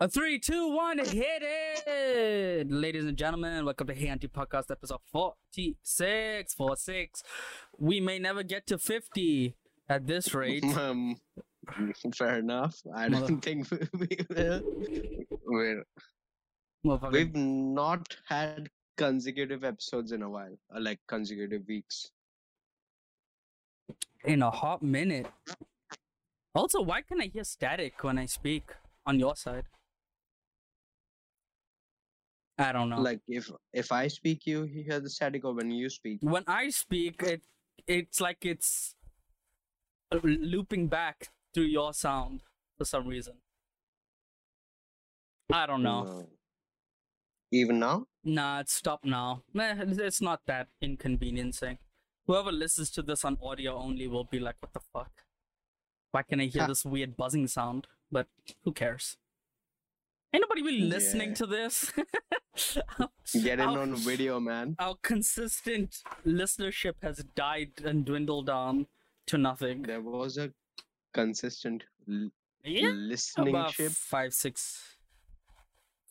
A 0.00 0.08
three, 0.08 0.38
two, 0.38 0.72
one, 0.76 0.98
hit 0.98 1.42
it! 1.42 2.70
Ladies 2.70 3.04
and 3.04 3.16
gentlemen, 3.16 3.64
welcome 3.64 3.88
to 3.88 3.94
Hey 3.94 4.06
Auntie 4.06 4.28
Podcast 4.28 4.70
episode 4.70 5.00
46. 5.10 6.54
46. 6.54 7.22
We 7.78 7.98
may 7.98 8.20
never 8.20 8.44
get 8.44 8.64
to 8.68 8.78
50 8.78 9.56
at 9.88 10.06
this 10.06 10.32
rate. 10.34 10.64
Um, 10.78 11.16
fair 12.14 12.38
enough. 12.38 12.76
I 12.94 13.08
don't 13.08 13.40
think 13.40 13.66
we, 13.92 14.08
we're, 15.44 15.82
Motherfucker. 16.86 17.12
we've 17.12 17.34
not 17.34 18.16
had 18.28 18.70
consecutive 18.96 19.64
episodes 19.64 20.12
in 20.12 20.22
a 20.22 20.30
while, 20.30 20.56
uh, 20.72 20.78
like 20.80 21.00
consecutive 21.08 21.62
weeks. 21.66 22.12
In 24.24 24.42
a 24.42 24.50
hot 24.52 24.80
minute. 24.80 25.26
Also, 26.54 26.82
why 26.82 27.02
can 27.02 27.20
I 27.20 27.26
hear 27.26 27.42
static 27.42 28.04
when 28.04 28.16
I 28.16 28.26
speak 28.26 28.70
on 29.04 29.18
your 29.18 29.34
side? 29.34 29.64
I 32.58 32.72
don't 32.72 32.88
know. 32.90 33.00
Like 33.00 33.20
if 33.28 33.50
if 33.72 33.92
I 33.92 34.08
speak, 34.08 34.46
you 34.46 34.64
hear 34.64 34.98
the 35.00 35.08
static, 35.10 35.44
or 35.44 35.54
when 35.54 35.70
you 35.70 35.88
speak. 35.88 36.18
when 36.22 36.44
I 36.46 36.70
speak, 36.70 37.22
it 37.22 37.42
it's 37.86 38.20
like 38.20 38.44
it's 38.44 38.96
looping 40.22 40.88
back 40.88 41.28
through 41.54 41.64
your 41.70 41.92
sound 41.94 42.42
for 42.76 42.84
some 42.84 43.06
reason. 43.06 43.34
I 45.52 45.66
don't 45.66 45.82
know. 45.82 46.28
Even 47.50 47.78
now, 47.78 48.06
Nah, 48.24 48.60
it's 48.60 48.74
stopped 48.74 49.06
now. 49.06 49.42
Nah, 49.54 49.70
it's- 49.72 49.96
it's 49.98 50.20
not 50.20 50.44
that 50.46 50.68
inconveniencing. 50.82 51.78
Whoever 52.26 52.52
listens 52.52 52.90
to 52.90 53.02
this 53.02 53.24
on 53.24 53.38
audio 53.40 53.74
only 53.78 54.06
will 54.06 54.24
be 54.24 54.38
like, 54.38 54.56
"What 54.60 54.74
the 54.74 54.80
fuck? 54.80 55.24
Why 56.10 56.22
can 56.24 56.40
I 56.40 56.46
hear 56.46 56.66
this 56.66 56.84
weird 56.84 57.16
buzzing 57.16 57.46
sound?" 57.48 57.86
But 58.10 58.28
who 58.64 58.72
cares? 58.72 59.16
Ain't 60.32 60.42
nobody 60.42 60.62
really 60.62 60.82
listening 60.82 61.30
Yeah. 61.30 61.34
to 61.36 61.46
this. 61.46 61.92
get 63.42 63.60
in 63.60 63.68
Our- 63.68 63.78
on 63.80 63.94
video, 63.96 64.38
man. 64.40 64.76
our 64.78 64.96
consistent 65.02 65.96
listenership 66.26 66.94
has 67.02 67.24
died 67.34 67.72
and 67.84 68.04
dwindled 68.04 68.46
down 68.46 68.86
to 69.26 69.38
nothing. 69.38 69.82
There 69.82 70.00
was 70.02 70.36
a 70.36 70.52
consistent 71.14 71.84
l- 72.08 72.30
Yeah, 72.64 72.90
listening 72.90 73.48
about 73.48 73.72
ship. 73.72 73.92
five, 73.92 74.34
six 74.34 74.96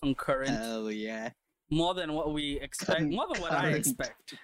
concurrent. 0.02 0.50
Hell 0.50 0.92
yeah! 0.92 1.32
more 1.70 1.94
than 1.94 2.14
what 2.14 2.34
we 2.34 2.60
expect. 2.62 3.02
More 3.18 3.28
than 3.32 3.42
what 3.42 3.52
I 3.52 3.56
Concurrent. 3.74 3.78
expected. 3.88 4.40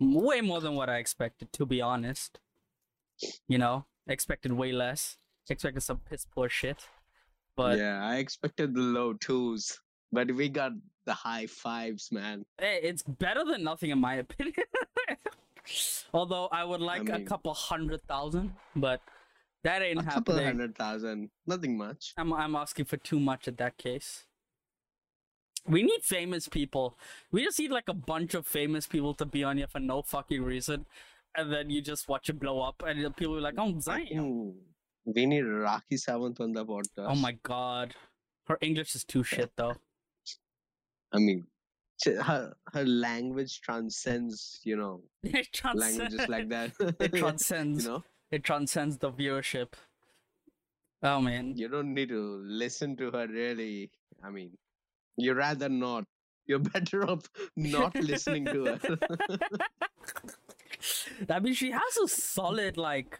Way 0.00 0.40
more 0.40 0.60
than 0.60 0.74
what 0.74 0.88
I 0.90 0.96
expected, 0.96 1.52
to 1.52 1.64
be 1.66 1.80
honest. 1.80 2.40
You 3.46 3.58
know, 3.58 3.86
expected 4.08 4.52
way 4.52 4.72
less. 4.72 5.16
Expected 5.48 5.82
some 5.82 5.98
piss 5.98 6.26
poor 6.26 6.48
shit. 6.48 6.86
But 7.60 7.78
yeah, 7.78 8.02
I 8.04 8.16
expected 8.16 8.74
the 8.74 8.80
low 8.80 9.12
twos, 9.14 9.78
but 10.12 10.30
we 10.32 10.48
got 10.48 10.72
the 11.06 11.12
high 11.14 11.46
fives, 11.46 12.10
man. 12.12 12.44
hey, 12.58 12.80
it's 12.82 13.02
better 13.02 13.44
than 13.44 13.64
nothing, 13.64 13.90
in 13.90 13.98
my 14.00 14.14
opinion. 14.24 14.54
Although 16.12 16.48
I 16.50 16.64
would 16.64 16.80
like 16.80 17.08
a 17.08 17.18
mean- 17.18 17.26
couple 17.26 17.52
hundred 17.54 18.02
thousand, 18.08 18.54
but 18.74 19.00
that 19.62 19.82
ain't 19.82 20.00
A 20.00 20.02
couple 20.02 20.34
happening. 20.34 20.46
hundred 20.46 20.74
thousand, 20.76 21.30
nothing 21.46 21.76
much. 21.76 22.14
I'm 22.16 22.32
I'm 22.32 22.56
asking 22.56 22.86
for 22.86 22.96
too 22.96 23.20
much 23.20 23.46
at 23.46 23.58
that 23.58 23.76
case. 23.76 24.24
We 25.66 25.82
need 25.82 26.02
famous 26.02 26.48
people. 26.48 26.96
We 27.30 27.44
just 27.44 27.58
need 27.58 27.70
like 27.70 27.88
a 27.88 27.94
bunch 27.94 28.32
of 28.34 28.46
famous 28.46 28.86
people 28.86 29.12
to 29.14 29.26
be 29.26 29.44
on 29.44 29.58
here 29.58 29.66
for 29.68 29.78
no 29.78 30.00
fucking 30.02 30.42
reason, 30.42 30.86
and 31.36 31.52
then 31.52 31.68
you 31.70 31.82
just 31.82 32.08
watch 32.08 32.28
it 32.30 32.40
blow 32.40 32.60
up, 32.62 32.82
and 32.86 33.14
people 33.16 33.36
are 33.36 33.40
like, 33.42 33.54
"Oh 33.58 33.72
damn! 33.84 34.54
We 35.04 35.26
need 35.26 35.44
Rakhi 35.44 35.94
Sawant 35.94 36.40
on 36.40 36.52
the 36.52 36.64
podcast. 36.64 37.06
Oh 37.08 37.14
my 37.14 37.32
god!" 37.42 37.94
Her 38.46 38.58
English 38.60 38.94
is 38.94 39.04
too 39.04 39.22
shit 39.24 39.52
though. 39.56 39.74
I 41.12 41.18
mean, 41.18 41.46
her 42.04 42.54
her 42.72 42.84
language 42.84 43.60
transcends, 43.60 44.60
you 44.64 44.76
know, 44.76 45.02
It 45.22 45.60
languages 45.74 46.28
like 46.28 46.48
that. 46.50 46.72
It 47.00 47.14
transcends. 47.22 47.84
you 47.84 47.90
know, 47.90 48.04
It 48.30 48.44
transcends 48.44 48.98
the 48.98 49.10
viewership. 49.10 49.72
Oh 51.02 51.20
man. 51.20 51.56
you 51.56 51.68
don't 51.68 51.94
need 51.94 52.10
to 52.10 52.42
listen 52.44 52.96
to 52.96 53.10
her 53.10 53.26
really. 53.26 53.90
I 54.22 54.30
mean, 54.30 54.56
you 55.16 55.32
rather 55.34 55.68
not. 55.68 56.04
You're 56.46 56.58
better 56.58 57.08
off 57.08 57.28
not 57.56 57.94
listening 57.94 58.44
to 58.46 58.64
her. 58.64 58.98
I 61.28 61.38
mean, 61.38 61.54
she 61.54 61.70
has 61.70 61.96
a 62.04 62.08
solid 62.08 62.76
like 62.76 63.18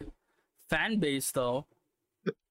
fan 0.71 0.99
base 0.99 1.31
though, 1.31 1.67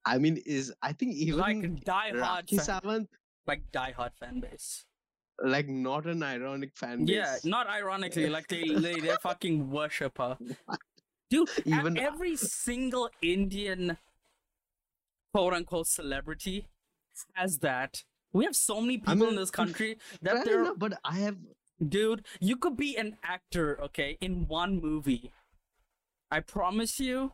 I 0.05 0.19
mean, 0.19 0.37
is 0.47 0.73
I 0.83 0.93
think 0.93 1.15
even 1.15 1.39
like 1.41 1.85
die 1.85 2.13
hard, 2.15 2.47
Rakhi 2.47 2.57
fan, 2.61 2.81
Sawant, 2.81 3.09
like 3.47 3.63
die 3.73 3.93
hard 3.97 4.13
fan 4.21 4.41
base. 4.41 4.85
like 5.43 5.69
not 5.69 6.07
an 6.07 6.23
ironic 6.23 6.77
fan 6.77 7.05
base. 7.07 7.17
Yeah, 7.17 7.37
not 7.45 7.67
ironically, 7.67 8.29
like 8.29 8.49
they 8.49 8.69
they, 8.69 9.01
they 9.01 9.17
fucking 9.23 9.71
worship 9.71 10.19
her. 10.19 10.37
Dude, 11.31 11.49
Even- 11.65 11.97
every 11.99 12.37
single 12.37 13.09
Indian 13.23 13.97
quote 15.33 15.55
unquote 15.55 15.87
celebrity 15.87 16.67
has 17.35 17.59
that. 17.59 18.05
We 18.33 18.45
have 18.45 18.55
so 18.55 18.81
many 18.81 18.99
people 18.99 19.13
in 19.13 19.19
mean, 19.21 19.37
this 19.37 19.51
country 19.51 19.99
that 20.23 20.45
they're 20.45 20.61
enough, 20.63 20.79
but 20.79 20.93
I 21.05 21.17
have 21.27 21.37
dude, 21.87 22.25
you 22.41 22.57
could 22.57 22.77
be 22.77 22.97
an 22.97 23.17
actor, 23.25 23.81
okay, 23.83 24.19
in 24.21 24.47
one 24.47 24.81
movie. 24.81 25.33
I 26.31 26.41
promise 26.41 27.01
you, 27.01 27.33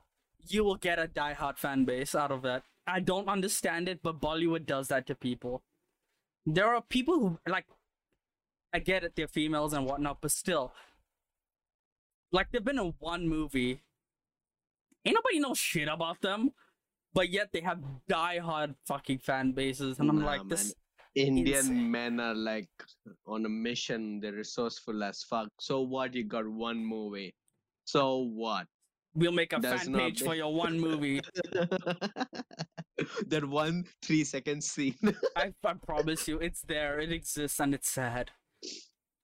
you 0.53 0.65
will 0.65 0.77
get 0.77 0.99
a 0.99 1.07
diehard 1.09 1.59
fan 1.59 1.85
base 1.85 2.15
out 2.15 2.31
of 2.31 2.43
that. 2.43 2.65
I 2.87 3.01
don't 3.01 3.29
understand 3.29 3.89
it, 3.89 4.01
but 4.03 4.21
Bollywood 4.21 4.67
does 4.67 4.89
that 4.89 5.07
to 5.09 5.15
people. 5.15 5.63
There 6.45 6.75
are 6.75 6.81
people 6.83 7.19
who 7.19 7.39
like 7.49 7.67
I 8.73 8.79
get 8.79 9.05
it, 9.05 9.15
they're 9.17 9.29
females 9.29 9.73
and 9.73 9.87
whatnot, 9.87 10.19
but 10.21 10.31
still. 10.31 10.73
Like 12.33 12.51
they've 12.53 12.65
been 12.65 12.79
in 12.79 12.95
one 12.99 13.29
movie. 13.29 13.81
Ain't 15.05 15.15
nobody 15.15 15.39
knows 15.39 15.59
shit 15.59 15.89
about 15.89 16.21
them. 16.21 16.51
But 17.15 17.31
yet 17.31 17.49
they 17.53 17.61
have 17.63 17.79
diehard 18.11 18.75
fucking 18.87 19.19
fan 19.21 19.53
bases. 19.53 19.99
And 19.99 20.11
I'm 20.11 20.19
Nah, 20.19 20.27
like, 20.27 20.49
this 20.49 20.75
Indian 21.15 21.59
insane. 21.61 21.91
men 21.91 22.21
are 22.21 22.35
like 22.35 22.69
on 23.27 23.47
a 23.47 23.49
mission. 23.49 24.21
They're 24.21 24.33
resourceful 24.33 25.03
as 25.03 25.23
fuck. 25.23 25.49
So 25.59 25.81
what? 25.81 26.15
You 26.15 26.25
got 26.25 26.47
one 26.47 26.85
movie. 26.85 27.35
So 27.85 28.19
what? 28.19 28.67
We'll 29.17 29.33
make 29.33 29.53
a 29.53 29.59
Does 29.59 29.83
fan 29.83 29.95
page 29.95 30.23
for 30.23 30.35
your 30.35 30.55
one 30.55 30.79
movie. 30.79 31.21
that 33.27 33.45
one 33.45 33.85
three 34.03 34.25
second 34.25 34.63
scene. 34.63 34.95
I, 35.37 35.53
I 35.65 35.73
promise 35.75 36.29
you, 36.29 36.39
it's 36.39 36.63
there, 36.63 37.01
it 37.01 37.11
exists, 37.11 37.59
and 37.59 37.75
it's 37.75 37.89
sad. 37.89 38.31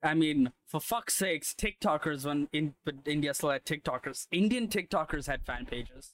I 0.02 0.14
mean, 0.14 0.50
for 0.66 0.80
fuck's 0.80 1.14
sakes, 1.14 1.54
TikTokers 1.54 2.24
when 2.26 2.48
in 2.52 2.74
but 2.84 2.96
India 3.06 3.32
still 3.34 3.50
had 3.50 3.64
TikTokers. 3.64 4.26
Indian 4.32 4.66
TikTokers 4.66 5.26
had 5.26 5.46
fan 5.46 5.66
pages. 5.66 6.12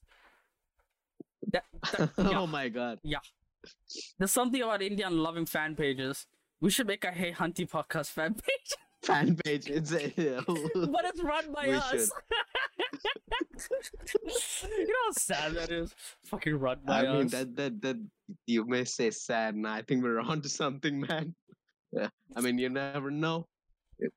That, 1.52 1.64
that- 1.92 2.10
oh 2.18 2.30
yeah, 2.30 2.40
oh 2.40 2.46
my 2.46 2.68
god. 2.68 2.98
Yeah. 3.02 3.20
There's 4.18 4.30
something 4.30 4.62
about 4.62 4.82
Indian 4.82 5.18
loving 5.18 5.46
fan 5.46 5.74
pages. 5.74 6.26
We 6.60 6.70
should 6.70 6.86
make 6.86 7.04
a 7.04 7.12
Hey 7.12 7.32
Hunty 7.32 7.68
podcast 7.68 8.10
fan 8.10 8.34
page, 8.46 8.74
Fan 9.02 9.36
page. 9.36 9.68
It's 9.68 9.92
a, 9.94 10.12
but 10.46 11.04
it's 11.04 11.22
run 11.22 11.52
by 11.52 11.68
We 11.68 11.74
us. 11.74 12.10
you 14.62 14.86
know 14.86 14.94
how 15.06 15.12
sad 15.12 15.54
that 15.54 15.70
is? 15.70 15.94
Fucking 16.26 16.58
run 16.58 16.78
by 16.84 17.06
I 17.06 17.12
mean 17.12 17.28
that 17.28 17.54
that 17.56 17.80
that 17.82 17.96
you 18.46 18.66
may 18.66 18.84
say 18.84 19.10
sad, 19.10 19.54
and 19.54 19.66
I 19.66 19.82
think 19.82 20.02
we're 20.02 20.20
on 20.32 20.40
to 20.42 20.48
something, 20.48 21.00
man. 21.00 21.34
Yeah. 21.92 22.08
I 22.36 22.40
mean, 22.40 22.58
you 22.58 22.68
never 22.68 23.10
know. 23.10 23.46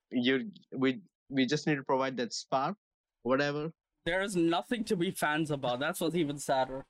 You 0.09 0.51
we 0.75 1.01
we 1.29 1.45
just 1.45 1.67
need 1.67 1.75
to 1.75 1.83
provide 1.83 2.17
that 2.17 2.33
spark, 2.33 2.75
whatever. 3.23 3.71
There 4.05 4.21
is 4.21 4.35
nothing 4.35 4.83
to 4.85 4.95
be 4.95 5.11
fans 5.11 5.51
about. 5.51 5.79
That's 5.79 6.01
what's 6.01 6.15
even 6.15 6.37
sadder. 6.37 6.85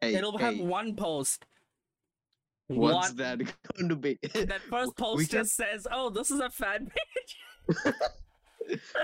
Hey, 0.00 0.14
It'll 0.14 0.38
have 0.38 0.58
one 0.58 0.94
post. 0.94 1.46
What's 2.70 3.08
One- 3.08 3.16
that 3.16 3.38
going 3.76 3.88
to 3.88 3.96
be? 3.96 4.18
That 4.34 4.60
first 4.62 4.92
We 4.98 5.02
post 5.04 5.30
can- 5.30 5.38
just 5.40 5.56
says, 5.56 5.86
"Oh, 5.90 6.10
this 6.10 6.30
is 6.30 6.40
a 6.40 6.50
fan 6.50 6.90
page." 6.90 7.94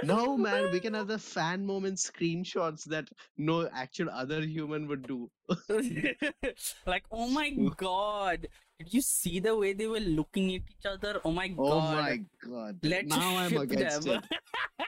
no, 0.04 0.36
man, 0.36 0.70
we 0.72 0.80
can 0.80 0.94
have 0.94 1.08
the 1.08 1.18
fan 1.34 1.64
moment 1.66 1.98
screenshots 1.98 2.84
that 2.84 3.08
no 3.36 3.68
actual 3.74 4.10
other 4.10 4.40
human 4.42 4.86
would 4.88 5.06
do. 5.06 5.30
like, 6.86 7.04
oh 7.10 7.28
my 7.28 7.50
god, 7.76 8.46
did 8.78 8.92
you 8.94 9.00
see 9.02 9.40
the 9.40 9.56
way 9.56 9.72
they 9.72 9.86
were 9.86 10.00
looking 10.00 10.54
at 10.54 10.62
each 10.70 10.86
other? 10.86 11.20
Oh 11.24 11.32
my 11.32 11.48
god. 11.48 11.58
Oh 11.58 11.80
god, 11.80 11.94
my 12.04 12.20
god! 12.44 12.78
let's 12.82 13.08
now 13.08 13.36
I'm 13.36 13.56
against 13.56 14.02
them. 14.02 14.22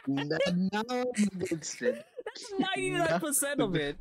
it. 0.07 0.73
Now 0.73 0.81
I'm 0.91 1.07
against 1.43 1.83
it. 1.83 2.05
That's 2.25 2.53
ninety-nine 2.59 3.21
percent 3.21 3.61
of 3.61 3.75
it. 3.75 3.97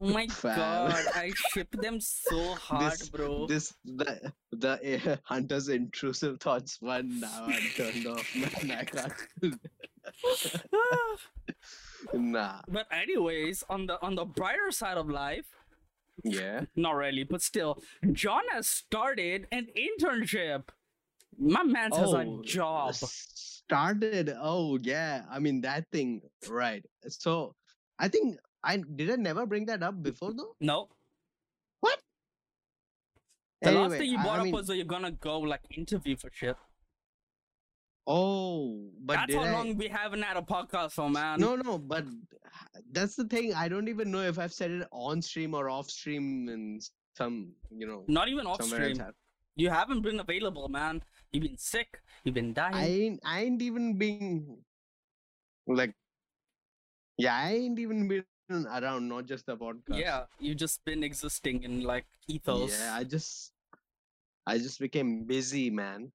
Oh 0.00 0.08
my 0.08 0.26
Fam. 0.28 0.56
god, 0.56 1.04
I 1.14 1.32
ship 1.52 1.70
them 1.80 2.00
so 2.00 2.54
hard, 2.54 2.92
This- 2.92 3.08
bro. 3.08 3.46
This 3.46 3.74
the 3.84 4.32
the 4.52 5.12
uh, 5.12 5.16
hunter's 5.24 5.68
intrusive 5.68 6.40
thoughts 6.40 6.78
one 6.80 7.20
now 7.20 7.44
I'm 7.46 7.62
turned 7.76 8.06
off 8.06 8.36
man 8.36 8.78
I 8.78 8.84
can't 8.84 9.12
nah 12.12 12.60
but 12.68 12.86
anyways, 12.92 13.64
on 13.70 13.86
the 13.86 14.00
on 14.02 14.14
the 14.14 14.24
brighter 14.24 14.70
side 14.70 14.98
of 14.98 15.08
life, 15.08 15.46
Yeah. 16.22 16.66
Not 16.76 16.92
really, 16.94 17.24
but 17.24 17.42
still, 17.42 17.82
John 18.12 18.42
has 18.52 18.68
started 18.68 19.46
an 19.50 19.66
internship. 19.74 20.68
My 21.38 21.64
man 21.64 21.90
has 21.90 22.12
a 22.12 22.22
Oh, 22.22 22.42
job. 22.44 22.94
Started. 22.94 24.30
Oh 24.38 24.78
yeah. 24.78 25.24
I 25.30 25.38
mean 25.40 25.62
that 25.62 25.90
thing. 25.90 26.22
Right. 26.48 26.84
So 27.08 27.56
I 27.98 28.06
think 28.08 28.36
I 28.64 28.76
did 28.78 29.10
I 29.10 29.16
never 29.16 29.46
bring 29.46 29.66
that 29.66 29.82
up 29.82 30.02
before 30.02 30.32
though. 30.32 30.56
No, 30.60 30.88
What? 31.80 32.00
the 33.62 33.72
last 33.72 33.96
thing 33.98 34.10
you 34.10 34.18
brought 34.18 34.36
I 34.36 34.38
up 34.38 34.44
mean- 34.44 34.54
was 34.54 34.66
that 34.68 34.76
you're 34.76 34.84
gonna 34.86 35.12
go 35.12 35.40
like 35.40 35.60
interview 35.76 36.16
for 36.16 36.30
shit. 36.32 36.56
Oh, 38.06 38.90
but 39.00 39.14
That's 39.16 39.34
how 39.34 39.40
I? 39.44 39.52
long 39.52 39.76
we 39.78 39.88
haven't 39.88 40.20
had 40.22 40.36
a 40.36 40.42
podcast 40.42 40.92
for, 40.92 41.08
man. 41.08 41.40
No, 41.40 41.56
no, 41.56 41.78
but 41.78 42.04
that's 42.92 43.16
the 43.16 43.24
thing. 43.24 43.54
I 43.54 43.66
don't 43.68 43.88
even 43.88 44.10
know 44.10 44.20
if 44.20 44.38
I've 44.38 44.52
said 44.52 44.70
it 44.70 44.86
on 44.92 45.22
stream 45.22 45.54
or 45.54 45.70
off 45.70 45.88
stream 45.90 46.48
and 46.50 46.82
some, 47.16 47.52
you 47.70 47.86
know, 47.86 48.04
Not 48.06 48.28
even 48.28 48.46
off 48.46 48.62
stream. 48.62 49.00
You 49.56 49.70
haven't 49.70 50.02
been 50.02 50.20
available, 50.20 50.68
man. 50.68 51.02
You've 51.32 51.44
been 51.44 51.56
sick. 51.56 51.98
You've 52.24 52.34
been 52.34 52.52
dying. 52.52 52.74
I 52.74 52.86
ain't, 52.86 53.20
I 53.24 53.40
ain't 53.44 53.62
even 53.62 53.96
been 53.96 54.58
like, 55.66 55.94
yeah, 57.16 57.36
I 57.36 57.52
ain't 57.52 57.78
even 57.78 58.06
been 58.08 58.24
around. 58.50 59.08
Not 59.08 59.26
just 59.26 59.46
the 59.46 59.56
podcast. 59.56 59.98
Yeah, 59.98 60.24
you've 60.38 60.56
just 60.56 60.84
been 60.84 61.02
existing 61.02 61.62
in 61.62 61.82
like 61.82 62.06
ethos. 62.28 62.78
Yeah, 62.78 62.94
I 62.94 63.04
just, 63.04 63.52
I 64.46 64.58
just 64.58 64.78
became 64.80 65.24
busy, 65.24 65.70
man. 65.70 66.12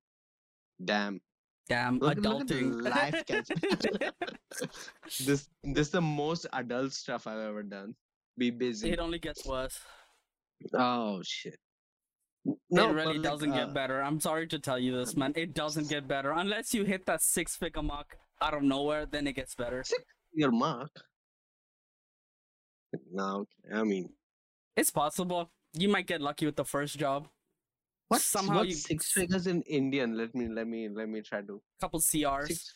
Damn. 0.83 1.21
Damn, 1.67 1.99
Look, 1.99 2.17
look 2.17 2.47
adulting. 2.47 2.81
life 2.89 3.23
catch. 3.27 3.47
this, 5.19 5.47
this 5.63 5.87
is 5.87 5.89
the 5.91 6.01
most 6.01 6.47
adult 6.53 6.93
stuff 6.93 7.27
I've 7.27 7.37
ever 7.37 7.61
done. 7.61 7.93
Be 8.37 8.49
busy. 8.49 8.89
it 8.89 8.99
only 8.99 9.19
gets 9.19 9.45
worse. 9.45 9.77
Oh 10.73 11.21
shit. 11.23 11.57
N- 12.47 12.55
it 12.71 12.93
really 12.93 13.19
doesn't 13.19 13.51
uh, 13.51 13.65
get 13.65 13.73
better. 13.73 14.01
I'm 14.01 14.19
sorry 14.19 14.47
to 14.47 14.57
tell 14.57 14.79
you 14.79 14.97
this, 14.97 15.15
man. 15.15 15.33
It 15.35 15.53
doesn't 15.53 15.89
get 15.89 16.07
better 16.07 16.31
unless 16.31 16.73
you 16.73 16.85
hit 16.85 17.05
that 17.05 17.21
six 17.21 17.55
figure 17.55 17.83
mark 17.83 18.17
out 18.41 18.55
of 18.55 18.63
nowhere. 18.63 19.05
Then 19.05 19.27
it 19.27 19.33
gets 19.33 19.53
better. 19.53 19.83
Your 20.33 20.51
mark. 20.51 20.89
No, 23.11 23.45
I 23.73 23.83
mean, 23.83 24.09
It's 24.75 24.91
possible. 24.91 25.49
You 25.73 25.89
might 25.89 26.07
get 26.07 26.21
lucky 26.21 26.45
with 26.45 26.55
the 26.55 26.65
first 26.65 26.97
job. 26.97 27.27
what? 28.07 28.21
Somehow 28.21 28.57
what 28.59 28.67
you- 28.67 28.73
six 28.73 29.11
figures 29.11 29.45
in 29.47 29.61
Indian? 29.63 30.17
Let 30.17 30.33
me, 30.33 30.47
let 30.47 30.67
me, 30.67 30.89
let 30.89 31.07
me 31.09 31.21
try 31.21 31.41
to. 31.41 31.61
Couple 31.79 31.99
CRs. 31.99 32.47
Six. 32.47 32.73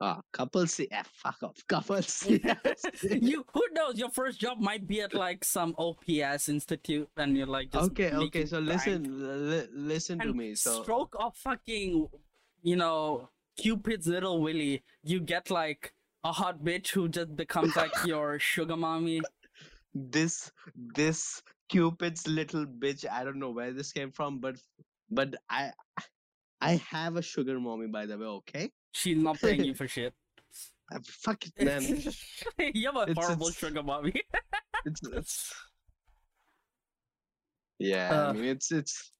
Ah, 0.00 0.20
couple 0.32 0.66
C. 0.66 0.88
F. 0.90 1.08
Fuck 1.14 1.42
off. 1.42 1.56
Couple 1.68 2.02
C. 2.02 2.42
you 3.10 3.44
who 3.54 3.62
knows? 3.72 3.96
Your 3.96 4.10
first 4.10 4.40
job 4.40 4.58
might 4.58 4.86
be 4.86 5.00
at 5.00 5.14
like 5.14 5.44
some 5.44 5.74
OPS 5.78 6.48
institute, 6.48 7.08
and 7.16 7.36
you're 7.36 7.46
like, 7.46 7.70
just 7.70 7.90
okay, 7.92 8.10
okay. 8.12 8.44
So 8.44 8.58
bank. 8.58 8.68
listen, 8.84 9.50
li- 9.50 9.68
listen 9.72 10.18
to 10.18 10.32
me. 10.34 10.54
So 10.56 10.82
stroke 10.82 11.14
of 11.18 11.36
fucking, 11.36 12.08
you 12.62 12.76
know, 12.76 13.28
Cupid's 13.56 14.06
little 14.08 14.42
Willy. 14.42 14.82
You 15.04 15.20
get 15.20 15.48
like 15.50 15.94
a 16.24 16.32
hot 16.32 16.64
bitch 16.64 16.88
who 16.88 17.08
just 17.08 17.36
becomes 17.36 17.76
like 17.76 17.92
your 18.04 18.38
sugar 18.38 18.76
mommy. 18.76 19.20
this, 19.94 20.50
this 20.94 21.42
Cupid's 21.68 22.26
little 22.26 22.66
bitch. 22.66 23.04
I 23.10 23.24
don't 23.24 23.38
know 23.38 23.50
where 23.50 23.72
this 23.72 23.92
came 23.92 24.10
from, 24.10 24.38
but, 24.40 24.56
but 25.10 25.34
I, 25.50 25.70
I 26.60 26.80
have 26.90 27.16
a 27.16 27.22
sugar 27.22 27.60
mommy. 27.60 27.86
By 27.88 28.06
the 28.06 28.16
way, 28.18 28.26
okay. 28.26 28.70
She's 28.92 29.16
not 29.18 29.38
paying 29.40 29.64
you 29.64 29.74
for 29.74 29.86
shit. 29.96 30.14
Uh, 30.92 30.98
fuck 31.06 31.44
it, 31.46 31.64
man. 31.64 31.82
you 32.74 32.86
have 32.86 32.96
a 32.96 33.10
It's- 33.10 33.16
horrible 33.24 33.48
it's- 33.48 33.58
sugar 33.58 33.82
mommy. 33.82 34.12
it's, 34.84 35.00
it's 35.08 35.52
yeah 37.80 38.26
Uh. 38.26 38.28
i 38.30 38.32
mean 38.32 38.44
it's 38.44 38.70
it's 38.70 39.10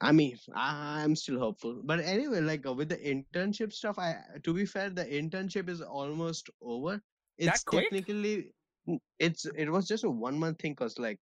i 0.00 0.12
mean 0.12 0.36
I, 0.54 1.02
i'm 1.02 1.14
still 1.14 1.38
hopeful 1.38 1.80
but 1.84 2.00
anyway 2.00 2.40
like 2.40 2.66
uh, 2.66 2.72
with 2.72 2.88
the 2.88 2.96
internship 2.96 3.72
stuff 3.72 3.98
i 3.98 4.16
to 4.42 4.54
be 4.54 4.64
fair 4.64 4.90
the 4.90 5.04
internship 5.04 5.68
is 5.68 5.80
almost 5.80 6.50
over 6.62 7.00
it's 7.38 7.64
quick? 7.64 7.84
technically 7.84 8.52
it's 9.18 9.46
it 9.56 9.70
was 9.70 9.86
just 9.86 10.04
a 10.04 10.10
one 10.10 10.38
month 10.38 10.60
thing 10.60 10.72
because 10.72 10.98
like 10.98 11.18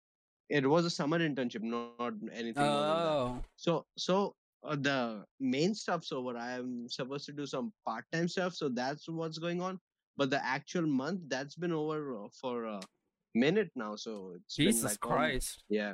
it 0.50 0.68
was 0.68 0.86
a 0.86 0.90
summer 0.90 1.20
internship 1.20 1.62
not 1.62 2.14
anything 2.34 2.64
more 2.64 2.82
than 2.82 2.90
that. 2.90 3.06
Oh, 3.06 3.44
so 3.56 3.86
so 3.98 4.36
uh, 4.64 4.76
the 4.80 5.24
main 5.40 5.76
stuff's 5.76 6.12
over 6.12 6.38
i'm 6.38 6.88
supposed 6.90 7.26
to 7.26 7.32
do 7.32 7.46
some 7.46 7.72
part-time 7.86 8.28
stuff 8.28 8.54
so 8.54 8.70
that's 8.70 9.08
what's 9.08 9.38
going 9.38 9.62
on 9.62 9.80
but 10.18 10.30
the 10.30 10.44
actual 10.46 10.86
month 10.86 11.20
that's 11.28 11.56
been 11.56 11.74
over 11.74 12.16
uh, 12.16 12.28
for 12.40 12.66
a 12.66 12.80
minute 13.36 13.70
now 13.76 13.96
so 13.96 14.34
it's 14.36 14.56
been, 14.56 14.68
Jesus 14.68 14.84
like, 14.84 15.00
Christ. 15.00 15.64
yeah 15.70 15.94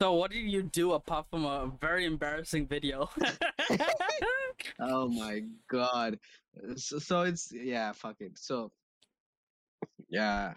So 0.00 0.14
what 0.14 0.32
did 0.32 0.50
you 0.50 0.62
do 0.62 0.92
apart 0.92 1.26
from 1.30 1.44
a 1.44 1.70
very 1.80 2.04
embarrassing 2.04 2.66
video? 2.66 3.08
oh 4.80 5.08
my 5.08 5.42
god 5.70 6.18
Uh, 6.54 6.76
so, 6.76 6.98
so 6.98 7.22
it's 7.22 7.50
yeah 7.50 7.90
fuck 7.90 8.14
it 8.20 8.38
so 8.38 8.70
yeah 10.08 10.54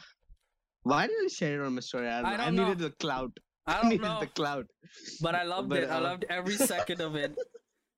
why 0.84 1.08
did 1.08 1.16
i 1.26 1.28
share 1.28 1.62
it 1.62 1.66
on 1.66 1.74
my 1.74 1.82
story 1.82 2.08
i, 2.08 2.22
don't 2.22 2.26
I. 2.26 2.34
I 2.34 2.38
don't 2.38 2.56
know. 2.56 2.68
needed 2.70 2.80
the 2.80 2.92
clout 2.92 3.32
I 3.66 3.72
i 3.78 3.82
don't 3.82 3.90
needed 3.90 4.04
know, 4.04 4.20
the 4.20 4.28
clout 4.28 4.68
but 5.22 5.34
I 5.36 5.44
loved 5.44 5.70
but, 5.70 5.84
it. 5.84 5.90
I 5.90 5.98
uh, 5.98 6.02
loved 6.02 6.26
every 6.30 6.56
second 6.56 7.02
of 7.02 7.16
it, 7.16 7.36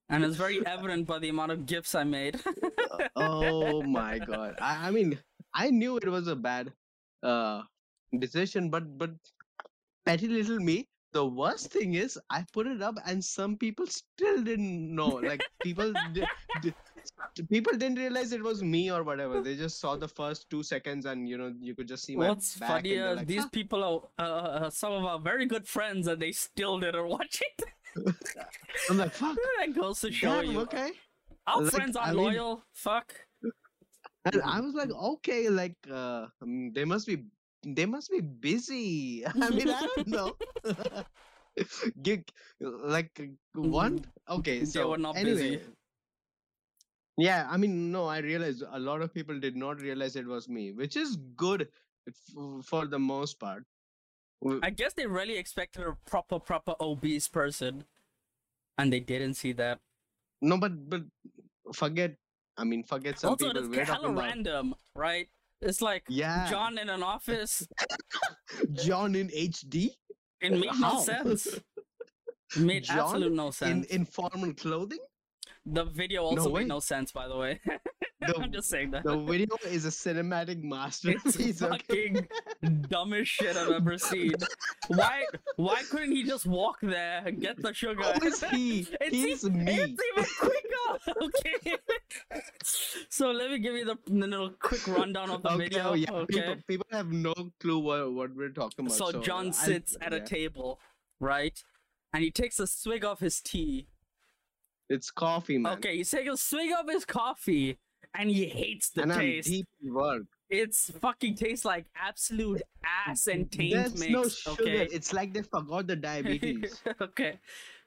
and 0.09 0.23
it's 0.23 0.37
very 0.37 0.65
evident 0.65 1.05
by 1.05 1.19
the 1.19 1.29
amount 1.29 1.51
of 1.51 1.67
gifts 1.67 1.93
I 1.93 2.03
made. 2.03 2.39
oh 3.15 3.83
my 3.83 4.17
god 4.19 4.55
I, 4.59 4.87
I 4.87 4.91
mean 4.91 5.19
i 5.53 5.69
knew 5.69 5.97
it 5.97 6.07
was 6.07 6.27
a 6.27 6.35
bad 6.35 6.73
uh 7.21 7.61
decision 8.17 8.69
but 8.69 8.97
but 8.97 9.11
petty 10.05 10.27
little 10.27 10.59
me 10.59 10.88
the 11.13 11.25
worst 11.25 11.71
thing 11.71 11.95
is 11.95 12.19
i 12.29 12.45
put 12.53 12.67
it 12.67 12.81
up 12.81 12.95
and 13.05 13.23
some 13.23 13.55
people 13.57 13.85
still 13.87 14.41
didn't 14.43 14.93
know 14.95 15.07
like 15.29 15.41
people 15.63 15.91
people 17.49 17.73
didn't 17.77 17.97
realize 17.97 18.31
it 18.31 18.43
was 18.43 18.61
me 18.63 18.91
or 18.91 19.03
whatever 19.03 19.41
they 19.41 19.55
just 19.55 19.79
saw 19.79 19.95
the 19.95 20.07
first 20.07 20.49
two 20.49 20.61
seconds 20.61 21.05
and 21.05 21.27
you 21.27 21.37
know 21.37 21.53
you 21.59 21.73
could 21.75 21.87
just 21.87 22.03
see 22.05 22.15
my 22.15 22.29
What's 22.29 22.57
back 22.57 22.69
funny 22.69 22.91
is 22.93 23.17
like, 23.17 23.27
these 23.27 23.41
"Huh." 23.43 23.49
people 23.51 23.83
are 23.83 24.01
uh, 24.25 24.65
uh, 24.65 24.69
some 24.69 24.93
of 24.93 25.03
our 25.05 25.19
very 25.19 25.45
good 25.45 25.67
friends, 25.67 26.07
and 26.07 26.21
they 26.21 26.31
still 26.31 26.79
didn't 26.79 27.07
watch 27.07 27.41
it. 27.41 27.63
i'm 28.89 28.97
like 28.97 29.13
fuck 29.13 29.35
that 29.59 29.73
goes 29.75 29.99
to 30.01 30.11
show 30.11 30.41
damn, 30.41 30.51
you. 30.51 30.59
okay 30.61 30.91
Our 31.47 31.63
Like, 31.63 31.73
friends 31.73 31.95
are 31.95 32.07
I 32.07 32.13
mean- 32.13 32.23
loyal. 32.23 32.63
Fuck. 32.73 33.13
and 34.25 34.41
i 34.43 34.59
was 34.59 34.75
like 34.75 34.91
okay 34.91 35.49
like 35.49 35.75
uh 35.89 36.27
um, 36.43 36.71
they 36.75 36.85
must 36.85 37.07
be 37.07 37.23
they 37.63 37.85
must 37.85 38.09
be 38.09 38.21
busy 38.21 39.25
i 39.41 39.49
mean 39.49 39.69
i 39.69 39.81
don't 39.81 40.07
know 40.07 40.35
like 42.95 43.11
uh, 43.19 43.61
one 43.61 44.05
okay 44.29 44.59
They 44.59 44.65
so 44.65 44.89
were 44.91 44.97
not 44.97 45.15
anyway 45.17 45.57
busy. 45.57 45.65
yeah 47.17 47.47
i 47.49 47.57
mean 47.57 47.91
no 47.91 48.05
i 48.07 48.19
realized 48.19 48.63
a 48.71 48.79
lot 48.79 49.01
of 49.01 49.13
people 49.13 49.39
did 49.39 49.55
not 49.55 49.81
realize 49.81 50.15
it 50.15 50.25
was 50.25 50.47
me 50.47 50.71
which 50.71 50.95
is 50.95 51.17
good 51.35 51.67
f- 52.07 52.65
for 52.65 52.85
the 52.87 52.99
most 52.99 53.39
part 53.39 53.65
I 54.63 54.69
guess 54.69 54.93
they 54.93 55.05
really 55.05 55.35
expected 55.35 55.85
a 55.85 55.97
proper, 56.09 56.39
proper 56.39 56.73
obese 56.79 57.27
person, 57.27 57.83
and 58.77 58.87
they 58.93 59.01
didn't 59.01 59.33
see 59.33 59.51
that. 59.51 59.81
no 60.41 60.57
but 60.57 60.71
but 60.89 61.01
forget 61.73 62.15
i 62.55 62.63
mean 62.63 62.83
forget 62.83 63.19
some 63.19 63.31
also, 63.31 63.47
people 63.51 63.59
it's 63.59 63.67
we're 63.67 63.83
hella 63.83 64.13
random, 64.13 64.75
right? 64.95 65.27
It's 65.61 65.81
like 65.81 66.03
yeah 66.09 66.49
John 66.49 66.77
in 66.77 66.89
an 66.89 67.03
office. 67.03 67.67
john 68.73 69.15
in 69.15 69.27
hd 69.29 69.89
It 70.41 70.51
made 70.51 70.79
no 70.79 70.99
sense. 71.01 71.47
It 72.55 72.61
made 72.63 72.83
John 72.83 72.99
absolute 72.99 73.33
no 73.33 73.47
in 73.47 73.53
sense. 73.53 73.85
in 73.87 74.05
formal 74.05 74.53
clothing 74.55 74.97
The 75.71 75.85
video 75.85 76.23
also 76.23 76.49
way. 76.49 76.61
made 76.61 76.69
no 76.69 76.79
sense, 76.79 77.11
by 77.11 77.27
the 77.27 77.37
way. 77.37 77.59
The- 78.27 78.35
I'm 78.37 78.51
just 78.51 78.69
saying 78.69 78.91
that. 78.91 79.03
the 79.05 79.15
video 79.17 79.55
is 79.65 79.85
a 79.85 79.89
cinematic 79.89 80.57
It's 80.57 80.65
masterpiece 80.65 81.61
okay? 81.63 81.77
fucking 82.11 82.81
dumbest 82.89 83.31
shit 83.31 83.55
I've 83.55 83.71
ever 83.71 83.97
seen. 83.97 84.33
Why? 84.89 85.23
Why 85.55 85.81
couldn't 85.89 86.11
he 86.11 86.25
just 86.25 86.45
walk 86.45 86.79
there 86.81 87.23
and 87.25 87.39
get 87.39 87.61
the 87.61 87.73
sugar? 87.73 88.03
Who 88.03 88.27
is 88.27 88.43
he? 88.43 88.85
It's 89.01 89.15
He's 89.15 89.45
e- 89.45 89.49
me. 89.49 89.71
It's 89.71 90.01
even 90.11 90.25
quicker. 90.37 91.21
Okay. 91.23 91.77
so 93.09 93.31
let 93.31 93.51
me 93.51 93.59
give 93.59 93.75
you 93.75 93.85
the, 93.85 93.97
the 94.07 94.27
little 94.27 94.51
quick 94.59 94.85
rundown 94.87 95.29
of 95.29 95.41
the 95.43 95.49
okay, 95.51 95.63
video. 95.63 95.89
oh, 95.91 95.93
yeah. 95.93 96.11
okay. 96.11 96.33
People, 96.41 96.55
people 96.67 96.87
have 96.91 97.11
no 97.11 97.33
clue 97.61 97.79
what, 97.79 98.11
what 98.11 98.35
we're 98.35 98.49
talking 98.49 98.85
about. 98.85 98.97
So 98.97 99.11
So, 99.11 99.21
John 99.21 99.53
sits 99.53 99.95
at 100.01 100.11
a 100.13 100.19
table, 100.19 100.79
right? 101.21 101.57
And 102.13 102.21
he 102.23 102.31
takes 102.31 102.59
a 102.59 102.67
swig 102.67 103.05
of 103.05 103.19
his 103.21 103.39
tea. 103.39 103.87
It's 104.89 105.11
coffee, 105.11 105.57
man. 105.57 105.73
Okay, 105.73 105.97
he's 105.97 106.09
taking 106.09 106.33
a 106.33 106.37
swig 106.37 106.71
of 106.77 106.89
his 106.89 107.05
coffee, 107.05 107.77
and 108.15 108.29
he 108.29 108.45
hates 108.45 108.89
the 108.89 109.03
and 109.03 109.13
I'm 109.13 109.41
deep 109.41 109.67
in 109.83 109.93
work. 109.93 110.23
It's 110.49 110.89
fucking 110.99 111.35
tastes 111.35 111.63
like 111.63 111.85
absolute 111.95 112.63
ass 112.83 113.27
and 113.27 113.51
taint 113.51 113.75
There's 113.75 113.99
mix. 113.99 114.11
no 114.11 114.27
sugar. 114.27 114.63
okay. 114.63 114.87
It's 114.91 115.13
like 115.13 115.31
they 115.33 115.43
forgot 115.43 115.85
the 115.85 115.95
diabetes. 115.95 116.81
okay. 117.01 117.39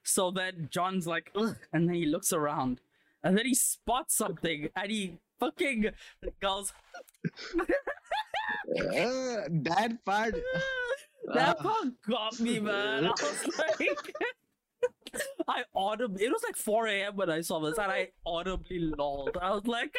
So 0.05 0.31
then 0.31 0.69
John's 0.71 1.09
like, 1.09 1.33
Ugh, 1.35 1.57
and 1.73 1.89
then 1.89 1.95
he 1.97 2.07
looks 2.07 2.33
around, 2.33 2.81
and 3.25 3.37
then 3.37 3.47
he 3.47 3.55
spots 3.55 4.17
something, 4.17 4.69
and 4.77 4.91
he 4.91 5.19
fucking 5.41 5.91
goes. 6.41 6.73
Uh, 8.79 9.43
that 9.51 9.99
part. 10.05 10.35
that 11.35 11.59
uh, 11.59 11.63
part 11.63 11.89
got 12.09 12.39
me, 12.41 12.61
man. 12.61 13.07
I 13.07 13.11
was 13.11 13.49
like, 13.59 14.15
I 15.49 15.65
audibly. 15.75 16.25
It 16.25 16.31
was 16.31 16.43
like 16.45 16.57
4 16.57 16.87
a.m. 16.89 17.17
when 17.17 17.31
I 17.31 17.41
saw 17.41 17.61
this, 17.61 17.79
and 17.79 17.91
I 17.91 18.09
audibly 18.25 18.79
lolled. 18.79 19.37
I 19.41 19.51
was 19.51 19.67
like, 19.67 19.95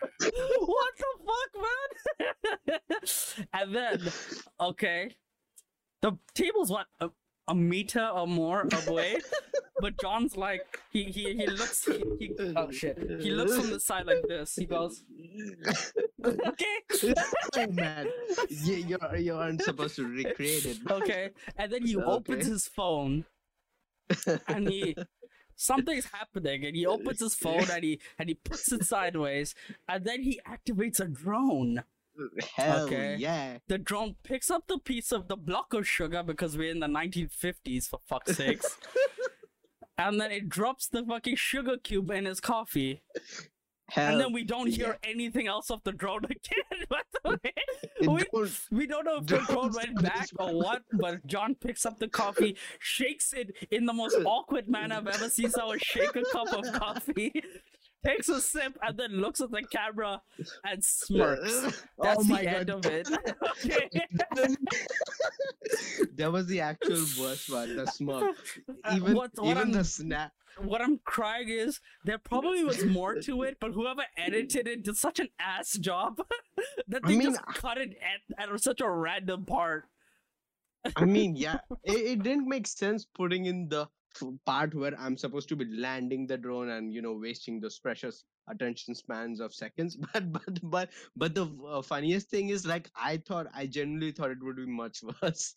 what 0.20 0.94
the 0.98 1.06
fuck, 1.26 2.28
man? 2.70 3.46
and 3.52 3.74
then, 3.74 4.12
okay, 4.60 5.10
the 6.02 6.18
table's 6.34 6.70
what 6.70 6.86
a, 7.00 7.10
a 7.48 7.54
meter 7.54 8.06
or 8.06 8.26
more 8.26 8.68
away, 8.86 9.18
but 9.80 10.00
John's 10.00 10.36
like, 10.36 10.80
he 10.90 11.04
he 11.04 11.34
he 11.34 11.46
looks, 11.46 11.84
he, 11.84 12.02
he 12.18 12.34
oh 12.56 12.70
shit, 12.70 12.98
he 13.20 13.30
looks 13.30 13.58
on 13.58 13.70
the 13.70 13.80
side 13.80 14.06
like 14.06 14.26
this. 14.28 14.56
He 14.56 14.66
goes, 14.66 15.04
okay, 16.24 16.76
oh 17.56 17.66
man, 17.70 18.08
you, 18.48 18.74
you're 18.74 19.16
you 19.16 19.34
aren't 19.34 19.62
supposed 19.62 19.96
to 19.96 20.06
recreate 20.06 20.66
it. 20.66 20.78
okay, 20.90 21.30
and 21.56 21.72
then 21.72 21.86
he 21.86 21.96
opens 21.96 22.46
his 22.46 22.68
phone 22.68 23.24
and 24.48 24.68
he 24.68 24.94
something's 25.56 26.06
happening 26.06 26.64
and 26.64 26.76
he 26.76 26.84
opens 26.86 27.20
his 27.20 27.34
phone 27.34 27.64
and 27.72 27.82
he 27.82 28.00
and 28.18 28.28
he 28.28 28.34
puts 28.34 28.70
it 28.72 28.84
sideways 28.84 29.54
and 29.88 30.04
then 30.04 30.22
he 30.22 30.40
activates 30.46 31.00
a 31.00 31.06
drone 31.06 31.82
Hell 32.54 32.86
Okay. 32.86 33.16
yeah. 33.18 33.58
the 33.68 33.78
drone 33.78 34.16
picks 34.22 34.50
up 34.50 34.66
the 34.68 34.78
piece 34.78 35.12
of 35.12 35.28
the 35.28 35.36
block 35.36 35.74
of 35.74 35.86
sugar 35.86 36.22
because 36.22 36.56
we're 36.56 36.70
in 36.70 36.80
the 36.80 36.86
1950s 36.86 37.88
for 37.88 38.00
fuck's 38.06 38.36
sakes 38.36 38.78
and 39.98 40.20
then 40.20 40.30
it 40.30 40.48
drops 40.48 40.88
the 40.88 41.04
fucking 41.04 41.36
sugar 41.36 41.76
cube 41.76 42.10
in 42.10 42.24
his 42.26 42.40
coffee 42.40 43.02
Hell. 43.88 44.12
and 44.12 44.20
then 44.20 44.32
we 44.32 44.42
don't 44.42 44.68
yeah. 44.68 44.76
hear 44.76 44.98
anything 45.04 45.46
else 45.46 45.70
of 45.70 45.80
the 45.84 45.92
drone 45.92 46.24
again 46.24 46.86
by 46.90 47.00
the 47.22 47.30
way 47.30 47.52
we, 48.00 48.24
don't- 48.32 48.60
we 48.72 48.86
don't 48.86 49.04
know 49.04 49.18
if 49.18 49.26
the 49.26 49.38
drone 49.38 49.72
went 49.76 50.02
back 50.02 50.28
or 50.38 50.52
what, 50.54 50.82
but 50.92 51.24
John 51.26 51.54
picks 51.54 51.86
up 51.86 51.98
the 51.98 52.08
coffee, 52.08 52.56
shakes 52.80 53.32
it 53.32 53.54
in 53.70 53.86
the 53.86 53.92
most 53.92 54.16
awkward 54.24 54.68
manner 54.68 54.96
I've 54.96 55.06
ever 55.06 55.28
seen 55.30 55.50
someone 55.50 55.78
shake 55.80 56.14
a 56.16 56.22
cup 56.32 56.52
of 56.52 56.72
coffee, 56.72 57.32
takes 58.06 58.28
a 58.28 58.40
sip, 58.40 58.78
and 58.82 58.96
then 58.98 59.20
looks 59.20 59.40
at 59.40 59.50
the 59.50 59.62
camera 59.62 60.20
and 60.64 60.84
smirks. 60.84 61.62
That's 62.02 62.20
oh 62.20 62.22
the 62.22 62.32
my 62.32 62.42
end 62.42 62.68
god. 62.68 62.86
of 62.86 62.92
it. 62.92 63.08
okay. 63.64 63.90
that 66.16 66.30
was 66.32 66.46
the 66.46 66.60
actual 66.60 67.04
worst 67.20 67.50
one, 67.50 67.76
the 67.76 67.86
smirk. 67.86 68.36
Uh, 68.84 68.94
Even 68.96 69.14
what, 69.14 69.30
what, 69.34 69.50
even 69.50 69.58
I'm, 69.58 69.72
the 69.72 69.84
snap. 69.84 70.32
what 70.58 70.80
I'm 70.80 71.00
crying 71.04 71.48
is 71.48 71.80
there 72.04 72.18
probably 72.18 72.64
was 72.64 72.84
more 72.84 73.16
to 73.16 73.42
it, 73.42 73.56
but 73.60 73.72
whoever 73.72 74.02
edited 74.16 74.68
it 74.68 74.82
did 74.84 74.96
such 74.96 75.18
an 75.20 75.28
ass 75.40 75.72
job 75.72 76.20
that 76.88 77.02
I 77.04 77.08
they 77.08 77.16
mean, 77.18 77.32
just 77.32 77.44
cut 77.46 77.78
it 77.78 77.96
at, 78.38 78.50
at 78.50 78.60
such 78.60 78.80
a 78.80 78.88
random 78.88 79.44
part. 79.44 79.84
I 80.94 81.04
mean, 81.04 81.34
yeah, 81.34 81.58
it, 81.82 81.98
it 81.98 82.22
didn't 82.22 82.48
make 82.48 82.66
sense 82.68 83.06
putting 83.14 83.46
in 83.46 83.68
the 83.68 83.82
f- 83.82 83.88
part 84.44 84.74
where 84.74 84.94
I'm 84.98 85.16
supposed 85.16 85.48
to 85.50 85.56
be 85.56 85.64
landing 85.66 86.26
the 86.26 86.36
drone 86.38 86.70
and 86.70 86.92
you 86.92 87.02
know 87.02 87.14
wasting 87.14 87.60
those 87.60 87.78
precious 87.78 88.24
attention 88.48 88.94
spans 88.94 89.40
of 89.40 89.54
seconds. 89.54 89.96
But 90.12 90.32
but 90.32 90.60
but 90.62 90.90
but 91.16 91.34
the 91.34 91.46
uh, 91.66 91.82
funniest 91.82 92.30
thing 92.30 92.50
is 92.50 92.66
like 92.66 92.90
I 92.96 93.18
thought 93.18 93.46
I 93.54 93.66
genuinely 93.66 94.12
thought 94.12 94.30
it 94.30 94.42
would 94.42 94.56
be 94.56 94.66
much 94.66 95.02
worse 95.22 95.54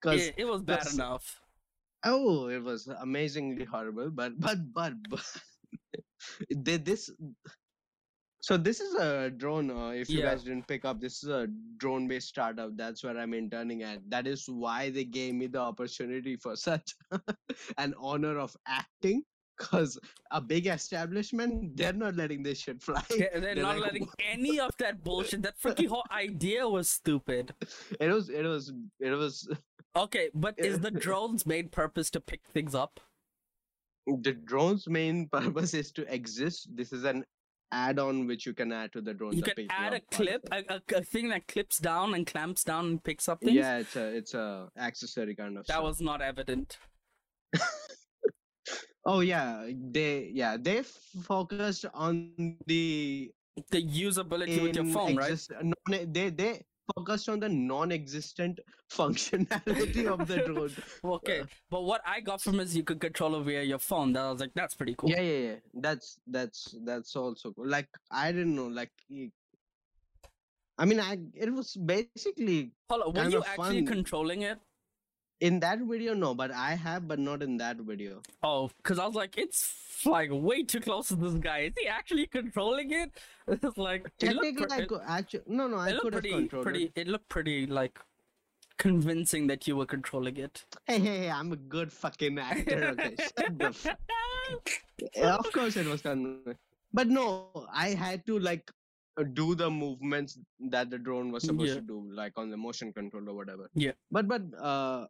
because 0.00 0.28
It, 0.28 0.34
it 0.36 0.44
was 0.44 0.62
bad 0.62 0.86
enough. 0.86 1.40
oh 2.04 2.48
it 2.48 2.62
was 2.62 2.86
amazingly 2.88 3.64
horrible. 3.64 4.10
But 4.10 4.38
but 4.40 4.58
but, 4.72 4.94
but 5.08 5.24
they, 6.50 6.76
this. 6.78 7.10
So 8.42 8.56
this 8.56 8.80
is 8.80 8.94
a 8.96 9.30
drone. 9.30 9.70
Uh, 9.70 9.90
if 9.90 10.10
you 10.10 10.18
Yeah. 10.18 10.30
guys 10.30 10.42
didn't 10.42 10.66
pick 10.66 10.84
up, 10.84 11.00
this 11.00 11.22
is 11.22 11.28
a 11.28 11.46
drone-based 11.76 12.28
startup. 12.28 12.76
That's 12.76 13.04
where 13.04 13.16
I'm 13.16 13.34
interning 13.34 13.84
at. 13.84 14.00
That 14.10 14.26
is 14.26 14.48
why 14.48 14.90
they 14.90 15.04
gave 15.04 15.34
me 15.34 15.46
the 15.46 15.60
opportunity 15.60 16.34
for 16.36 16.56
such 16.56 16.96
an 17.78 17.94
honor 17.98 18.38
of 18.38 18.56
acting. 18.66 19.22
Cause 19.58 19.96
a 20.32 20.40
big 20.40 20.66
establishment, 20.66 21.76
they're 21.76 21.92
not 21.92 22.16
letting 22.16 22.42
this 22.42 22.58
shit 22.58 22.82
fly. 22.82 23.04
They- 23.10 23.28
They're, 23.32 23.54
not 23.54 23.76
like, 23.76 23.92
letting 23.92 24.08
any 24.18 24.58
of 24.58 24.76
that 24.78 25.04
bullshit. 25.04 25.42
That 25.42 25.56
freaking 25.62 25.86
whole 25.86 26.04
idea 26.10 26.68
was 26.68 26.90
stupid. 26.90 27.54
It 28.00 28.08
was, 28.10 28.28
it 28.28 28.42
was, 28.44 28.72
it 28.98 29.10
was. 29.10 29.48
Okay, 29.94 30.30
but 30.34 30.58
is 30.58 30.80
the 30.80 30.90
drone's 30.90 31.44
main 31.44 31.68
purpose 31.68 32.08
to 32.10 32.20
pick 32.20 32.40
things 32.54 32.74
up? 32.74 32.98
The 34.06 34.32
drone's 34.32 34.88
main 34.88 35.28
purpose 35.28 35.74
is 35.74 35.92
to 35.92 36.12
exist. 36.12 36.74
This 36.74 36.92
is 36.94 37.04
an 37.04 37.24
add-on 37.72 38.26
which 38.26 38.46
you 38.46 38.52
can 38.54 38.70
add 38.72 38.92
to 38.92 39.00
the 39.00 39.14
drone. 39.14 39.32
You 39.36 39.42
can 39.42 39.66
add 39.70 39.94
a 39.94 40.00
clip, 40.00 40.46
a, 40.52 40.62
a, 40.68 40.98
a 40.98 41.02
thing 41.02 41.30
that 41.30 41.48
clips 41.48 41.78
down 41.78 42.14
and 42.14 42.26
clamps 42.26 42.62
down 42.64 42.86
and 42.86 43.02
picks 43.02 43.28
up 43.28 43.40
things. 43.40 43.54
Yeah, 43.54 43.78
it's 43.78 43.96
a, 43.96 44.16
it's 44.16 44.34
a 44.34 44.68
accessory 44.78 45.34
kind 45.34 45.56
of. 45.58 45.66
that 45.66 45.72
stuff. 45.74 45.82
was 45.82 46.00
not 46.00 46.20
evident. 46.22 46.78
Oh 49.04 49.18
yeah, 49.18 49.68
they 49.68 50.30
yeah 50.32 50.56
they 50.56 50.84
focused 51.24 51.86
on 51.92 52.30
the 52.66 53.32
The 53.72 53.82
usability 53.84 54.62
with 54.62 54.76
your 54.76 54.84
phone, 54.84 55.16
right? 55.16 55.32
exist- 55.32 55.50
non- 55.60 56.12
they 56.12 56.30
they 56.30 56.62
focused 56.94 57.28
on 57.28 57.40
the 57.40 57.48
non-existent 57.48 58.60
functionality 58.92 60.06
of 60.06 60.26
the 60.26 60.38
drone. 60.46 60.70
Okay, 61.04 61.40
uh. 61.40 61.46
but 61.70 61.82
what 61.82 62.02
I 62.06 62.20
got 62.20 62.40
from 62.40 62.60
is 62.60 62.76
you 62.76 62.82
could 62.84 63.00
control 63.00 63.40
it 63.40 63.44
via 63.44 63.62
your 63.62 63.78
phone. 63.78 64.12
That 64.12 64.24
I 64.24 64.30
was 64.30 64.40
like, 64.40 64.52
that's 64.54 64.74
pretty 64.74 64.94
cool. 64.96 65.10
Yeah, 65.10 65.20
yeah, 65.20 65.38
yeah. 65.38 65.54
That's 65.74 66.18
that's 66.26 66.74
that's 66.84 67.16
also 67.16 67.52
cool. 67.52 67.68
Like 67.68 67.88
I 68.10 68.32
didn't 68.32 68.54
know. 68.54 68.66
Like, 68.66 68.92
I 70.78 70.84
mean, 70.84 71.00
I 71.00 71.18
it 71.34 71.52
was 71.52 71.76
basically 71.76 72.72
Hold 72.90 73.02
on, 73.02 73.24
were 73.24 73.30
you 73.30 73.44
actually 73.44 73.84
fun. 73.84 73.86
controlling 73.86 74.42
it? 74.42 74.58
In 75.48 75.60
that 75.60 75.80
video. 75.92 76.14
No, 76.14 76.34
but 76.40 76.50
I 76.52 76.74
have, 76.82 77.06
but 77.12 77.18
not 77.18 77.42
in 77.46 77.56
that 77.62 77.78
video. 77.88 78.20
Oh, 78.42 78.70
because 78.78 78.98
I 78.98 79.06
was 79.06 79.14
like, 79.14 79.36
it's 79.36 79.62
like 80.06 80.30
way 80.32 80.62
too 80.62 80.80
close 80.80 81.08
to 81.08 81.16
this 81.16 81.34
guy. 81.46 81.58
Is 81.70 81.72
he 81.80 81.86
actually 81.98 82.26
controlling 82.38 82.92
it? 83.02 83.10
It's 83.48 83.76
like 83.76 84.06
it 84.06 84.12
Technically, 84.26 84.66
pre- 84.66 84.76
I 84.78 84.86
could 84.86 85.00
actually 85.18 85.42
no, 85.60 85.66
no, 85.74 85.76
I 85.76 85.90
it 85.90 86.00
could 86.00 86.14
have 86.14 86.22
pretty, 86.22 86.36
controlled 86.38 86.64
pretty. 86.66 86.84
it. 86.84 86.92
It 87.04 87.08
looked 87.08 87.28
pretty 87.28 87.66
like 87.66 87.98
convincing 88.78 89.46
that 89.48 89.66
you 89.68 89.76
were 89.76 89.86
controlling 89.86 90.36
it. 90.36 90.64
Hey, 90.86 90.98
hey, 90.98 91.18
hey! 91.24 91.30
I'm 91.30 91.52
a 91.52 91.56
good 91.56 91.92
fucking 91.92 92.38
actor. 92.38 92.80
Okay, 92.92 93.14
shut 93.38 93.58
the. 93.58 93.66
F- 93.66 93.96
Yeah, 95.16 95.34
of 95.36 95.50
course 95.52 95.76
it 95.76 95.86
was 95.86 96.02
done 96.02 96.24
but 96.98 97.08
no 97.08 97.26
i 97.72 97.88
had 98.00 98.24
to 98.26 98.38
like 98.38 98.70
do 99.38 99.54
the 99.60 99.68
movements 99.70 100.38
that 100.74 100.90
the 100.90 100.98
drone 100.98 101.32
was 101.36 101.42
supposed 101.44 101.68
Yeah. 101.70 101.80
to 101.80 101.80
do 101.92 101.96
like 102.20 102.38
on 102.42 102.50
the 102.50 102.56
motion 102.56 102.92
control 102.92 103.30
or 103.30 103.34
whatever 103.34 103.68
Yeah. 103.74 103.92
but 104.10 104.28
but 104.28 104.42
uh 104.70 105.06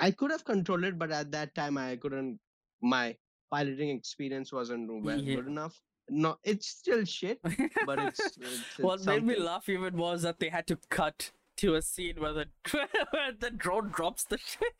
i 0.00 0.10
could 0.10 0.30
have 0.30 0.44
controlled 0.44 0.84
it 0.84 0.98
but 0.98 1.10
at 1.10 1.30
that 1.30 1.54
time 1.54 1.78
i 1.78 1.96
couldn't 1.96 2.38
my 2.82 3.16
piloting 3.50 3.90
experience 3.90 4.52
wasn't 4.52 4.90
well, 5.04 5.20
Yeah. 5.20 5.36
good 5.36 5.46
enough 5.46 5.80
no 6.08 6.36
it's 6.42 6.68
still 6.68 7.04
shit 7.04 7.38
but 7.86 7.98
it's, 7.98 8.20
it's, 8.20 8.38
it's 8.38 8.78
what 8.78 9.04
made 9.04 9.24
me 9.24 9.38
laugh 9.38 9.68
even 9.68 9.98
is 10.00 10.22
that 10.22 10.38
they 10.38 10.48
had 10.48 10.66
to 10.66 10.78
cut 10.90 11.30
to 11.56 11.74
a 11.76 11.82
scene 11.82 12.16
where 12.18 12.32
the 12.32 12.46
where 13.10 13.32
the 13.38 13.50
drone 13.50 13.90
drops 13.90 14.24
the 14.24 14.38
shit. 14.38 14.72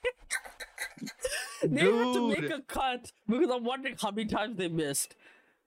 they 1.63 1.81
had 1.81 2.15
to 2.15 2.29
make 2.29 2.51
a 2.51 2.61
cut 2.63 3.13
because 3.29 3.51
I'm 3.51 3.65
wondering 3.65 3.97
how 4.01 4.11
many 4.11 4.27
times 4.27 4.57
they 4.57 4.69
missed. 4.69 5.15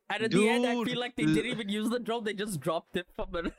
And 0.10 0.24
at 0.24 0.32
the 0.32 0.48
end, 0.48 0.66
I 0.66 0.84
feel 0.86 1.00
like 1.00 1.16
they 1.18 1.26
didn't 1.26 1.48
even 1.52 1.68
use 1.68 1.90
the 1.90 2.00
drone; 2.00 2.24
they 2.24 2.34
just 2.34 2.60
dropped 2.62 2.96
it 2.96 3.08
from 3.14 3.36
a 3.36 3.52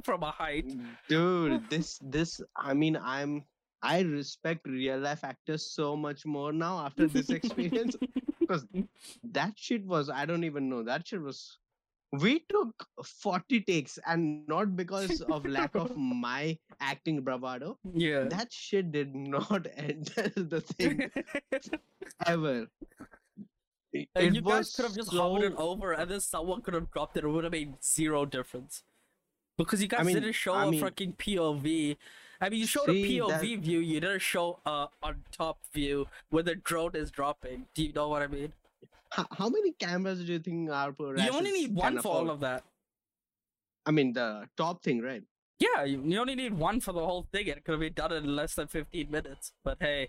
from 0.04 0.22
a 0.22 0.30
height. 0.30 0.72
dude 1.08 1.68
this 1.68 1.98
this 2.02 2.40
i 2.56 2.72
mean 2.72 2.96
i'm 2.96 3.44
i 3.90 4.00
respect 4.00 4.66
real 4.66 4.98
life 5.06 5.24
actors 5.24 5.66
so 5.74 5.88
much 6.04 6.24
more 6.36 6.52
now 6.52 6.72
after 6.86 7.06
this 7.16 7.30
experience 7.30 7.96
because 8.40 8.64
that 9.40 9.52
shit 9.66 9.84
was 9.96 10.10
i 10.10 10.24
don't 10.30 10.44
even 10.52 10.68
know 10.68 10.82
that 10.82 11.06
shit 11.06 11.20
was 11.28 11.42
we 12.22 12.32
took 12.48 12.86
40 13.04 13.60
takes 13.68 13.98
and 14.06 14.46
not 14.46 14.76
because 14.80 15.20
of 15.36 15.44
lack 15.46 15.74
of 15.74 15.96
my 16.24 16.56
acting 16.80 17.20
bravado 17.28 17.76
Yeah. 17.92 18.24
that 18.34 18.52
shit 18.52 18.92
did 18.92 19.14
not 19.16 19.66
enter 19.76 20.28
the 20.36 20.60
thing 20.60 21.10
ever 22.26 22.68
it, 23.92 24.08
And 24.16 24.34
you 24.34 24.42
guys 24.42 24.74
could 24.74 24.84
have 24.86 24.94
just 24.96 25.12
hovered 25.12 25.44
it 25.44 25.54
over, 25.56 25.92
and 25.92 26.10
then 26.10 26.20
someone 26.20 26.62
could 26.62 26.74
have 26.74 26.90
dropped 26.90 27.16
it. 27.16 27.22
It 27.22 27.28
would 27.28 27.44
have 27.44 27.52
made 27.52 27.74
zero 27.80 28.24
difference. 28.26 28.82
Because 29.56 29.80
you 29.80 29.86
guys 29.86 30.04
mean- 30.06 30.16
didn't 30.16 30.32
show 30.32 30.52
I 30.54 30.64
a 30.64 30.70
mean- 30.72 30.80
freaking 30.82 31.16
POV. 31.16 31.96
I 32.40 32.48
mean, 32.48 32.60
you 32.60 32.66
showed 32.66 32.86
See, 32.86 33.18
a 33.18 33.22
POV 33.22 33.28
that- 33.28 33.60
view. 33.60 33.78
You 33.80 34.00
didn't 34.00 34.20
show 34.22 34.60
a 34.66 34.88
on 35.02 35.24
top 35.32 35.58
view 35.72 36.06
where 36.30 36.42
the 36.42 36.54
drone 36.54 36.92
is 36.94 37.10
dropping. 37.10 37.66
Do 37.74 37.84
you 37.84 37.92
know 37.92 38.08
what 38.08 38.22
I 38.22 38.26
mean? 38.26 38.52
how, 39.10 39.26
how 39.30 39.48
many 39.48 39.70
cameras 39.72 40.18
do 40.24 40.32
you 40.32 40.40
think 40.40 40.68
are 40.70 40.90
per? 40.92 41.16
you 41.16 41.30
only 41.30 41.52
need 41.52 41.72
one 41.74 42.00
for 42.00 42.08
all 42.08 42.30
of 42.30 42.40
that. 42.40 42.64
i 43.86 43.90
mean 43.92 44.12
the 44.12 44.48
top 44.56 44.82
thing 44.82 45.00
right 45.00 45.22
Yeah, 45.60 45.84
you, 45.84 46.02
you 46.04 46.18
only 46.18 46.34
need 46.34 46.54
one 46.54 46.80
for 46.80 46.92
the 46.92 47.04
whole 47.08 47.26
thing. 47.30 47.46
It 47.46 47.62
could 47.64 47.72
have 47.78 47.80
been 47.80 47.92
done 47.94 48.10
in 48.12 48.34
less 48.34 48.54
than 48.58 48.66
fifteen 48.66 49.10
minutes. 49.10 49.52
But 49.62 49.76
hey, 49.80 50.08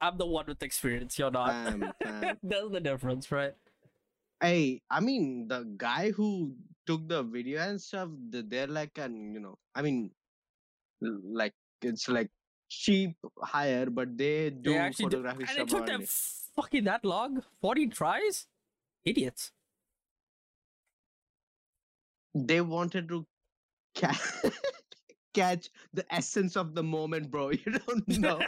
I'm 0.00 0.16
the 0.16 0.24
one 0.26 0.46
with 0.48 0.62
experience. 0.62 1.18
You're 1.18 1.30
not. 1.30 1.52
That's 2.42 2.70
the 2.72 2.80
difference, 2.80 3.30
right? 3.30 3.52
Hey, 4.40 4.80
I 4.88 5.00
mean, 5.00 5.48
the 5.48 5.60
guy 5.76 6.10
who 6.12 6.54
took 6.86 7.06
the 7.06 7.22
video 7.22 7.60
and 7.60 7.78
stuff, 7.78 8.08
they're 8.32 8.66
like, 8.80 8.96
an 8.96 9.34
you 9.34 9.40
know, 9.40 9.58
I 9.74 9.82
mean, 9.82 10.10
like 11.00 11.54
it's 11.82 12.08
like 12.08 12.30
cheap 12.68 13.16
hire, 13.42 13.86
but 13.90 14.16
they 14.18 14.50
do 14.50 14.72
They 14.72 14.78
actually 14.78 15.10
do- 15.10 15.16
photography 15.22 15.44
and 15.48 15.58
it 15.58 15.68
took 15.68 15.86
them 15.86 16.04
fucking 16.06 16.84
that 16.84 17.04
long. 17.04 17.42
Forty 17.60 17.86
tries. 17.86 18.46
Idiots. 19.04 19.52
They 22.34 22.60
wanted 22.60 23.08
to 23.08 23.26
ca- 23.96 24.20
catch 25.40 25.70
the 25.92 26.04
essence 26.14 26.56
of 26.56 26.74
the 26.74 26.82
moment, 26.82 27.30
bro. 27.30 27.50
You 27.64 27.72
don't 27.86 28.08
know. 28.18 28.40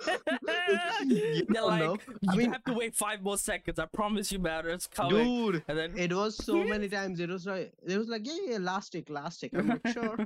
you 1.06 1.44
They're 1.48 1.62
don't 1.62 1.68
like, 1.70 1.80
know. 1.80 1.96
I 2.28 2.36
mean, 2.36 2.52
have 2.52 2.64
to 2.64 2.74
wait 2.74 2.94
five 2.94 3.22
more 3.22 3.38
seconds. 3.38 3.78
I 3.78 3.86
promise 3.86 4.32
you, 4.32 4.38
man. 4.38 4.66
It's 4.66 4.86
coming. 4.86 5.24
dude. 5.52 5.62
and 5.68 5.78
then 5.78 5.92
It 5.96 6.12
was 6.12 6.36
so 6.36 6.62
many 6.74 6.88
times. 6.88 7.20
It 7.20 7.28
was 7.30 7.46
like 7.46 7.72
it 7.86 7.98
was 7.98 8.08
like 8.08 8.26
yeah, 8.26 8.34
yeah, 8.50 8.58
last 8.58 8.92
take, 8.92 9.08
last 9.10 9.40
take. 9.40 9.54
I'm 9.54 9.68
like 9.68 9.86
sure. 9.92 10.16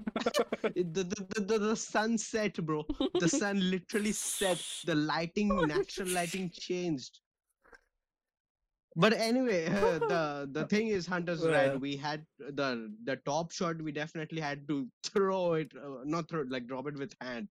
The, 0.62 0.72
the, 0.74 1.04
the, 1.04 1.40
the, 1.40 1.58
the 1.58 1.76
sun 1.76 2.18
set, 2.18 2.54
bro. 2.64 2.84
The 3.20 3.28
sun 3.28 3.70
literally 3.70 4.12
set. 4.12 4.62
The 4.84 4.94
lighting, 4.94 5.66
natural 5.66 6.08
lighting 6.08 6.50
changed. 6.50 7.20
But 8.96 9.12
anyway, 9.12 9.66
uh, 9.66 9.98
the 10.12 10.48
the 10.52 10.66
thing 10.66 10.88
is, 10.88 11.06
Hunter's 11.06 11.44
Yeah. 11.44 11.56
right. 11.56 11.80
We 11.80 11.96
had 11.96 12.26
the 12.38 12.92
the 13.04 13.16
top 13.16 13.52
shot. 13.52 13.80
We 13.80 13.92
definitely 13.92 14.40
had 14.40 14.66
to 14.68 14.88
throw 15.04 15.54
it, 15.54 15.72
uh, 15.76 16.04
not 16.04 16.28
throw 16.28 16.40
it, 16.40 16.50
like 16.50 16.66
drop 16.66 16.88
it 16.88 16.96
with 16.96 17.14
hand. 17.20 17.48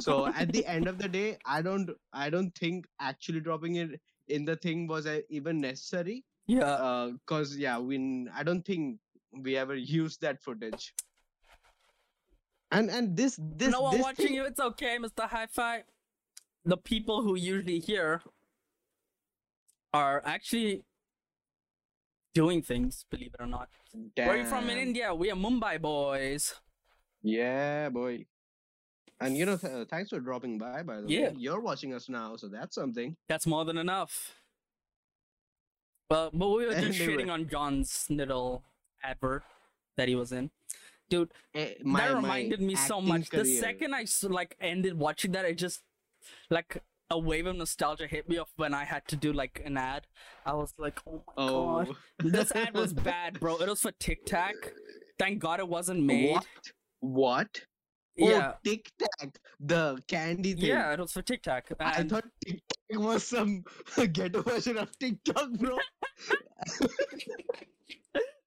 So 0.00 0.26
at 0.26 0.52
the 0.52 0.64
end 0.66 0.88
of 0.88 0.98
the 0.98 1.08
day, 1.08 1.38
I 1.44 1.62
don't 1.62 1.90
I 2.12 2.30
don't 2.30 2.54
think 2.54 2.86
actually 3.00 3.40
dropping 3.40 3.76
it 3.76 4.00
in 4.28 4.44
the 4.44 4.56
thing 4.56 4.86
was 4.86 5.06
uh, 5.06 5.20
even 5.30 5.60
necessary 5.60 6.24
yeah. 6.48 7.10
because 7.12 7.56
yeah 7.56 7.78
we 7.78 8.26
i 8.34 8.42
don't 8.42 8.64
think 8.64 8.98
we 9.44 9.56
ever 9.56 9.76
used 9.76 10.20
that 10.20 10.42
footage 10.42 10.92
and 12.72 12.90
and 12.90 13.16
this 13.16 13.38
this 13.40 13.70
no 13.70 13.82
one 13.82 13.92
this 13.96 14.02
watching 14.02 14.26
thing, 14.26 14.34
you. 14.34 14.44
It's 14.44 14.60
okay, 14.60 14.98
Mr. 14.98 15.28
Hi-Fi. 15.28 15.84
The 16.64 16.76
people 16.76 17.22
who 17.22 17.36
usually 17.36 17.78
hear 17.78 18.22
are 19.96 20.22
actually 20.24 20.84
doing 22.34 22.60
things. 22.62 23.04
Believe 23.10 23.32
it 23.34 23.40
or 23.42 23.46
not. 23.46 23.68
Where 24.14 24.30
are 24.30 24.36
you 24.36 24.44
from 24.44 24.68
in 24.70 24.78
India? 24.78 25.14
We 25.14 25.30
are 25.32 25.36
Mumbai 25.46 25.74
boys. 25.80 26.54
yeah 27.22 27.88
boy 27.98 28.14
and 29.24 29.36
you 29.38 29.44
know 29.48 29.56
th- 29.60 29.72
uh, 29.76 29.84
thanks 29.92 30.10
for 30.12 30.18
dropping 30.26 30.52
by 30.64 30.76
by 30.88 30.96
the 31.00 31.08
Yeah. 31.14 31.28
way 31.30 31.34
you're 31.44 31.62
watching 31.68 31.92
us 31.98 32.04
now 32.16 32.28
so 32.40 32.46
that's 32.56 32.74
something 32.80 33.16
That's 33.30 33.46
more 33.54 33.64
than 33.68 33.78
enough. 33.86 34.12
Well, 36.10 36.30
but 36.40 36.48
we 36.56 36.66
were 36.66 36.74
just 36.74 37.00
Anyway. 37.00 37.04
shitting 37.06 37.30
on 37.36 37.48
John's 37.54 37.90
little 38.20 38.62
advert 39.02 39.42
that 39.96 40.06
he 40.12 40.14
was 40.22 40.30
in. 40.40 40.50
Dude, 41.08 41.32
Eh, 41.54 41.74
my, 41.82 42.00
that 42.00 42.14
reminded 42.20 42.60
me 42.60 42.74
so 42.90 43.00
much. 43.00 43.30
The 43.30 43.44
second 43.44 43.90
I 44.00 44.04
like 44.40 44.52
ended 44.60 44.94
watching 45.06 45.32
that, 45.32 45.44
I 45.50 45.52
just 45.66 45.80
like 46.56 46.70
a 47.10 47.18
wave 47.18 47.46
of 47.46 47.56
nostalgia 47.56 48.06
hit 48.06 48.28
me 48.28 48.36
of 48.36 48.48
when 48.56 48.74
I 48.74 48.84
had 48.84 49.06
to 49.08 49.16
do 49.16 49.32
like 49.32 49.62
an 49.64 49.76
ad. 49.76 50.06
I 50.44 50.54
was 50.54 50.74
like, 50.78 51.00
oh 51.06 51.22
my 51.26 51.32
oh. 51.36 51.84
god, 51.84 51.88
oh 52.24 52.28
this 52.28 52.52
ad 52.54 52.74
was 52.74 52.92
bad, 53.10 53.40
bro. 53.40 53.56
It 53.58 53.68
was 53.68 53.80
for 53.80 53.92
Tic 53.92 54.26
Tac. 54.26 54.54
Thank 55.18 55.38
God 55.38 55.60
it 55.60 55.68
wasn't 55.68 56.02
made. 56.04 56.32
what 56.32 56.46
what 57.00 57.60
oh, 58.20 58.28
Yeah, 58.28 58.52
oh 58.54 58.58
tic 58.64 58.90
tac 58.98 59.38
the 59.60 59.98
candy 60.08 60.54
thing 60.54 60.64
yeah, 60.64 60.92
it 60.92 61.00
was 61.00 61.12
for 61.12 61.22
Tic 61.22 61.42
Tac. 61.42 61.70
I 61.80 61.92
And 62.00 62.10
thought 62.10 62.24
TikTok 62.44 63.02
was 63.02 63.26
some 63.26 63.64
ghetto 64.12 64.42
version 64.42 64.76
of 64.78 64.96
TikTok, 64.98 65.50
bro. 65.52 65.78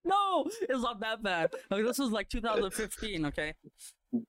no, 0.04 0.44
it's 0.62 0.82
not 0.82 1.00
that 1.00 1.22
bad. 1.22 1.50
Like 1.70 1.84
this 1.84 1.98
was 1.98 2.10
like 2.10 2.28
2015. 2.28 3.26
Okay, 3.26 3.54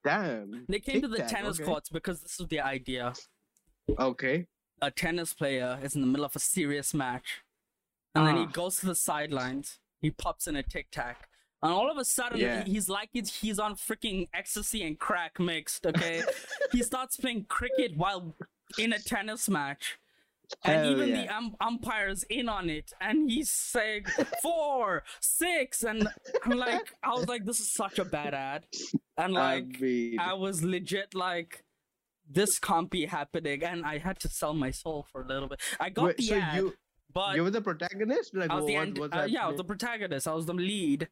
Damn. 0.04 0.66
they 0.70 0.80
came 0.80 1.02
to 1.02 1.08
the 1.08 1.24
tennis 1.24 1.60
okay. 1.60 1.70
courts 1.70 1.90
because 1.90 2.22
this 2.22 2.40
was 2.40 2.48
the 2.48 2.62
idea. 2.62 3.14
Okay. 4.00 4.48
a 4.82 4.90
tennis 4.92 5.34
player 5.34 5.80
is 5.84 5.96
in 5.96 6.02
the 6.02 6.08
middle 6.08 6.26
of 6.26 6.36
a 6.36 6.40
serious 6.40 6.94
match, 6.94 7.42
and 8.16 8.26
then 8.28 8.36
he 8.38 8.44
Ah. 8.44 8.52
goes 8.52 8.78
to 8.78 8.86
the 8.88 8.96
sidelines. 8.96 9.80
He 10.02 10.10
pops 10.12 10.48
in 10.48 10.56
a 10.56 10.64
tic 10.64 10.88
tac, 10.92 11.30
and 11.62 11.72
all 11.72 11.90
of 11.92 11.98
a 11.98 12.06
sudden 12.06 12.40
Yeah. 12.40 12.64
he's 12.64 12.90
like 12.90 13.10
he's, 13.14 13.36
he's 13.42 13.60
on 13.60 13.76
freaking 13.76 14.28
ecstasy 14.34 14.82
and 14.84 14.98
crack 14.98 15.40
mixed. 15.40 15.86
Okay, 15.86 16.24
he 16.72 16.82
starts 16.84 17.18
playing 17.18 17.46
cricket 17.46 17.96
while 17.96 18.36
in 18.80 18.92
a 18.94 19.00
tennis 19.00 19.48
match. 19.50 20.00
And 20.66 20.82
Hell 20.82 20.92
even 20.92 21.10
yeah. 21.10 21.22
the 21.28 21.34
um, 21.34 21.56
umpire's 21.62 22.24
in 22.24 22.50
on 22.50 22.70
it, 22.70 22.92
and 23.00 23.32
he's 23.32 23.50
saying 23.50 24.04
four, 24.42 25.04
six, 25.22 25.82
and 25.84 26.10
I'm 26.44 26.58
like, 26.58 26.92
I 27.02 27.12
was 27.12 27.26
like, 27.30 27.46
this 27.46 27.62
is 27.62 27.70
such 27.72 28.00
a 28.00 28.04
bad 28.04 28.34
ad, 28.34 28.66
and 29.18 29.32
like, 29.34 29.64
Agreed. 29.64 30.20
I 30.20 30.34
was 30.34 30.62
legit 30.62 31.14
like, 31.16 31.64
this 32.30 32.60
can't 32.60 32.90
be 32.90 33.06
happening, 33.06 33.64
and 33.64 33.86
I 33.86 33.98
had 33.98 34.20
to 34.22 34.30
sell 34.30 34.54
my 34.54 34.72
soul 34.72 35.06
for 35.12 35.22
a 35.22 35.28
little 35.28 35.48
bit. 35.50 35.60
I 35.80 35.90
got 35.90 36.06
Wait, 36.06 36.18
the 36.18 36.24
so 36.24 36.36
ad, 36.36 36.56
you 36.58 36.74
but 37.14 37.36
you 37.36 37.44
were 37.44 37.52
the 37.52 37.62
protagonist? 37.62 38.36
Like 38.36 38.50
I 38.50 38.56
was 38.56 38.66
the 38.66 38.76
what, 38.76 38.82
end, 38.82 39.00
uh, 39.14 39.26
yeah, 39.28 39.46
I 39.46 39.48
was 39.50 39.58
the 39.58 39.64
protagonist. 39.64 40.28
I 40.28 40.34
was 40.34 40.46
the 40.46 40.54
lead, 40.54 41.08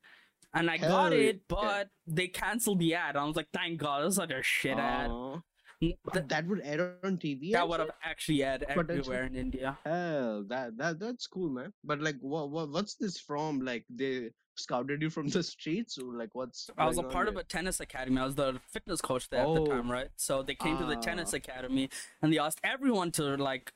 and 0.53 0.69
I 0.69 0.77
Hell 0.77 0.89
got 0.89 1.13
it, 1.13 1.35
yeah. 1.35 1.41
but 1.49 1.89
they 2.07 2.27
canceled 2.27 2.79
the 2.79 2.95
ad. 2.95 3.15
I 3.15 3.23
was 3.25 3.35
like, 3.35 3.49
thank 3.53 3.79
God, 3.79 4.03
this 4.05 4.11
is 4.11 4.15
such 4.15 4.31
a 4.31 4.41
shit 4.41 4.77
ad. 4.77 5.09
Aw. 5.09 5.39
N- 5.81 5.93
But 6.03 6.13
th- 6.13 6.27
that 6.27 6.45
would 6.47 6.61
air 6.63 6.97
on 7.05 7.17
TV. 7.17 7.53
that 7.53 7.67
would 7.67 7.79
have 7.79 7.91
actually 8.03 8.43
aired 8.43 8.63
everywhere 8.67 9.23
in 9.23 9.35
India. 9.35 9.77
Hell, 9.85 10.43
that 10.49 10.77
that 10.77 10.99
that's 10.99 11.25
cool, 11.27 11.49
man. 11.49 11.71
But 11.83 12.01
like, 12.01 12.17
what 12.21 12.49
what 12.51 12.69
what's 12.69 12.95
this 12.95 13.17
from? 13.19 13.61
Like 13.61 13.85
they 13.89 14.31
scouted 14.59 15.01
you 15.01 15.09
from 15.09 15.27
the 15.29 15.41
streets, 15.43 15.97
or 15.97 16.13
like 16.13 16.29
what's? 16.33 16.69
I 16.77 16.85
was 16.85 16.97
a 16.97 17.03
part 17.03 17.27
of 17.27 17.35
a 17.37 17.43
tennis 17.43 17.79
academy. 17.79 18.19
I 18.21 18.25
was 18.25 18.35
the 18.35 18.59
fitness 18.71 19.01
coach 19.01 19.29
there 19.29 19.41
at 19.41 19.53
the 19.53 19.61
Oh. 19.61 19.65
time, 19.67 19.91
right? 19.91 20.09
So 20.15 20.43
they 20.43 20.55
came 20.55 20.77
to 20.77 20.85
the 20.85 20.95
tennis 20.97 21.33
Ah. 21.33 21.37
academy 21.37 21.89
and 22.21 22.31
they 22.33 22.37
asked 22.39 22.59
everyone 22.63 23.11
to 23.13 23.35
like 23.37 23.73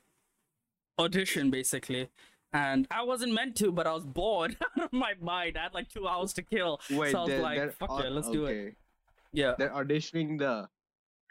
audition 1.00 1.50
basically. 1.52 2.10
And 2.56 2.88
I 2.91 3.02
wasn't 3.02 3.34
meant 3.34 3.56
to, 3.58 3.72
but 3.72 3.88
I 3.88 3.93
was 3.93 4.06
bored 4.06 4.56
out 4.78 4.84
of 4.86 4.93
my 4.93 5.13
mind. 5.19 5.58
I 5.58 5.63
had 5.63 5.74
like 5.74 5.89
two 5.89 6.08
hours 6.08 6.34
to 6.34 6.43
kill. 6.43 6.80
Wait, 6.91 7.12
so 7.12 7.19
I 7.19 7.22
was 7.22 7.30
they're, 7.30 7.41
like, 7.41 7.58
they're 7.58 7.72
fuck 7.72 7.89
au- 7.89 7.98
it, 8.00 8.12
let's 8.12 8.30
do 8.30 8.46
it. 8.46 8.52
okay. 8.52 8.76
Yeah. 9.32 9.56
They're 9.58 9.72
auditioning 9.72 10.38
the 10.38 10.69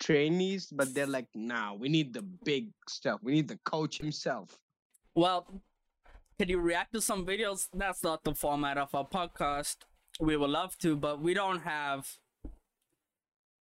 trainees, 0.00 0.66
but 0.72 0.92
they're 0.94 1.06
like, 1.06 1.28
nah, 1.34 1.74
we 1.74 1.88
need 1.88 2.12
the 2.12 2.22
big 2.22 2.72
stuff. 2.88 3.20
We 3.22 3.32
need 3.32 3.46
the 3.46 3.58
coach 3.64 3.98
himself. 3.98 4.58
Well, 5.14 5.46
can 6.42 6.48
you 6.48 6.58
react 6.58 6.92
to 6.92 7.00
some 7.00 7.24
videos? 7.24 7.68
That's 7.72 8.02
not 8.02 8.24
the 8.24 8.34
format 8.34 8.76
of 8.76 8.92
our 8.96 9.06
podcast. 9.06 9.76
We 10.18 10.36
would 10.36 10.50
love 10.50 10.76
to, 10.78 10.96
but 10.96 11.22
we 11.22 11.34
don't 11.34 11.60
have 11.60 12.18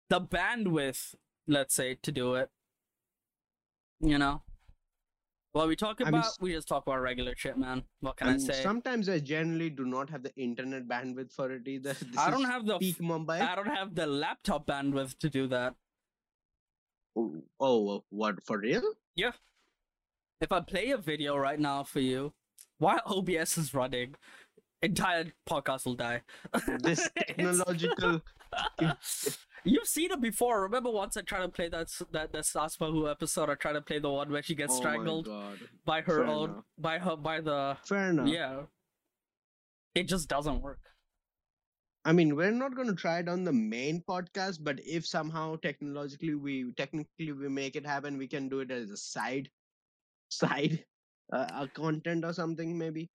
the 0.09 0.19
bandwidth, 0.19 1.15
let's 1.47 1.73
say, 1.73 1.97
to 2.01 2.11
do 2.11 2.35
it. 2.35 2.49
You 4.01 4.17
know? 4.17 4.41
What 5.53 5.69
we 5.69 5.77
talk 5.77 6.01
I 6.01 6.11
mean, 6.11 6.15
about, 6.15 6.33
we 6.41 6.51
just 6.51 6.67
talk 6.67 6.85
about 6.85 6.99
regular 6.99 7.35
shit, 7.37 7.57
man. 7.57 7.83
What 8.01 8.17
can 8.17 8.27
I 8.27 8.31
And 8.31 8.41
say? 8.41 8.61
sometimes 8.61 9.07
I 9.07 9.19
generally 9.19 9.69
do 9.69 9.85
not 9.85 10.09
have 10.09 10.23
the 10.23 10.35
internet 10.35 10.89
bandwidth 10.89 11.31
for 11.31 11.49
it 11.49 11.65
either. 11.69 11.93
This 12.01 12.17
I 12.17 12.29
don't 12.29 12.43
have 12.43 12.65
the 12.65 12.79
peak 12.79 12.97
Mumbai. 12.97 13.39
I 13.39 13.55
don't 13.55 13.73
have 13.73 13.95
the 13.95 14.07
laptop 14.07 14.67
bandwidth 14.67 15.17
to 15.19 15.29
do 15.29 15.47
that. 15.47 15.75
Oh, 17.15 17.43
oh, 17.61 18.03
what 18.09 18.43
for 18.45 18.57
real? 18.57 18.83
Yeah. 19.15 19.31
If 20.41 20.51
I 20.51 20.59
play 20.59 20.89
a 20.89 20.97
video 20.97 21.37
right 21.37 21.61
now 21.61 21.85
for 21.85 22.01
you, 22.01 22.33
while 22.79 23.01
OBS 23.05 23.57
is 23.57 23.73
running, 23.73 24.15
entire 24.81 25.25
podcast 25.49 25.85
will 25.85 25.95
die. 25.95 26.21
This 26.83 27.09
technological. 27.17 28.21
You've 29.63 29.87
seen 29.87 30.11
it 30.11 30.21
before. 30.21 30.61
Remember 30.61 30.89
once 30.91 31.17
I 31.17 31.21
tried 31.21 31.41
to 31.41 31.49
play 31.49 31.67
that 31.69 31.89
that 32.11 32.31
that 32.31 32.43
Saspa 32.43 32.89
Who 32.91 33.09
episode? 33.09 33.49
I 33.49 33.55
tried 33.55 33.73
to 33.73 33.81
play 33.81 33.99
the 33.99 34.09
one 34.09 34.31
where 34.31 34.43
she 34.43 34.55
gets 34.55 34.75
oh 34.75 34.77
strangled 34.77 35.27
by 35.85 36.01
her 36.01 36.23
Fair 36.23 36.25
own 36.25 36.49
enough. 36.51 36.63
by 36.77 36.99
her 36.99 37.15
by 37.17 37.41
the 37.41 37.77
Fair 37.83 38.09
enough. 38.11 38.27
yeah. 38.27 38.61
It 39.95 40.07
just 40.07 40.29
doesn't 40.29 40.61
work. 40.61 40.79
I 42.05 42.13
mean, 42.13 42.35
we're 42.37 42.51
not 42.51 42.75
going 42.75 42.87
to 42.87 42.95
try 42.95 43.19
it 43.19 43.27
on 43.27 43.43
the 43.43 43.51
main 43.51 44.01
podcast, 44.07 44.59
but 44.61 44.79
if 44.85 45.05
somehow 45.05 45.57
technologically 45.57 46.35
we 46.35 46.71
technically 46.77 47.33
we 47.33 47.49
make 47.49 47.75
it 47.75 47.85
happen, 47.85 48.17
we 48.17 48.27
can 48.27 48.47
do 48.47 48.61
it 48.61 48.71
as 48.71 48.89
a 48.91 48.95
side, 48.97 49.49
side, 50.29 50.85
uh, 51.31 51.47
a 51.53 51.67
content 51.67 52.25
or 52.25 52.33
something 52.33 52.77
maybe. 52.77 53.09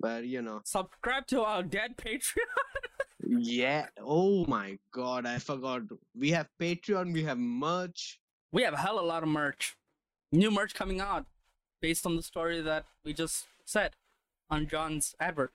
But 0.00 0.24
you 0.24 0.42
know, 0.42 0.60
Subscribe 0.64 1.26
to 1.28 1.42
our 1.42 1.62
dead 1.62 1.96
Patreon. 1.96 2.44
yeah. 3.26 3.86
Oh 4.00 4.44
my 4.46 4.78
God, 4.92 5.26
I 5.26 5.38
forgot. 5.38 5.82
We 6.16 6.30
have 6.30 6.48
Patreon. 6.60 7.12
We 7.12 7.24
have 7.24 7.38
merch. 7.38 8.20
We 8.52 8.62
have 8.62 8.74
a 8.74 8.78
hell 8.78 8.98
of 8.98 9.04
a 9.04 9.08
lot 9.08 9.22
of 9.22 9.28
merch. 9.28 9.76
New 10.30 10.50
merch 10.50 10.74
coming 10.74 11.00
out 11.00 11.26
based 11.80 12.06
on 12.06 12.16
the 12.16 12.22
story 12.22 12.60
that 12.60 12.84
we 13.04 13.12
just 13.12 13.46
said 13.64 13.92
on 14.50 14.66
John's 14.66 15.14
advert. 15.20 15.52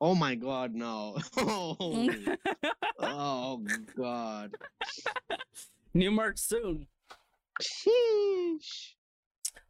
Oh 0.00 0.14
my 0.14 0.34
God, 0.34 0.74
no. 0.74 1.16
Oh, 1.38 1.76
oh 2.98 3.62
God. 3.96 4.54
New 5.94 6.10
merch 6.10 6.38
soon. 6.38 6.86
Sheesh. 7.62 8.95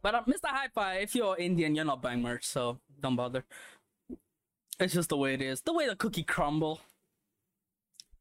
But 0.07 0.15
uh, 0.15 0.23
Mr. 0.23 0.45
Hi-Fi, 0.45 0.93
if 0.99 1.15
you're 1.15 1.35
Indian, 1.35 1.75
you're 1.75 1.83
not 1.83 2.01
buying 2.01 2.21
merch, 2.21 2.45
so 2.45 2.79
don't 3.01 3.17
bother. 3.17 3.43
It's 4.79 4.93
just 4.93 5.09
the 5.09 5.17
way 5.17 5.33
it 5.33 5.41
is, 5.41 5.59
the 5.59 5.73
way 5.73 5.85
the 5.85 5.97
cookie 5.97 6.23
crumble. 6.23 6.79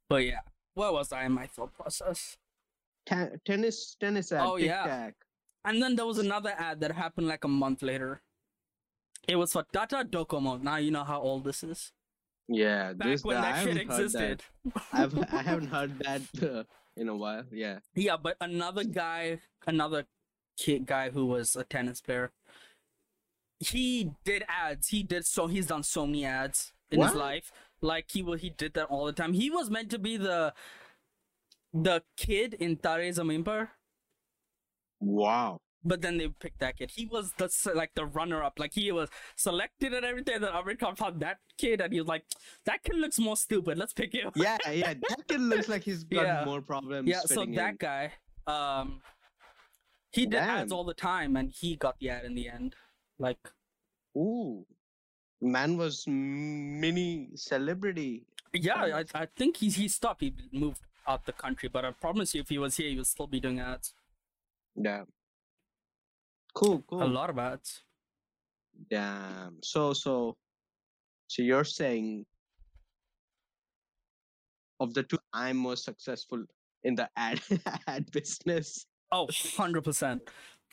But 0.09 0.25
yeah, 0.25 0.40
where 0.75 0.90
was 0.90 1.12
I 1.12 1.27
in 1.27 1.31
my 1.31 1.46
thought 1.46 1.72
process? 1.75 2.38
ta- 3.09 3.38
tennis 3.44 3.96
tennis 4.01 4.33
ad. 4.33 4.40
Oh, 4.44 4.57
yeah. 4.57 4.83
tic-tac. 4.83 5.14
And 5.64 5.81
then 5.81 5.94
there 5.94 6.07
was 6.07 6.18
another 6.18 6.55
ad 6.59 6.81
that 6.81 6.90
happened 6.90 7.29
like 7.29 7.44
a 7.44 7.49
month 7.62 7.83
later. 7.83 8.20
It 9.29 9.37
was 9.37 9.53
for 9.53 9.64
Tata 9.72 10.05
Docomo. 10.05 10.61
Now 10.61 10.79
you 10.79 10.90
know 10.90 11.05
how 11.05 11.20
old 11.20 11.44
this 11.44 11.62
is. 11.62 11.92
Yeah, 12.49 12.94
Back 12.94 13.07
this 13.07 13.22
when 13.22 13.37
I 13.37 13.42
that 13.42 13.62
shit 13.62 13.77
haven't 13.77 13.92
heard 13.92 14.01
existed. 14.01 14.42
That. 14.64 14.83
I've 14.92 15.18
I 15.33 15.42
haven't 15.42 15.68
heard 15.68 15.96
that 16.01 16.22
uh, 16.42 16.64
in 16.96 17.09
a 17.09 17.14
while. 17.14 17.44
Yeah. 17.53 17.79
Yeah, 17.94 18.16
but 18.16 18.37
another 18.40 18.83
guy, 18.83 19.38
another 19.68 20.05
kid 20.57 20.87
guy 20.87 21.11
who 21.11 21.27
was 21.27 21.55
a 21.57 21.64
tennis 21.64 22.01
player, 22.01 22.33
he 23.61 24.11
did 24.25 24.45
ads. 24.49 24.88
He 24.88 25.03
did 25.03 25.25
so. 25.27 25.47
He's 25.47 25.66
done 25.66 25.83
so 25.83 26.07
many 26.07 26.25
ads 26.25 26.73
in 26.90 27.01
his 27.01 27.14
life. 27.14 27.53
Like 27.81 28.07
he 28.11 28.23
wa- 28.23 28.37
he 28.37 28.51
did 28.51 28.75
that 28.75 28.87
all 28.87 29.07
the 29.07 29.12
time. 29.12 29.33
He 29.35 29.51
was 29.51 29.71
meant 29.71 29.90
to 29.90 29.99
be 29.99 30.16
the 30.16 30.53
the 31.73 32.03
kid 32.16 32.55
in 32.55 32.77
Tare 32.77 33.11
Zameen 33.12 33.45
Par, 33.45 33.71
Wow. 35.01 35.59
but 35.85 36.01
then 36.01 36.16
they 36.19 36.29
picked 36.29 36.61
that 36.61 36.79
kid. 36.79 36.90
He 36.95 37.07
was 37.07 37.33
the 37.37 37.51
like 37.75 37.90
the 37.95 38.07
runner 38.07 38.42
up. 38.42 38.59
Like 38.59 38.73
he 38.73 38.90
was 38.92 39.09
selected 39.37 39.92
and 39.92 40.05
everything. 40.07 40.40
Then 40.40 40.53
Aamir 40.53 40.79
Khan 40.79 40.97
found 40.97 41.21
that 41.21 41.38
kid, 41.59 41.81
and 41.81 41.92
he 41.92 42.01
was 42.01 42.09
like, 42.09 42.25
"That 42.64 42.83
kid 42.83 42.97
looks 42.97 43.19
more 43.19 43.37
stupid. 43.37 43.77
Let's 43.79 43.92
pick 43.92 44.12
him." 44.14 44.31
Yeah, 44.35 44.57
yeah. 44.71 44.95
That 44.95 45.29
kid 45.29 45.40
looks 45.40 45.69
like 45.69 45.83
he's 45.83 46.05
got 46.16 46.25
Yeah. 46.25 46.45
more 46.45 46.62
problems. 46.62 47.09
yeah. 47.09 47.21
So 47.21 47.45
that 47.45 47.71
in. 47.71 47.77
guy, 47.79 48.12
um, 48.47 49.01
he 50.17 50.27
did 50.27 50.39
ads 50.39 50.73
all 50.73 50.85
the 50.85 50.95
time, 50.95 51.37
and 51.37 51.51
he 51.51 51.77
got 51.77 51.99
the 52.01 52.11
ad 52.11 52.25
in 52.25 52.35
the 52.35 52.49
end. 52.49 52.75
Like. 53.19 53.39
Ooh. 54.17 54.65
Man 55.41 55.77
was 55.77 56.05
mini 56.07 57.29
celebrity. 57.35 58.25
Yeah, 58.55 59.01
I, 59.01 59.05
I 59.15 59.27
think 59.37 59.59
he 59.59 59.69
he 59.69 59.87
stopped. 59.87 60.23
He 60.23 60.33
moved 60.51 60.81
out 61.07 61.27
the 61.27 61.33
country, 61.33 61.69
but 61.69 61.85
I 61.85 61.91
promise 61.91 62.35
you, 62.35 62.41
if 62.41 62.49
he 62.49 62.59
was 62.59 62.77
here, 62.77 62.89
he 62.89 62.97
would 62.97 63.07
still 63.07 63.27
be 63.27 63.39
doing 63.39 63.61
ads. 63.61 63.93
Yeah. 64.75 65.05
Cool, 66.55 66.83
cool. 66.89 67.03
A 67.03 67.05
lot 67.05 67.29
of 67.29 67.39
ads. 67.39 67.83
Damn. 68.91 69.59
So 69.63 69.93
so 69.93 70.37
so 71.29 71.43
you're 71.43 71.65
saying 71.65 72.25
of 74.81 74.95
the 74.95 75.03
two, 75.03 75.19
I'm 75.33 75.59
most 75.59 75.85
successful 75.85 76.45
in 76.85 76.95
the 76.95 77.09
ad 77.17 77.41
ad 77.87 78.11
business. 78.11 78.87
Oh, 79.12 79.25
100 79.27 79.83
percent. 79.83 80.23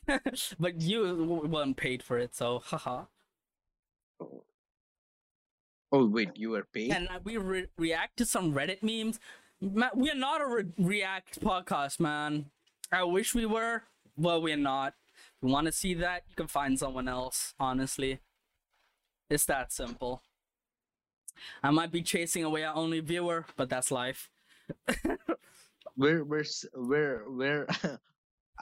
But 0.59 0.81
you 0.81 1.41
weren't 1.47 1.77
paid 1.77 2.03
for 2.03 2.17
it, 2.17 2.35
so 2.35 2.59
haha. 2.59 3.05
Oh, 4.19 4.43
oh 5.91 6.05
wait, 6.07 6.35
you 6.35 6.49
were 6.51 6.65
paid? 6.73 6.91
And 6.91 7.07
we 7.23 7.37
re- 7.37 7.67
react 7.77 8.17
to 8.17 8.25
some 8.25 8.53
Reddit 8.53 8.83
memes. 8.83 9.19
Ma- 9.61 9.91
we're 9.93 10.15
not 10.15 10.41
a 10.41 10.47
re- 10.47 10.73
React 10.77 11.39
podcast, 11.41 11.99
man. 11.99 12.51
I 12.91 13.03
wish 13.03 13.33
we 13.33 13.45
were, 13.45 13.83
but 14.17 14.41
we're 14.41 14.57
not. 14.57 14.93
If 15.15 15.47
you 15.47 15.49
want 15.53 15.67
to 15.67 15.71
see 15.71 15.93
that, 15.95 16.23
you 16.29 16.35
can 16.35 16.47
find 16.47 16.77
someone 16.77 17.07
else. 17.07 17.53
Honestly, 17.59 18.19
it's 19.29 19.45
that 19.45 19.71
simple. 19.71 20.21
I 21.63 21.71
might 21.71 21.91
be 21.91 22.01
chasing 22.01 22.43
away 22.43 22.63
our 22.63 22.75
only 22.75 22.99
viewer, 22.99 23.45
but 23.55 23.69
that's 23.69 23.89
life. 23.91 24.29
we're 25.97 26.23
we're 26.23 26.45
we're 26.75 27.29
we're 27.29 27.67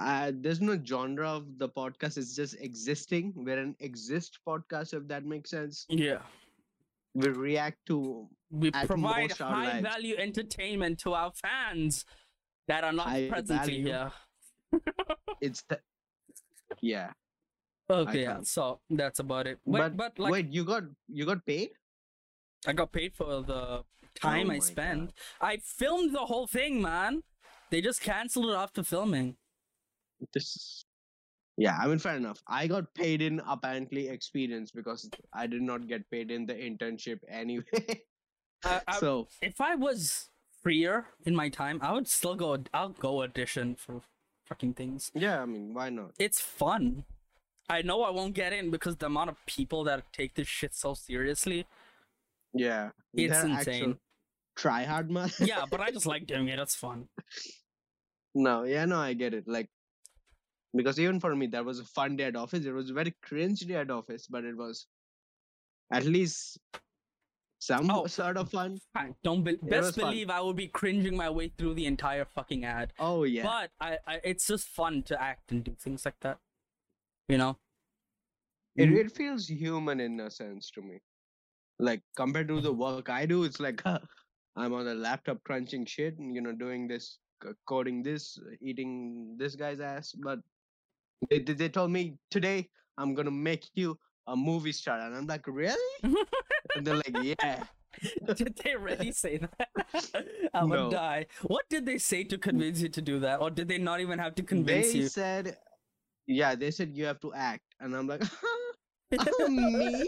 uh, 0.01 0.31
there's 0.33 0.61
no 0.61 0.77
genre 0.83 1.29
of 1.29 1.57
the 1.57 1.69
podcast. 1.69 2.17
It's 2.17 2.35
just 2.35 2.55
existing. 2.59 3.33
We're 3.35 3.59
an 3.59 3.75
exist 3.79 4.39
podcast, 4.47 4.93
if 4.93 5.07
that 5.07 5.25
makes 5.25 5.49
sense. 5.51 5.85
Yeah. 5.89 6.21
We 7.13 7.27
react 7.29 7.85
to 7.87 8.27
We 8.49 8.71
provide 8.71 9.31
high 9.33 9.79
lives. 9.79 9.81
value 9.81 10.15
entertainment 10.17 10.99
to 10.99 11.13
our 11.13 11.31
fans 11.33 12.05
that 12.67 12.83
are 12.83 12.93
not 12.93 13.07
High 13.09 13.27
presently 13.29 13.83
value. 13.83 13.85
here. 13.85 14.11
it's 15.41 15.63
the 15.67 15.79
yeah. 16.81 17.11
Okay, 17.89 18.21
yeah, 18.23 18.39
so 18.43 18.79
that's 18.89 19.19
about 19.19 19.47
it. 19.47 19.59
Wait, 19.65 19.79
but 19.79 19.97
but, 19.97 20.19
like 20.19 20.31
wait, 20.31 20.47
you 20.53 20.63
got 20.63 20.83
you 21.09 21.25
got 21.25 21.45
paid? 21.45 21.71
I 22.65 22.71
got 22.71 22.91
paid 22.93 23.13
for 23.13 23.41
the 23.41 23.83
time 24.15 24.49
Oh 24.49 24.53
I 24.53 24.59
spent. 24.59 25.11
I 25.41 25.57
filmed 25.57 26.15
the 26.15 26.25
whole 26.31 26.47
thing, 26.47 26.81
man. 26.81 27.23
They 27.69 27.81
just 27.81 27.99
canceled 28.01 28.49
it 28.51 28.55
after 28.55 28.83
filming. 28.83 29.35
This 30.34 30.86
yeah, 31.57 31.77
I 31.79 31.88
mean 31.88 31.99
fair 31.99 32.15
enough. 32.15 32.41
I 32.47 32.67
got 32.67 32.93
paid 32.95 33.21
in 33.21 33.41
apparently 33.47 34.07
experience 34.07 34.71
because 34.71 35.10
I 35.34 35.47
did 35.47 35.62
not 35.62 35.88
get 35.88 36.10
paid 36.10 36.31
in 36.31 36.45
the 36.45 36.53
internship 36.53 37.19
anyway. 37.27 37.63
I, 38.63 38.81
I, 38.88 38.99
so 38.99 39.27
if 39.41 39.60
I 39.60 39.75
was 39.75 40.29
freer 40.63 41.07
in 41.25 41.36
my 41.36 41.49
time, 41.49 41.79
I 41.81 41.93
would 41.93 42.07
still 42.07 42.36
go. 42.36 42.57
I'll 42.73 42.89
go 42.89 43.23
audition 43.23 43.75
for 43.75 44.01
fucking 44.47 44.73
things. 44.73 45.12
yeah, 45.13 45.41
I 45.41 45.45
mean 45.45 45.73
why 45.73 45.89
not? 45.89 46.12
It's 46.19 46.39
fun. 46.39 47.05
I 47.69 47.81
know 47.81 48.03
I 48.03 48.10
won't 48.10 48.34
get 48.34 48.51
in 48.53 48.69
because 48.69 48.97
the 48.97 49.05
amount 49.05 49.29
of 49.29 49.38
people 49.45 49.84
that 49.86 50.03
take 50.12 50.36
this 50.36 50.47
shit 50.47 50.75
so 50.75 50.93
seriously. 50.93 51.65
Yeah, 52.53 52.89
It's 53.13 53.34
they're 53.34 53.49
insane. 53.49 53.97
Try 54.57 54.84
hard 54.84 55.10
man. 55.10 55.31
yeah, 55.39 55.63
but 55.69 55.79
I 55.79 55.91
just 55.97 56.05
like 56.05 56.27
doing 56.27 56.49
it. 56.49 56.60
It's 56.60 56.75
fun. 56.75 57.07
No, 58.36 58.63
yeah, 58.63 58.84
no, 58.86 58.99
I 58.99 59.13
get 59.13 59.34
it. 59.34 59.45
Like, 59.47 59.69
because 60.73 60.99
even 60.99 61.19
for 61.19 61.36
me, 61.36 61.47
that 61.47 61.65
was 61.65 61.79
a 61.79 61.86
fun 61.86 62.15
day 62.15 62.25
at 62.25 62.36
office. 62.36 62.65
It 62.65 62.71
was 62.73 62.89
a 62.89 62.93
very 62.93 63.13
cringe 63.21 63.62
day 63.62 63.75
at 63.75 63.89
office, 63.91 64.27
but 64.27 64.43
it 64.45 64.55
was 64.55 64.86
at 65.91 66.05
least 66.05 66.57
some 67.60 67.91
Oh. 67.91 68.07
sort 68.07 68.38
of 68.38 68.49
fun. 68.49 68.79
Don't 69.23 69.43
be- 69.43 69.57
best 69.62 69.95
fun. 69.95 70.05
believe 70.12 70.29
I 70.29 70.39
would 70.41 70.55
be 70.55 70.67
cringing 70.67 71.15
my 71.15 71.29
way 71.29 71.49
through 71.49 71.75
the 71.75 71.86
entire 71.86 72.25
fucking 72.25 72.65
ad. 72.65 72.93
Oh 72.99 73.23
yeah, 73.23 73.43
But 73.43 73.71
I, 73.79 73.97
I, 74.07 74.21
it's 74.23 74.47
just 74.47 74.67
fun 74.67 75.03
to 75.03 75.21
act 75.21 75.51
and 75.51 75.63
do 75.63 75.75
things 75.79 76.05
like 76.05 76.19
that. 76.21 76.39
You 77.29 77.38
know. 77.38 77.57
it, 78.75 78.89
Mm. 78.89 78.97
it 79.05 79.12
feels 79.12 79.47
human 79.49 79.99
in 79.99 80.19
a 80.21 80.31
sense 80.31 80.71
to 80.71 80.81
me. 80.81 80.99
Like 81.79 82.01
compared 82.15 82.47
to 82.47 82.62
the 82.62 82.71
work 82.73 83.10
I 83.10 83.25
do, 83.25 83.43
it's 83.43 83.60
like 83.60 83.81
I'm 84.55 84.73
on 84.73 84.88
a 84.88 84.93
laptop 84.93 85.43
crunching 85.43 85.86
shit, 85.86 86.17
and, 86.19 86.34
you 86.36 86.41
know, 86.41 86.51
doing 86.53 86.88
this, 86.88 87.19
coding 87.67 88.01
this, 88.03 88.38
eating 88.62 89.36
this 89.38 89.55
guy's 89.55 89.79
ass. 89.79 90.12
But 90.13 90.39
they 91.29 91.39
they 91.39 91.53
they 91.53 91.69
told 91.69 91.91
me 91.91 92.17
today 92.29 92.69
I'm 92.97 93.13
gonna 93.13 93.31
make 93.31 93.69
you 93.75 93.97
a 94.27 94.36
movie 94.36 94.71
star, 94.71 94.99
and 94.99 95.15
I'm 95.15 95.25
like, 95.27 95.47
really? 95.47 95.75
and 96.03 96.86
they're 96.86 96.95
like, 96.95 97.15
yeah. 97.23 97.63
did 98.36 98.55
they 98.63 98.75
really 98.75 99.12
say 99.12 99.38
that? 99.38 99.69
I 100.53 100.63
would 100.63 100.69
No. 100.75 100.89
die. 100.89 101.25
What 101.43 101.65
did 101.69 101.86
they 101.86 101.97
say 101.97 102.23
to 102.25 102.38
convince 102.38 102.79
you 102.81 102.88
to 102.89 103.01
do 103.01 103.19
that, 103.19 103.41
or 103.41 103.49
did 103.49 103.67
they 103.67 103.77
not 103.77 103.99
even 103.99 104.19
have 104.19 104.36
to 104.36 104.43
convince 104.43 104.93
they 104.93 104.99
you? 104.99 105.07
said 105.07 105.57
yeah 106.27 106.53
they 106.55 106.69
said 106.71 106.95
you 106.95 107.03
have 107.03 107.19
to 107.19 107.34
act 107.34 107.63
and 107.79 107.95
i'm 107.95 108.05
like 108.07 108.21
me 109.49 110.07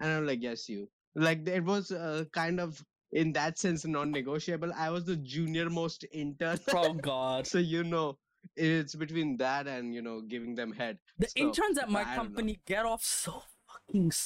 and 0.00 0.10
i'm 0.10 0.24
like 0.26 0.40
yes 0.40 0.68
you 0.68 0.88
like 1.16 1.46
it 1.46 1.64
was 1.64 1.90
uh, 1.90 2.24
kind 2.32 2.60
of 2.60 2.82
in 3.12 3.32
that 3.32 3.58
sense 3.58 3.84
non-negotiable 3.84 4.72
i 4.76 4.88
was 4.88 5.04
the 5.04 5.16
junior 5.16 5.68
most 5.68 6.04
intern 6.12 6.58
oh 6.72 6.94
God. 6.94 7.46
so 7.46 7.58
you 7.58 7.82
know 7.82 8.16
it's 8.56 8.94
between 8.94 9.36
that 9.38 9.66
and 9.66 9.94
you 9.94 10.02
know 10.02 10.20
giving 10.20 10.54
them 10.54 10.72
head 10.72 10.98
The 11.18 11.28
So, 11.28 11.40
interns 11.40 11.78
at 11.78 11.88
my 11.90 12.02
I 12.02 12.14
company 12.16 12.60
get 12.66 12.84
off 12.86 13.04
so 13.04 13.42
fucking. 13.68 14.12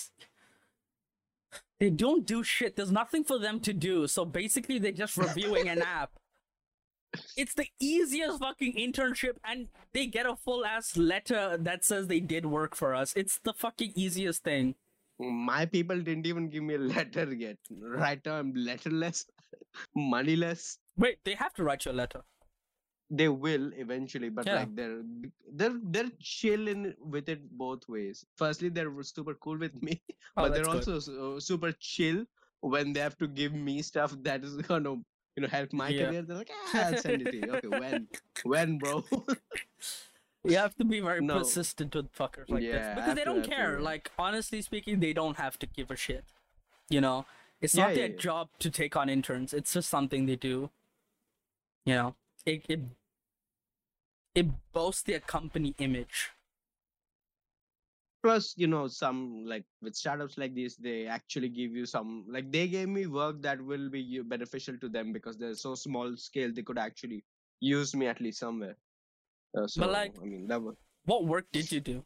They 1.80 1.90
don't 1.90 2.24
do 2.24 2.42
shit. 2.42 2.76
There's 2.76 2.92
nothing 2.92 3.24
for 3.24 3.38
them 3.38 3.60
to 3.60 3.72
do. 3.72 4.06
So 4.06 4.24
basically, 4.24 4.78
they're 4.78 4.92
just 4.92 5.16
reviewing 5.16 5.68
an 5.68 5.82
app. 5.82 6.12
It's 7.36 7.54
the 7.54 7.68
easiest 7.80 8.38
fucking 8.40 8.74
internship, 8.74 9.36
and 9.44 9.68
they 9.92 10.06
get 10.06 10.26
a 10.26 10.34
full 10.34 10.64
ass 10.64 10.96
letter 10.96 11.56
that 11.60 11.84
says 11.84 12.06
they 12.08 12.20
did 12.20 12.46
work 12.46 12.74
for 12.74 12.92
us. 12.94 13.12
It's 13.14 13.38
the 13.38 13.52
fucking 13.52 13.92
easiest 13.94 14.42
thing. 14.44 14.74
my 15.18 15.64
people 15.66 16.00
didn't 16.00 16.26
even 16.26 16.48
give 16.48 16.62
me 16.64 16.74
a 16.74 16.78
letter 16.78 17.24
yet 17.32 17.56
right 17.98 18.24
now 18.26 18.32
i'm 18.40 18.48
letterless 18.68 19.20
moneyless 19.94 20.78
Wait, 20.96 21.18
they 21.24 21.34
have 21.34 21.54
to 21.54 21.62
write 21.64 21.84
you 21.84 21.92
a 21.92 21.98
letter. 22.00 22.22
They 23.20 23.28
will 23.28 23.72
eventually 23.84 24.28
but 24.38 24.46
Yeah. 24.46 24.56
like 24.56 24.74
they're 24.76 25.02
they're 25.60 25.78
they're 25.94 26.10
chilling 26.20 26.94
with 27.14 27.28
it 27.28 27.42
both 27.64 27.86
ways 27.88 28.24
firstly 28.36 28.68
they're 28.68 28.92
super 29.02 29.34
cool 29.34 29.58
with 29.58 29.74
me 29.82 30.00
Oh, 30.36 30.42
but 30.42 30.54
they're 30.54 30.64
good. 30.64 30.88
also 30.88 30.98
so, 30.98 31.38
super 31.38 31.72
chill 31.72 32.24
when 32.60 32.92
they 32.92 33.00
have 33.00 33.16
to 33.18 33.28
give 33.28 33.52
me 33.52 33.82
stuff 33.82 34.14
that 34.22 34.44
is 34.44 34.56
gonna 34.68 34.94
you 35.36 35.42
know 35.42 35.48
help 35.48 35.72
my 35.72 35.92
Yeah. 35.92 36.06
career 36.06 36.22
they're 36.22 36.36
like 36.42 36.50
ah, 36.74 36.86
i'll 36.86 36.96
send 36.96 37.22
it 37.22 37.30
to 37.30 37.36
you 37.36 37.52
okay 37.52 37.68
when 37.68 38.08
when 38.44 38.78
bro 38.78 39.04
You 40.44 40.56
have 40.58 40.74
to 40.76 40.84
be 40.84 41.00
very 41.00 41.20
No. 41.22 41.38
persistent 41.38 41.94
with 41.94 42.12
fuckers 42.12 42.50
like 42.50 42.62
this 42.70 42.86
because 42.94 43.14
they 43.14 43.24
don't 43.24 43.42
to, 43.42 43.48
care. 43.48 43.78
yeah. 43.78 43.84
Like 43.84 44.10
honestly 44.18 44.60
speaking, 44.62 45.00
they 45.00 45.12
don't 45.14 45.36
have 45.38 45.58
to 45.60 45.66
give 45.66 45.90
a 45.90 45.96
shit. 45.96 46.24
You 46.90 47.00
know, 47.00 47.24
it's 47.62 47.74
not 47.74 47.90
yeah, 47.90 47.94
their 47.94 48.08
yeah. 48.08 48.16
job 48.18 48.48
to 48.58 48.70
take 48.70 48.94
on 48.96 49.08
interns. 49.08 49.54
It's 49.54 49.72
just 49.72 49.88
something 49.88 50.26
they 50.26 50.36
do. 50.36 50.70
You 51.86 51.94
know, 51.94 52.14
it 52.44 52.64
it 52.68 52.80
it 54.34 54.46
boasts 54.72 55.02
their 55.02 55.20
company 55.20 55.74
image. 55.78 56.30
plus 58.24 58.46
you 58.56 58.66
know 58.72 58.82
some 58.88 59.18
like 59.48 59.64
with 59.86 59.94
startups 59.94 60.36
like 60.42 60.54
this 60.58 60.76
they 60.84 61.06
actually 61.14 61.48
give 61.56 61.74
you 61.78 61.84
some 61.88 62.24
like 62.36 62.46
they 62.54 62.62
gave 62.74 62.88
me 62.88 63.02
work 63.16 63.40
that 63.46 63.60
will 63.70 63.90
be 63.96 64.02
beneficial 64.30 64.78
to 64.84 64.88
them 64.94 65.12
because 65.16 65.36
they're 65.36 65.58
so 65.62 65.74
small 65.74 66.16
scale 66.16 66.50
they 66.58 66.62
could 66.62 66.78
actually 66.84 67.18
use 67.60 67.94
me 67.94 68.06
at 68.06 68.20
least 68.20 68.38
somewhere. 68.40 68.76
Uh, 69.56 69.66
so, 69.66 69.86
like- 69.86 70.16
I 70.20 70.24
mean, 70.24 70.46
that 70.48 70.60
was. 70.60 70.74
What 71.04 71.26
work 71.26 71.46
did 71.52 71.70
you 71.70 71.80
do? 71.80 72.02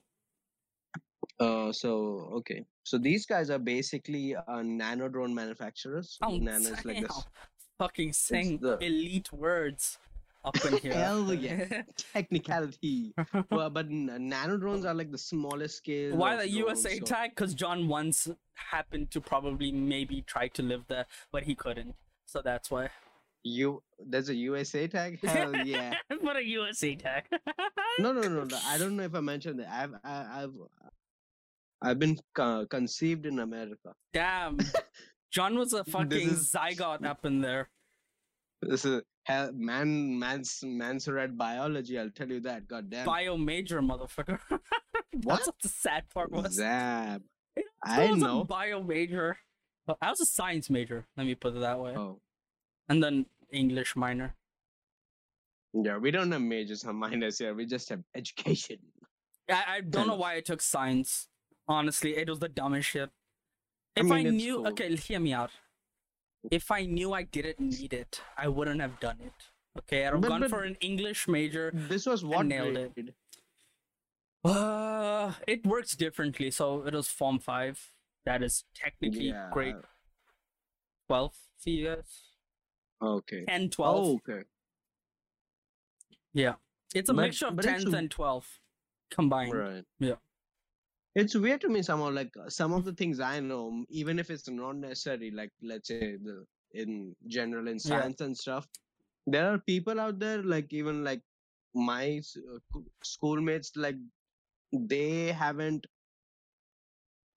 Uh, 1.39 1.71
so 1.73 1.93
okay, 2.41 2.65
so 2.83 2.99
these 2.99 3.25
guys 3.25 3.49
are 3.49 3.59
basically 3.61 4.35
uh, 4.35 4.63
nano 4.63 5.09
drone 5.09 5.33
manufacturers. 5.35 6.19
Oh, 6.23 6.37
Nano 6.37 6.71
is 6.75 6.85
like 6.85 7.01
this. 7.07 7.25
Fucking 7.79 8.13
saying 8.13 8.59
the- 8.61 8.77
elite 8.79 9.33
words 9.33 9.99
up 10.45 10.57
in 10.65 10.79
here. 10.79 10.93
Hell 10.95 11.33
yeah. 11.47 11.83
technicality. 12.13 13.15
well, 13.51 13.71
but 13.71 13.87
n- 13.87 14.29
nano 14.29 14.57
drones 14.57 14.85
are 14.85 14.95
like 14.95 15.11
the 15.11 15.19
smallest 15.19 15.77
scale. 15.79 16.17
Why 16.17 16.35
of 16.35 16.41
the 16.41 16.51
USA 16.51 16.99
so- 16.99 17.05
tag? 17.05 17.31
Because 17.35 17.55
John 17.55 17.89
once 17.89 18.29
happened 18.55 19.11
to 19.13 19.21
probably 19.21 19.73
maybe 19.73 20.23
try 20.23 20.49
to 20.49 20.63
live 20.63 20.85
there, 20.89 21.07
but 21.33 21.43
he 21.45 21.55
couldn't. 21.55 21.95
So 22.27 22.41
that's 22.43 22.71
why. 22.71 22.91
You 23.45 23.83
there's 24.05 24.29
a 24.29 24.35
USA 24.35 24.87
tag. 24.89 25.21
Hell 25.25 25.55
yeah. 25.65 25.95
what 26.21 26.37
a 26.37 26.45
USA 26.45 26.95
tag. 26.97 27.25
No, 28.01 28.13
no, 28.13 28.21
no, 28.23 28.45
no. 28.45 28.59
I 28.67 28.79
don't 28.79 28.97
know 28.97 29.03
if 29.03 29.15
I 29.17 29.21
mentioned 29.21 29.59
that. 29.59 29.69
I've, 29.73 29.95
I, 30.05 30.43
I've, 30.45 30.53
I've 31.83 31.99
been 31.99 32.17
co- 32.33 32.65
conceived 32.67 33.27
in 33.27 33.41
America. 33.41 33.93
Damn. 34.13 34.59
John 35.33 35.59
was 35.59 35.73
a 35.73 35.83
fucking 35.83 36.13
is- 36.13 36.53
zygote 36.53 37.05
up 37.05 37.25
in 37.25 37.41
there. 37.41 37.71
This 38.63 38.85
is 38.85 39.03
hell, 39.29 39.51
man, 39.55 40.19
man's, 40.19 40.61
man's 40.65 41.07
read 41.07 41.37
biology. 41.37 41.99
I'll 41.99 42.11
tell 42.11 42.29
you 42.29 42.41
that. 42.41 42.67
God 42.67 42.91
damn. 42.91 43.07
Bio 43.07 43.37
major, 43.37 43.81
motherfucker. 43.81 44.39
What? 45.25 45.37
That's 45.37 45.47
what 45.49 45.57
the 45.63 45.69
sad 45.69 46.05
part 46.15 46.31
was. 46.31 46.53
Zap. 46.55 47.23
I 47.85 48.05
I 48.05 48.11
was 48.13 48.23
a 48.23 48.45
bio 48.45 48.83
major. 48.83 49.37
I 50.01 50.11
was 50.11 50.21
a 50.21 50.27
science 50.27 50.71
major. 50.71 51.07
Let 51.17 51.27
me 51.27 51.35
put 51.35 51.57
it 51.57 51.61
that 51.61 51.81
way. 51.81 51.97
Oh, 51.97 52.21
And 52.89 53.03
then 53.03 53.27
English 53.53 53.97
minor. 53.97 54.37
yeah. 55.73 55.97
We 55.99 56.13
don't 56.13 56.31
have 56.31 56.43
majors 56.43 56.85
or 56.85 56.93
minors 56.93 57.39
here. 57.39 57.53
We 57.55 57.67
just 57.67 57.89
have 57.89 58.01
education. 58.15 58.77
I, 59.51 59.65
I 59.69 59.81
don't 59.81 60.07
know 60.07 60.15
why 60.17 60.37
I 60.37 60.41
took 60.41 60.61
science. 60.61 61.27
Honestly, 61.67 62.17
it 62.17 62.29
was 62.29 62.39
the 62.39 62.49
dumbest 62.49 62.89
shit. 62.91 63.11
If 63.97 64.07
I, 64.13 64.17
mean, 64.17 64.27
it's 64.27 64.37
knew, 64.45 64.57
cool. 64.59 64.69
okay, 64.69 64.95
hear 64.95 65.19
me 65.19 65.33
out. 65.33 65.51
If 66.51 66.71
I 66.71 66.85
knew 66.85 67.13
I 67.13 67.25
didn't 67.25 67.61
need 67.61 67.93
it, 67.93 68.21
I 68.37 68.49
wouldn't 68.49 68.81
have 68.81 68.99
done 69.01 69.19
it. 69.21 69.33
Okay, 69.79 70.07
I'd 70.07 70.13
have 70.13 70.21
But- 70.21 70.29
gone 70.29 70.41
but- 70.41 70.51
for 70.51 70.63
an 70.65 70.77
English 70.81 71.29
major. 71.29 71.71
This 71.75 72.07
was 72.07 72.25
what 72.25 72.47
nailed 72.47 72.77
it. 72.77 73.15
Uh, 74.45 75.35
it 75.47 75.67
works 75.67 75.97
differently. 75.97 76.51
So 76.51 76.87
it 76.87 76.95
was 76.95 77.09
Form 77.09 77.39
5. 77.39 77.93
That 78.25 78.43
is 78.43 78.65
technically 78.75 79.29
Yeah. 79.29 79.51
grade 79.53 79.77
12 81.07 81.37
for 81.59 81.71
you 81.71 81.87
guys. 81.97 82.23
Okay. 83.01 83.45
10, 83.47 83.71
12. 83.71 84.07
Oh, 84.07 84.15
okay. 84.17 84.45
Yeah. 86.33 86.57
It's 86.95 87.09
a 87.09 87.15
But- 87.15 87.23
mixture 87.23 87.47
of 87.47 87.57
10th 87.57 87.93
and 87.93 88.11
12th 88.11 88.61
combined. 89.11 89.53
Right. 89.55 89.85
Yeah. 89.99 90.17
It's 91.15 91.35
weird 91.35 91.61
to 91.63 91.69
me 91.69 91.83
somehow. 91.83 92.11
Like 92.11 92.37
uh, 92.37 92.49
some 92.49 92.73
of 92.73 92.85
the 92.85 92.93
things 92.93 93.21
I 93.21 93.41
know, 93.41 93.85
even 93.91 94.19
if 94.19 94.31
it's 94.31 94.49
not 94.49 94.77
necessary, 94.77 95.31
like 95.31 95.53
let's 95.63 95.89
say 95.89 96.17
the 96.17 96.47
in 96.73 97.15
general 97.27 97.69
in 97.69 97.79
Yeah. 97.85 98.09
science 98.09 98.21
and 98.21 98.37
stuff, 98.37 98.69
there 99.27 99.53
are 99.53 99.59
people 99.59 100.01
out 100.01 100.19
there, 100.19 100.43
like 100.43 100.73
even 100.73 101.05
like 101.05 101.23
my 101.75 102.21
uh, 102.37 102.59
schoolmates, 103.03 103.73
like 103.77 103.97
they 104.73 105.33
haven't 105.33 105.87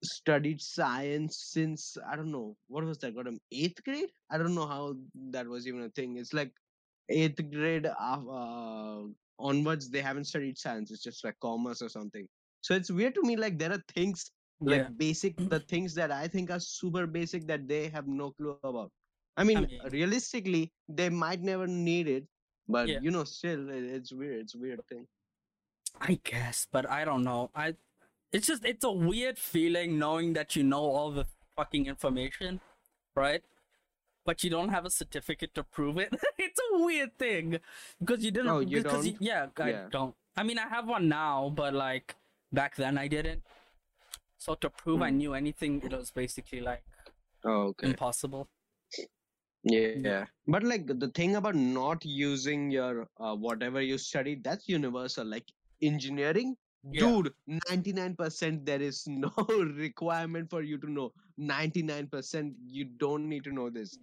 studied 0.03 0.61
science 0.61 1.37
since 1.37 1.97
I 2.07 2.15
don't 2.15 2.31
know 2.31 2.55
what 2.67 2.83
was 2.83 2.97
that. 2.99 3.15
Got 3.15 3.27
him 3.27 3.39
eighth 3.51 3.83
grade. 3.83 4.11
I 4.29 4.37
don't 4.37 4.55
know 4.55 4.67
how 4.67 4.95
that 5.31 5.47
was 5.47 5.67
even 5.67 5.81
a 5.83 5.89
thing. 5.89 6.17
It's 6.17 6.33
like 6.33 6.51
eighth 7.09 7.39
grade 7.51 7.85
of, 7.87 8.27
uh, 8.29 9.03
onwards 9.39 9.89
they 9.89 10.01
haven't 10.01 10.25
studied 10.25 10.57
science. 10.57 10.91
It's 10.91 11.03
just 11.03 11.23
like 11.23 11.39
commerce 11.39 11.81
or 11.81 11.89
something. 11.89 12.27
So 12.61 12.73
it's 12.75 12.91
weird 12.91 13.15
to 13.15 13.21
me. 13.23 13.35
Like 13.35 13.57
there 13.57 13.71
are 13.71 13.83
things 13.93 14.31
like 14.59 14.81
Yeah. 14.81 14.89
basic 14.89 15.35
the 15.49 15.59
things 15.73 15.93
that 15.95 16.11
I 16.11 16.27
think 16.27 16.51
are 16.51 16.59
super 16.59 17.07
basic 17.07 17.47
that 17.47 17.67
they 17.67 17.89
have 17.89 18.07
no 18.07 18.31
clue 18.31 18.57
about. 18.63 18.91
I 19.37 19.43
mean, 19.43 19.61
mean- 19.61 19.81
realistically, 19.91 20.71
they 20.87 21.09
might 21.09 21.41
never 21.41 21.65
need 21.67 22.07
it, 22.07 22.25
but 22.67 22.87
Yeah. 22.87 22.99
you 23.01 23.11
know, 23.11 23.23
still, 23.23 23.69
it's 23.69 24.11
weird. 24.13 24.41
It's 24.41 24.55
a 24.55 24.59
weird 24.59 24.85
thing. 24.87 25.07
I 25.99 26.19
guess, 26.23 26.67
but 26.71 26.89
I 26.89 27.03
don't 27.05 27.23
know. 27.23 27.49
I 27.53 27.75
it's 28.31 28.47
just 28.47 28.63
it's 28.63 28.85
a 28.85 28.91
weird 28.91 29.37
feeling 29.37 29.99
knowing 29.99 30.33
that 30.33 30.55
you 30.55 30.63
know 30.63 30.83
all 30.85 31.11
the 31.11 31.25
fucking 31.55 31.85
information, 31.87 32.61
right? 33.15 33.43
But 34.23 34.43
you 34.43 34.49
don't 34.49 34.69
have 34.69 34.85
a 34.85 34.89
certificate 34.89 35.53
to 35.55 35.63
prove 35.63 35.97
it. 35.97 36.13
it's 36.37 36.59
a 36.71 36.83
weird 36.83 37.17
thing 37.17 37.59
because 37.99 38.23
you 38.23 38.31
didn't. 38.31 38.49
Oh, 38.49 38.59
you 38.59 38.77
because 38.83 39.03
don't? 39.05 39.21
yeah, 39.21 39.47
I 39.57 39.69
Yeah. 39.69 39.87
don't. 39.89 40.15
I 40.37 40.43
mean, 40.43 40.59
I 40.59 40.67
have 40.69 40.87
one 40.87 41.09
now, 41.09 41.49
but 41.49 41.73
like 41.73 42.15
back 42.51 42.75
then 42.75 42.97
I 42.97 43.07
didn't. 43.07 43.43
So 44.37 44.55
to 44.55 44.69
prove 44.69 45.01
I 45.01 45.09
Mm. 45.11 45.15
knew 45.15 45.33
anything, 45.33 45.81
it 45.83 45.91
was 45.91 46.11
basically 46.11 46.61
like 46.61 46.83
Oh, 47.43 47.73
okay. 47.73 47.87
impossible. 47.87 48.49
Yeah, 49.63 49.87
yeah. 49.95 50.25
But 50.47 50.63
like 50.63 50.87
the 50.87 51.09
thing 51.09 51.35
about 51.35 51.55
not 51.55 52.03
using 52.03 52.71
your 52.71 53.07
uh, 53.19 53.35
whatever 53.35 53.81
you 53.81 53.97
studied, 53.97 54.43
that's 54.43 54.67
universal. 54.67 55.25
Like 55.25 55.45
engineering, 55.81 56.55
Yeah. 56.83 57.01
dude, 57.01 57.33
99% 57.69 58.65
there 58.65 58.81
is 58.81 59.03
no 59.07 59.31
requirement 59.47 60.49
for 60.49 60.61
you 60.63 60.79
to 60.79 60.91
know. 60.91 61.11
99% 61.37 62.55
you 62.65 62.85
don't 62.85 63.29
need 63.29 63.43
to 63.43 63.51
know 63.51 63.69
this. 63.69 63.97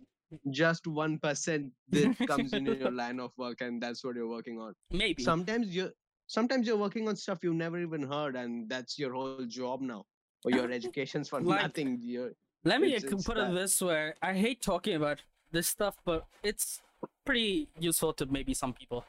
Just 0.50 0.84
1% 0.84 1.72
that 1.88 2.26
comes 2.26 2.52
in 2.52 2.66
your 2.66 2.90
line 2.92 3.18
of 3.18 3.32
work 3.36 3.60
and 3.60 3.82
that's 3.82 4.04
what 4.04 4.14
you're 4.16 4.28
working 4.28 4.60
on. 4.60 4.74
Maybe. 4.92 5.22
Sometimes 5.24 5.74
you 5.74 5.90
sometimes 6.28 6.66
you're 6.66 6.76
working 6.76 7.08
on 7.08 7.16
stuff 7.16 7.38
you've 7.42 7.56
never 7.56 7.78
even 7.80 8.02
heard 8.02 8.36
and 8.36 8.68
that's 8.68 8.98
your 8.98 9.12
whole 9.14 9.44
job 9.46 9.80
now. 9.80 10.04
Or 10.44 10.52
your 10.52 10.70
education's 10.80 11.28
for 11.28 11.40
Like- 11.40 11.62
nothing. 11.62 11.98
You're, 12.00 12.30
Let 12.64 12.80
me 12.80 12.94
It's- 12.94 13.24
put 13.24 13.36
it 13.38 13.52
this 13.54 13.80
way: 13.82 14.12
I 14.22 14.34
hate 14.34 14.62
talking 14.62 14.94
about 14.94 15.18
this 15.50 15.66
stuff, 15.68 15.96
but 16.04 16.26
it's 16.42 16.80
pretty 17.24 17.68
useful 17.78 18.12
to 18.14 18.26
maybe 18.26 18.54
some 18.54 18.72
people. 18.72 19.04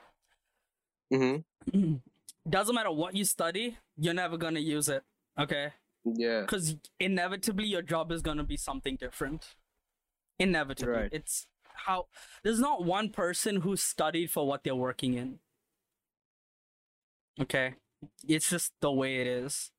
mm-hmm. 1.14 1.94
Doesn't 2.50 2.74
matter 2.74 2.92
what 2.92 3.16
you 3.16 3.26
study, 3.26 3.78
you're 3.98 4.14
never 4.14 4.38
gonna 4.38 4.60
use 4.62 4.88
it. 4.90 5.04
Okay, 5.38 5.74
Yeah. 6.06 6.42
because 6.42 6.76
inevitably 7.00 7.66
your 7.68 7.82
job 7.82 8.12
is 8.12 8.22
gonna 8.22 8.44
be 8.44 8.58
something 8.58 8.96
different. 8.96 9.56
Inevitably, 10.40 10.94
Right. 10.94 11.14
it's 11.14 11.48
how 11.86 12.08
there's 12.44 12.60
not 12.60 12.84
one 12.84 13.10
person 13.10 13.58
who 13.62 13.76
studied 13.76 14.32
for 14.32 14.48
what 14.48 14.64
they're 14.64 14.76
working 14.76 15.14
in. 15.16 15.40
Okay, 17.40 17.76
it's 18.28 18.50
just 18.50 18.74
the 18.82 18.92
way 18.92 19.18
it 19.18 19.28
is. 19.28 19.72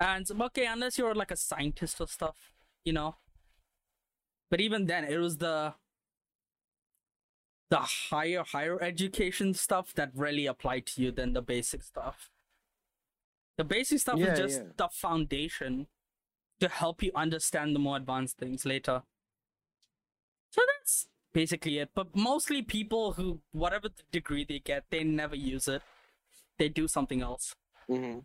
And 0.00 0.26
okay, 0.30 0.66
unless 0.66 0.98
you're 0.98 1.14
like 1.14 1.30
a 1.30 1.36
scientist 1.36 2.00
or 2.00 2.06
stuff, 2.06 2.52
you 2.84 2.92
know. 2.92 3.16
But 4.50 4.60
even 4.60 4.86
then, 4.86 5.04
it 5.04 5.18
was 5.18 5.38
the 5.38 5.74
the 7.70 7.78
higher 8.10 8.42
higher 8.44 8.82
education 8.82 9.52
stuff 9.54 9.92
that 9.94 10.10
really 10.14 10.46
applied 10.46 10.86
to 10.86 11.02
you 11.02 11.12
than 11.12 11.32
the 11.32 11.42
basic 11.42 11.82
stuff. 11.82 12.30
The 13.58 13.64
basic 13.64 13.98
stuff 14.00 14.18
Yeah, 14.18 14.32
is 14.32 14.38
just 14.38 14.60
yeah. 14.62 14.68
the 14.76 14.88
foundation 14.88 15.88
to 16.60 16.68
help 16.68 17.02
you 17.02 17.12
understand 17.14 17.74
the 17.74 17.78
more 17.80 17.96
advanced 17.96 18.38
things 18.38 18.64
later. 18.64 19.02
So 20.50 20.62
that's 20.78 21.08
basically 21.32 21.78
it. 21.78 21.90
But 21.94 22.14
mostly 22.16 22.62
people 22.62 23.12
who, 23.12 23.40
whatever 23.52 23.88
the 23.88 24.02
degree 24.12 24.44
they 24.44 24.60
get, 24.60 24.84
they 24.90 25.04
never 25.04 25.36
use 25.36 25.68
it. 25.68 25.82
They 26.58 26.68
do 26.68 26.88
something 26.88 27.22
else. 27.22 27.54
hmm 27.88 28.18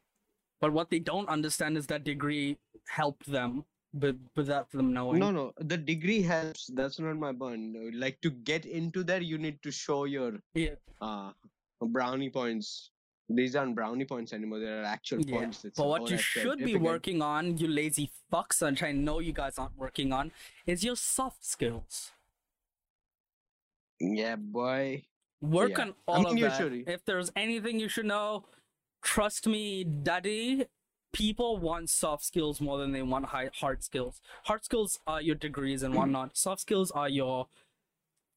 But 0.61 0.73
what 0.73 0.89
they 0.89 0.99
don't 0.99 1.29
understand 1.29 1.77
is 1.77 1.87
that 1.87 2.03
degree 2.03 2.57
helped 2.87 3.31
them, 3.31 3.65
but 3.93 4.15
without 4.35 4.71
them 4.71 4.93
knowing. 4.93 5.19
No, 5.19 5.31
no, 5.31 5.53
the 5.57 5.77
degree 5.77 6.21
helps. 6.21 6.69
That's 6.73 6.99
not 6.99 7.17
my 7.17 7.33
point. 7.33 7.75
Like 7.95 8.19
to 8.21 8.31
get 8.31 8.65
into 8.65 9.03
there, 9.03 9.21
you 9.21 9.37
need 9.37 9.61
to 9.63 9.71
show 9.71 10.05
your 10.05 10.39
Yeah, 10.53 10.75
uh 11.01 11.31
brownie 11.81 12.29
points. 12.29 12.91
These 13.29 13.55
aren't 13.55 13.75
brownie 13.75 14.05
points 14.05 14.33
anymore. 14.33 14.59
They're 14.59 14.83
actual 14.83 15.21
yeah. 15.21 15.37
points. 15.37 15.63
It's 15.65 15.77
But 15.77 15.87
what 15.87 16.09
you 16.09 16.17
should 16.17 16.59
be 16.59 16.75
working 16.75 17.21
on, 17.21 17.57
you 17.57 17.67
lazy 17.67 18.11
fucks, 18.31 18.61
which 18.65 18.83
I 18.83 18.91
know 18.91 19.19
you 19.19 19.31
guys 19.31 19.57
aren't 19.57 19.77
working 19.77 20.11
on, 20.11 20.31
is 20.65 20.83
your 20.83 20.95
soft 20.95 21.45
skills. 21.45 22.11
Yeah, 23.99 24.35
boy. 24.35 25.05
Work 25.43 25.71
Yeah. 25.71 25.81
on 25.83 25.95
all 26.07 26.35
you 26.37 26.45
of 26.45 26.57
that. 26.57 26.83
If 26.87 27.03
there's 27.03 27.29
anything 27.35 27.79
you 27.79 27.89
should 27.89 28.05
know, 28.05 28.45
trust 29.01 29.45
me, 29.45 29.83
daddy. 29.83 30.67
People 31.11 31.57
want 31.57 31.89
soft 31.91 32.23
skills 32.23 32.59
more 32.59 32.79
than 32.79 32.91
they 32.91 33.03
want 33.03 33.25
high, 33.25 33.51
hard 33.59 33.83
skills. 33.83 34.19
Hard 34.45 34.63
skills 34.65 34.99
are 35.05 35.21
your 35.21 35.35
degrees 35.35 35.83
and 35.83 35.91
mm-hmm. 35.91 35.99
whatnot. 35.99 36.37
Soft 36.37 36.61
skills 36.61 36.89
are 36.91 37.09
your 37.09 37.47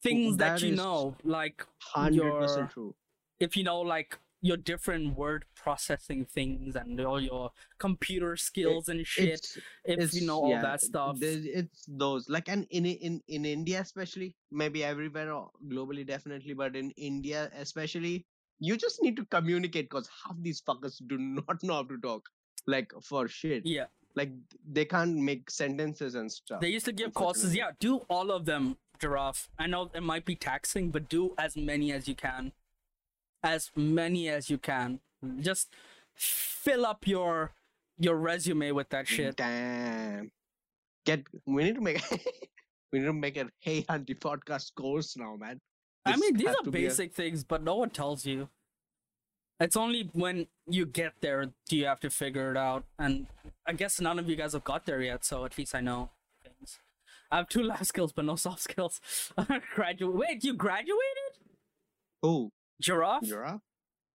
things 0.02 0.36
that, 0.36 0.60
That 0.60 0.66
you 0.66 0.74
know, 0.74 1.16
like 1.24 1.64
Hundred 1.78 2.16
Your- 2.24 2.66
true. 2.66 2.94
if 3.40 3.56
you 3.56 3.64
know 3.64 3.80
like 3.80 4.18
your 4.46 4.56
different 4.56 5.16
word 5.16 5.44
processing 5.54 6.24
things 6.24 6.76
and 6.76 7.00
all 7.00 7.20
your 7.20 7.50
computer 7.78 8.37
skills 8.37 8.88
and 8.88 9.06
shit. 9.06 9.28
It's, 9.28 9.56
if 9.85 9.98
it's 10.00 10.14
you 10.14 10.26
know 10.26 10.40
all 10.44 10.50
yeah, 10.50 10.62
that 10.62 10.80
stuff. 10.80 11.18
It's 11.20 11.85
those 11.88 12.28
like 12.28 12.48
and 12.48 12.66
in 12.70 12.87
in 12.87 13.20
in 13.28 13.44
India 13.44 13.80
especially, 13.80 14.35
maybe 14.50 14.85
everywhere 14.85 15.32
or 15.32 15.50
globally 15.68 16.06
definitely, 16.06 16.54
but 16.54 16.76
in 16.76 16.90
India 16.92 17.50
especially, 17.59 18.26
you 18.61 18.76
just 18.76 19.02
need 19.02 19.16
to 19.16 19.24
communicate 19.26 19.90
because 19.90 20.09
half 20.24 20.37
these 20.40 20.61
fuckers 20.62 21.00
do 21.06 21.18
not 21.38 21.62
know 21.62 21.74
how 21.74 21.82
to 21.82 21.98
talk. 21.98 22.28
Like 22.66 22.92
for 23.00 23.28
shit, 23.28 23.64
Yeah, 23.64 23.87
like 24.16 24.30
they 24.68 24.85
can't 24.85 25.16
make 25.16 25.50
sentences 25.50 26.14
and 26.16 26.30
stuff. 26.30 26.61
they 26.61 26.68
used 26.70 26.87
to 26.87 26.92
give 26.92 27.14
courses. 27.14 27.54
Yeah, 27.54 27.70
do 27.78 27.98
all 28.09 28.32
of 28.32 28.44
them, 28.44 28.76
giraffe. 29.00 29.48
I 29.59 29.66
know 29.66 29.90
it 29.94 30.02
might 30.02 30.24
be 30.24 30.35
taxing, 30.35 30.90
but 30.90 31.09
do 31.09 31.35
as 31.38 31.56
many 31.56 31.92
as 31.92 32.09
you 32.09 32.14
can. 32.16 32.52
As 33.42 33.70
many 33.77 34.29
as 34.29 34.51
you 34.51 34.59
can. 34.59 35.01
Just 35.40 35.68
fill 36.14 36.85
up 36.87 37.07
your 37.07 37.53
your 37.99 38.16
resume 38.16 38.72
with 38.72 38.88
that 38.90 39.07
shit. 39.09 39.37
Damn. 39.37 40.31
Get 41.05 41.25
we 41.46 41.64
need 41.64 41.77
to 41.77 41.81
make 41.81 42.03
we 42.92 42.99
need 42.99 43.07
to 43.07 43.12
make 43.12 43.37
a 43.37 43.49
hey 43.61 43.85
auntie 43.88 44.14
podcast 44.14 44.75
course 44.75 45.16
now, 45.16 45.37
man. 45.37 45.61
I 46.05 46.16
mean, 46.16 46.37
these 46.37 46.49
are 46.49 46.62
be 46.70 46.85
a- 46.85 46.88
basic 46.88 47.14
things, 47.14 47.44
but 47.44 47.62
no 47.62 47.77
one 47.77 47.90
tells 47.90 48.25
you. 48.27 48.49
It's 49.59 49.77
only 49.77 50.11
when 50.12 50.49
you 50.68 50.85
get 50.85 51.14
there 51.22 51.46
do 51.68 51.77
you 51.77 51.87
have 51.87 52.01
to 52.01 52.11
figure 52.11 52.51
it 52.51 52.59
out. 52.59 52.85
And 52.99 53.27
I 53.66 53.72
guess 53.72 54.01
none 54.01 54.18
of 54.18 54.29
you 54.29 54.37
guys 54.37 54.53
have 54.53 54.64
got 54.64 54.85
there 54.85 55.01
yet, 55.01 55.25
so 55.25 55.44
at 55.46 55.57
least 55.57 55.75
I 55.75 55.81
know 55.81 56.11
things. 56.44 56.79
I 57.31 57.38
have 57.38 57.49
two 57.49 57.62
life 57.62 57.85
skills, 57.87 58.12
but 58.12 58.25
no 58.27 58.37
soft 58.37 58.61
skills. 58.70 59.01
Graduate. 59.75 60.14
Wait, 60.14 60.44
you 60.44 60.53
graduated? 60.55 61.33
Oh, 62.22 62.51
Giraffe? 62.80 63.22
you're? 63.26 63.60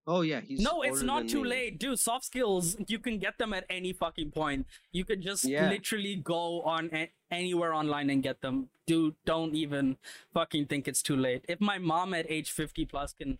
Oh 0.08 0.22
yeah, 0.22 0.42
he's 0.42 0.60
no, 0.60 0.82
it's 0.82 1.04
not 1.04 1.28
too 1.28 1.44
me. 1.44 1.50
late, 1.50 1.80
dude. 1.80 2.00
Soft 2.00 2.26
skills, 2.26 2.76
you 2.88 2.98
can 2.98 3.20
get 3.20 3.38
them 3.38 3.54
at 3.54 3.66
any 3.70 3.94
fucking 3.94 4.32
point. 4.32 4.66
You 4.92 5.06
could 5.06 5.22
just 5.22 5.44
Yeah. 5.44 5.70
literally 5.70 6.16
go 6.16 6.64
on 6.64 6.90
a- 6.92 7.12
anywhere 7.30 7.72
online 7.72 8.10
and 8.10 8.24
get 8.24 8.42
them. 8.42 8.70
Dude, 8.88 9.16
don't 9.26 9.54
even 9.56 9.98
fucking 10.34 10.66
think 10.66 10.88
it's 10.88 11.04
too 11.04 11.16
late. 11.16 11.46
If 11.48 11.62
my 11.62 11.78
mom 11.78 12.16
at 12.16 12.26
age 12.30 12.50
50 12.50 12.86
plus 12.86 13.14
can 13.14 13.38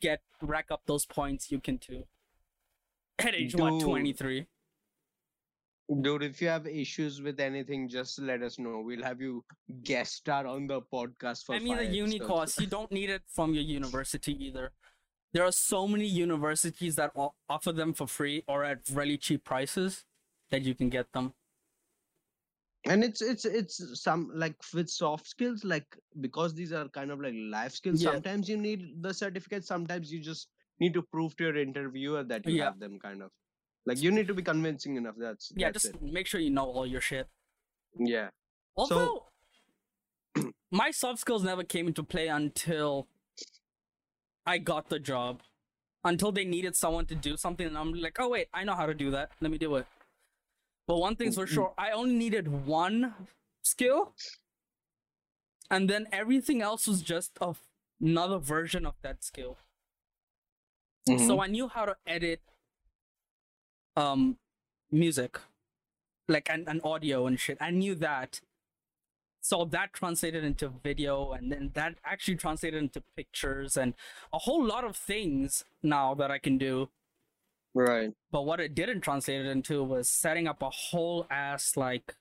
get 0.00 0.20
rack 0.42 0.66
up 0.70 0.82
those 0.84 1.06
points, 1.06 1.50
you 1.50 1.60
can 1.60 1.78
too. 1.78 2.04
At 3.18 3.34
age 3.34 3.54
what, 3.56 3.70
Dude. 3.70 3.80
23? 3.82 4.46
Dude, 6.02 6.24
if 6.24 6.42
you 6.42 6.48
have 6.48 6.66
issues 6.66 7.22
with 7.22 7.38
anything, 7.38 7.88
just 7.88 8.18
let 8.20 8.42
us 8.42 8.58
know. 8.58 8.80
We'll 8.80 9.04
have 9.04 9.20
you 9.20 9.44
guest 9.84 10.14
star 10.14 10.44
on 10.46 10.66
the 10.66 10.80
podcast 10.82 11.44
for 11.44 11.54
I 11.54 11.60
mean, 11.60 11.76
the 11.76 11.84
uni 11.86 12.16
episodes. 12.16 12.26
course, 12.26 12.58
you 12.60 12.66
don't 12.66 12.90
need 12.90 13.08
it 13.08 13.22
from 13.28 13.54
your 13.54 13.62
university 13.62 14.32
either. 14.46 14.72
There 15.32 15.44
are 15.44 15.52
so 15.52 15.86
many 15.86 16.06
universities 16.06 16.96
that 16.96 17.12
offer 17.48 17.70
them 17.70 17.92
for 17.94 18.08
free 18.08 18.42
or 18.48 18.64
at 18.64 18.80
really 18.92 19.16
cheap 19.16 19.44
prices 19.44 20.04
that 20.50 20.62
you 20.62 20.74
can 20.74 20.88
get 20.88 21.12
them. 21.12 21.34
and 22.88 23.02
it's 23.04 23.20
it's 23.20 23.44
it's 23.58 23.76
some 24.00 24.20
like 24.40 24.54
with 24.72 24.88
soft 24.88 25.26
skills 25.30 25.62
like 25.70 25.96
because 26.26 26.52
these 26.58 26.72
are 26.80 26.88
kind 26.96 27.10
of 27.14 27.20
like 27.24 27.34
life 27.54 27.72
skills 27.78 28.02
Yeah. 28.02 28.12
sometimes 28.12 28.48
you 28.52 28.56
need 28.66 28.84
the 29.06 29.12
certificate 29.20 29.64
sometimes 29.70 30.12
you 30.12 30.20
just 30.26 30.44
need 30.84 30.94
to 30.98 31.02
prove 31.14 31.34
to 31.38 31.44
your 31.48 31.56
interviewer 31.62 32.22
that 32.34 32.46
you 32.46 32.54
Yeah. 32.58 32.66
have 32.66 32.78
them 32.84 33.00
kind 33.06 33.24
of 33.28 33.32
like 33.86 34.02
you 34.02 34.10
need 34.10 34.26
to 34.28 34.34
be 34.34 34.42
convincing 34.42 34.96
enough 34.96 35.14
that's 35.18 35.52
Yeah, 35.56 35.70
that's 35.70 35.84
just 35.84 36.02
make 36.02 36.26
sure 36.26 36.40
you 36.40 36.50
know 36.50 36.66
all 36.66 36.86
your 36.86 37.00
shit. 37.00 37.28
it 37.98 38.08
yeah 38.08 38.28
Although 38.76 39.24
my 40.70 40.90
soft 40.90 41.20
skills 41.20 41.42
never 41.42 41.64
came 41.64 41.86
into 41.86 42.02
play 42.02 42.28
until 42.28 43.08
I 44.44 44.58
got 44.58 44.88
the 44.88 44.98
job. 44.98 45.42
Until 46.04 46.30
they 46.30 46.44
needed 46.44 46.76
someone 46.76 47.06
to 47.06 47.16
do 47.16 47.36
something, 47.36 47.66
and 47.66 47.76
I'm 47.76 47.92
like, 47.92 48.16
oh 48.20 48.28
wait, 48.28 48.46
I 48.54 48.62
know 48.62 48.76
how 48.76 48.86
to 48.86 48.94
do 48.94 49.10
that. 49.10 49.32
Let 49.40 49.50
me 49.50 49.58
do 49.58 49.74
it. 49.74 49.86
But 50.86 50.98
one 50.98 51.16
thing's 51.16 51.34
for 51.34 51.48
sure, 51.48 51.74
I 51.76 51.90
only 51.90 52.14
needed 52.14 52.64
one 52.64 53.12
skill, 53.62 54.12
and 55.68 55.90
then 55.90 56.06
everything 56.12 56.62
else 56.62 56.86
was 56.86 57.02
just 57.02 57.32
of 57.40 57.58
another 58.00 58.38
version 58.38 58.86
of 58.86 58.94
that 59.02 59.24
skill. 59.24 59.56
Mm-hmm. 61.08 61.26
So 61.26 61.40
I 61.40 61.48
knew 61.48 61.66
how 61.66 61.86
to 61.86 61.96
edit 62.06 62.40
um 63.96 64.38
music. 64.90 65.38
Like 66.28 66.48
an, 66.50 66.64
an 66.66 66.80
audio 66.82 67.26
and 67.26 67.38
shit. 67.38 67.58
I 67.60 67.70
knew 67.70 67.94
that. 67.96 68.40
So 69.40 69.64
that 69.66 69.92
translated 69.92 70.42
into 70.42 70.68
video 70.68 71.30
and 71.32 71.52
then 71.52 71.70
that 71.74 71.98
actually 72.04 72.36
translated 72.36 72.82
into 72.82 73.02
pictures 73.16 73.76
and 73.76 73.94
a 74.32 74.38
whole 74.38 74.64
lot 74.64 74.84
of 74.84 74.96
things 74.96 75.64
now 75.84 76.14
that 76.14 76.32
I 76.32 76.38
can 76.38 76.58
do. 76.58 76.88
right 77.74 78.12
But 78.32 78.42
what 78.42 78.58
it 78.58 78.74
didn't 78.74 79.02
translate 79.02 79.42
it 79.42 79.46
into 79.46 79.84
was 79.84 80.08
setting 80.10 80.48
up 80.48 80.62
a 80.62 80.70
whole 80.70 81.26
ass 81.30 81.76
like 81.76 82.16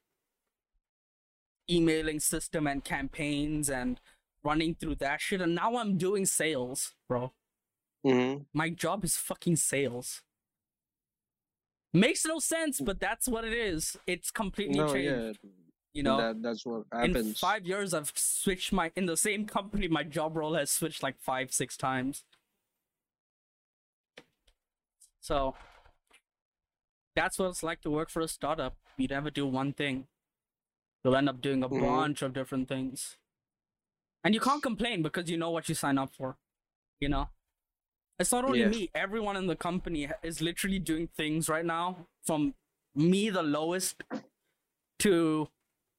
emailing 1.69 2.19
system 2.19 2.67
and 2.67 2.83
campaigns 2.83 3.69
and 3.69 3.99
running 4.43 4.75
through 4.75 4.95
that 4.95 5.19
shit. 5.21 5.41
And 5.41 5.55
now 5.55 5.77
I'm 5.77 5.97
doing 5.97 6.25
sales, 6.27 6.93
bro. 7.09 7.33
mm-hmm. 8.05 8.43
My 8.53 8.69
job 8.69 9.03
is 9.03 9.17
fucking 9.17 9.55
sales. 9.55 10.21
Makes 11.95 12.25
no 12.25 12.39
sense, 12.39 12.81
but 12.81 12.99
that's 12.99 13.27
what 13.27 13.45
it 13.45 13.53
is. 13.53 13.95
It's 14.05 14.29
completely 14.29 14.77
no 14.79 14.87
changed. 14.91 15.39
yeah 15.43 15.49
You 15.93 16.03
know, 16.03 16.17
that, 16.17 16.41
that's 16.41 16.65
what 16.65 16.83
happens. 16.91 17.15
in 17.15 17.33
five 17.35 17.65
years, 17.65 17.93
I've 17.93 18.11
switched 18.15 18.73
my 18.73 18.91
in 18.97 19.05
the 19.05 19.15
same 19.15 19.45
company. 19.45 19.87
My 19.87 20.03
job 20.03 20.35
role 20.35 20.55
has 20.55 20.69
switched 20.69 21.01
like 21.01 21.17
five, 21.19 21.53
six 21.53 21.77
times. 21.77 22.25
So 25.21 25.55
that's 27.15 27.39
what 27.39 27.47
it's 27.47 27.63
like 27.63 27.81
to 27.81 27.89
work 27.89 28.09
for 28.09 28.21
a 28.21 28.27
startup. 28.27 28.75
You 28.97 29.07
never 29.07 29.31
do 29.31 29.47
one 29.47 29.71
thing. 29.71 30.07
You'll 31.03 31.15
end 31.15 31.29
up 31.29 31.39
doing 31.41 31.63
a 31.63 31.69
Mhm. 31.69 31.79
bunch 31.79 32.21
of 32.21 32.33
different 32.33 32.67
things. 32.67 33.15
And 34.23 34.33
you 34.33 34.41
can't 34.41 34.61
complain 34.61 35.01
because 35.01 35.29
you 35.29 35.37
know 35.37 35.51
what 35.51 35.69
you 35.69 35.75
sign 35.75 35.97
up 35.97 36.13
for. 36.13 36.37
You 36.99 37.07
know? 37.09 37.29
It's 38.19 38.31
not 38.31 38.45
only 38.45 38.61
Yeah. 38.61 38.69
me, 38.69 38.89
everyone 38.95 39.35
in 39.35 39.47
the 39.47 39.55
company 39.55 40.09
is 40.23 40.41
literally 40.41 40.79
doing 40.79 41.07
things 41.07 41.49
right 41.49 41.65
now 41.65 42.07
from 42.25 42.55
me, 42.95 43.29
the 43.29 43.43
lowest, 43.43 44.01
to 44.99 45.49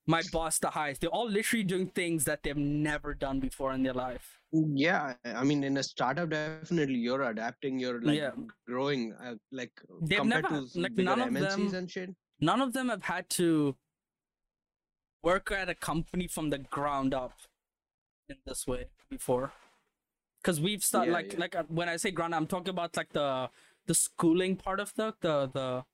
my 0.07 0.23
boss, 0.33 0.59
the 0.59 0.71
highest. 0.71 1.01
They're 1.03 1.11
all 1.11 1.29
literally 1.29 1.65
doing 1.65 1.89
things 1.89 2.25
that 2.25 2.43
they've 2.43 2.57
never 2.57 3.13
done 3.13 3.41
before 3.41 3.73
in 3.73 3.83
their 3.83 3.93
life. 4.07 4.27
yeah 4.53 5.15
i 5.25 5.31
I 5.41 5.43
mean 5.49 5.63
in 5.69 5.77
a 5.77 5.83
startup 5.83 6.29
definitely 6.31 6.99
you're 7.07 7.25
adapting 7.31 7.79
you're 7.83 8.01
like 8.09 8.17
Yeah. 8.21 8.31
growing 8.71 9.03
uh, 9.25 9.35
like 9.61 9.73
They've 10.09 10.21
compared 10.23 10.45
never- 10.45 10.61
to 10.67 10.81
like, 10.85 10.93
none 11.09 11.21
of 11.25 11.29
mncs 11.29 11.57
them- 11.57 11.75
and 11.81 11.91
shit 11.95 12.11
None 12.51 12.61
of 12.67 12.71
them 12.77 12.89
have 12.95 13.03
had 13.15 13.29
to 13.41 13.49
work 15.29 15.51
at 15.51 15.69
a 15.69 15.75
company 15.91 16.27
from 16.37 16.51
the 16.55 16.59
ground 16.77 17.13
up 17.23 17.35
in 18.31 18.37
this 18.47 18.67
way 18.67 18.83
before. 19.11 19.53
Because 20.43 20.61
we've 20.61 20.85
started 20.85 21.11
Yeah, 21.11 21.17
like 21.19 21.33
yeah. 21.33 21.41
like 21.41 21.57
uh, 21.57 21.65
when 21.69 21.89
I 21.89 21.97
say 21.97 22.11
ground, 22.11 22.35
I'm 22.35 22.47
talking 22.47 22.71
about 22.71 22.97
like 22.97 23.13
the 23.13 23.51
the 23.87 23.95
schooling 23.95 24.57
part 24.57 24.81
of 24.81 24.95
the 24.95 25.15
the 25.21 25.49
the 25.53 25.85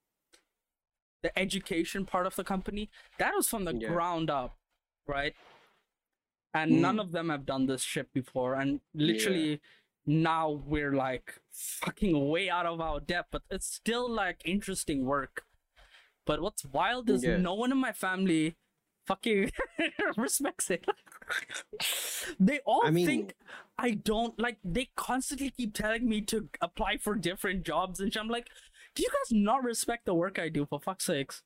the 1.23 1.37
education 1.39 2.05
part 2.05 2.27
of 2.27 2.37
the 2.37 2.45
company. 2.45 2.91
That 3.19 3.35
was 3.35 3.49
from 3.49 3.65
the 3.65 3.73
Yeah. 3.73 3.89
ground 3.89 4.31
up, 4.31 4.59
right? 5.07 5.35
And 6.55 6.81
none 6.83 6.97
Mm. 6.97 7.01
of 7.01 7.13
them 7.13 7.29
have 7.31 7.47
done 7.47 7.67
this 7.67 7.83
shit 7.83 8.13
before, 8.13 8.55
and 8.55 8.81
literally 8.95 9.61
now 10.05 10.51
we're 10.51 10.93
like 10.93 11.41
fucking 11.51 12.29
way 12.29 12.51
out 12.51 12.67
of 12.67 12.81
our 12.81 13.01
depth, 13.01 13.31
but 13.31 13.43
it's 13.51 13.67
still 13.67 14.09
like 14.11 14.43
interesting 14.45 15.05
work. 15.07 15.47
But 16.27 16.41
what's 16.43 16.65
wild 16.65 17.11
is 17.11 17.27
no 17.27 17.55
one 17.55 17.73
in 17.73 17.79
my 17.79 17.93
family 17.93 18.57
fucking 19.07 19.51
respects 20.17 20.71
it. 20.71 20.85
they 22.39 22.61
all 22.65 22.83
I 22.85 22.91
mean- 22.91 23.07
think 23.07 23.35
I 23.79 23.93
don't 23.93 24.39
like. 24.39 24.59
They 24.65 24.91
constantly 24.97 25.51
keep 25.51 25.75
telling 25.75 26.09
me 26.09 26.21
to 26.23 26.49
apply 26.61 26.99
for 26.99 27.15
different 27.15 27.65
jobs, 27.65 28.01
and. 28.01 28.15
I'm 28.17 28.29
like, 28.29 28.49
do 28.95 29.03
you 29.03 29.09
guys 29.09 29.33
not 29.33 29.65
respect 29.65 30.05
the 30.07 30.15
work 30.15 30.39
I 30.39 30.49
do? 30.51 30.67
For 30.67 30.79
fuck's 30.79 31.07
sakes. 31.07 31.43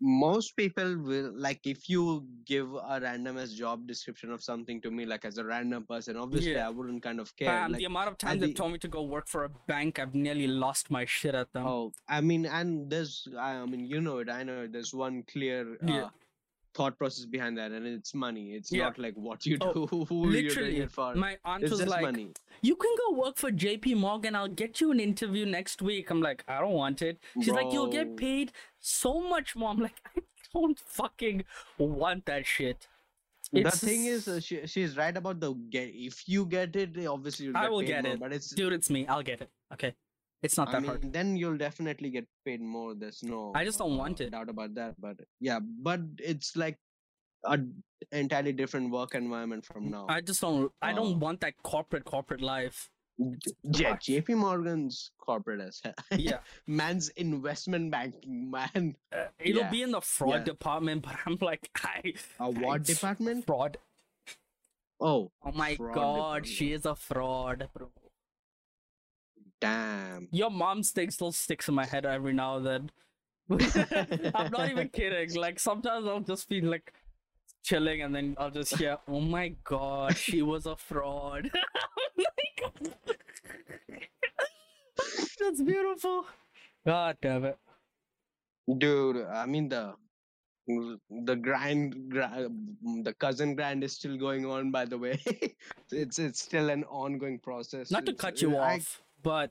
most 0.00 0.56
people 0.56 0.96
will 0.98 1.32
like 1.34 1.60
if 1.66 1.88
you 1.88 2.26
give 2.44 2.68
a 2.74 2.98
random 3.00 3.38
as 3.38 3.54
job 3.54 3.86
description 3.86 4.30
of 4.30 4.42
something 4.42 4.78
to 4.82 4.90
me 4.90 5.06
like 5.06 5.24
as 5.24 5.38
a 5.38 5.44
random 5.44 5.86
person 5.92 6.18
obviously 6.18 6.52
Yeah. 6.52 6.66
i 6.66 6.70
wouldn't 6.70 7.02
kind 7.02 7.18
of 7.18 7.34
care 7.34 7.48
Fam, 7.48 7.72
like, 7.72 7.78
the 7.78 7.86
amount 7.86 8.08
of 8.10 8.18
times 8.18 8.40
they've 8.42 8.50
the- 8.50 8.60
told 8.60 8.72
me 8.72 8.78
to 8.80 8.88
go 8.88 9.02
work 9.04 9.26
for 9.26 9.44
a 9.44 9.48
bank, 9.72 9.98
I've 9.98 10.14
nearly 10.14 10.48
lost 10.48 10.90
my 10.90 11.06
shit 11.06 11.34
at 11.34 11.50
them. 11.54 11.66
oh 11.66 11.92
i 12.16 12.20
mean 12.20 12.44
and 12.44 12.90
there's 12.90 13.26
i 13.38 13.52
I 13.54 13.64
mean 13.64 13.86
you 13.86 14.02
know 14.02 14.18
it 14.18 14.28
i 14.28 14.42
know 14.42 14.58
it, 14.64 14.72
there's 14.74 14.92
one 14.92 15.22
clear 15.32 15.60
uh, 15.82 15.92
Yeah. 15.96 16.08
Thought 16.76 16.96
process 17.02 17.24
behind 17.34 17.58
that 17.58 17.72
and 17.78 17.86
it's 17.90 18.12
money 18.22 18.44
it's 18.56 18.70
Yeah. 18.72 18.84
not 18.84 18.98
like 19.04 19.14
what 19.26 19.46
you 19.50 19.56
Oh, 19.66 19.72
do 19.72 19.86
who 20.08 20.30
you're 20.30 20.32
doing 20.32 20.44
Literally, 20.46 20.80
it 20.86 20.92
for 20.96 21.08
my 21.14 21.30
aunt 21.44 21.62
it's 21.64 21.70
was 21.72 21.86
like, 21.94 22.02
money 22.02 22.26
"You 22.62 22.76
can 22.84 22.94
go 23.02 23.06
work 23.20 23.36
for 23.44 23.50
J.P. 23.50 23.94
Morgan. 23.94 24.34
I'll 24.40 24.56
get 24.64 24.80
you 24.80 24.90
an 24.96 25.00
interview 25.00 25.46
next 25.46 25.82
week." 25.90 26.10
I'm 26.10 26.20
like, 26.26 26.44
"I 26.48 26.60
don't 26.60 26.72
want 26.82 27.02
it." 27.02 27.18
She's 27.42 27.54
like, 27.60 27.72
"You'll 27.72 27.92
get 27.98 28.16
paid 28.16 28.52
so 28.80 29.14
much 29.36 29.54
more." 29.56 29.70
I'm 29.70 29.80
like, 29.86 30.00
"I 30.16 30.20
don't 30.54 30.78
fucking 30.78 31.44
want 31.78 32.26
that 32.26 32.46
shit." 32.46 32.88
the 33.52 33.70
thing 33.70 34.06
is 34.06 34.26
uh, 34.28 34.40
she, 34.40 34.66
she's 34.66 34.96
right 34.96 35.16
about 35.16 35.38
the 35.40 35.52
get 35.74 35.88
if 35.94 36.28
you 36.28 36.44
get 36.46 36.74
it 36.84 36.96
obviously 37.06 37.46
you'll 37.46 37.56
I 37.56 37.68
will 37.68 37.80
paid 37.80 37.86
get 37.94 38.04
more, 38.04 38.14
it. 38.14 38.20
but 38.20 38.32
it's 38.32 38.50
dude, 38.50 38.72
it's 38.72 38.90
me. 38.90 39.06
I'll 39.06 39.22
get 39.22 39.40
it. 39.40 39.50
Okay. 39.72 39.94
It's 40.42 40.56
not 40.56 40.68
I 40.68 40.72
that 40.72 40.82
mean, 40.82 40.90
hard. 40.90 41.12
then 41.12 41.36
you'll 41.36 41.56
definitely 41.56 42.10
get 42.10 42.26
paid 42.44 42.60
more. 42.60 42.94
There's 42.94 43.22
no. 43.22 43.52
I 43.54 43.64
just 43.64 43.78
don't 43.78 43.96
want 43.96 44.20
uh, 44.20 44.24
it. 44.24 44.30
Doubt 44.30 44.48
about 44.50 44.74
that, 44.74 45.00
but 45.00 45.16
yeah, 45.40 45.58
but 45.60 46.00
it's 46.18 46.56
like 46.56 46.78
a 47.44 47.58
entirely 48.12 48.52
different 48.52 48.90
work 48.90 49.14
environment 49.14 49.64
from 49.64 49.90
now. 49.90 50.06
I 50.08 50.20
just 50.20 50.40
don't. 50.40 50.70
I 50.82 50.92
Uh, 50.92 50.96
don't 50.96 51.18
want 51.20 51.40
that 51.40 51.54
corporate 51.62 52.04
corporate 52.04 52.40
life. 52.42 52.90
yeah. 53.62 53.96
J.P. 53.96 54.34
Morgan's 54.34 55.10
corporate 55.18 55.60
as 55.60 55.80
hell. 55.82 55.94
Yeah, 56.16 56.40
man's 56.66 57.08
investment 57.10 57.90
banking 57.90 58.50
man. 58.50 58.96
uh, 59.12 59.24
it'll 59.38 59.62
Yeah, 59.62 59.70
be 59.70 59.82
in 59.82 59.90
the 59.92 60.02
fraud 60.02 60.40
yeah. 60.40 60.44
department, 60.44 61.02
but 61.08 61.16
I'm 61.24 61.38
like, 61.40 61.70
I. 61.82 62.12
A 62.40 62.50
what 62.50 62.82
department? 62.82 63.46
Fraud. 63.46 63.78
Oh, 65.00 65.30
Oh 65.42 65.52
my 65.52 65.74
god, 65.76 65.94
department. 66.44 66.46
she 66.46 66.72
is 66.72 66.84
a 66.86 66.94
fraud, 66.94 67.68
bro. 67.74 67.90
Damn. 69.60 70.28
Your 70.30 70.50
mom's 70.50 70.90
thing 70.90 71.10
still 71.10 71.32
sticks 71.32 71.68
in 71.68 71.74
my 71.74 71.86
head 71.86 72.06
every 72.06 72.32
now 72.32 72.56
and 72.56 72.66
then. 72.66 72.90
I'm 74.34 74.50
not 74.50 74.70
even 74.70 74.88
kidding. 74.88 75.34
Like 75.34 75.58
sometimes 75.60 76.06
I'll 76.06 76.20
just 76.20 76.48
be 76.48 76.60
like 76.60 76.92
chilling 77.62 78.02
and 78.02 78.14
then 78.14 78.34
I'll 78.38 78.50
just 78.50 78.76
hear, 78.76 78.98
"Oh 79.08 79.20
my 79.20 79.54
god, 79.64 80.16
she 80.16 80.42
was 80.42 80.66
a 80.66 80.76
fraud." 80.76 81.50
Like- 82.18 82.96
That's 85.38 85.62
beautiful. 85.62 86.24
God 86.86 87.16
damn 87.20 87.44
it. 87.44 87.58
Dude, 88.78 89.24
I 89.26 89.46
mean 89.46 89.68
the 89.68 89.94
the 91.24 91.36
grind, 91.36 92.08
gra- 92.10 92.48
the 93.04 93.12
cousin 93.14 93.54
grind 93.54 93.84
is 93.84 93.92
still 93.92 94.16
going 94.16 94.44
on. 94.46 94.70
By 94.72 94.84
the 94.86 94.98
way, 94.98 95.20
it's 95.92 96.18
it's 96.18 96.40
still 96.42 96.70
an 96.70 96.84
ongoing 96.84 97.38
process. 97.38 97.90
Not 97.90 98.06
to 98.06 98.12
It's- 98.12 98.20
cut 98.20 98.40
you 98.42 98.56
I- 98.56 98.76
off, 98.76 99.02
but 99.26 99.50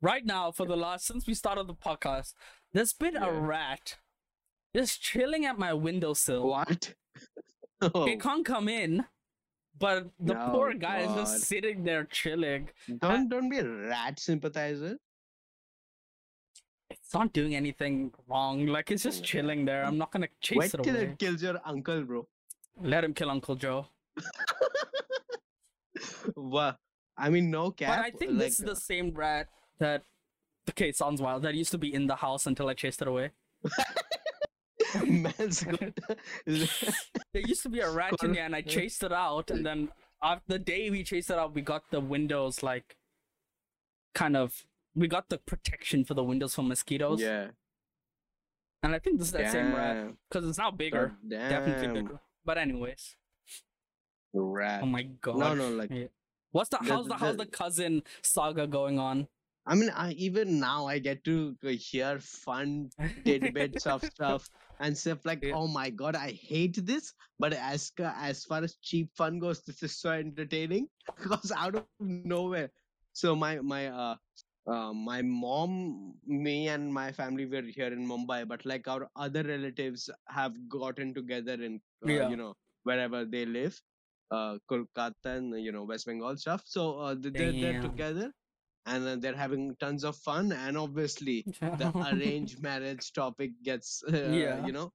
right 0.00 0.24
now 0.24 0.52
for 0.52 0.64
the 0.72 0.76
last 0.76 1.04
since 1.10 1.26
we 1.26 1.34
started 1.34 1.66
the 1.66 1.74
podcast, 1.74 2.34
there's 2.72 2.92
been 2.92 3.16
a 3.16 3.32
rat 3.32 3.96
just 4.76 5.02
chilling 5.02 5.44
at 5.44 5.58
my 5.58 5.72
windowsill. 5.74 6.46
What? 6.56 6.94
Oh, 7.82 8.04
It 8.06 8.20
can't 8.20 8.44
come 8.44 8.68
in, 8.68 9.06
but 9.84 10.10
the 10.28 10.34
No, 10.34 10.48
poor 10.52 10.74
guy 10.74 10.98
is 11.06 11.12
just 11.20 11.34
sitting 11.50 11.82
there 11.82 12.04
chilling. 12.04 12.68
don't 13.04 13.30
don't 13.30 13.48
be 13.48 13.60
a 13.60 13.66
rat 13.92 14.20
sympathizer. 14.20 14.98
It's 16.90 17.14
not 17.14 17.32
doing 17.32 17.54
anything 17.62 18.12
wrong. 18.28 18.66
Like 18.66 18.90
it's 18.90 19.02
just 19.08 19.20
Yeah. 19.20 19.30
chilling 19.32 19.64
there. 19.70 19.82
I'm 19.86 19.96
not 20.02 20.10
gonna 20.12 20.28
chase 20.42 20.58
Wait 20.58 20.74
it 20.74 20.82
till 20.82 20.94
away. 20.96 21.04
it 21.06 21.18
kills 21.24 21.42
your 21.42 21.58
uncle, 21.64 22.02
bro. 22.10 22.28
Let 22.94 23.02
him 23.02 23.14
kill 23.14 23.30
Uncle 23.30 23.56
Joe. 23.56 23.86
Wow. 26.36 26.76
I 27.20 27.30
mean, 27.30 27.50
no 27.50 27.70
cap. 27.70 27.96
but 27.96 28.04
I 28.04 28.10
think 28.10 28.32
like, 28.32 28.40
this 28.40 28.60
is 28.60 28.66
the 28.66 28.76
same 28.76 29.12
rat 29.12 29.48
that. 29.78 30.02
Okay, 30.68 30.92
sounds 30.92 31.20
wild. 31.20 31.42
That 31.42 31.54
used 31.54 31.70
to 31.72 31.78
be 31.78 31.92
in 31.92 32.06
the 32.06 32.16
house 32.16 32.46
until 32.46 32.68
I 32.68 32.74
chased 32.74 33.02
it 33.02 33.08
away. 33.08 33.30
There 37.32 37.42
used 37.46 37.62
to 37.62 37.68
be 37.68 37.80
a 37.80 37.90
rat 37.90 38.14
in 38.22 38.32
there, 38.32 38.44
and 38.44 38.56
I 38.56 38.62
chased 38.62 39.02
it 39.02 39.12
out. 39.12 39.50
And 39.50 39.64
then 39.64 39.90
after 40.22 40.44
the 40.48 40.58
day 40.58 40.90
we 40.90 41.04
chased 41.04 41.30
it 41.30 41.38
out, 41.38 41.54
we 41.54 41.62
got 41.62 41.90
the 41.90 42.00
windows 42.00 42.62
like 42.62 42.96
kind 44.14 44.36
of 44.36 44.64
we 44.94 45.06
got 45.06 45.28
the 45.28 45.38
protection 45.38 46.04
for 46.04 46.14
the 46.14 46.24
windows 46.24 46.54
from 46.54 46.68
mosquitoes. 46.68 47.20
yeah. 47.20 47.48
And 48.82 48.94
I 48.94 48.98
think 48.98 49.18
this 49.18 49.28
is 49.28 49.32
that 49.32 49.52
same 49.52 49.74
rat 49.74 50.08
because 50.28 50.48
it's 50.48 50.58
now 50.58 50.70
bigger, 50.70 51.12
God 51.22 51.30
definitely 51.30 51.86
damn. 51.86 51.94
bigger. 51.94 52.20
But 52.44 52.56
anyways, 52.56 53.16
Rat. 54.32 54.82
oh 54.82 54.86
my 54.86 55.02
god. 55.02 55.36
no, 55.36 55.54
no, 55.54 55.68
like 55.70 55.90
Yeah. 55.90 56.06
What's 56.52 56.70
the 56.70 56.78
The- 56.82 56.88
how's 56.92 57.06
the 57.06 57.14
how's 57.14 57.36
the- 57.36 57.44
the 57.44 57.50
cousin 57.50 58.02
saga 58.22 58.66
going 58.66 58.98
on? 58.98 59.28
I 59.66 59.74
mean, 59.74 59.90
I 59.90 60.12
even 60.12 60.58
now 60.58 60.86
I 60.86 60.98
get 60.98 61.22
to 61.24 61.56
uh, 61.64 61.68
hear 61.68 62.18
fun 62.18 62.90
tidbits 63.24 63.86
of 63.86 64.02
stuff 64.14 64.48
and 64.80 64.96
stuff 64.96 65.24
like, 65.24 65.42
Yeah. 65.44 65.54
oh 65.54 65.66
my 65.68 65.90
god, 65.90 66.16
I 66.16 66.30
hate 66.32 66.78
this. 66.86 67.12
But 67.38 67.52
as 67.52 67.92
as 67.98 68.44
far 68.44 68.64
as 68.64 68.76
cheap 68.82 69.10
fun 69.14 69.38
goes, 69.38 69.62
this 69.62 69.82
is 69.82 69.96
so 69.96 70.10
entertaining 70.10 70.88
because 71.22 71.52
out 71.52 71.74
of 71.76 71.84
nowhere. 72.00 72.70
So 73.12 73.36
my 73.36 73.60
my 73.60 73.88
uh, 73.88 74.16
uh 74.66 74.92
my 74.94 75.20
mom, 75.22 76.14
me 76.26 76.68
and 76.68 76.92
my 76.92 77.12
family 77.12 77.46
were 77.46 77.62
here 77.62 77.92
in 77.92 78.06
Mumbai, 78.08 78.48
but 78.48 78.64
like 78.64 78.88
our 78.88 79.08
other 79.14 79.42
relatives 79.42 80.08
have 80.28 80.54
gotten 80.68 81.14
together 81.14 81.54
in 81.62 81.80
uh, 82.06 82.10
Yeah. 82.12 82.28
you 82.30 82.36
know 82.36 82.54
wherever 82.84 83.24
they 83.24 83.44
live, 83.44 83.78
uh 84.30 84.58
Kolkata 84.70 85.36
and 85.38 85.58
you 85.62 85.72
know 85.72 85.84
West 85.84 86.06
Bengal 86.06 86.36
stuff. 86.36 86.62
So 86.66 86.98
uh, 86.98 87.14
they- 87.14 87.30
they're, 87.30 87.80
together 87.80 88.32
and 88.86 89.06
uh, 89.08 89.16
they're 89.16 89.36
having 89.36 89.76
tons 89.80 90.04
of 90.04 90.16
fun 90.16 90.52
and 90.52 90.76
obviously 90.78 91.46
the 91.72 91.92
arranged 92.12 92.62
marriage 92.62 93.12
topic 93.12 93.52
gets 93.62 94.02
uh, 94.08 94.16
Yeah. 94.16 94.66
you 94.66 94.72
know 94.72 94.92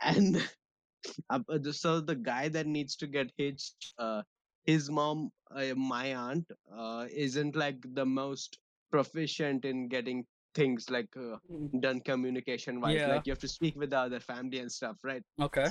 and 0.00 0.36
uh, 1.30 1.40
so 1.72 2.00
the 2.00 2.14
guy 2.14 2.48
that 2.48 2.66
needs 2.66 2.96
to 2.96 3.06
get 3.06 3.32
hitched 3.36 3.94
uh, 3.98 4.22
his 4.64 4.90
mom 4.90 5.30
uh, 5.50 5.74
my 5.76 6.14
aunt 6.14 6.50
uh, 6.72 7.06
isn't 7.10 7.56
like 7.56 7.78
the 7.94 8.06
most 8.06 8.58
proficient 8.90 9.64
in 9.64 9.88
getting 9.88 10.26
things 10.54 10.90
like 10.90 11.16
uh, 11.16 11.36
done 11.80 12.00
communication 12.00 12.80
wise 12.80 13.00
Yeah. 13.00 13.08
like 13.14 13.26
you 13.26 13.32
have 13.32 13.38
to 13.40 13.48
speak 13.48 13.76
with 13.76 13.90
the 13.90 13.98
other 13.98 14.20
family 14.20 14.58
and 14.58 14.70
stuff 14.72 14.98
right 15.04 15.22
okay. 15.40 15.70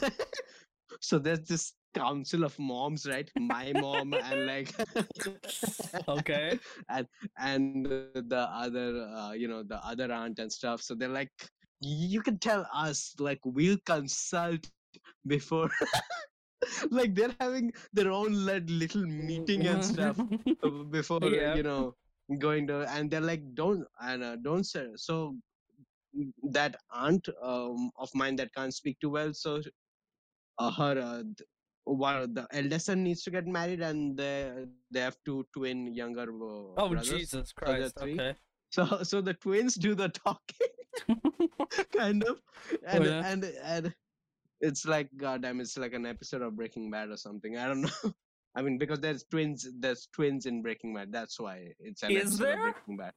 So 1.02 1.20
there's 1.20 1.42
this 1.48 1.74
council 1.96 2.44
of 2.44 2.58
moms 2.60 3.06
right 3.08 3.32
my 3.38 3.74
mom 3.74 4.14
and 4.14 4.46
like 4.46 4.74
Okay. 6.08 6.60
and 6.90 7.08
and 7.38 7.86
the, 7.86 8.24
the 8.28 8.38
other 8.40 9.02
uh, 9.16 9.32
you 9.32 9.48
know 9.48 9.64
the 9.64 9.78
other 9.86 10.12
aunt 10.12 10.40
and 10.40 10.52
stuff 10.52 10.82
so 10.82 10.96
they're 10.96 11.10
like 11.10 11.32
you 11.82 12.22
can 12.22 12.38
tell 12.38 12.68
us 12.74 13.16
like 13.20 13.40
we'll 13.46 13.78
consult 13.86 14.70
before 15.28 15.70
like 16.92 17.16
they're 17.16 17.36
having 17.40 17.72
their 17.94 18.12
own 18.12 18.46
like, 18.46 18.64
little 18.68 19.06
meeting 19.06 19.68
and 19.68 19.84
stuff 19.84 20.18
uh, 20.64 20.70
before 20.92 21.22
Yeah. 21.24 21.56
you 21.56 21.64
know 21.64 21.96
going 22.40 22.68
to 22.68 22.86
and 22.92 23.10
they're 23.10 23.22
like 23.22 23.44
don't 23.56 23.86
and 24.02 24.24
uh, 24.24 24.36
don't 24.38 24.66
say 24.66 24.88
so 24.96 25.36
mm, 26.18 26.32
that 26.52 26.76
aunt 26.92 27.28
um, 27.42 27.90
of 27.98 28.10
mine 28.14 28.36
that 28.36 28.54
can't 28.54 28.74
speak 28.74 29.00
too 29.00 29.10
well 29.10 29.34
so 29.34 29.62
uh, 30.60 30.72
her 30.72 30.98
uh, 31.00 31.24
one 31.86 32.18
of 32.18 32.36
the 32.36 32.46
eldest 32.52 32.86
son 32.88 33.04
needs 33.04 33.24
to 33.24 33.32
get 33.32 33.48
married 33.48 33.82
and 33.82 34.16
they 34.18 34.66
they 34.92 35.00
have 35.00 35.18
two 35.26 35.46
twin 35.56 35.94
younger 35.94 36.28
uh, 36.30 36.74
Oh 36.78 36.90
brothers. 36.90 37.10
Jesus 37.10 37.52
Christ. 37.52 37.98
three. 38.00 38.14
Okay. 38.14 38.36
so 38.72 38.86
so 39.04 39.22
the 39.22 39.34
twins 39.34 39.76
do 39.76 39.96
the 39.96 40.10
talking 40.10 40.74
kind 41.98 42.24
of 42.24 42.40
and 42.88 43.06
yeah. 43.06 43.22
and 43.32 43.44
and 43.64 43.94
it's 44.62 44.86
like 44.86 45.10
goddamn 45.18 45.60
it's 45.62 45.78
like 45.78 45.94
an 45.94 46.06
episode 46.06 46.42
of 46.42 46.56
breaking 46.56 46.92
bad 46.92 47.10
or 47.10 47.18
something 47.18 47.58
i 47.58 47.66
don't 47.68 47.82
know 47.88 48.14
i 48.56 48.62
mean 48.62 48.78
because 48.78 49.00
there's 49.00 49.24
twins 49.32 49.68
there's 49.80 50.08
twins 50.14 50.46
in 50.46 50.62
breaking 50.62 50.94
bad 50.94 51.12
that's 51.12 51.40
why 51.40 51.68
it's 51.80 52.04
an 52.04 52.12
Is 52.12 52.18
episode 52.28 52.44
there? 52.44 52.68
of 52.68 52.74
breaking 52.76 52.98
bad 52.98 53.14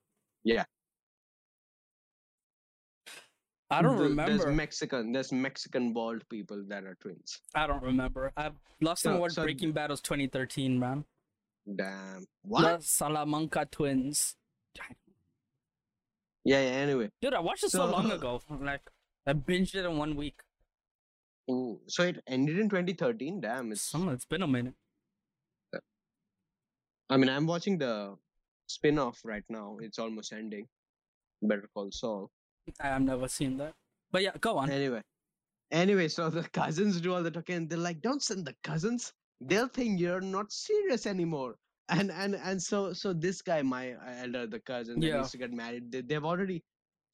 I 3.72 3.80
don't 3.82 3.96
The- 3.96 4.02
remember. 4.04 4.36
there's 4.38 4.56
mexican 4.56 5.12
there's 5.12 5.32
mexican 5.32 5.92
bald 5.94 6.28
people 6.28 6.62
that 6.68 6.84
are 6.84 6.94
twins 6.96 7.40
I 7.54 7.66
don't 7.66 7.82
remember. 7.82 8.32
I 8.36 8.50
last 8.80 9.02
time 9.02 9.14
So- 9.16 9.20
watched 9.20 9.34
so- 9.36 9.42
Breaking 9.44 9.72
Bad 9.72 9.90
was 9.90 10.00
2013, 10.02 10.78
man. 10.78 11.04
damn 11.80 12.24
what 12.42 12.62
The 12.62 12.84
Salamanca 12.84 13.64
twins. 13.70 14.36
yeah, 16.44 16.60
yeah 16.60 16.76
anyway 16.86 17.08
Dude, 17.20 17.34
I 17.34 17.40
watched 17.40 17.64
it 17.64 17.70
so, 17.70 17.86
long 17.86 18.08
So- 18.08 18.14
ago. 18.20 18.42
Like 18.60 18.82
I 19.26 19.32
binged 19.32 19.74
it 19.76 19.84
in 19.84 19.96
one 19.96 20.16
week. 20.16 20.40
Ooh, 21.50 21.80
so 21.88 22.02
it 22.04 22.22
ended 22.26 22.58
in 22.58 22.68
2013 22.68 23.40
damn 23.40 23.72
it's 23.72 23.82
Some, 23.82 24.08
it's 24.10 24.24
been 24.24 24.42
a 24.42 24.46
minute. 24.48 24.74
i 27.10 27.16
mean 27.16 27.28
i'm 27.28 27.46
watching 27.46 27.76
the 27.78 28.16
spin-off 28.74 29.18
right 29.30 29.44
now 29.48 29.76
it's 29.86 29.98
almost 29.98 30.32
ending 30.32 30.66
better 31.50 31.68
call 31.74 31.90
saul 31.90 32.30
I 32.80 32.88
have 32.88 33.02
never 33.02 33.28
seen 33.28 33.56
that. 33.58 33.74
But 34.10 34.22
yeah, 34.22 34.32
go 34.40 34.58
on. 34.58 34.70
Anyway, 34.70 35.02
anyway, 35.70 36.08
so 36.08 36.30
the 36.30 36.48
cousins 36.50 37.00
do 37.00 37.14
all 37.14 37.22
the 37.22 37.30
talking. 37.30 37.56
And 37.56 37.70
they're 37.70 37.78
like, 37.78 38.00
"Don't 38.02 38.22
send 38.22 38.46
the 38.46 38.54
cousins. 38.64 39.12
They'll 39.40 39.68
think 39.68 40.00
you're 40.00 40.20
not 40.20 40.52
serious 40.52 41.06
anymore." 41.06 41.56
And 41.88 42.10
and 42.12 42.36
and 42.36 42.62
so 42.62 42.92
so 42.92 43.12
this 43.12 43.42
guy, 43.42 43.62
my 43.62 43.96
elder, 44.22 44.46
the 44.46 44.60
cousin 44.60 45.00
that 45.00 45.06
Yeah. 45.08 45.16
needs 45.18 45.30
to 45.32 45.38
get 45.38 45.52
married, 45.52 45.90
they, 45.92 46.02
they've 46.02 46.24
already 46.24 46.62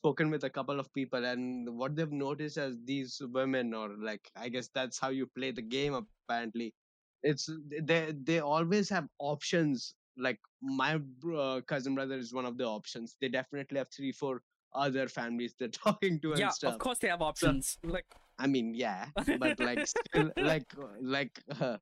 spoken 0.02 0.30
with 0.30 0.44
a 0.44 0.50
couple 0.50 0.78
of 0.80 0.92
people, 0.94 1.24
and 1.24 1.68
what 1.76 1.96
they've 1.96 2.12
noticed 2.12 2.58
as 2.58 2.76
these 2.84 3.20
women, 3.32 3.74
or 3.74 3.88
like 3.98 4.30
I 4.36 4.48
guess 4.48 4.68
that's 4.74 4.98
how 4.98 5.08
you 5.10 5.26
play 5.26 5.50
the 5.52 5.62
game. 5.62 5.94
Apparently, 6.28 6.74
it's 7.22 7.48
they 7.82 8.12
they 8.24 8.40
always 8.40 8.88
have 8.90 9.08
options. 9.18 9.94
Like 10.16 10.40
my 10.62 11.00
uh, 11.36 11.60
cousin 11.62 11.94
brother 11.94 12.16
is 12.16 12.32
one 12.34 12.44
of 12.46 12.58
the 12.58 12.64
options. 12.64 13.16
They 13.20 13.28
definitely 13.28 13.78
have 13.78 13.88
three, 13.90 14.12
four 14.12 14.42
other 14.74 15.08
families 15.08 15.54
they're 15.58 15.68
talking 15.84 16.20
to 16.20 16.32
and 16.32 16.40
yeah, 16.40 16.48
stuff. 16.50 16.74
of 16.74 16.78
course 16.78 16.98
they 16.98 17.08
have 17.08 17.22
options. 17.22 17.78
Like 17.84 18.06
I 18.38 18.46
mean, 18.46 18.72
yeah, 18.74 19.06
but 19.38 19.58
like, 19.58 19.84
still, 19.86 20.30
like, 20.36 20.72
like, 21.00 21.40
uh, 21.60 21.78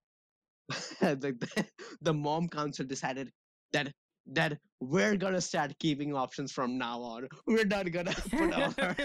the, 1.00 1.36
the 1.38 1.66
the 2.00 2.14
mom 2.14 2.48
council 2.48 2.86
decided 2.86 3.30
that 3.72 3.92
that 4.28 4.58
we're 4.80 5.16
gonna 5.16 5.40
start 5.40 5.78
keeping 5.78 6.14
options 6.14 6.52
from 6.52 6.76
now 6.76 7.00
on. 7.00 7.28
We're 7.46 7.64
not 7.64 7.90
gonna 7.92 8.12
put 8.30 8.52
our 8.52 8.96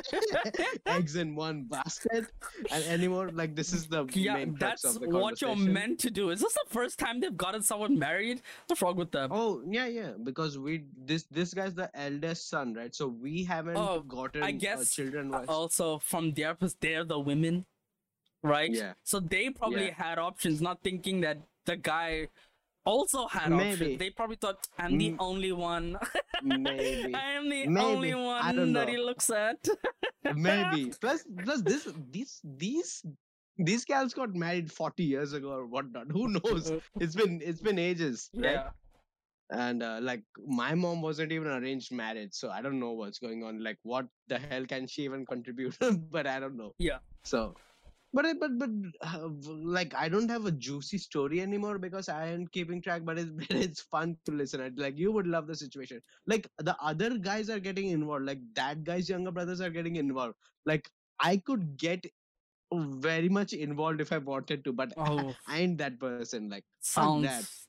eggs 0.85 1.15
in 1.15 1.35
one 1.35 1.63
basket 1.63 2.25
and 2.71 2.83
anymore. 2.85 3.29
Like 3.31 3.55
this 3.55 3.71
is 3.73 3.87
the 3.87 4.05
yeah, 4.13 4.33
main 4.33 4.55
that's 4.59 4.83
what 4.99 5.41
you're 5.41 5.55
meant 5.55 5.99
to 5.99 6.09
do. 6.11 6.29
Is 6.31 6.41
this 6.41 6.53
the 6.53 6.65
first 6.69 6.99
time 6.99 7.19
they've 7.21 7.35
gotten 7.37 7.61
someone 7.61 7.97
married? 7.97 8.41
What's 8.67 8.81
wrong 8.81 8.95
with 8.95 9.11
them? 9.11 9.31
Oh 9.33 9.61
yeah, 9.67 9.85
yeah. 9.87 10.11
Because 10.21 10.57
we 10.57 10.83
this 10.97 11.23
this 11.31 11.53
guy's 11.53 11.73
the 11.75 11.89
eldest 11.93 12.49
son, 12.49 12.73
right? 12.73 12.93
So 12.93 13.07
we 13.07 13.43
haven't 13.43 13.77
Oh, 13.77 14.01
gotten 14.01 14.43
I 14.43 14.51
uh, 14.67 14.83
children. 14.83 15.33
Uh, 15.33 15.39
wise. 15.39 15.47
also 15.47 15.99
from 15.99 16.33
their 16.33 16.57
they're 16.81 17.05
the 17.05 17.19
women, 17.19 17.65
right? 18.43 18.71
Yeah. 18.71 18.93
So 19.03 19.19
they 19.19 19.49
probably 19.49 19.87
Yeah. 19.87 19.93
had 19.93 20.19
options, 20.19 20.61
not 20.61 20.81
thinking 20.83 21.21
that 21.21 21.37
the 21.65 21.77
guy 21.77 22.27
also 22.85 23.27
had 23.27 23.51
Maybe. 23.51 23.71
options. 23.71 23.99
They 23.99 24.09
probably 24.09 24.35
thought 24.37 24.67
I'm 24.77 24.97
the 24.97 25.15
only 25.19 25.51
one. 25.51 25.97
Maybe. 26.43 27.13
I 27.15 27.31
am 27.31 27.49
the 27.49 27.67
Maybe. 27.67 27.85
only 27.85 28.13
one 28.15 28.73
that 28.73 28.89
he 28.89 28.97
looks 28.97 29.29
at. 29.29 29.67
Maybe. 30.35 30.91
Plus, 30.99 31.25
plus 31.43 31.61
this 31.61 31.87
these 32.09 32.39
these 32.43 33.03
these 33.57 33.85
gals 33.85 34.13
got 34.13 34.33
married 34.33 34.71
40 34.71 35.03
years 35.03 35.33
ago 35.33 35.49
or 35.51 35.65
whatnot. 35.67 36.07
Who 36.11 36.27
knows? 36.29 36.71
It's 36.99 37.15
been 37.15 37.41
it's 37.43 37.61
been 37.61 37.77
ages, 37.79 38.29
right? 38.35 38.51
yeah. 38.53 38.69
And 39.51 39.83
uh, 39.83 39.99
like 40.01 40.23
my 40.47 40.73
mom 40.75 41.01
wasn't 41.01 41.33
even 41.33 41.47
arranged 41.49 41.91
marriage, 41.91 42.33
so 42.33 42.49
I 42.49 42.61
don't 42.61 42.79
know 42.79 42.93
what's 42.93 43.19
going 43.19 43.43
on. 43.43 43.61
Like, 43.61 43.77
what 43.83 44.05
the 44.29 44.39
hell 44.39 44.65
can 44.65 44.87
she 44.87 45.03
even 45.03 45.25
contribute? 45.25 45.77
but 46.09 46.25
I 46.25 46.39
don't 46.39 46.55
know. 46.55 46.73
Yeah. 46.79 46.99
So, 47.25 47.55
but 48.13 48.25
it- 48.25 48.39
but 48.39 48.57
but 48.57 48.69
uh, 49.01 49.29
like 49.45 49.93
I 49.95 50.09
don't 50.09 50.29
have 50.29 50.45
a 50.45 50.51
juicy 50.51 50.97
story 50.97 51.41
anymore 51.41 51.77
because 51.79 52.09
I 52.09 52.27
am 52.27 52.47
keeping 52.47 52.81
track. 52.81 53.03
But 53.05 53.19
it's 53.19 53.31
it's 53.49 53.81
fun 53.81 54.17
to 54.25 54.31
listen. 54.31 54.61
at. 54.61 54.77
Like 54.77 54.97
you 54.97 55.11
would 55.11 55.27
love 55.27 55.47
the 55.47 55.55
situation. 55.55 56.01
Like 56.27 56.49
the 56.59 56.75
other 56.81 57.17
guys 57.17 57.49
are 57.49 57.59
getting 57.59 57.87
involved. 57.89 58.25
Like 58.25 58.41
that 58.55 58.83
guy's 58.83 59.09
younger 59.09 59.31
brothers 59.31 59.61
are 59.61 59.69
getting 59.69 59.95
involved. 59.97 60.35
Like 60.65 60.89
I 61.19 61.37
could 61.37 61.77
get 61.77 62.05
very 62.73 63.29
much 63.29 63.53
involved 63.53 64.01
if 64.01 64.11
I 64.11 64.17
wanted 64.17 64.63
to, 64.65 64.73
but 64.73 64.93
Oh, 64.97 65.35
I 65.47 65.59
ain't 65.59 65.77
that 65.79 65.99
person. 65.99 66.49
Like 66.49 66.63
sounds. 66.81 67.67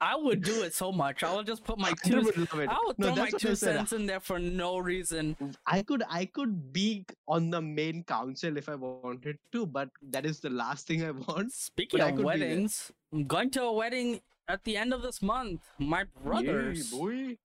I 0.00 0.16
would 0.16 0.42
do 0.42 0.62
it 0.62 0.74
so 0.74 0.90
much. 0.92 1.22
I 1.22 1.34
would 1.34 1.46
just 1.46 1.64
put 1.64 1.78
my 1.78 1.92
two. 2.04 2.22
would 2.22 2.36
love 2.36 2.60
it. 2.60 2.68
I 2.70 2.78
would 2.86 2.98
No, 2.98 3.06
throw 3.08 3.16
my 3.16 3.22
that's 3.30 3.32
what 3.34 3.44
I 3.44 3.48
two 3.48 3.54
cents 3.56 3.92
in 3.92 4.06
there 4.06 4.20
for 4.20 4.38
no 4.38 4.78
reason. 4.78 5.36
I 5.66 5.82
could 5.82 6.02
I 6.08 6.24
could 6.26 6.72
be 6.72 7.04
on 7.26 7.50
the 7.50 7.60
main 7.60 8.04
council 8.04 8.56
if 8.56 8.68
I 8.68 8.74
wanted 8.74 9.38
to, 9.52 9.66
but 9.66 9.90
that 10.10 10.24
is 10.26 10.40
the 10.40 10.50
last 10.50 10.86
thing 10.86 11.04
I 11.04 11.10
want. 11.12 11.52
Speaking 11.52 12.00
But 12.00 12.10
of 12.10 12.16
could 12.16 12.26
be 12.32 12.38
there. 12.38 12.48
weddings, 12.48 12.92
I'm 13.12 13.26
going 13.26 13.50
to 13.50 13.62
a 13.64 13.72
wedding 13.72 14.20
at 14.48 14.64
the 14.64 14.76
end 14.76 14.92
of 14.94 15.02
this 15.02 15.20
month. 15.22 15.60
My 15.78 16.04
brother's 16.24 16.92
Yay, 16.92 16.98
boy. 16.98 17.36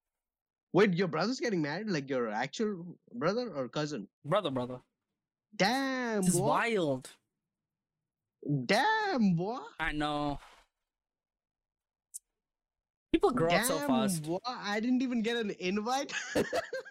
Wait, 0.71 0.93
your 0.93 1.07
brother's 1.07 1.39
getting 1.39 1.61
married? 1.61 1.89
Like 1.89 2.09
your 2.09 2.29
actual 2.29 2.97
brother 3.13 3.51
or 3.53 3.67
cousin? 3.69 4.07
brother, 4.25 4.49
brother. 4.49 4.79
Damn, 5.55 6.21
This 6.23 6.33
is 6.33 6.39
wild. 6.41 7.09
Damn, 8.65 9.35
boy. 9.35 9.59
I 9.79 9.91
know. 9.91 10.39
People 13.13 13.31
grow 13.31 13.47
Damn, 13.49 13.61
up 13.61 13.65
so 13.67 13.77
fast. 13.87 14.23
boy. 14.23 14.39
I 14.45 14.79
didn't 14.79 15.01
even 15.03 15.21
get 15.21 15.37
an 15.37 15.51
invite. 15.59 16.11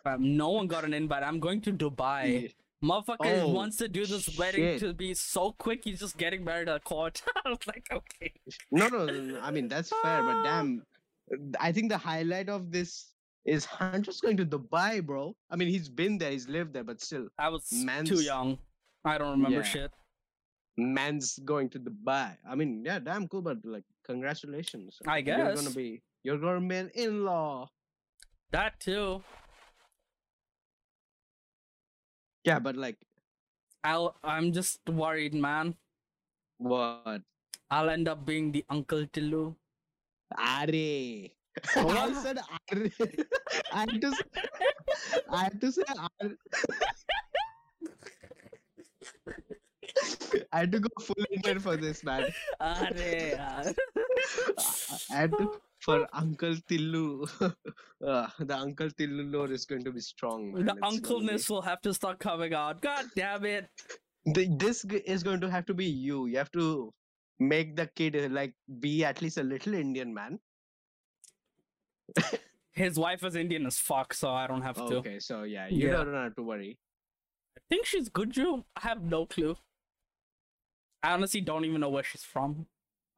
Um, 0.04 0.36
no 0.36 0.48
one 0.50 0.66
got 0.66 0.82
an 0.84 0.92
invite. 0.94 1.22
I'm 1.22 1.38
going 1.38 1.60
to 1.60 1.72
Dubai. 1.72 2.52
Motherfucker 2.84 3.42
Oh, 3.42 3.48
wants 3.50 3.76
to 3.76 3.86
do 3.86 4.04
this 4.04 4.36
wedding 4.36 4.76
to 4.80 4.92
be 4.92 5.14
so 5.14 5.52
quick. 5.52 5.82
He's 5.84 6.00
just 6.00 6.16
getting 6.18 6.42
married 6.44 6.68
at 6.68 6.82
court. 6.82 7.22
I 7.44 7.50
was 7.50 7.58
like, 7.68 7.86
okay. 7.92 8.32
no, 8.72 8.88
no, 8.88 9.06
no, 9.06 9.38
I 9.40 9.52
mean 9.52 9.68
that's 9.68 9.90
fair, 10.02 10.22
but 10.24 10.42
damn, 10.48 10.82
I 11.60 11.70
think 11.70 11.88
the 11.90 11.98
highlight 11.98 12.48
of 12.48 12.72
this 12.72 13.12
is 13.44 13.64
Hunter's 13.64 14.20
going 14.20 14.36
to 14.38 14.44
Dubai, 14.44 15.04
bro. 15.06 15.36
I 15.50 15.54
mean, 15.54 15.68
he's 15.68 15.88
been 15.88 16.18
there, 16.18 16.32
he's 16.32 16.48
lived 16.48 16.72
there, 16.74 16.82
but 16.84 17.00
still, 17.00 17.28
I 17.38 17.48
was 17.48 17.68
too 18.04 18.20
young. 18.20 18.58
I 19.04 19.18
don't 19.18 19.30
remember 19.38 19.58
Yeah. 19.58 19.62
shit. 19.74 19.90
man's 20.76 21.38
going 21.44 21.68
to 21.70 21.78
Dubai. 21.78 22.36
I 22.48 22.54
mean, 22.56 22.82
yeah, 22.84 22.98
damn 22.98 23.28
cool, 23.28 23.42
but 23.42 23.58
like, 23.64 23.84
congratulations. 24.04 24.98
I 25.06 25.20
guess 25.20 25.38
You're 25.38 25.54
gonna 25.54 25.70
be, 25.70 26.02
you're 26.24 26.38
gonna 26.38 26.66
be 26.66 26.76
an 26.76 26.90
in-law. 26.94 27.70
That 28.52 28.78
too. 28.80 29.22
Yeah, 32.44 32.58
but 32.58 32.76
like, 32.76 32.98
I'll. 33.84 34.16
I'm 34.22 34.52
just 34.52 34.80
worried, 34.88 35.34
man. 35.34 35.74
what? 36.58 37.22
I'll 37.70 37.90
end 37.90 38.08
up 38.08 38.24
being 38.26 38.52
the 38.52 38.64
Uncle 38.70 39.06
Tillu. 39.06 39.54
Are. 40.36 40.66
I 40.70 42.12
said 42.22 42.38
are. 42.38 42.86
I 43.72 43.80
had 43.80 44.00
to. 44.00 44.08
s- 44.08 44.22
I 45.30 45.42
had 45.44 45.60
to 45.60 45.72
say 45.72 45.82
are. 45.96 46.30
I 50.52 50.60
had 50.60 50.72
to 50.72 50.80
go 50.80 50.88
full 51.00 51.24
Indian 51.30 51.60
for 51.60 51.76
this, 51.76 52.02
man. 52.04 52.26
Are. 52.60 52.88
I 53.00 53.74
had 55.10 55.36
to 55.38 55.50
for 55.84 56.06
Uncle 56.12 56.54
Tillu. 56.68 57.26
uh, 58.06 58.26
the 58.38 58.56
Uncle 58.56 58.88
Tillu 58.90 59.30
lore 59.32 59.50
is 59.52 59.64
going 59.66 59.84
to 59.84 59.92
be 59.92 60.00
strong. 60.00 60.52
Man. 60.52 60.66
the 60.66 60.72
It's 60.72 60.80
gonna 60.80 60.90
be- 60.92 60.96
uncleness 60.96 61.50
will 61.50 61.62
have 61.62 61.80
to 61.82 61.92
start 61.94 62.18
coming 62.20 62.54
out. 62.54 62.80
God 62.82 63.06
damn 63.16 63.44
it. 63.44 63.68
Th- 64.34 64.48
This 64.58 64.84
is 64.84 65.22
going 65.24 65.40
to 65.40 65.50
have 65.50 65.66
to 65.66 65.74
be 65.74 65.84
you. 65.86 66.26
You 66.26 66.38
have 66.38 66.52
to 66.52 66.92
make 67.40 67.74
the 67.76 67.88
kid 67.96 68.14
uh, 68.16 68.28
like 68.30 68.54
be 68.80 69.04
at 69.04 69.20
least 69.20 69.38
a 69.38 69.42
little 69.42 69.74
Indian 69.74 70.14
man. 70.14 70.38
His 72.72 72.98
wife 72.98 73.22
is 73.24 73.34
Indian 73.36 73.66
as 73.66 73.78
fuck, 73.78 74.14
so 74.14 74.30
I 74.30 74.46
don't 74.46 74.62
have 74.62 74.76
to. 74.76 74.96
Okay, 75.00 75.18
so 75.18 75.42
yeah, 75.42 75.66
you 75.68 75.88
Yeah. 75.88 76.04
don't 76.04 76.14
have 76.14 76.34
to 76.36 76.42
worry. 76.42 76.78
I 77.58 77.60
think 77.68 77.84
she's 77.86 78.08
Guju. 78.08 78.64
I 78.76 78.80
have 78.88 79.02
no 79.02 79.26
clue. 79.26 79.56
I 81.02 81.12
honestly 81.12 81.40
don't 81.40 81.64
even 81.64 81.80
know 81.80 81.90
where 81.90 82.02
she's 82.04 82.22
from. 82.22 82.66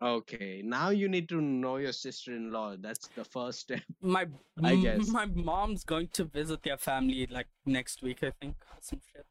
Okay, 0.04 0.60
now 0.62 0.90
you 0.90 1.08
need 1.08 1.30
to 1.30 1.40
know 1.40 1.78
your 1.78 1.92
sister-in-law. 1.92 2.76
That's 2.78 3.08
the 3.16 3.24
first 3.24 3.60
step. 3.60 3.80
My 4.02 4.26
I 4.62 4.76
guess. 4.76 5.08
my 5.08 5.24
mom's 5.24 5.82
going 5.82 6.08
to 6.12 6.24
visit 6.24 6.62
their 6.62 6.76
family 6.76 7.26
like 7.30 7.46
next 7.64 8.02
week, 8.02 8.18
I 8.22 8.32
think. 8.38 8.56
Some 8.82 9.00
shit. 9.10 9.24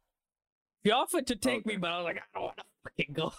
She 0.84 0.92
offered 0.92 1.28
to 1.28 1.36
take 1.36 1.68
me, 1.68 1.78
but 1.78 1.92
I 1.92 1.98
was 1.98 2.06
like, 2.06 2.18
I 2.18 2.22
don't 2.34 2.44
want 2.44 2.58
to 2.58 2.64
fucking 2.84 3.14
go. 3.14 3.34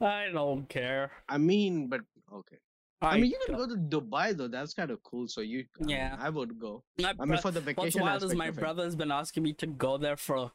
I 0.06 0.28
don't 0.30 0.68
care. 0.68 1.12
I 1.30 1.38
mean, 1.38 1.88
but 1.88 2.02
okay. 2.30 2.58
I, 3.00 3.16
mean, 3.16 3.30
you 3.30 3.38
can 3.46 3.56
go 3.56 3.66
to 3.66 3.74
Dubai 3.74 4.36
though. 4.36 4.48
That's 4.48 4.74
kind 4.74 4.90
of 4.90 5.02
cool. 5.02 5.26
So 5.28 5.40
you, 5.40 5.64
I 5.80 5.84
mean, 5.84 5.96
Yeah. 5.96 6.16
I 6.20 6.28
would 6.28 6.58
go. 6.58 6.84
my 7.00 7.14
I 7.18 7.24
mean, 7.24 7.38
for 7.38 7.50
the 7.50 7.60
What's 7.60 7.94
vacation 7.94 8.02
wild 8.02 8.22
is 8.22 8.34
my 8.34 8.50
brother's 8.50 8.94
been 8.94 9.10
asking 9.10 9.44
me 9.44 9.54
to 9.54 9.66
go 9.66 9.96
there 9.96 10.18
for 10.18 10.52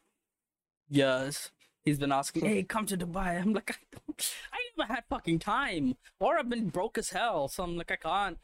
years. 0.88 1.50
He's 1.88 1.98
been 1.98 2.12
asking, 2.12 2.44
"Hey, 2.44 2.62
come 2.62 2.86
to 2.86 2.96
Dubai." 2.96 3.40
I'm 3.40 3.52
like, 3.54 3.70
I, 3.72 4.12
I 4.52 4.58
never 4.76 4.92
had 4.92 5.04
fucking 5.08 5.38
time, 5.40 5.96
or 6.20 6.38
I've 6.38 6.48
been 6.48 6.68
broke 6.68 6.98
as 6.98 7.10
hell. 7.10 7.48
So 7.48 7.62
I'm 7.64 7.76
like, 7.76 7.90
I 7.90 7.96
can't. 7.96 8.38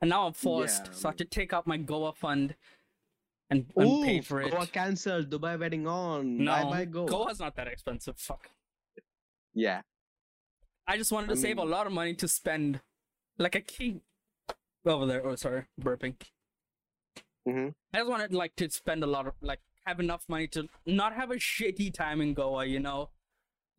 And 0.00 0.10
now 0.10 0.26
I'm 0.26 0.32
forced, 0.32 0.86
Yeah, 0.86 0.92
so 0.92 1.08
I 1.08 1.10
have 1.10 1.16
to 1.16 1.24
take 1.24 1.52
out 1.52 1.66
my 1.66 1.76
Goa 1.76 2.12
fund 2.12 2.54
and, 3.50 3.66
and 3.76 4.04
pay 4.04 4.20
for 4.20 4.40
it. 4.40 4.52
Goa 4.52 4.66
cancelled. 4.68 5.28
Dubai 5.30 5.58
wedding 5.58 5.86
on. 5.88 6.44
no, 6.44 6.52
Bye 6.52 6.64
bye 6.70 6.84
Goa. 6.84 7.08
Goa's 7.08 7.40
not 7.40 7.56
that 7.56 7.66
expensive. 7.66 8.16
Fuck. 8.16 8.50
Yeah. 9.54 9.80
I 10.86 10.96
just 10.96 11.10
wanted 11.10 11.26
to 11.28 11.32
I 11.32 11.36
save 11.36 11.58
a 11.58 11.64
lot 11.64 11.86
of 11.88 11.92
money 11.92 12.14
to 12.14 12.28
spend, 12.28 12.80
like 13.38 13.56
a 13.56 13.60
king. 13.60 14.02
Over 14.86 15.06
there. 15.06 15.26
Oh, 15.26 15.34
sorry, 15.34 15.64
burping. 15.80 16.14
Mhm. 17.48 17.74
I 17.92 17.98
just 17.98 18.08
wanted 18.10 18.32
like 18.32 18.54
to 18.56 18.70
spend 18.70 19.02
a 19.02 19.06
lot 19.06 19.26
of 19.26 19.34
like 19.42 19.60
have 19.88 20.00
enough 20.00 20.24
money 20.28 20.46
to 20.48 20.68
not 20.86 21.12
have 21.14 21.30
a 21.30 21.36
shitty 21.36 21.92
time 21.92 22.20
in 22.20 22.34
Goa. 22.34 22.64
You 22.66 22.80
know, 22.80 23.10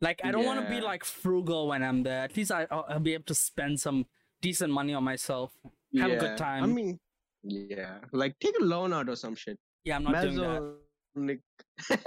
like 0.02 0.20
I 0.24 0.32
don't 0.32 0.46
want 0.46 0.60
to 0.64 0.70
be 0.70 0.82
like 0.82 1.04
frugal 1.06 1.68
when 1.68 1.84
I'm 1.84 2.04
there. 2.04 2.22
At 2.24 2.36
least 2.36 2.52
I 2.52 2.68
I'll, 2.72 2.86
I'll 2.90 3.00
be 3.00 3.14
able 3.14 3.26
to 3.26 3.36
spend 3.36 3.80
some 3.80 4.06
decent 4.42 4.72
money 4.74 4.94
on 4.94 5.04
myself. 5.04 5.52
Have 5.98 6.12
a 6.12 6.18
good 6.18 6.38
time. 6.38 6.64
I 6.64 6.68
mean, 6.68 7.00
yeah, 7.44 7.98
like 8.12 8.38
take 8.40 8.56
a 8.60 8.64
loan 8.64 8.94
out 8.94 9.08
or 9.10 9.16
some 9.16 9.36
shit. 9.36 9.58
Yeah, 9.86 9.96
I'm 9.98 10.04
not 10.04 10.12
Mel's 10.14 10.36
doing 10.36 10.50
that. 10.50 10.76
only, 11.18 11.40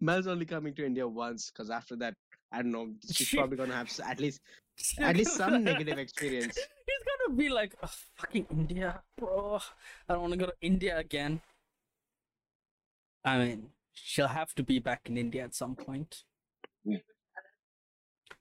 Mel's 0.00 0.26
only 0.26 0.46
coming 0.46 0.74
to 0.74 0.86
India 0.86 1.06
once 1.06 1.50
because 1.50 1.68
after 1.70 1.96
that, 1.96 2.14
I 2.52 2.62
don't 2.62 2.72
know. 2.72 2.92
She's 3.10 3.26
She- 3.28 3.36
probably 3.36 3.56
gonna 3.56 3.74
have 3.74 3.90
at 4.06 4.20
least 4.20 4.40
at 4.98 5.16
least 5.16 5.36
some 5.36 5.64
negative 5.64 5.98
experience. 5.98 6.56
He's 6.86 7.04
gonna 7.10 7.36
be 7.36 7.48
like, 7.48 7.74
"Ugh, 7.82 7.90
fucking 8.16 8.46
India, 8.50 9.02
bro. 9.18 9.58
I 10.08 10.12
don't 10.14 10.22
want 10.22 10.32
to 10.34 10.38
go 10.38 10.46
to 10.46 10.54
India 10.60 10.96
again. 10.98 11.40
I 13.24 13.38
mean, 13.38 13.68
she'll 13.92 14.28
have 14.28 14.54
to 14.54 14.62
be 14.62 14.78
back 14.78 15.02
in 15.08 15.16
India 15.16 15.44
at 15.44 15.54
some 15.54 15.76
point. 15.76 16.24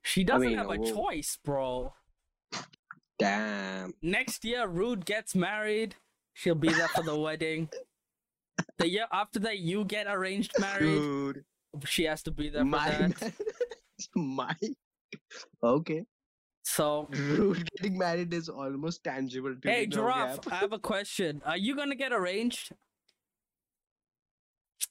She 0.04 0.24
doesn't 0.24 0.48
mean, 0.48 0.58
have 0.58 0.72
a 0.72 0.78
we'll- 0.80 0.94
choice, 0.94 1.38
bro. 1.44 1.94
Damn. 3.20 3.94
Next 4.02 4.44
year, 4.44 4.68
Rude 4.68 5.06
gets 5.06 5.36
married. 5.36 5.96
She'll 6.34 6.56
be 6.56 6.70
there 6.70 6.88
for 6.88 7.04
the 7.04 7.16
wedding. 7.20 7.70
The 8.80 8.90
year 8.90 9.06
after 9.12 9.40
that, 9.40 9.60
you 9.60 9.86
get 9.86 10.08
arranged 10.10 10.54
married. 10.60 10.86
Rude. 10.86 11.46
She 11.86 12.06
has 12.06 12.24
to 12.24 12.32
be 12.32 12.50
there 12.50 12.62
for 12.62 12.66
my 12.66 12.90
that. 12.90 13.34
my. 14.16 14.56
Okay. 15.64 16.06
So, 16.64 17.08
Rude 17.12 17.70
getting 17.72 17.98
married 17.98 18.34
is 18.34 18.50
almost 18.50 19.04
tangible 19.04 19.56
to 19.56 19.70
hey, 19.70 19.86
Giraffe. 19.86 20.40
I 20.52 20.56
have 20.56 20.74
a 20.74 20.80
question. 20.80 21.42
Are 21.46 21.58
you 21.58 21.76
gonna 21.76 21.96
get 21.96 22.12
arranged? 22.14 22.72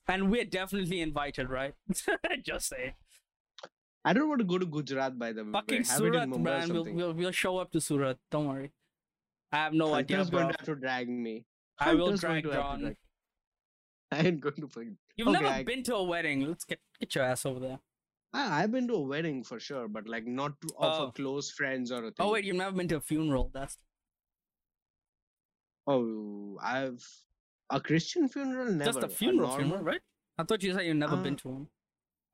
And 0.08 0.30
we're 0.30 0.44
definitely 0.44 1.00
invited, 1.00 1.48
right? 1.50 1.74
Just 2.42 2.68
say. 2.68 2.94
I 4.04 4.12
don't 4.12 4.28
want 4.28 4.40
to 4.40 4.44
go 4.46 4.58
to 4.58 4.66
Gujarat 4.66 5.18
by 5.18 5.32
the 5.32 5.44
way. 5.44 5.52
Fucking 5.52 5.84
Have 5.84 6.00
it 6.00 6.06
in 6.06 6.12
Surat, 6.12 6.28
man. 6.28 6.72
We'll, 6.72 6.84
we'll, 6.84 7.12
we'll 7.12 7.30
show 7.32 7.58
up 7.58 7.70
to 7.72 7.80
Surat. 7.80 8.18
Don't 8.30 8.48
worry. 8.48 8.72
I 9.52 9.56
have 9.58 9.72
no 9.74 9.92
idea, 9.94 10.16
Hunter's 10.18 10.30
going 10.30 10.46
to 10.48 10.54
have 10.58 10.66
to 10.66 10.74
drag 10.74 11.08
me. 11.08 11.44
I 11.78 11.94
will 11.94 12.06
Hunter's 12.06 12.20
drag 12.20 12.42
to 12.44 12.50
have 12.50 12.56
to 12.58 12.62
John. 12.62 12.80
drag- 12.80 12.96
I 14.12 14.18
ain't 14.26 14.40
going 14.40 14.54
to 14.56 14.68
fucking. 14.68 14.96
You've 15.16 15.28
Okay, 15.28 15.40
never 15.40 15.54
I- 15.54 15.62
been 15.64 15.82
to 15.84 15.96
a 15.96 16.04
wedding. 16.04 16.46
Let's 16.48 16.64
get 16.64 16.80
get 16.98 17.14
your 17.14 17.24
ass 17.24 17.44
over 17.46 17.60
there. 17.60 17.78
I, 18.32 18.62
I've 18.62 18.72
been 18.72 18.88
to 18.88 18.94
a 18.94 19.00
wedding 19.00 19.42
for 19.44 19.60
sure, 19.60 19.86
but 19.88 20.08
like 20.08 20.26
not 20.26 20.60
to, 20.62 20.68
of 20.78 21.00
Oh. 21.00 21.06
a 21.08 21.12
close 21.12 21.50
friends 21.50 21.90
or 21.92 21.96
a 22.04 22.06
oh, 22.06 22.10
thing. 22.10 22.14
Oh 22.20 22.32
wait, 22.32 22.44
you've 22.44 22.56
never 22.56 22.74
been 22.76 22.88
to 22.88 22.96
a 22.96 23.00
funeral. 23.00 23.50
That's 23.52 23.76
Oh, 25.86 26.58
I've 26.62 27.04
a 27.70 27.80
Christian 27.80 28.28
funeral. 28.28 28.70
Never. 28.72 28.84
just 28.92 29.02
a 29.02 29.08
funeral, 29.08 29.48
normal- 29.48 29.58
funeral, 29.66 29.84
right? 29.84 30.00
I 30.38 30.44
thought 30.44 30.62
you 30.62 30.72
said 30.72 30.84
you've 30.86 30.96
never 30.96 31.16
been 31.16 31.34
Uh, 31.34 31.38
to 31.38 31.48
one. 31.48 31.66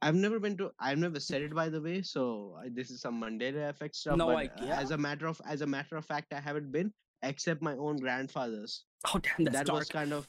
I've 0.02 0.14
never 0.14 0.38
been 0.38 0.56
to. 0.58 0.70
I've 0.78 0.98
never 0.98 1.18
said 1.18 1.42
it 1.42 1.54
by 1.54 1.68
the 1.68 1.80
way, 1.80 2.02
so 2.02 2.56
I, 2.62 2.68
this 2.68 2.90
is 2.90 3.00
some 3.00 3.20
Mandela 3.20 3.68
effect 3.70 3.96
stuff. 3.96 4.16
No 4.16 4.26
but, 4.26 4.36
idea. 4.36 4.74
As 4.74 4.90
a 4.90 4.98
matter 4.98 5.26
of 5.26 5.40
as 5.46 5.62
a 5.62 5.66
matter 5.66 5.96
of 5.96 6.04
fact, 6.04 6.32
I 6.32 6.40
haven't 6.40 6.70
been 6.70 6.92
except 7.22 7.62
my 7.62 7.72
own 7.74 7.96
grandfather's. 7.96 8.84
Oh 9.12 9.18
damn, 9.18 9.44
that's 9.44 9.56
that 9.56 9.66
dark. 9.66 9.78
was 9.80 9.88
kind 9.88 10.12
of 10.12 10.28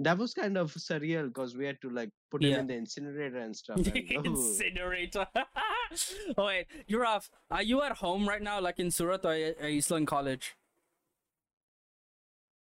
that 0.00 0.18
was 0.18 0.34
kind 0.34 0.58
of 0.58 0.74
surreal 0.74 1.28
because 1.28 1.56
we 1.56 1.64
had 1.64 1.80
to 1.82 1.88
like 1.90 2.10
put 2.30 2.42
Yeah. 2.42 2.54
him 2.56 2.60
in 2.60 2.66
the 2.66 2.74
incinerator 2.74 3.38
and 3.38 3.56
stuff. 3.62 3.76
and- 3.76 4.12
oh, 4.16 4.22
Incinerator. 4.24 5.26
oh 6.36 6.44
wait, 6.46 6.66
Giraffe, 6.88 7.00
are 7.00 7.16
off. 7.16 7.30
Are 7.50 7.62
you 7.62 7.82
at 7.82 7.92
home 7.92 8.28
right 8.28 8.42
now, 8.42 8.60
like 8.60 8.78
in 8.80 8.90
Surat, 8.90 9.24
or 9.24 9.30
are 9.30 9.68
you- 9.68 9.80
still 9.80 9.96
in 9.98 10.04
college? 10.06 10.54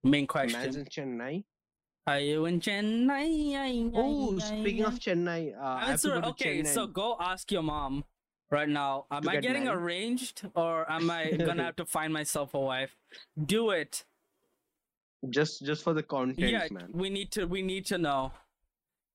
Main 0.03 0.26
question. 0.26 0.61
in 0.74 0.85
Chennai. 0.87 1.45
Are 2.07 2.18
you 2.20 2.46
in 2.46 2.61
Chennai? 2.61 3.92
Oh, 3.94 4.38
speaking 4.38 4.84
of 4.84 4.94
Chennai, 4.98 5.57
uh, 5.57 5.61
I 5.61 5.82
I'm 5.82 5.88
have 5.92 6.01
to 6.03 6.09
go 6.09 6.20
to 6.20 6.26
Okay, 6.28 6.64
so 6.64 6.86
go 6.86 7.16
ask 7.20 7.51
your 7.53 7.62
mom 7.62 8.05
right 8.51 8.68
now. 8.68 9.07
Am 9.11 9.28
I 9.28 9.34
get 9.34 9.42
getting 9.42 9.64
married? 9.64 9.78
arranged, 9.80 10.42
or 10.55 10.90
am 10.90 11.11
I 11.11 11.30
gonna 11.46 11.64
have 11.64 11.76
to 11.76 11.86
find 11.86 12.12
myself 12.12 12.55
a 12.55 12.61
wife? 12.61 12.96
Do 13.46 13.70
it. 13.70 14.05
just 15.28 15.64
just 15.64 15.84
for 15.84 15.92
the 15.92 16.03
content, 16.03 16.38
yeah, 16.51 16.66
man. 16.70 16.88
we 16.92 17.11
need 17.11 17.30
to. 17.32 17.44
We 17.46 17.62
need 17.62 17.86
to 17.86 17.98
know. 17.98 18.32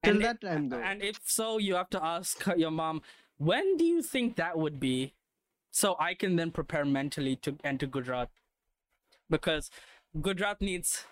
Till 0.03 0.15
And 0.15 0.23
that 0.23 0.41
time, 0.41 0.69
though. 0.69 0.79
And 0.79 1.01
if 1.01 1.19
so, 1.25 1.57
you 1.57 1.75
have 1.75 1.89
to 1.91 2.03
ask 2.03 2.45
your 2.57 2.71
mom, 2.71 3.01
when 3.37 3.75
do 3.77 3.83
you 3.85 4.01
think 4.03 4.35
that 4.37 4.57
would 4.57 4.79
be? 4.79 5.13
So 5.71 5.95
I 5.99 6.13
can 6.13 6.35
then 6.37 6.51
prepare 6.51 6.85
mentally 6.85 7.35
to 7.37 7.57
enter 7.63 7.87
Gujarat. 7.87 8.29
Because 9.29 9.71
Gujarat 10.21 10.61
needs 10.61 11.05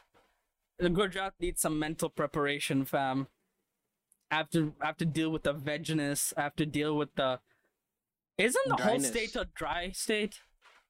Gujarat 0.89 1.33
needs 1.39 1.61
some 1.61 1.79
mental 1.79 2.09
preparation, 2.09 2.85
fam. 2.85 3.27
I 4.31 4.35
have 4.37 4.49
to 4.51 4.73
I 4.81 4.87
have 4.87 4.97
to 4.97 5.05
deal 5.05 5.29
with 5.31 5.43
the 5.43 5.53
vegness. 5.53 6.33
I 6.37 6.41
have 6.41 6.55
to 6.57 6.65
deal 6.65 6.97
with 6.97 7.13
the 7.15 7.39
Isn't 8.37 8.77
the 8.77 8.83
whole 8.83 8.99
state 8.99 9.35
a 9.35 9.45
dry 9.55 9.91
state? 9.91 10.39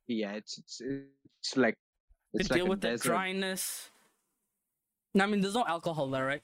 yeah, 0.08 0.34
it's 0.34 0.58
it's 0.58 0.82
it's 0.82 1.58
like 1.58 1.76
To 2.38 2.44
like 2.44 2.58
deal 2.58 2.66
a 2.66 2.70
with 2.70 2.82
the 2.82 2.98
dryness. 2.98 3.90
I 5.20 5.26
mean, 5.28 5.42
there's 5.42 5.54
no 5.54 5.66
alcohol 5.66 6.10
there, 6.10 6.26
right? 6.26 6.42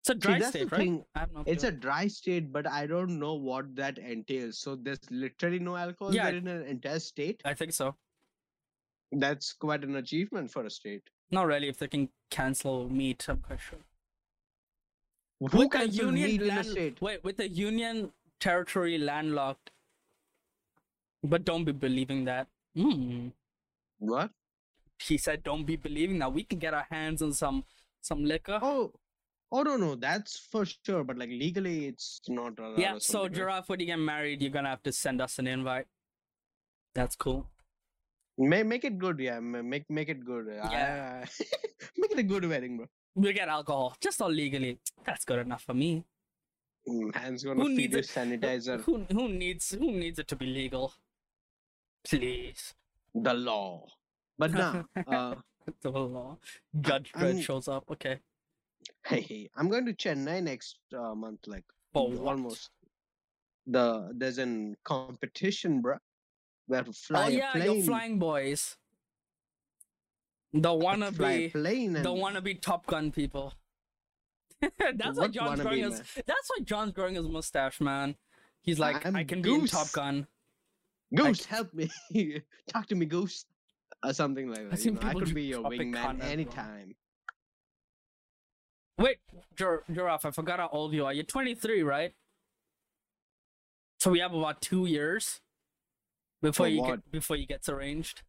It's 0.00 0.10
a 0.10 0.14
dry 0.14 0.38
the 0.38 0.44
state, 0.44 0.70
right? 0.72 0.80
thing, 0.80 1.04
I 1.14 1.20
have 1.20 1.32
no 1.32 1.44
It's 1.46 1.62
clue. 1.62 1.68
a 1.68 1.72
dry 1.72 2.08
state, 2.08 2.52
but 2.52 2.66
I 2.66 2.86
don't 2.86 3.18
know 3.18 3.34
what 3.34 3.74
that 3.76 3.98
entails. 3.98 4.58
So 4.58 4.76
there's 4.76 5.00
literally 5.10 5.58
no 5.58 5.76
alcohol 5.76 6.12
Yeah. 6.12 6.24
there 6.24 6.36
in 6.36 6.46
an 6.46 6.66
entire 6.66 6.98
state. 6.98 7.40
I 7.44 7.54
think 7.54 7.72
so. 7.72 7.94
That's 9.12 9.52
quite 9.52 9.84
an 9.84 9.96
achievement 9.96 10.50
for 10.50 10.64
a 10.64 10.70
state. 10.70 11.02
Not 11.30 11.46
really. 11.46 11.68
If 11.68 11.78
they 11.78 11.88
can 11.88 12.08
cancel 12.30 12.88
meat, 12.88 13.26
I'm 13.28 13.38
quite 13.38 13.60
sure. 13.60 13.78
Who 15.40 15.58
with 15.58 15.70
cancels 15.72 15.96
union 15.96 16.42
a 16.42 16.44
land- 16.44 16.66
state? 16.66 17.00
Wait, 17.00 17.22
with 17.24 17.36
the 17.36 17.48
union 17.48 18.12
territory 18.40 18.98
landlocked. 18.98 19.70
But 21.22 21.44
don't 21.44 21.64
be 21.64 21.72
believing 21.72 22.24
that. 22.26 22.48
Hmm. 22.76 23.28
What? 23.98 24.30
He 24.98 25.16
said, 25.18 25.42
"Don't 25.42 25.64
be 25.64 25.76
believing 25.76 26.18
that. 26.18 26.32
We 26.32 26.44
can 26.44 26.58
get 26.58 26.74
our 26.74 26.86
hands 26.90 27.22
on 27.22 27.32
some 27.32 27.64
some 28.00 28.24
liquor." 28.24 28.58
Oh, 28.62 28.92
oh 29.50 29.62
no, 29.62 29.76
no, 29.76 29.94
that's 29.94 30.38
for 30.38 30.64
sure. 30.66 31.02
But 31.02 31.18
like 31.18 31.30
legally, 31.30 31.86
it's 31.86 32.20
not 32.28 32.58
yeah. 32.76 32.98
So 32.98 33.28
giraffe, 33.28 33.68
when 33.68 33.80
you 33.80 33.86
get 33.86 33.98
married, 33.98 34.42
you're 34.42 34.50
gonna 34.50 34.68
have 34.68 34.82
to 34.84 34.92
send 34.92 35.20
us 35.20 35.38
an 35.38 35.46
invite. 35.46 35.86
That's 36.94 37.16
cool. 37.16 37.48
Make 38.36 38.66
make 38.66 38.84
it 38.84 38.98
good, 38.98 39.18
yeah. 39.18 39.40
Make 39.40 39.88
make 39.88 40.08
it 40.08 40.24
good. 40.24 40.46
Yeah. 40.48 41.24
Make 41.96 42.12
it 42.12 42.18
a 42.18 42.22
good 42.22 42.48
wedding, 42.48 42.78
bro. 42.78 42.86
We 43.14 43.32
get 43.32 43.48
alcohol, 43.48 43.96
just 44.00 44.20
all 44.20 44.30
legally. 44.30 44.78
That's 45.06 45.24
good 45.24 45.38
enough 45.38 45.62
for 45.62 45.74
me. 45.74 46.04
Mm, 46.88 47.14
Hands 47.14 47.42
gonna 47.44 47.62
Who 47.62 47.76
feed 47.76 47.92
needs 47.92 47.94
you 47.94 48.20
sanitizer. 48.20 48.80
Who 48.82 49.04
who 49.10 49.28
needs 49.28 49.70
who 49.70 49.92
needs 49.92 50.18
it 50.18 50.28
to 50.28 50.36
be 50.36 50.46
legal? 50.46 50.94
Please. 52.06 52.74
The 53.14 53.34
law. 53.34 53.86
But 54.38 54.52
nah. 54.52 54.82
Uh, 55.06 55.36
the 55.80 55.90
law. 55.90 56.36
Judge 56.80 57.12
Dredd 57.12 57.42
shows 57.42 57.68
up. 57.68 57.84
Okay. 57.90 58.18
hey, 59.06 59.20
hey, 59.20 59.50
I'm 59.56 59.70
going 59.70 59.86
to 59.86 59.94
Chennai 59.94 60.42
next 60.42 60.78
uh, 60.92 61.14
month. 61.14 61.46
Like 61.46 61.64
For 61.92 62.10
what? 62.10 62.32
almost. 62.32 62.70
The 63.66 64.10
there's 64.14 64.38
an 64.38 64.76
competition, 64.84 65.80
bro. 65.80 65.96
We 66.68 66.76
have 66.76 66.96
fly 66.96 67.24
oh 67.24 67.28
a 67.28 67.30
yeah, 67.30 67.52
plane. 67.52 67.72
your 67.76 67.84
flying 67.84 68.18
boys. 68.18 68.76
The 70.52 70.68
wannabe, 70.70 71.52
plane 71.52 71.96
and 71.96 72.04
the 72.04 72.10
wannabe 72.10 72.60
Top 72.60 72.86
Gun 72.86 73.10
people. 73.10 73.54
that's 74.94 75.18
why 75.18 75.28
John's 75.28 75.60
growing 75.60 75.82
his. 75.82 75.92
man? 75.92 76.24
That's 76.26 76.48
why 76.48 76.64
John's 76.64 76.92
growing 76.92 77.16
his 77.16 77.28
mustache, 77.28 77.80
man. 77.80 78.16
He's 78.62 78.78
like, 78.78 79.04
I'm 79.04 79.14
I 79.16 79.24
can 79.24 79.42
be 79.42 79.54
in 79.54 79.66
Top 79.66 79.92
Gun. 79.92 80.26
Goose, 81.14 81.44
help 81.44 81.72
me. 81.74 81.90
Talk 82.68 82.86
to 82.88 82.94
me, 82.94 83.06
Goose. 83.06 83.44
Or 84.02 84.12
something 84.12 84.48
like 84.48 84.70
that. 84.70 84.78
seen 84.78 84.94
you 84.94 85.00
know, 85.00 85.08
I 85.08 85.14
could 85.14 85.34
be 85.34 85.44
your 85.44 85.62
wingman 85.62 86.22
anytime. 86.22 86.94
Wait, 88.98 89.18
Gir- 89.56 89.82
Giraffe, 89.92 90.26
I 90.26 90.30
forgot 90.30 90.60
how 90.60 90.68
old 90.72 90.92
you 90.92 91.04
are. 91.04 91.12
You're 91.12 91.24
23, 91.24 91.82
right? 91.82 92.14
So 93.98 94.10
we 94.10 94.20
have 94.20 94.34
about 94.34 94.60
two 94.60 94.86
years 94.86 95.40
before 96.44 96.66
For 96.66 96.70
you 96.70 96.80
what? 96.82 96.90
get 96.90 97.10
before 97.10 97.36
you 97.36 97.46
gets 97.46 97.68
arranged. 97.68 98.22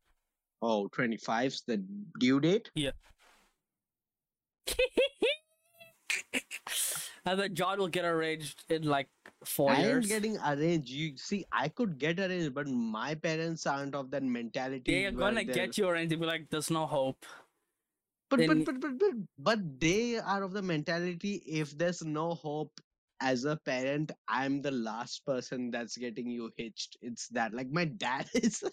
Oh, 0.61 0.89
25's 0.95 1.61
the 1.67 1.77
due 2.19 2.39
date? 2.39 2.71
Yeah. 2.75 2.91
and 7.25 7.39
then 7.39 7.55
John 7.55 7.77
will 7.79 7.87
get 7.87 8.05
arranged 8.05 8.63
in 8.69 8.83
like 8.83 9.07
four 9.43 9.71
I 9.71 9.81
years. 9.81 10.05
ain't 10.05 10.07
getting 10.09 10.37
arranged. 10.39 10.89
You 10.89 11.17
see, 11.17 11.45
I 11.51 11.67
could 11.69 11.97
get 11.97 12.19
arranged, 12.19 12.53
but 12.53 12.67
my 12.67 13.15
parents 13.15 13.65
aren't 13.67 13.95
of 13.95 14.11
that 14.11 14.23
mentality. 14.23 14.91
They're 14.91 15.11
gonna 15.11 15.43
they're- 15.45 15.53
get 15.53 15.77
you 15.77 15.87
arranged. 15.87 16.11
They'll 16.11 16.19
be 16.19 16.25
like, 16.25 16.49
"There's 16.49 16.69
no 16.71 16.85
hope." 16.85 17.25
But, 18.29 18.39
then- 18.39 18.63
but, 18.63 18.79
but 18.79 18.81
but 18.81 18.99
but 18.99 19.13
but 19.37 19.79
they 19.79 20.17
are 20.17 20.43
of 20.43 20.53
the 20.53 20.61
mentality. 20.61 21.43
If 21.45 21.77
there's 21.77 22.03
no 22.03 22.33
hope, 22.33 22.71
as 23.21 23.45
a 23.45 23.55
parent, 23.65 24.11
I'm 24.27 24.61
the 24.61 24.71
last 24.71 25.25
person 25.25 25.71
that's 25.71 25.97
getting 25.97 26.29
you 26.29 26.51
hitched. 26.57 26.97
It's 27.01 27.27
that. 27.29 27.53
Like 27.53 27.71
my 27.71 27.85
dad 27.85 28.27
is. 28.35 28.63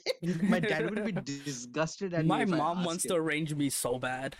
my 0.42 0.60
dad 0.60 0.90
would 0.90 1.04
be 1.04 1.12
disgusted 1.44 2.14
at 2.14 2.26
My 2.26 2.44
mom 2.44 2.84
wants 2.84 3.04
him. 3.04 3.10
to 3.10 3.14
arrange 3.16 3.54
me 3.54 3.70
so 3.70 3.98
bad. 3.98 4.36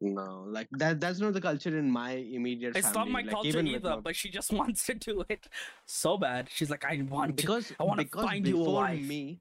No, 0.00 0.44
like 0.48 0.68
that. 0.72 1.00
That's 1.00 1.20
not 1.20 1.32
the 1.32 1.40
culture 1.40 1.78
in 1.78 1.90
my 1.90 2.12
immediate 2.12 2.76
It's 2.76 2.88
family. 2.88 2.98
not 2.98 3.08
my 3.10 3.20
like, 3.22 3.30
culture 3.30 3.60
either, 3.60 4.00
but 4.02 4.16
she 4.16 4.28
just 4.30 4.52
wants 4.60 4.84
to 4.86 4.94
do 4.94 5.24
it 5.28 5.46
so 5.86 6.18
bad. 6.18 6.48
She's 6.52 6.68
like, 6.68 6.84
"I 6.84 7.00
want 7.08 7.36
to." 7.36 7.42
because 7.42 7.72
I 7.80 7.84
wanna 7.84 8.04
find 8.12 8.46
you 8.46 8.56
a 8.56 8.58
before 8.58 8.74
wife. 8.74 9.02
me, 9.02 9.40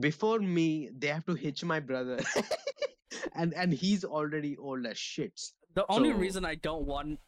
before 0.00 0.38
me, 0.38 0.88
they 0.96 1.08
have 1.08 1.26
to 1.26 1.34
hitch 1.34 1.62
my 1.64 1.80
brother, 1.80 2.18
and 3.34 3.52
and 3.54 3.72
he's 3.72 4.04
already 4.04 4.56
old 4.56 4.86
as 4.86 4.96
shits. 4.96 5.52
The 5.74 5.84
only 5.90 6.10
So- 6.12 6.16
reason 6.16 6.44
I 6.44 6.54
don't 6.54 6.86
want 6.86 7.18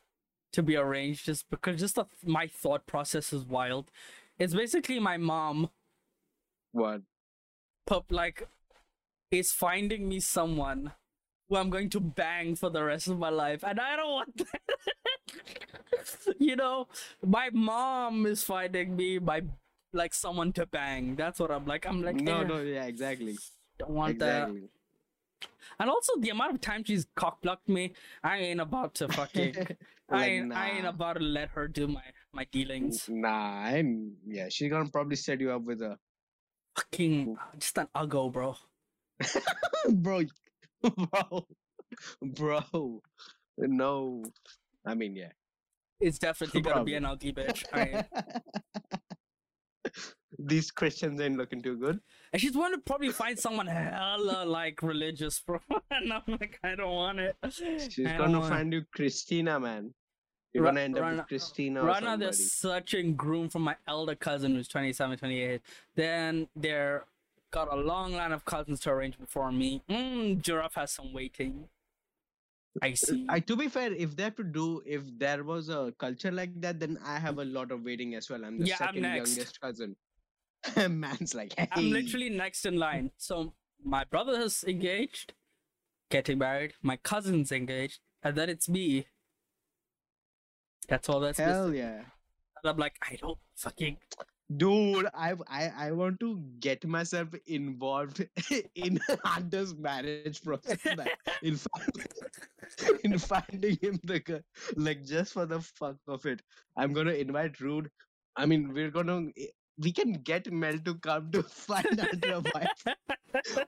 to 0.53 0.63
be 0.63 0.77
arranged 0.77 1.27
just 1.27 1.49
because 1.51 1.81
just 1.81 1.95
the, 1.97 2.05
my 2.25 2.47
thought 2.47 2.87
process 2.87 3.33
is 3.33 3.45
wild. 3.45 3.91
It's 4.39 4.55
basically 4.55 4.99
my 4.99 5.17
mom, 5.17 5.71
What? 6.73 7.03
pup, 7.87 8.07
like, 8.11 8.49
is 9.31 9.53
finding 9.53 10.09
me 10.09 10.21
someone 10.21 10.93
who 11.49 11.57
I'm 11.57 11.71
going 11.71 11.91
to 11.91 12.01
bang 12.01 12.55
for 12.57 12.71
the 12.71 12.83
rest 12.83 13.09
of 13.09 13.19
my 13.19 13.29
life, 13.29 13.63
and 13.63 13.79
I 13.81 13.97
don't 13.97 14.11
want 14.11 14.37
that. 14.39 14.77
you 16.39 16.57
know, 16.57 16.89
my 17.25 17.51
mom 17.53 18.27
is 18.27 18.43
finding 18.43 18.97
me 18.97 19.19
by 19.19 19.43
like 19.93 20.15
someone 20.15 20.53
to 20.55 20.67
bang. 20.67 21.17
That's 21.17 21.39
what 21.41 21.51
I'm 21.51 21.67
like. 21.67 21.87
I'm 21.87 22.03
like, 22.03 22.17
no, 22.17 22.41
"Eh, 22.41 22.45
no, 22.45 22.61
yeah, 22.63 22.85
exactly, 22.85 23.37
don't 23.79 23.91
want 23.91 24.19
that. 24.21 24.49
And 25.79 25.89
also 25.91 26.13
the 26.19 26.31
amount 26.31 26.55
of 26.55 26.61
time 26.61 26.85
she's 26.85 27.07
cock 27.17 27.41
blocked 27.43 27.69
me, 27.69 27.93
I 28.23 28.39
ain't 28.39 28.61
about 28.61 28.95
to 28.97 29.09
fucking 29.09 29.57
I 30.11 30.17
Like, 30.17 30.29
ain't, 30.29 30.53
I 30.53 30.71
ain't 30.71 30.87
about 30.87 31.15
to 31.15 31.21
let 31.21 31.51
her 31.51 31.69
do 31.69 31.87
my 31.89 32.03
my 32.33 32.45
dealings. 32.53 33.09
Nah, 33.09 33.65
I'm 33.65 34.17
yeah. 34.27 34.49
She's 34.51 34.71
gonna 34.71 34.91
probably 34.91 35.17
set 35.17 35.41
you 35.41 35.53
up 35.53 35.63
with 35.63 35.83
a 35.83 35.99
Fucking 36.77 37.37
uh, 37.41 37.57
just 37.59 37.79
an 37.79 37.89
uggo, 37.95 38.33
bro. 38.33 38.57
bro, 39.91 40.23
bro, 40.83 41.47
bro. 42.23 43.03
No, 43.59 44.25
I 44.87 44.95
mean 44.95 45.17
yeah. 45.17 45.33
It's 46.01 46.19
definitely 46.19 46.63
gonna 46.63 46.85
be 46.85 46.95
an 46.95 47.05
ugly 47.05 47.33
bitch. 47.33 47.65
I 47.73 48.05
These 50.39 50.71
Christians 50.71 51.21
ain't 51.21 51.37
looking 51.37 51.63
too 51.63 51.77
good. 51.77 52.01
And 52.33 52.41
she's 52.41 52.53
going 52.53 52.73
to 52.73 52.79
probably 52.79 53.11
find 53.11 53.39
someone 53.39 53.67
hella 53.67 54.45
like 54.45 54.83
religious, 54.83 55.41
bro. 55.41 55.61
and 55.91 56.13
I'm 56.13 56.23
like, 56.29 56.59
I 56.63 56.75
don't 56.75 56.95
want 56.95 57.19
it. 57.21 57.37
She's 57.51 57.97
gonna 58.07 58.41
find 58.49 58.73
you 58.73 58.85
Christina, 58.95 59.59
man. 59.61 59.93
You're 60.53 60.65
Ra- 60.65 60.71
gonna 60.71 60.81
end 60.81 60.97
up 60.97 61.03
Rana- 61.03 61.17
with 61.19 61.29
Christina 61.29 61.83
Rana, 61.83 61.95
somebody. 61.95 62.21
they're 62.23 62.33
searching 62.33 63.15
groom 63.15 63.49
for 63.49 63.61
my 63.61 63.77
elder 63.87 64.15
cousin 64.17 64.55
who's 64.55 64.69
27, 64.69 65.19
28. 65.19 65.61
Then 65.95 66.49
they're 66.57 67.05
got 67.53 67.73
a 67.73 67.77
long 67.77 68.13
line 68.15 68.33
of 68.33 68.45
cousins 68.45 68.81
to 68.81 68.91
arrange 68.91 69.19
before 69.19 69.51
me. 69.53 69.83
Mm, 69.91 70.41
giraffe 70.41 70.75
has 70.77 70.93
some 70.93 71.13
waiting. 71.13 71.69
I 72.81 72.95
see. 72.95 73.27
I, 73.29 73.41
to 73.41 73.57
be 73.57 73.67
fair, 73.69 73.93
if 73.93 74.15
they 74.15 74.23
have 74.25 74.37
to 74.37 74.45
do, 74.45 74.81
if 74.87 75.03
there 75.19 75.43
was 75.43 75.69
a 75.69 75.93
culture 75.99 76.31
like 76.31 76.61
that, 76.61 76.79
then 76.79 76.99
I 77.05 77.19
have 77.19 77.39
a 77.39 77.45
lot 77.45 77.73
of 77.73 77.83
waiting 77.85 78.15
as 78.15 78.31
well. 78.31 78.45
I'm 78.45 78.59
the 78.61 78.67
Yeah, 78.67 78.75
I'm 78.81 78.95
second 78.95 79.03
youngest 79.03 79.61
cousin. 79.61 79.97
A 80.77 80.89
man's 80.89 81.35
like, 81.35 81.55
hey, 81.59 81.69
I'm 81.73 81.91
literally 81.91 82.29
next 82.31 82.65
in 82.67 82.77
line. 82.79 83.13
So 83.17 83.55
my 83.83 84.05
brother 84.05 84.41
is 84.41 84.65
engaged, 84.65 85.35
getting 86.11 86.39
married. 86.39 86.75
My 86.83 86.97
cousin's 86.97 87.53
engaged, 87.53 88.01
and 88.23 88.37
then 88.37 88.49
it's 88.51 88.69
me. 88.69 89.07
That's 90.89 91.09
all 91.09 91.21
that's 91.21 91.39
missing. 91.39 91.53
hell 91.55 91.75
yeah, 91.75 91.99
And 92.63 92.71
I'm 92.71 92.77
like, 92.77 92.97
I 93.03 93.17
don't 93.17 93.39
fucking. 93.57 93.97
dude. 94.57 95.07
I 95.15 95.35
I 95.49 95.73
I 95.87 95.91
want 95.93 96.19
to 96.21 96.41
get 96.61 96.85
myself 96.87 97.29
involved 97.47 98.27
in 98.75 99.01
Hunter's 99.25 99.75
marriage 99.77 100.43
process. 100.43 100.85
man. 100.97 101.09
in 101.43 101.59
in 103.05 103.19
finding 103.19 103.77
him 103.81 103.99
the 104.05 104.21
girl, 104.21 104.41
like 104.77 105.05
just 105.05 105.33
for 105.33 105.47
the 105.47 105.61
fuck 105.61 105.97
of 106.09 106.27
it. 106.27 106.43
I'm 106.77 106.93
gonna 106.93 107.13
invite 107.13 107.61
Rude. 107.61 107.91
I 108.37 108.47
mean, 108.47 108.73
we're 108.73 108.91
gonna 108.91 109.29
we 109.79 109.93
can 109.93 110.13
get 110.15 110.51
Mel 110.53 110.79
to 110.79 110.95
come 110.95 111.31
to 111.33 111.43
find 111.43 112.01
Hunter 112.01 112.33
a 112.35 112.41
wife 112.41 112.85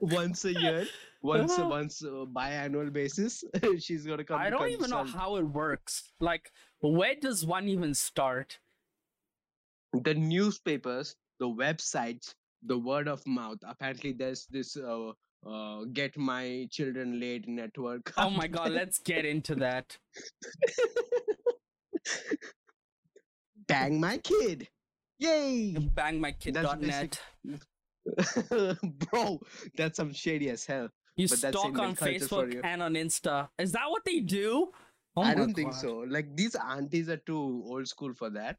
once 0.01 0.45
a 0.45 0.53
year, 0.53 0.87
once 1.21 1.51
Uh-huh. 1.53 1.69
once 1.69 2.03
uh, 2.03 2.25
biannual 2.31 2.91
basis. 2.93 3.43
She's 3.79 4.05
gonna 4.05 4.23
come. 4.23 4.39
I 4.39 4.49
don't 4.49 4.69
even 4.69 4.89
know 4.89 5.03
how 5.05 5.35
it 5.37 5.43
works. 5.43 6.11
Like, 6.19 6.51
where 6.81 7.15
does 7.15 7.45
one 7.45 7.67
even 7.67 7.93
start? 7.93 8.59
the 10.03 10.13
newspapers, 10.15 11.15
the 11.39 11.47
websites, 11.47 12.33
the 12.63 12.77
word 12.77 13.07
of 13.07 13.25
mouth. 13.27 13.59
Apparently, 13.63 14.11
there's 14.11 14.47
this 14.47 14.75
uh, 14.75 15.11
uh, 15.45 15.85
get 15.93 16.17
my 16.17 16.67
children 16.71 17.19
laid 17.19 17.47
network. 17.47 18.11
Oh 18.17 18.29
my 18.31 18.47
god, 18.47 18.71
let's 18.71 18.97
get 18.99 19.23
into 19.25 19.53
that. 19.55 19.97
Bang 23.67 23.99
my 23.99 24.17
kid! 24.17 24.67
Yay! 25.23 25.73
Bangmykid.net. 25.95 27.21
Bro, 29.09 29.39
that's 29.77 29.95
some 29.95 30.11
shady 30.11 30.49
as 30.49 30.65
hell. 30.65 30.89
You 31.15 31.29
but 31.29 31.37
stalk 31.37 31.79
on 31.79 31.95
Facebook 31.95 32.53
you. 32.53 32.61
and 32.61 32.83
on 32.83 32.95
Insta. 32.95 33.47
Is 33.57 33.71
that 33.71 33.89
what 33.89 34.03
they 34.03 34.19
do? 34.19 34.71
Oh 35.15 35.21
I 35.21 35.33
don't 35.33 35.53
think 35.53 35.73
so. 35.73 36.03
Like 36.07 36.35
these 36.35 36.55
aunties 36.55 37.07
are 37.07 37.17
too 37.17 37.63
old 37.65 37.87
school 37.87 38.13
for 38.13 38.29
that. 38.31 38.57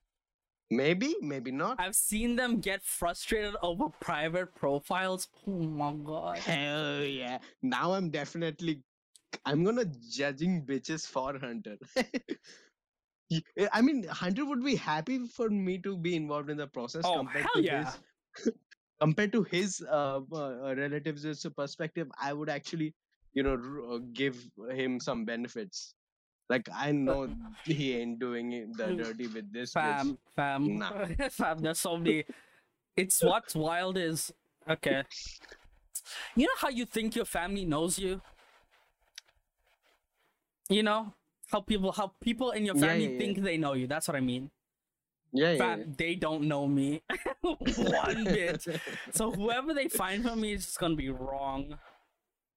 Maybe, 0.70 1.14
maybe 1.20 1.50
not. 1.50 1.78
I've 1.78 1.94
seen 1.94 2.36
them 2.36 2.60
get 2.60 2.82
frustrated 2.82 3.56
over 3.62 3.90
private 4.00 4.54
profiles. 4.54 5.28
Oh 5.46 5.50
my 5.50 5.92
god. 5.92 6.38
Hell 6.38 7.02
yeah! 7.02 7.38
Now 7.62 7.92
I'm 7.92 8.08
definitely, 8.08 8.82
I'm 9.44 9.64
gonna 9.64 9.84
judging 10.10 10.64
bitches 10.64 11.06
for 11.06 11.38
Hunter. 11.38 11.76
Eh, 13.57 13.68
I 13.72 13.80
mean, 13.82 14.05
Hunter 14.05 14.45
would 14.45 14.64
be 14.64 14.76
happy 14.76 15.26
for 15.26 15.49
me 15.51 15.78
to 15.78 15.97
be 15.97 16.14
involved 16.16 16.51
in 16.51 16.57
the 16.57 16.66
process 16.66 17.05
Oh, 17.05 17.18
compared 17.18 17.45
hell 17.45 17.62
to 17.62 17.62
yeah. 17.62 17.93
his 18.37 18.55
compared 19.01 19.32
to 19.32 19.43
his 19.45 19.82
uh, 19.91 20.20
uh, 20.32 20.74
relatives' 20.76 21.47
perspective. 21.57 22.09
I 22.18 22.32
would 22.32 22.49
actually, 22.49 22.95
you 23.32 23.43
know, 23.43 23.57
r- 23.61 23.95
uh, 23.95 23.99
give 24.12 24.37
him 24.70 25.01
some 25.01 25.24
benefits. 25.24 25.95
Like 26.49 26.68
I 26.72 26.93
know 26.93 27.28
he 27.64 27.95
ain't 27.95 28.18
doing 28.18 28.72
the 28.76 28.95
dirty 28.95 29.26
with 29.28 29.53
this. 29.53 29.72
bitch. 29.74 29.82
Fam, 30.01 30.18
fam, 30.37 30.78
Nah. 30.78 31.07
fam. 31.30 31.59
There's 31.59 31.80
so 31.80 31.97
many. 31.97 32.24
It's 32.97 33.22
what's 33.22 33.55
wild 33.55 33.97
is 33.99 34.32
okay. 34.68 35.03
You 36.37 36.47
know 36.47 36.57
how 36.59 36.68
you 36.68 36.85
think 36.85 37.16
your 37.16 37.24
family 37.24 37.64
knows 37.64 37.99
you. 37.99 38.20
You 40.68 40.82
know 40.82 41.12
how 41.51 41.61
people 41.61 41.92
how 41.92 42.12
people 42.20 42.51
in 42.51 42.64
your 42.64 42.74
family 42.74 43.05
yeah, 43.05 43.11
yeah. 43.11 43.18
think 43.18 43.42
they 43.42 43.57
know 43.57 43.74
you. 43.74 43.86
That's 43.86 44.09
what 44.09 44.16
I 44.16 44.20
mean. 44.20 44.51
Yeah, 45.32 45.53
yeah. 45.53 45.59
Fam, 45.59 45.95
they 45.99 46.14
don't 46.14 46.42
know 46.42 46.66
me 46.66 47.03
one 47.40 48.24
bit. 48.24 48.64
So 49.12 49.32
whoever 49.32 49.74
they 49.74 49.88
find 49.88 50.24
for 50.24 50.36
me 50.36 50.53
is 50.53 50.64
just 50.64 50.78
gonna 50.78 50.95
be 50.95 51.11
wrong. 51.11 51.76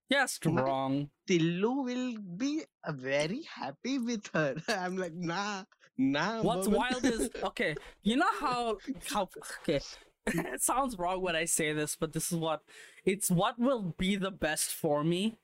Nah. 0.09 0.61
wrong. 0.61 1.09
Tillu 1.27 1.83
will 1.83 2.17
be 2.37 2.63
very 2.87 3.43
happy 3.43 3.97
with 3.97 4.29
her. 4.33 4.55
I'm 4.69 4.97
like, 4.97 5.13
nah, 5.13 5.63
nah. 5.97 6.41
What's 6.41 6.67
Boban." 6.67 6.75
wild 6.75 7.05
is 7.05 7.29
okay. 7.43 7.75
You 8.03 8.17
know 8.17 8.31
how 8.39 8.77
how 9.09 9.29
okay. 9.63 9.81
it 10.27 10.61
sounds 10.61 10.97
wrong 10.97 11.21
when 11.21 11.35
I 11.35 11.45
say 11.45 11.73
this, 11.73 11.95
but 11.99 12.13
this 12.13 12.31
is 12.31 12.37
what 12.37 12.61
it's 13.05 13.29
what 13.29 13.59
will 13.59 13.95
be 13.97 14.15
the 14.15 14.31
best 14.31 14.71
for 14.71 15.03
me. 15.03 15.37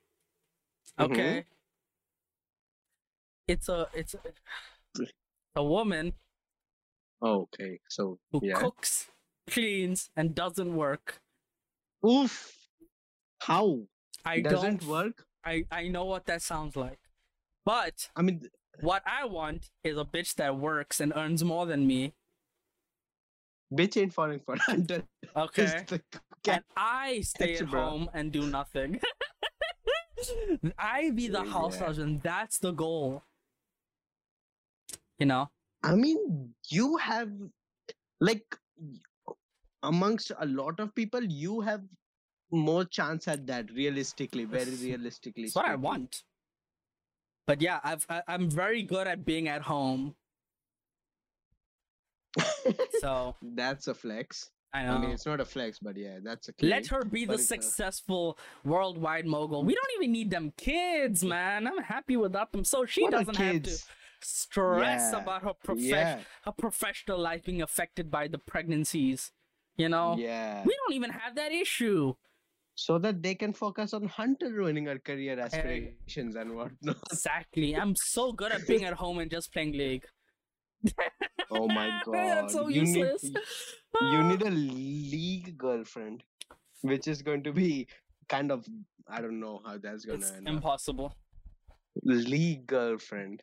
Mm-hmm. 0.98 1.12
Okay. 1.12 1.44
It's 3.46 3.68
a 3.68 3.88
it's 3.94 4.14
a, 4.14 5.02
a 5.56 5.64
woman 5.64 6.14
okay, 7.22 7.80
so 7.88 8.18
who 8.32 8.40
yeah. 8.42 8.54
cooks, 8.54 9.08
cleans, 9.48 10.10
and 10.16 10.34
doesn't 10.34 10.74
work. 10.74 11.20
Oof. 12.06 12.56
How 13.40 13.80
I 14.24 14.40
doesn't 14.40 14.80
don't 14.80 14.88
work? 14.88 15.26
I 15.44 15.64
I 15.70 15.88
know 15.88 16.04
what 16.04 16.26
that 16.26 16.42
sounds 16.42 16.76
like, 16.76 17.00
but 17.64 18.08
I 18.16 18.22
mean, 18.22 18.48
what 18.80 19.02
I 19.06 19.26
want 19.26 19.70
is 19.82 19.98
a 19.98 20.04
bitch 20.04 20.34
that 20.36 20.56
works 20.56 21.00
and 21.00 21.12
earns 21.14 21.44
more 21.44 21.66
than 21.66 21.86
me. 21.86 22.14
bitch 23.72 24.00
ain't 24.00 24.14
falling 24.14 24.40
for 24.40 24.56
Hunter. 24.60 25.02
Okay. 25.36 25.84
Cat. 26.42 26.64
I 26.76 27.20
stay 27.22 27.56
at 27.56 27.70
bro. 27.70 27.80
home 27.82 28.10
and 28.14 28.32
do 28.32 28.46
nothing. 28.46 29.00
I 30.78 31.10
be 31.10 31.28
the 31.28 31.44
house 31.44 31.76
yeah. 31.78 31.86
husband. 31.86 32.20
That's 32.22 32.58
the 32.58 32.72
goal. 32.72 33.22
You 35.18 35.26
know, 35.26 35.50
I 35.82 35.94
mean, 35.94 36.54
you 36.68 36.96
have 36.96 37.30
like 38.20 38.56
amongst 39.82 40.32
a 40.38 40.46
lot 40.46 40.80
of 40.80 40.94
people, 40.94 41.22
you 41.22 41.60
have 41.60 41.82
more 42.50 42.84
chance 42.84 43.28
at 43.28 43.46
that. 43.46 43.70
Realistically, 43.70 44.44
very 44.44 44.74
realistically. 44.76 45.44
that's 45.44 45.56
what 45.56 45.66
I 45.66 45.76
want. 45.76 46.22
But 47.46 47.60
yeah, 47.60 47.80
I've 47.84 48.06
I, 48.08 48.22
I'm 48.26 48.50
very 48.50 48.82
good 48.82 49.06
at 49.06 49.24
being 49.24 49.48
at 49.48 49.62
home. 49.62 50.14
So 53.00 53.36
That's 53.42 53.88
a 53.88 53.94
flex. 53.94 54.50
I 54.72 54.86
know. 54.86 54.94
I 54.94 54.98
mean, 54.98 55.10
it's 55.10 55.24
not 55.24 55.40
a 55.40 55.44
flex, 55.44 55.78
but 55.78 55.96
yeah, 55.96 56.18
that's 56.20 56.48
a 56.48 56.52
claim. 56.52 56.70
Let 56.72 56.88
her 56.88 57.04
be 57.04 57.26
the 57.26 57.34
but 57.34 57.40
a- 57.40 57.44
successful 57.44 58.36
worldwide 58.64 59.24
mogul. 59.24 59.62
We 59.62 59.72
don't 59.72 60.02
even 60.02 60.10
need 60.10 60.32
them 60.32 60.52
kids, 60.56 61.22
man. 61.24 61.68
I'm 61.68 61.80
happy 61.80 62.16
without 62.16 62.50
them. 62.50 62.64
So 62.64 62.84
she 62.84 63.02
What 63.04 63.12
doesn't 63.12 63.36
have 63.36 63.62
to? 63.62 63.78
Stress 64.24 65.10
Yeah, 65.12 65.20
about 65.22 65.42
her 65.42 65.52
prof- 65.54 65.78
Yeah, 65.78 66.20
her 66.44 66.52
professional 66.52 67.18
life 67.18 67.44
being 67.44 67.62
affected 67.62 68.10
by 68.10 68.28
the 68.28 68.38
pregnancies. 68.38 69.30
You 69.76 69.88
know, 69.88 70.16
yeah. 70.18 70.62
we 70.64 70.74
don't 70.76 70.94
even 70.94 71.10
have 71.10 71.34
that 71.36 71.52
issue. 71.52 72.14
so 72.76 72.98
that 72.98 73.22
they 73.22 73.34
can 73.36 73.52
focus 73.52 73.92
on 73.94 74.04
Hunter 74.08 74.48
ruining 74.52 74.86
her 74.86 74.98
career 74.98 75.38
aspirations 75.38 76.34
and 76.34 76.56
whatnot. 76.56 76.96
Exactly. 77.12 77.76
I'm 77.76 77.94
so 77.94 78.32
good 78.32 78.50
at 78.50 78.66
being 78.66 78.84
at 78.84 78.94
home 78.94 79.18
and 79.20 79.30
just 79.30 79.52
playing 79.52 79.72
League. 79.78 80.04
Oh 81.50 81.66
my 81.68 82.00
god. 82.04 82.14
That's 82.14 82.52
so 82.52 82.68
you 82.68 82.80
useless. 82.82 83.22
Need, 83.22 83.38
you 84.12 84.22
need 84.24 84.42
a 84.42 84.50
league 84.50 85.56
girlfriend, 85.56 86.24
which 86.82 87.06
is 87.06 87.22
going 87.22 87.42
to 87.44 87.52
be 87.52 87.86
kind 88.28 88.50
of 88.50 88.66
I 89.06 89.20
don't 89.20 89.38
know 89.38 89.60
how 89.64 89.78
that's 89.78 90.04
gonna 90.04 90.18
It's 90.18 90.32
end. 90.32 90.48
up. 90.48 90.54
impossible. 90.54 91.14
League 92.02 92.66
girlfriend. 92.66 93.42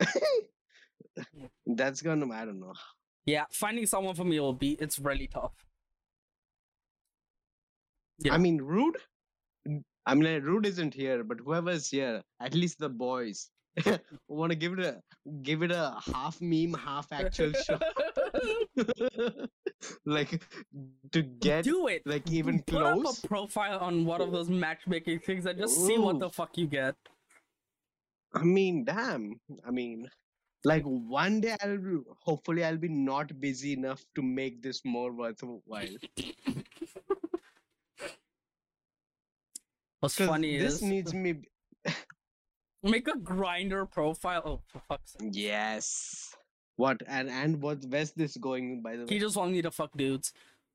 that's 1.66 2.02
gonna 2.02 2.28
I 2.32 2.44
don't 2.44 2.60
know. 2.60 2.74
Yeah, 3.24 3.44
finding 3.50 3.86
someone 3.86 4.14
for 4.14 4.24
me 4.24 4.38
will 4.40 4.52
be 4.52 4.72
it's 4.72 4.98
really 4.98 5.26
tough. 5.26 5.52
Yeah. 8.18 8.34
I 8.34 8.38
mean, 8.38 8.58
Rude. 8.58 8.96
I 10.06 10.14
mean, 10.14 10.32
like, 10.34 10.44
Rude 10.44 10.66
isn't 10.66 10.94
here, 10.94 11.24
but 11.24 11.38
whoever's 11.44 11.88
here, 11.88 12.22
at 12.40 12.54
least 12.54 12.78
the 12.78 12.88
boys, 12.88 13.50
want 14.28 14.52
to 14.52 14.56
give 14.56 14.78
it 14.78 14.80
a 14.86 15.00
give 15.42 15.62
it 15.62 15.72
a 15.72 15.96
half 16.14 16.40
meme, 16.40 16.74
half 16.74 17.08
actual 17.12 17.52
show. 17.52 17.78
like 20.06 20.42
to 21.12 21.22
get 21.22 21.64
Do 21.64 21.88
it. 21.88 22.02
like 22.06 22.30
even 22.30 22.60
Put 22.60 22.80
close. 22.82 23.18
up 23.18 23.24
a 23.24 23.28
profile 23.28 23.78
on 23.80 24.04
one 24.04 24.20
of 24.20 24.32
those 24.32 24.48
matchmaking 24.48 25.20
things 25.20 25.46
and 25.46 25.58
just 25.58 25.84
see 25.86 25.98
what 25.98 26.18
the 26.20 26.30
fuck 26.30 26.56
you 26.56 26.66
get. 26.66 26.94
I 28.34 28.42
mean, 28.42 28.84
damn. 28.84 29.40
I 29.66 29.70
mean, 29.70 30.08
like 30.64 30.82
one 30.84 31.40
day 31.40 31.56
I'll 31.62 31.78
be, 31.78 31.98
hopefully 32.22 32.64
I'll 32.64 32.76
be 32.76 32.88
not 32.88 33.38
busy 33.40 33.72
enough 33.72 34.04
to 34.14 34.22
make 34.22 34.62
this 34.62 34.82
more 34.84 35.12
worthwhile. 35.12 35.62
What's 40.00 40.16
'Cause 40.16 40.26
funny 40.28 40.56
is 40.56 40.62
this 40.62 40.74
is 40.74 40.82
needs 40.82 41.14
me. 41.14 41.34
make 42.82 43.08
a 43.08 43.12
Grindr 43.12 43.90
profile. 43.90 44.42
Oh, 44.44 44.60
for 44.66 44.80
fuck's 44.88 45.12
sake. 45.12 45.30
Yes. 45.32 46.34
What 46.76 47.02
and 47.06 47.30
and 47.30 47.62
what? 47.62 47.84
Where's 47.88 48.12
this 48.12 48.36
going? 48.36 48.82
By 48.82 48.96
the 48.96 49.04
way? 49.04 49.14
He 49.14 49.18
just 49.18 49.36
wants 49.36 49.52
me 49.52 49.62
to 49.62 49.70
fuck 49.70 49.96
dudes. 49.96 50.32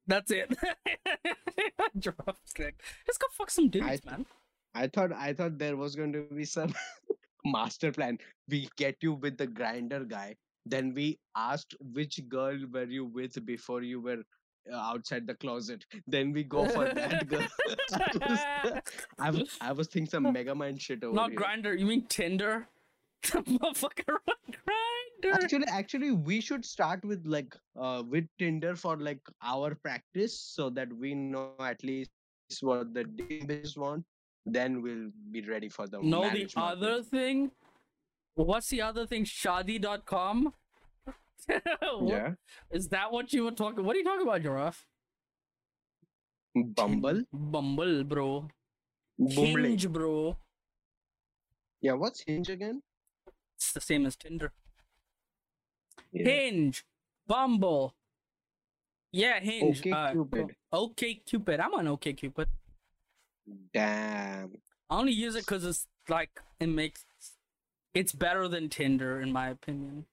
That's 0.07 0.31
it. 0.31 0.51
Drumstick. 1.99 2.81
Let's 3.07 3.17
go 3.19 3.27
fuck 3.33 3.51
some 3.51 3.69
dudes, 3.69 3.85
I- 3.85 3.99
man. 4.09 4.25
I 4.73 4.87
thought 4.87 5.11
I 5.13 5.33
thought 5.33 5.57
there 5.59 5.75
was 5.77 5.95
going 5.95 6.13
to 6.13 6.23
be 6.33 6.45
some 6.45 6.73
master 7.45 7.91
plan. 7.91 8.17
We 8.49 8.69
get 8.77 8.97
you 9.01 9.13
with 9.13 9.37
the 9.37 9.47
Grindr 9.47 10.07
guy. 10.07 10.35
Then 10.65 10.93
we 10.93 11.19
asked 11.35 11.75
which 11.93 12.19
girl 12.29 12.57
were 12.71 12.83
you 12.85 13.05
with 13.05 13.43
before 13.45 13.81
you 13.81 13.99
were 13.99 14.23
uh, 14.71 14.75
outside 14.75 15.25
the 15.25 15.33
closet. 15.33 15.85
Then 16.07 16.31
we 16.31 16.43
go 16.43 16.67
for 16.67 16.85
that 16.85 17.27
girl. 17.27 17.47
I 19.19 19.31
was, 19.31 19.57
I 19.59 19.71
was 19.71 19.87
thinking 19.87 20.09
some 20.09 20.31
mega 20.31 20.53
mind 20.53 20.81
shit 20.81 21.03
over 21.03 21.15
Not 21.15 21.31
here. 21.31 21.39
Grindr. 21.39 21.79
You 21.79 21.85
mean 21.85 22.05
Tinder? 22.07 22.67
Motherfucker 23.25 24.17
Grindr. 24.49 25.33
actually 25.33 25.67
actually 25.67 26.11
we 26.11 26.41
should 26.41 26.65
start 26.65 27.05
with 27.05 27.23
like 27.23 27.55
uh 27.79 28.01
with 28.09 28.25
tinder 28.39 28.75
for 28.75 28.97
like 28.97 29.19
our 29.43 29.75
practice 29.75 30.39
so 30.39 30.71
that 30.71 30.91
we 30.91 31.13
know 31.13 31.51
at 31.59 31.83
least 31.83 32.09
what 32.61 32.93
the 32.95 33.03
database 33.03 33.77
want 33.77 34.03
then 34.45 34.81
we'll 34.81 35.09
be 35.31 35.41
ready 35.41 35.69
for 35.69 35.87
the 35.87 35.99
No, 36.01 36.29
the 36.29 36.49
other 36.57 37.01
thing. 37.03 37.51
What's 38.35 38.69
the 38.69 38.81
other 38.81 39.05
thing? 39.05 39.25
Shaadi.com? 39.25 40.53
What- 41.47 42.07
yeah 42.07 42.33
Is 42.71 42.87
that 42.89 43.11
what 43.11 43.33
you 43.33 43.43
were 43.45 43.51
talking? 43.51 43.83
What 43.83 43.95
are 43.95 43.99
you 43.99 44.05
talking 44.05 44.27
about, 44.27 44.41
Giraffe? 44.41 44.85
bumble 46.55 47.23
Bumble, 47.31 48.03
bro. 48.03 48.47
Bumble. 49.17 49.63
Hinge, 49.63 49.87
bro. 49.89 50.37
yeah 51.81 51.93
what's 51.93 52.21
hinge 52.27 52.49
again 52.49 52.81
It's 53.55 53.71
the 53.73 53.79
same 53.81 54.05
as 54.05 54.15
Tinder. 54.15 54.51
Yeah. 56.11 56.23
Hinge, 56.29 56.83
Bumble. 57.27 57.95
Yeah, 59.13 59.39
Hinge. 59.39 59.79
Okay, 59.79 59.91
uh, 59.91 60.11
Cupid. 60.11 60.55
Okay, 60.73 61.13
Cupid. 61.25 61.59
I'm 61.59 61.73
on 61.73 61.87
Okay, 61.89 62.13
Cupid. 62.13 62.47
Damn 63.73 64.51
I 64.89 64.97
only 64.97 65.13
use 65.13 65.35
it 65.35 65.45
because 65.45 65.65
it's 65.65 65.87
like 66.09 66.29
it 66.59 66.67
makes 66.67 67.05
it's 67.93 68.11
better 68.13 68.47
than 68.47 68.69
Tinder 68.69 69.19
in 69.21 69.31
my 69.31 69.49
opinion. 69.49 70.05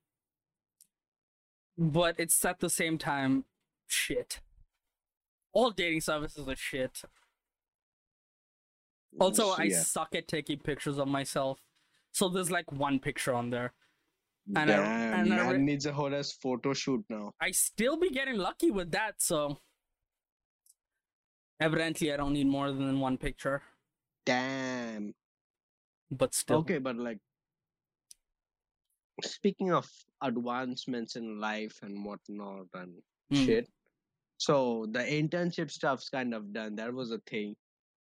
But 1.77 2.17
it's 2.19 2.45
at 2.45 2.61
the 2.61 2.71
same 2.71 2.99
time 2.99 3.45
shit. 3.87 4.41
All 5.53 5.71
dating 5.71 6.01
services 6.03 6.49
are 6.49 6.57
shit. 6.57 7.03
Mm, 9.15 9.21
also, 9.21 9.51
I 9.53 9.69
suck 9.71 10.15
at 10.15 10.29
taking 10.29 10.59
pictures 10.59 10.99
of 10.99 11.09
myself. 11.09 11.59
So 12.13 12.29
there's 12.29 12.51
like 12.51 12.71
one 12.73 12.99
picture 12.99 13.35
on 13.35 13.51
there. 13.51 13.73
and 14.57 14.71
I- 14.71 14.77
damn 14.77 15.21
and 15.21 15.35
I 15.35 15.37
man 15.37 15.53
re- 15.53 15.59
needs 15.59 15.87
a 15.87 15.93
whole 15.93 16.15
ass 16.15 16.33
photo 16.33 16.73
shoot 16.73 17.05
now 17.11 17.33
I 17.41 17.51
still 17.51 17.97
be 17.99 18.09
getting 18.11 18.37
lucky 18.39 18.71
with 18.71 18.91
that, 18.93 19.21
so 19.21 19.59
evidently 21.61 22.13
I 22.13 22.17
don't 22.17 22.33
need 22.33 22.47
more 22.47 22.71
than 22.73 23.01
one 23.01 23.17
picture. 23.19 23.63
damn 24.27 25.15
But 26.11 26.35
still. 26.35 26.59
okay 26.59 26.79
but 26.79 26.97
like 26.97 27.19
speaking 29.25 29.73
of 29.73 29.87
advancements 30.23 31.17
in 31.17 31.41
life 31.41 31.79
and 31.83 32.05
whatnot 32.05 32.67
and 32.75 32.93
Mm. 33.33 33.45
shit 33.45 33.69
so 34.39 34.87
the 34.97 35.01
internship 35.01 35.71
stuff's 35.71 36.09
kind 36.09 36.33
of 36.33 36.53
done 36.53 36.77
that 36.77 36.93
was 36.99 37.11
a 37.17 37.19
thing 37.31 37.55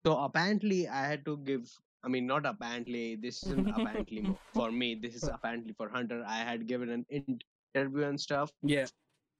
so 0.06 0.12
apparently 0.26 0.86
i 0.88 1.02
had 1.12 1.24
to 1.28 1.36
give 1.48 1.64
i 2.04 2.08
mean 2.14 2.26
not 2.32 2.44
apparently 2.50 3.16
this 3.24 3.42
isn't 3.46 3.70
apparently 3.70 4.22
for 4.58 4.70
me 4.70 4.94
this 5.06 5.14
is 5.20 5.24
apparently 5.36 5.72
for 5.80 5.88
hunter 5.88 6.22
i 6.36 6.38
had 6.50 6.66
given 6.68 6.90
an 6.98 7.06
interview 7.16 8.04
and 8.10 8.20
stuff 8.20 8.52
Yeah. 8.62 8.86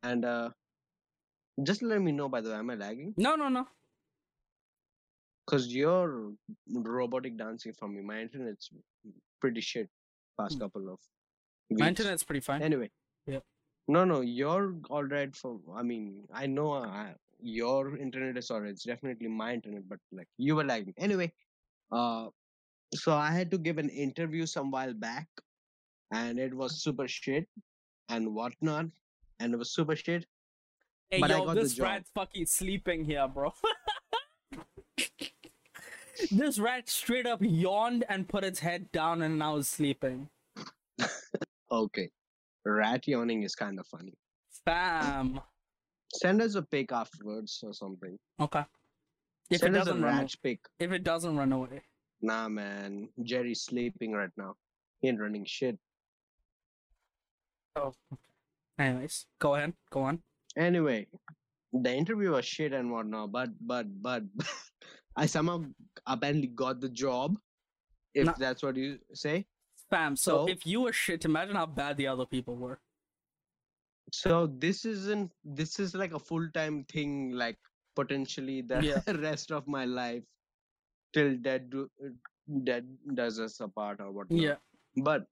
and 0.03 0.25
uh 0.25 0.51
just 1.63 1.83
let 1.83 2.01
me 2.09 2.13
know 2.21 2.29
by 2.29 2.41
the 2.41 2.51
way 2.51 2.57
am 2.65 2.71
i 2.71 2.75
lagging 2.87 3.15
No, 3.29 3.37
no, 3.37 3.49
no. 3.49 3.67
Because 5.47 5.67
you're 5.75 6.33
robotic 6.73 7.37
dancing 7.39 7.73
for 7.73 7.89
me 7.89 8.03
my 8.03 8.21
internet's 8.21 8.71
pretty 9.41 9.61
shit 9.61 9.89
past 10.39 10.57
Mm. 10.57 10.61
couple 10.61 10.89
of 10.93 10.99
My 11.71 11.89
internet's 11.89 12.23
pretty 12.25 12.41
fine. 12.41 12.63
Anyway. 12.63 12.91
Yeah. 13.27 13.41
No, 13.89 14.05
no, 14.05 14.21
you're 14.21 14.75
all 14.91 15.05
right 15.05 15.35
for. 15.35 15.61
I 15.75 15.83
mean, 15.83 16.27
I 16.33 16.47
know 16.47 16.73
uh, 16.73 17.13
your 17.41 17.97
internet 17.97 18.37
is 18.37 18.51
alright. 18.51 18.71
It's 18.71 18.85
definitely 18.85 19.29
my 19.29 19.53
internet, 19.55 19.89
but 19.89 19.99
like 20.13 20.29
you 20.39 20.55
were 20.57 20.65
lagging. 20.65 20.95
Anyway, 20.97 21.33
uh, 21.93 22.29
so 22.95 23.13
I 23.15 23.31
had 23.33 23.51
to 23.53 23.59
give 23.59 23.79
an 23.79 23.89
interview 24.07 24.47
some 24.47 24.71
while 24.71 24.95
back, 24.95 25.29
and 26.13 26.39
it 26.47 26.55
was 26.63 26.83
super 26.83 27.09
shit 27.09 27.49
and 28.09 28.33
whatnot, 28.35 28.87
and 29.41 29.55
it 29.55 29.57
was 29.65 29.71
super 29.73 29.97
shit. 29.97 30.27
Hey, 31.11 31.21
But 31.21 31.31
I 31.33 31.39
yo, 31.39 31.45
got 31.47 31.55
the 31.57 31.63
this 31.63 31.75
job. 31.75 31.85
rat's 31.87 32.11
fucking 32.11 32.47
sleeping 32.47 33.05
here, 33.05 33.27
bro. 33.29 33.53
this 36.31 36.59
rat 36.59 36.89
straight 36.89 37.27
up 37.27 37.41
yawned 37.43 38.05
and 38.09 38.29
put 38.29 38.45
its 38.45 38.61
head 38.61 38.91
down 38.93 39.23
and 39.23 39.39
now 39.39 39.57
is 39.57 39.69
sleeping. 39.69 40.29
Okay, 41.71 42.11
rat 42.65 43.07
yawning 43.09 43.43
is 43.43 43.55
kind 43.55 43.79
of 43.79 43.87
funny. 43.87 44.15
Bam. 44.65 45.41
Send 46.15 46.41
us 46.41 46.55
a 46.55 46.63
pic 46.63 46.93
afterwards 46.93 47.61
or 47.65 47.73
something. 47.75 48.17
Okay. 48.41 48.65
If 49.51 49.61
Send 49.61 49.77
it 49.77 49.81
us 49.81 49.87
a 49.87 49.91
doesn't 49.91 50.05
rat 50.05 50.35
pic. 50.43 50.61
if 50.79 50.93
it 50.93 51.05
doesn't 51.05 51.37
run 51.37 51.53
away, 51.53 51.83
Nah, 52.23 52.49
man, 52.49 53.09
Jerry's 53.23 53.63
sleeping 53.63 54.13
right 54.13 54.31
now. 54.37 54.55
He 55.01 55.09
ain't 55.09 55.21
running 55.21 55.45
shit. 55.45 55.79
oh. 57.77 57.93
Anyways, 58.79 59.27
go 59.39 59.55
ahead. 59.55 59.75
Go 59.91 60.03
on. 60.03 60.23
Anyway, 60.57 61.07
the 61.73 61.93
interview 61.93 62.31
was 62.33 62.45
shit 62.45 62.73
and 62.73 62.91
whatnot, 62.91 63.33
but 63.33 63.51
but 63.61 63.87
but 64.03 64.23
I 65.17 65.27
somehow 65.27 65.65
apparently 66.07 66.49
got 66.49 66.81
the 66.81 66.89
job. 66.89 67.39
If 68.15 68.27
No. 68.27 68.35
that's 68.39 68.63
what 68.63 68.77
you 68.77 68.99
say. 69.15 69.47
Bam. 69.91 70.17
So, 70.17 70.31
So- 70.47 70.49
if 70.49 70.67
you 70.67 70.81
were 70.83 70.93
shit, 70.93 71.25
imagine 71.25 71.57
how 71.57 71.67
bad 71.67 71.97
the 71.97 72.07
other 72.07 72.27
people 72.27 72.57
were. 72.57 72.81
So 74.13 74.47
this 74.47 74.85
isn't 74.85 75.33
this 75.45 75.79
is 75.81 75.95
like 75.95 76.13
a 76.13 76.19
full 76.19 76.49
time 76.51 76.85
thing, 76.85 77.33
like 77.33 77.59
potentially 77.97 78.61
the 78.63 78.81
Yeah. 78.83 79.03
rest 79.27 79.51
of 79.51 79.67
my 79.67 79.85
life 79.85 80.23
till 81.13 81.37
dead 81.39 81.71
do, 81.71 81.91
dead 82.65 82.87
does 83.15 83.41
us 83.41 83.59
apart 83.61 84.01
or 84.01 84.13
whatnot. 84.13 84.41
Yeah. 84.41 84.57
But 84.97 85.27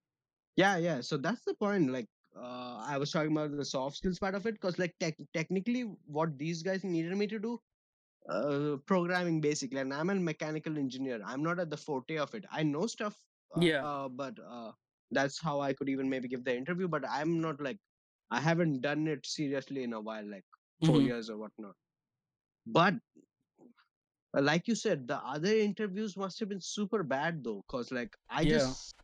yeah, 0.56 0.76
yeah. 0.76 1.00
So 1.00 1.16
that's 1.16 1.44
the 1.44 1.54
point. 1.54 1.90
Like 1.92 2.08
uh, 2.36 2.82
I 2.84 2.98
was 2.98 3.12
talking 3.12 3.30
about 3.30 3.56
the 3.56 3.64
soft 3.64 3.96
skills 3.98 4.18
part 4.18 4.34
of 4.34 4.44
it, 4.46 4.54
because 4.54 4.78
like 4.78 4.94
tech 4.98 5.16
technically, 5.32 5.82
what 6.06 6.36
these 6.36 6.62
guys 6.62 6.82
needed 6.82 7.16
me 7.16 7.28
to 7.28 7.38
do, 7.38 7.60
uh, 8.28 8.76
programming 8.86 9.40
basically, 9.40 9.80
and 9.80 9.92
I'm 9.92 10.10
a 10.10 10.14
mechanical 10.14 10.78
engineer. 10.78 11.20
I'm 11.24 11.42
not 11.42 11.58
at 11.60 11.70
the 11.70 11.76
forte 11.76 12.16
of 12.18 12.34
it. 12.34 12.44
I 12.50 12.62
know 12.62 12.86
stuff. 12.86 13.20
Uh, 13.54 13.66
Yeah. 13.66 13.80
Uh, 13.80 14.08
but 14.08 14.38
uh, 14.40 14.72
that's 15.10 15.40
how 15.40 15.60
I 15.60 15.72
could 15.74 15.88
even 15.88 16.08
maybe 16.08 16.28
give 16.28 16.44
the 16.44 16.56
interview. 16.56 16.88
But 16.88 17.04
I'm 17.08 17.40
not 17.40 17.60
like 17.60 17.78
I 18.30 18.40
haven't 18.40 18.80
done 18.80 19.06
it 19.08 19.26
seriously 19.26 19.82
in 19.84 19.92
a 19.92 20.00
while, 20.00 20.28
like 20.28 20.44
4 20.82 21.00
Mhm. 21.00 21.02
years 21.02 21.30
or 21.30 21.38
whatnot. 21.38 21.76
But 22.66 22.94
like 24.34 24.68
you 24.68 24.74
said, 24.74 25.06
the 25.08 25.16
other 25.18 25.54
interviews 25.56 26.16
must 26.16 26.38
have 26.40 26.48
been 26.48 26.60
super 26.60 27.02
bad 27.02 27.42
though, 27.44 27.62
cause 27.68 27.90
like 27.92 28.16
I 28.28 28.44
Yeah. 28.44 28.74
just 28.74 28.94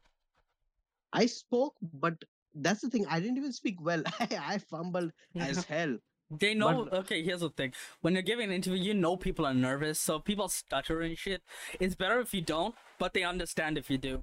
I 1.12 1.27
spoke, 1.27 1.77
but 1.83 2.25
that's 2.55 2.81
the 2.81 2.91
thing. 2.91 3.07
I 3.07 3.21
didn't 3.21 3.39
even 3.39 3.53
speak 3.53 3.81
well. 3.81 4.03
I, 4.21 4.29
I 4.55 4.59
fumbled 4.59 5.12
as 5.39 5.64
hell. 5.64 5.99
They 6.31 6.55
know. 6.55 6.85
But- 6.85 6.95
okay, 7.01 7.22
here's 7.22 7.41
the 7.41 7.51
thing: 7.51 7.72
when 8.03 8.14
you're 8.14 8.22
giving 8.22 8.47
an 8.51 8.55
interview, 8.55 8.81
you 8.83 8.95
know 8.95 9.16
people 9.16 9.45
are 9.47 9.55
nervous, 9.55 9.99
so 9.99 10.18
people 10.18 10.49
stutter 10.49 11.01
and 11.01 11.18
shit. 11.18 11.43
It's 11.81 11.95
better 11.95 12.20
if 12.20 12.33
you 12.33 12.41
don't, 12.41 12.74
but 12.99 13.14
they 13.14 13.24
understand 13.24 13.76
if 13.78 13.91
you 13.91 13.99
do. 13.99 14.22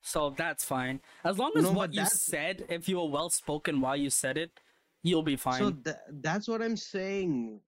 So 0.00 0.30
that's 0.36 0.64
fine. 0.64 1.00
As 1.24 1.38
long 1.38 1.52
as 1.56 1.64
No, 1.64 1.72
what 1.72 1.94
you 1.94 2.04
said, 2.06 2.66
if 2.68 2.88
you 2.88 2.96
were 2.96 3.08
well 3.08 3.30
spoken 3.30 3.80
while 3.80 3.96
you 3.96 4.10
said 4.10 4.36
it, 4.38 4.50
you'll 5.02 5.22
be 5.22 5.36
fine. 5.36 5.58
So 5.60 5.70
tha- 5.70 6.00
that's 6.10 6.46
what 6.48 6.60
I'm 6.62 6.76
saying. 6.76 7.60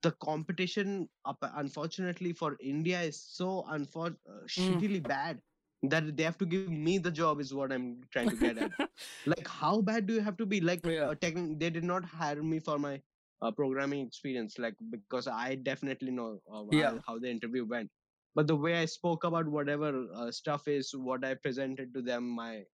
The 0.00 0.12
competition, 0.12 1.08
unfortunately 1.42 2.32
for 2.32 2.56
India, 2.60 3.02
is 3.02 3.20
so 3.20 3.64
unfor- 3.68 4.16
uh, 4.28 4.44
Mm. 4.46 4.48
shittily 4.48 5.02
bad. 5.02 5.42
That 5.82 6.16
they 6.16 6.22
have 6.24 6.38
to 6.38 6.46
give 6.46 6.68
me 6.68 6.98
the 6.98 7.10
job 7.10 7.40
is 7.40 7.54
what 7.54 7.72
i'm 7.72 8.00
trying 8.10 8.28
to 8.30 8.36
get 8.36 8.58
at 8.58 8.70
like 9.26 9.46
how 9.46 9.80
bad 9.80 10.06
do 10.06 10.14
you 10.14 10.20
have 10.20 10.36
to 10.36 10.46
be 10.46 10.60
like 10.60 10.84
Yeah. 10.84 11.08
uh, 11.08 11.14
techn- 11.14 11.58
they 11.58 11.70
did 11.70 11.84
not 11.84 12.04
hire 12.04 12.42
me 12.42 12.58
for 12.58 12.78
my 12.78 13.00
uh, 13.42 13.50
programming 13.52 14.04
experience 14.06 14.58
like 14.58 14.74
because 14.90 15.26
i 15.28 15.54
definitely 15.54 16.10
know 16.10 16.40
uh, 16.52 16.64
Yeah. 16.70 16.90
how, 16.90 17.00
how 17.06 17.18
the 17.18 17.30
interview 17.30 17.64
went 17.66 17.90
but 18.34 18.46
the 18.46 18.56
way 18.56 18.74
i 18.80 18.84
spoke 18.84 19.24
about 19.24 19.46
whatever 19.48 20.06
uh, 20.14 20.30
stuff 20.30 20.66
is 20.68 20.92
what 20.94 21.24
i 21.24 21.34
presented 21.34 21.94
to 21.94 22.02
them 22.02 22.28
my 22.28 22.64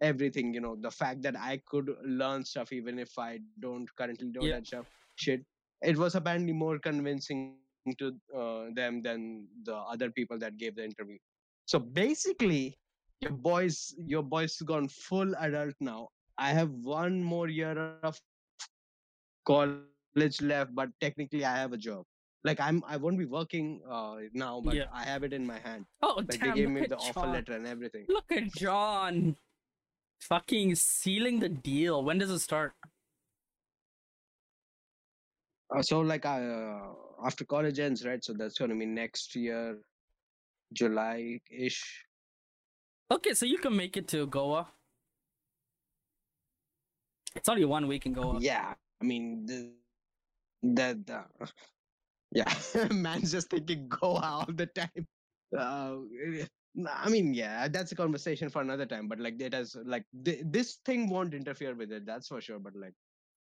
everything 0.00 0.52
you 0.54 0.60
know 0.60 0.76
the 0.80 0.90
fact 0.90 1.22
that 1.22 1.36
i 1.38 1.60
could 1.66 1.90
learn 2.04 2.44
stuff 2.44 2.72
even 2.72 2.98
if 2.98 3.18
i 3.18 3.38
don't 3.60 3.88
currently 3.96 4.28
do 4.32 4.46
Yeah. 4.46 4.56
that 4.56 4.66
stuff 4.66 4.86
shit 5.16 5.44
it 5.82 5.96
was 5.96 6.14
apparently 6.14 6.52
more 6.52 6.78
convincing 6.78 7.58
to 7.58 7.66
uh, 8.36 8.66
them 8.74 9.02
than 9.02 9.48
the 9.64 9.74
other 9.94 10.10
people 10.10 10.38
that 10.38 10.56
gave 10.56 10.76
the 10.76 10.84
interview 10.84 11.18
so 11.72 11.78
basically 11.78 12.76
your 13.24 13.32
boys 13.48 13.76
your 14.12 14.22
boys 14.22 14.56
gone 14.70 14.88
full 14.94 15.30
adult 15.46 15.74
now 15.90 16.00
i 16.46 16.48
have 16.60 16.70
one 16.94 17.22
more 17.32 17.48
year 17.58 17.74
of 18.08 18.18
college 19.50 20.40
left 20.52 20.74
but 20.80 20.90
technically 21.04 21.44
i 21.52 21.54
have 21.56 21.72
a 21.72 21.80
job 21.86 22.04
like 22.44 22.60
i'm 22.66 22.82
i 22.86 22.96
won't 23.04 23.18
be 23.24 23.28
working 23.36 23.70
uh, 23.98 24.16
now 24.42 24.60
but 24.66 24.74
Yeah. 24.80 24.90
i 24.92 25.04
have 25.12 25.22
it 25.28 25.32
in 25.38 25.46
my 25.52 25.58
hand 25.68 25.86
Oh 26.02 26.14
like 26.18 26.40
damn! 26.40 26.50
they 26.50 26.60
gave 26.60 26.70
me 26.76 26.86
the 26.94 26.96
offer 26.96 27.20
John. 27.20 27.32
letter 27.38 27.54
and 27.60 27.66
everything 27.66 28.04
Look 28.18 28.30
at 28.40 28.52
John. 28.64 29.36
Fucking 30.20 30.76
sealing 30.76 31.40
the 31.40 31.48
deal. 31.48 32.04
When 32.08 32.18
does 32.18 32.30
it 32.30 32.38
start? 32.40 32.72
uh, 35.74 35.82
so 35.82 36.00
like 36.00 36.26
I, 36.26 36.44
uh, 36.46 36.92
after 37.24 37.44
college 37.44 37.78
ends 37.78 38.04
right 38.06 38.22
so 38.22 38.32
that's 38.32 38.58
gonna 38.58 38.76
be 38.76 38.86
next 38.86 39.34
year 39.34 39.78
july 40.72 41.40
ish 41.50 42.06
Okay, 43.10 43.34
so 43.34 43.44
you 43.44 43.58
can 43.58 43.76
make 43.76 43.98
it 43.98 44.08
to 44.08 44.26
Goa. 44.26 44.68
It's 47.36 47.46
only 47.46 47.66
one 47.66 47.86
week 47.86 48.06
in 48.06 48.14
Goa. 48.14 48.38
yeah 48.40 48.74
i 49.00 49.04
mean 49.04 49.44
the, 49.46 49.72
that 50.62 51.06
the, 51.06 51.24
yeah 52.32 52.52
man's 52.90 53.32
just 53.32 53.50
thinking 53.50 53.88
goa 53.88 54.20
all 54.22 54.48
the 54.48 54.66
time 54.66 55.06
uh, 55.58 55.96
eh, 56.24 56.46
I 56.88 57.10
mean, 57.10 57.34
yeah, 57.34 57.68
that's 57.68 57.92
a 57.92 57.94
conversation 57.94 58.48
for 58.48 58.62
another 58.62 58.86
time. 58.86 59.06
But 59.06 59.20
like, 59.20 59.38
it 59.40 59.52
has 59.52 59.76
like 59.84 60.04
th- 60.24 60.42
this 60.46 60.78
thing 60.86 61.10
won't 61.10 61.34
interfere 61.34 61.74
with 61.74 61.92
it. 61.92 62.06
That's 62.06 62.28
for 62.28 62.40
sure. 62.40 62.58
But 62.58 62.74
like, 62.74 62.94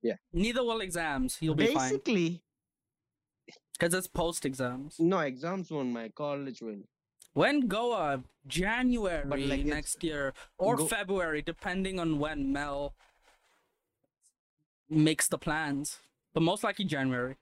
yeah, 0.03 0.15
Neither 0.33 0.65
will 0.65 0.81
exams. 0.81 1.39
You'll 1.41 1.55
be 1.55 1.69
fine 1.69 1.91
basically, 1.91 2.43
because 3.79 3.95
it's 3.95 4.09
post 4.09 4.45
exams. 4.45 4.97
no 4.99 5.21
exams 5.21 5.71
won't. 5.71 5.91
My 5.91 6.09
college 6.09 6.61
will. 6.61 6.83
When 7.35 7.69
Goa? 7.69 8.23
January 8.47 9.47
like, 9.47 9.65
next 9.65 10.05
year 10.05 10.35
or 10.59 10.77
Go- 10.77 10.87
February, 10.87 11.43
depending 11.43 11.99
on 11.99 12.19
when 12.19 12.53
Mel 12.53 12.95
makes 14.91 15.29
the 15.29 15.39
plans. 15.39 15.99
But 16.35 16.43
most 16.43 16.63
likely 16.63 16.85
January. 16.85 17.37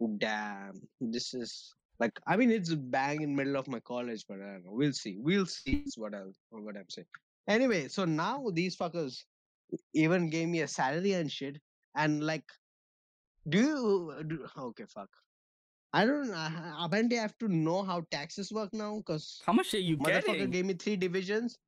Oh, 0.00 0.14
damn, 0.18 0.80
this 1.00 1.34
is 1.34 1.74
like. 1.98 2.12
I 2.26 2.36
mean, 2.36 2.50
it's 2.50 2.74
bang 2.74 3.22
in 3.22 3.34
middle 3.34 3.56
of 3.56 3.66
my 3.66 3.80
college, 3.80 4.24
but 4.28 4.40
I 4.40 4.52
don't 4.52 4.64
know. 4.66 4.72
We'll 4.72 4.92
see. 4.92 5.16
We'll 5.18 5.46
see. 5.46 5.82
Is 5.86 5.96
what 5.96 6.14
I'll 6.14 6.32
what 6.50 6.76
I'm 6.76 6.88
saying. 6.88 7.06
Anyway, 7.48 7.88
so 7.88 8.04
now 8.04 8.50
these 8.52 8.76
fuckers 8.76 9.24
even 9.94 10.28
gave 10.28 10.48
me 10.48 10.60
a 10.60 10.68
salary 10.68 11.14
and 11.14 11.32
shit, 11.32 11.58
and 11.96 12.22
like, 12.22 12.44
do 13.48 13.58
you? 13.58 14.24
Do, 14.26 14.46
okay, 14.58 14.84
fuck. 14.86 15.08
I 15.92 16.04
don't. 16.04 16.30
I, 16.32 16.84
apparently, 16.84 17.18
I 17.18 17.22
have 17.22 17.36
to 17.38 17.48
know 17.48 17.82
how 17.82 18.02
taxes 18.10 18.52
work 18.52 18.72
now, 18.74 19.00
cause 19.06 19.40
How 19.46 19.52
much 19.52 19.72
are 19.74 19.78
you 19.78 19.96
motherfucker 19.96 20.26
getting? 20.26 20.50
gave 20.50 20.66
me 20.66 20.74
three 20.74 20.96
divisions. 20.96 21.58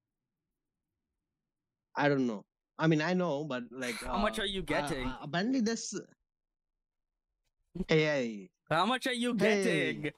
I 1.96 2.08
don't 2.08 2.26
know. 2.26 2.44
I 2.78 2.86
mean, 2.86 3.00
I 3.02 3.14
know, 3.14 3.44
but 3.44 3.64
like, 3.70 4.02
How 4.02 4.18
much 4.18 4.38
uh, 4.38 4.42
are 4.42 4.46
you 4.46 4.60
uh, 4.60 4.64
getting? 4.64 5.06
uh, 5.06 5.18
apparently, 5.22 5.60
this. 5.60 5.94
Hey, 7.88 8.02
hey, 8.02 8.50
How 8.68 8.86
much 8.86 9.06
are 9.06 9.12
you 9.12 9.34
getting? 9.34 10.10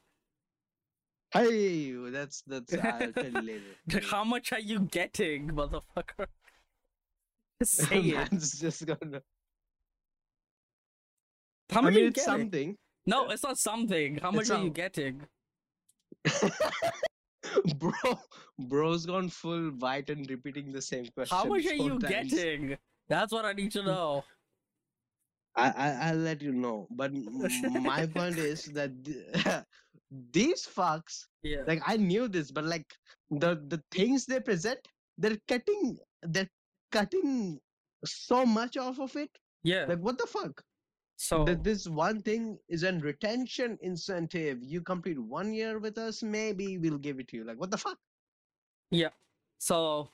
hey! 1.31 1.93
That's 2.11 2.41
that's. 2.45 2.73
I'll 2.73 3.13
tell 3.13 3.31
you 3.31 3.41
later. 3.41 3.75
How 4.09 4.23
much 4.23 4.51
are 4.53 4.59
you 4.59 4.79
getting, 4.81 5.49
motherfucker? 5.49 6.27
Just 7.61 7.87
Say 7.87 7.99
it. 7.99 8.15
Man's 8.15 8.59
just 8.59 8.85
gonna. 8.85 9.21
How 11.69 11.81
I 11.81 11.81
much 11.81 11.95
are 11.95 11.95
mean, 11.95 12.03
you 12.05 12.07
it's 12.09 12.15
getting? 12.15 12.25
something. 12.25 12.77
No, 13.05 13.29
it's 13.29 13.43
not 13.43 13.57
something. 13.57 14.17
How 14.17 14.31
much 14.31 14.43
It's 14.43 14.51
are 14.51 14.63
you 14.63 14.69
getting? 14.69 15.21
Bro, 17.77 17.91
bro's 18.59 19.05
gone 19.05 19.29
full 19.29 19.71
white 19.71 20.09
and 20.09 20.27
repeating 20.29 20.71
the 20.71 20.81
same 20.81 21.05
question. 21.15 21.37
How 21.37 21.45
much 21.45 21.65
are 21.65 21.73
you 21.73 21.99
getting? 21.99 22.77
That's 23.09 23.33
what 23.33 23.45
I 23.45 23.53
need 23.53 23.71
to 23.73 23.83
know. 23.83 24.23
I, 25.55 25.69
I 25.69 26.09
I'll 26.09 26.15
let 26.17 26.41
you 26.41 26.51
know. 26.53 26.87
But 26.91 27.13
my 27.13 28.05
point 28.15 28.37
is 28.37 28.65
that 28.67 28.91
th- 29.03 29.63
these 30.31 30.65
fucks, 30.65 31.25
Yeah. 31.43 31.63
like 31.67 31.81
I 31.85 31.97
knew 31.97 32.27
this, 32.27 32.49
but 32.49 32.63
like 32.63 32.85
the 33.29 33.61
the 33.67 33.83
things 33.91 34.25
they 34.25 34.39
present, 34.39 34.79
they're 35.17 35.37
cutting, 35.47 35.97
they're 36.23 36.49
cutting 36.91 37.59
so 38.05 38.45
much 38.45 38.77
off 38.77 38.99
of 38.99 39.15
it. 39.15 39.29
Yeah. 39.63 39.85
Like 39.87 39.99
what 39.99 40.17
the 40.17 40.25
fuck? 40.27 40.63
So 41.15 41.45
Th- 41.45 41.59
this 41.61 41.87
one 41.87 42.21
thing 42.21 42.57
is 42.67 42.83
a 42.83 42.91
retention 42.93 43.77
incentive. 43.81 44.59
You 44.61 44.81
complete 44.81 45.19
one 45.19 45.53
year 45.53 45.79
with 45.79 45.97
us, 45.97 46.23
maybe 46.23 46.77
we'll 46.77 46.97
give 46.97 47.19
it 47.19 47.27
to 47.29 47.37
you. 47.37 47.43
Like 47.43 47.59
what 47.59 47.71
the 47.71 47.77
fuck? 47.77 47.97
Yeah. 48.91 49.09
So 49.59 50.09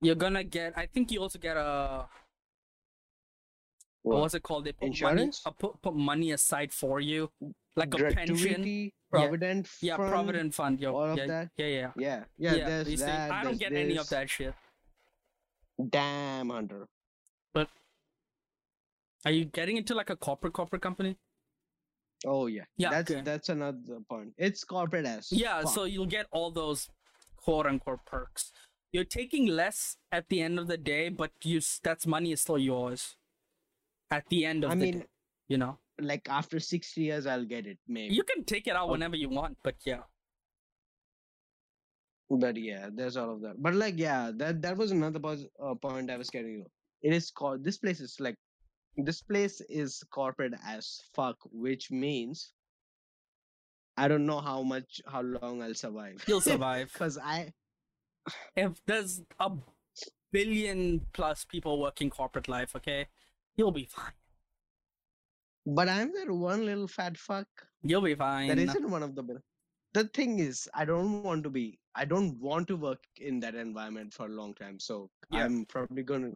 you're 0.00 0.14
gonna 0.14 0.44
get 0.44 0.74
I 0.76 0.86
think 0.86 1.10
you 1.10 1.20
also 1.20 1.38
get 1.38 1.56
a 1.56 2.06
What? 4.02 4.20
what's 4.20 4.34
it 4.34 4.42
called? 4.42 4.64
They 4.66 4.72
put 4.72 4.86
Insurance? 4.86 5.42
money 5.44 5.54
uh, 5.56 5.58
put, 5.58 5.82
put 5.82 5.94
money 5.96 6.32
aside 6.32 6.72
for 6.72 7.00
you. 7.00 7.30
Like 7.76 7.94
a 7.94 8.10
pension. 8.12 8.92
Provident, 9.10 9.68
Yeah, 9.80 9.96
fund, 9.96 10.10
provident 10.10 10.54
fund. 10.54 10.80
Yo, 10.80 10.94
all 10.94 11.10
of 11.12 11.16
yeah, 11.16 11.26
that? 11.26 11.48
yeah, 11.56 11.66
yeah. 11.66 11.90
Yeah, 11.96 12.24
yeah. 12.36 12.54
Yeah, 12.54 12.66
there's 12.66 12.88
see, 12.88 12.96
that. 12.96 13.30
I 13.32 13.42
don't 13.42 13.58
get 13.58 13.72
any 13.72 13.96
of 13.96 14.08
that 14.10 14.28
shit. 14.28 14.54
Damn, 15.88 16.50
Hunter. 16.50 16.86
Are 19.24 19.30
you 19.32 19.44
getting 19.46 19.76
into 19.76 19.94
like 19.94 20.10
a 20.10 20.16
corporate 20.16 20.52
corporate 20.52 20.82
company? 20.82 21.16
Oh 22.26 22.46
yeah, 22.46 22.64
Yeah, 22.76 22.90
That's 22.90 23.10
okay. 23.10 23.20
that's 23.22 23.48
another 23.48 24.00
point. 24.10 24.32
It's 24.38 24.64
corporate 24.64 25.06
as. 25.06 25.30
Yeah, 25.30 25.62
fuck. 25.62 25.72
so 25.72 25.84
you'll 25.84 26.06
get 26.06 26.26
all 26.32 26.50
those 26.50 26.88
quote 27.36 27.66
unquote 27.66 28.04
perks. 28.06 28.52
You're 28.92 29.04
taking 29.04 29.46
less 29.46 29.96
at 30.10 30.28
the 30.28 30.40
end 30.40 30.58
of 30.58 30.66
the 30.66 30.76
day, 30.78 31.10
but 31.10 31.30
you 31.44 31.60
that's 31.82 32.06
money 32.06 32.32
is 32.32 32.40
still 32.40 32.58
yours. 32.58 33.16
At 34.10 34.24
the 34.30 34.44
end 34.46 34.64
of 34.64 34.70
I 34.70 34.74
the 34.74 34.80
mean, 34.80 34.98
day, 35.00 35.06
you 35.48 35.58
know, 35.58 35.78
like 36.00 36.26
after 36.28 36.58
six 36.58 36.96
years, 36.96 37.26
I'll 37.26 37.44
get 37.44 37.66
it 37.66 37.78
maybe. 37.86 38.14
you 38.14 38.24
can 38.24 38.44
take 38.44 38.66
it 38.66 38.74
out 38.74 38.88
Oh. 38.88 38.92
whenever 38.92 39.14
you 39.16 39.28
want, 39.28 39.58
but 39.62 39.76
yeah, 39.84 40.02
But 42.30 42.56
yeah, 42.56 42.88
there's 42.92 43.16
all 43.16 43.30
of 43.34 43.40
that. 43.42 43.62
But 43.62 43.74
like, 43.74 43.94
yeah, 43.98 44.30
that 44.36 44.60
that 44.62 44.76
was 44.76 44.90
another 44.90 45.18
pos- 45.20 45.46
uh, 45.62 45.74
point 45.74 46.10
I 46.10 46.16
was 46.16 46.30
getting. 46.30 46.64
It 47.02 47.12
is 47.12 47.30
called. 47.30 47.62
This 47.64 47.78
place 47.78 48.00
is 48.00 48.16
like, 48.18 48.36
this 49.04 49.22
place 49.22 49.60
is 49.68 50.02
corporate 50.10 50.54
as 50.66 51.00
fuck, 51.14 51.36
which 51.50 51.90
means 51.90 52.52
I 53.96 54.08
don't 54.08 54.26
know 54.26 54.40
how 54.40 54.62
much, 54.62 55.00
how 55.06 55.22
long 55.22 55.62
I'll 55.62 55.74
survive. 55.74 56.22
you'll 56.26 56.40
survive. 56.52 56.92
Cause 56.92 57.18
I, 57.22 57.52
if 58.56 58.80
there's 58.86 59.22
a 59.40 59.50
billion 60.32 61.00
plus 61.12 61.44
people 61.44 61.80
working 61.80 62.10
corporate 62.10 62.48
life, 62.48 62.76
okay, 62.76 63.06
you'll 63.56 63.72
be 63.72 63.86
fine. 63.90 64.12
but 65.66 65.88
I'm 65.88 66.12
that 66.14 66.30
one 66.30 66.64
little 66.64 66.88
fat 66.88 67.16
fuck 67.16 67.46
You'll 67.82 68.02
be 68.02 68.14
fine. 68.14 68.48
that 68.48 68.58
isn't 68.58 68.90
one 68.90 69.02
of 69.04 69.14
the. 69.14 69.40
The 69.94 70.04
thing 70.08 70.40
is, 70.40 70.68
I 70.74 70.84
don't 70.84 71.22
want 71.22 71.44
to 71.44 71.50
be. 71.50 71.78
I 71.94 72.04
don't 72.04 72.38
want 72.40 72.68
to 72.68 72.76
work 72.76 73.02
in 73.16 73.40
that 73.40 73.54
environment 73.54 74.12
for 74.12 74.26
a 74.26 74.30
long 74.30 74.54
time. 74.54 74.78
So 74.80 75.10
Yeah. 75.30 75.44
I'm 75.44 75.64
probably 75.66 76.02
gonna. 76.02 76.32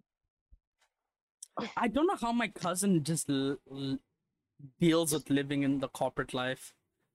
I 1.76 1.88
don't 1.88 2.06
know 2.06 2.16
how 2.20 2.32
my 2.32 2.48
cousin 2.48 3.04
just 3.04 3.28
l- 3.28 3.58
l- 3.70 3.98
deals 4.80 5.12
with 5.12 5.28
living 5.30 5.62
in 5.62 5.80
the 5.80 5.88
corporate 5.88 6.32
life. 6.32 6.72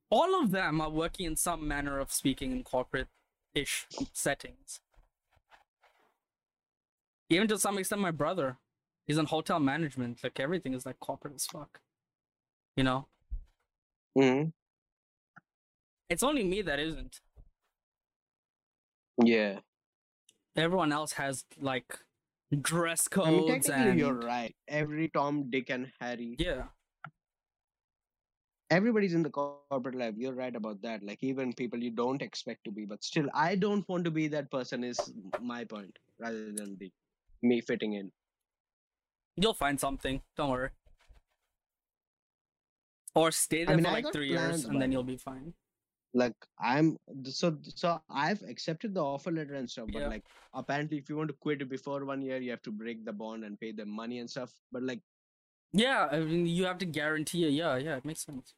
All 0.10 0.42
of 0.42 0.52
them 0.52 0.80
are 0.80 0.90
working 0.90 1.26
in 1.26 1.36
some 1.36 1.68
manner 1.68 2.00
of 2.00 2.12
speaking 2.12 2.52
in 2.52 2.64
corporate 2.64 3.08
ish 3.54 3.88
settings. 4.14 4.80
Even 7.30 7.48
to 7.50 7.58
some 7.58 7.78
extent, 7.78 8.02
my 8.02 8.12
brother, 8.12 8.58
he's 9.06 9.18
in 9.18 9.26
hotel 9.26 9.60
management. 9.60 10.24
Like 10.24 10.40
everything 10.40 10.74
is 10.74 10.86
like 10.86 11.00
corporate 11.00 11.36
as 11.36 11.46
fuck. 11.46 11.82
You 12.76 12.84
know, 12.84 13.08
Mhm. 14.16 14.54
it's 16.10 16.24
only 16.24 16.44
me 16.44 16.62
that 16.62 16.80
isn't. 16.80 17.22
Yeah. 19.24 19.60
Everyone 20.56 20.92
else 20.92 21.14
has 21.14 21.44
like 21.60 22.00
dress 22.56 23.08
I 23.16 23.30
mean, 23.30 23.48
codes 23.48 23.70
and 23.70 24.00
you're 24.00 24.20
right. 24.20 24.56
Every 24.68 25.10
Tom, 25.10 25.50
Dick, 25.50 25.70
and 25.70 25.92
Harry 26.00 26.36
yeah. 26.40 26.64
everybody's 28.70 29.14
in 29.14 29.24
the 29.24 29.30
corporate 29.30 29.96
life 29.96 30.14
you're 30.18 30.34
right 30.34 30.56
about 30.56 30.82
that 30.82 31.02
like 31.02 31.20
even 31.22 31.54
people 31.54 31.80
you 31.80 31.92
don't 31.92 32.22
expect 32.22 32.66
to 32.66 32.72
be 32.72 32.84
but 32.84 33.02
still 33.02 33.30
i 33.34 33.56
don't 33.56 33.88
want 33.88 34.04
to 34.04 34.12
be 34.12 34.28
that 34.28 34.52
person 34.52 34.84
is 34.84 35.00
my 35.42 35.64
point 35.64 35.98
rather 36.20 36.52
than 36.52 36.76
the 36.78 36.92
me 37.42 37.62
fitting 37.62 37.94
in 37.94 38.12
You'll 39.38 39.54
find 39.54 39.80
something. 39.80 40.22
Don't 40.36 40.50
worry. 40.50 40.70
Or 43.14 43.32
stay 43.32 43.66
there 43.66 43.76
mean, 43.76 43.86
for 43.86 43.92
I 43.92 43.94
like 43.94 44.12
three 44.12 44.30
years 44.30 44.66
and 44.66 44.82
then 44.82 44.92
you'll 44.92 45.04
be 45.04 45.18
fine. 45.18 45.54
Like 46.22 46.36
i'm 46.60 46.88
so 47.24 47.50
so 47.82 47.90
i've 48.10 48.42
accepted 48.54 48.94
the 48.94 49.04
offer 49.04 49.32
letter 49.32 49.56
and 49.62 49.70
stuff 49.70 49.90
but 49.94 50.02
Yeah. 50.02 50.08
like 50.14 50.26
apparently 50.62 50.98
if 50.98 51.10
you 51.10 51.18
want 51.18 51.30
to 51.34 51.38
quit 51.48 51.68
before 51.70 52.00
one 52.12 52.22
year 52.28 52.38
you 52.46 52.52
have 52.56 52.64
to 52.70 52.72
break 52.84 53.04
the 53.06 53.14
bond 53.24 53.44
and 53.50 53.60
pay 53.66 53.72
them 53.82 53.90
money 54.04 54.20
and 54.20 54.30
stuff 54.38 54.54
but 54.72 54.84
like 54.92 55.02
Yeah, 55.74 56.08
I 56.12 56.20
mean, 56.20 56.46
you 56.48 56.66
have 56.66 56.78
to 56.82 56.86
guarantee 56.98 57.42
it. 57.48 57.52
Yeah, 57.52 57.76
yeah, 57.88 57.98
it 58.02 58.06
makes 58.06 58.26
sense. 58.26 58.54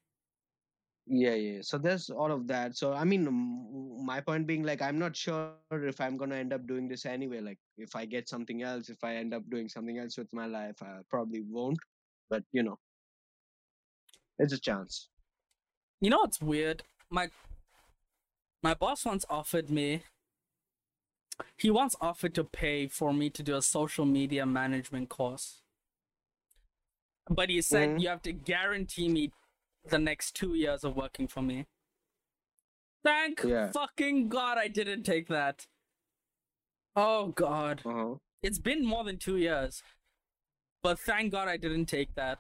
yeah 1.22 1.34
yeah 1.34 1.60
so 1.62 1.78
there's 1.84 2.10
all 2.12 2.32
of 2.32 2.41
that 2.47 2.76
so 2.78 2.93
i 2.93 3.03
mean 3.03 3.24
my 4.10 4.18
point 4.22 4.45
being 4.49 4.64
like 4.64 4.82
i'm 4.88 4.99
not 4.99 5.16
sure 5.16 5.53
if 5.72 5.99
i'm 5.99 6.18
gonna 6.18 6.36
end 6.36 6.53
up 6.53 6.68
doing 6.68 6.88
this 6.91 7.05
anyway 7.14 7.39
like 7.41 7.57
if 7.78 7.95
i 7.95 8.05
get 8.05 8.30
something 8.30 8.62
else 8.62 8.89
if 8.89 9.03
i 9.03 9.16
end 9.16 9.34
up 9.34 9.41
doing 9.49 9.68
something 9.68 9.97
else 9.97 10.18
with 10.20 10.32
my 10.41 10.45
life 10.45 10.84
i 10.84 10.91
probably 11.10 11.41
won't 11.49 11.80
but 12.30 12.43
you 12.51 12.62
know 12.62 12.78
it's 14.38 14.53
a 14.53 14.60
chance 14.60 15.10
You 16.01 16.10
know 16.12 16.20
what's 16.20 16.39
weird? 16.41 16.84
My 17.10 17.24
my 18.62 18.74
boss 18.74 19.05
once 19.05 19.26
offered 19.30 19.70
me. 19.70 20.03
He 21.57 21.70
once 21.72 21.95
offered 22.01 22.36
to 22.36 22.43
pay 22.43 22.88
for 22.88 23.14
me 23.14 23.30
to 23.30 23.41
do 23.43 23.55
a 23.55 23.62
social 23.62 24.05
media 24.05 24.45
management 24.45 25.10
course. 25.10 25.62
But 27.30 27.49
he 27.49 27.62
said 27.62 27.89
Mhm. 27.89 28.01
you 28.01 28.10
have 28.10 28.22
to 28.24 28.34
guarantee 28.34 29.07
me 29.07 29.32
the 29.86 29.99
next 29.99 30.36
two 30.36 30.55
years 30.55 30.84
of 30.84 30.95
working 30.95 31.28
for 31.28 31.41
me. 31.41 31.68
Thank 33.03 33.43
Yeah. 33.43 33.72
fucking 33.72 34.28
God 34.30 34.57
I 34.57 34.68
didn't 34.68 35.03
take 35.03 35.28
that. 35.28 35.68
Oh 36.95 37.28
God. 37.28 37.82
uh-huh 37.86 38.16
It's 38.41 38.60
been 38.60 38.86
more 38.86 39.03
than 39.03 39.18
two 39.18 39.38
years. 39.38 39.84
But 40.82 40.97
thank 40.99 41.32
God 41.32 41.47
I 41.49 41.57
didn't 41.57 41.86
take 41.88 42.14
that. 42.16 42.39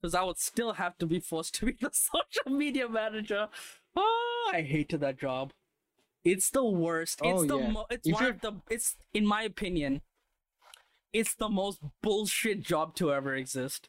Because 0.00 0.14
I 0.14 0.22
would 0.22 0.38
still 0.38 0.74
have 0.74 0.96
to 0.98 1.06
be 1.06 1.20
forced 1.20 1.54
to 1.56 1.66
be 1.66 1.72
the 1.72 1.90
social 1.92 2.50
media 2.50 2.88
manager. 2.88 3.48
Oh, 3.96 4.50
I 4.52 4.62
hated 4.62 5.00
that 5.00 5.18
job. 5.18 5.52
It's 6.24 6.50
the 6.50 6.64
worst. 6.64 7.20
It's 7.24 7.42
Oh, 7.42 7.44
the 7.46 7.58
yeah. 7.58 7.68
mo- 7.70 7.86
it's 7.90 8.06
If 8.06 8.14
one 8.14 8.22
you're- 8.22 8.34
of 8.34 8.40
the 8.40 8.52
it's 8.70 8.96
in 9.12 9.26
my 9.26 9.42
opinion, 9.42 10.02
it's 11.12 11.34
the 11.34 11.48
most 11.48 11.80
bullshit 12.02 12.60
job 12.62 12.94
to 12.96 13.12
ever 13.12 13.34
exist. 13.34 13.88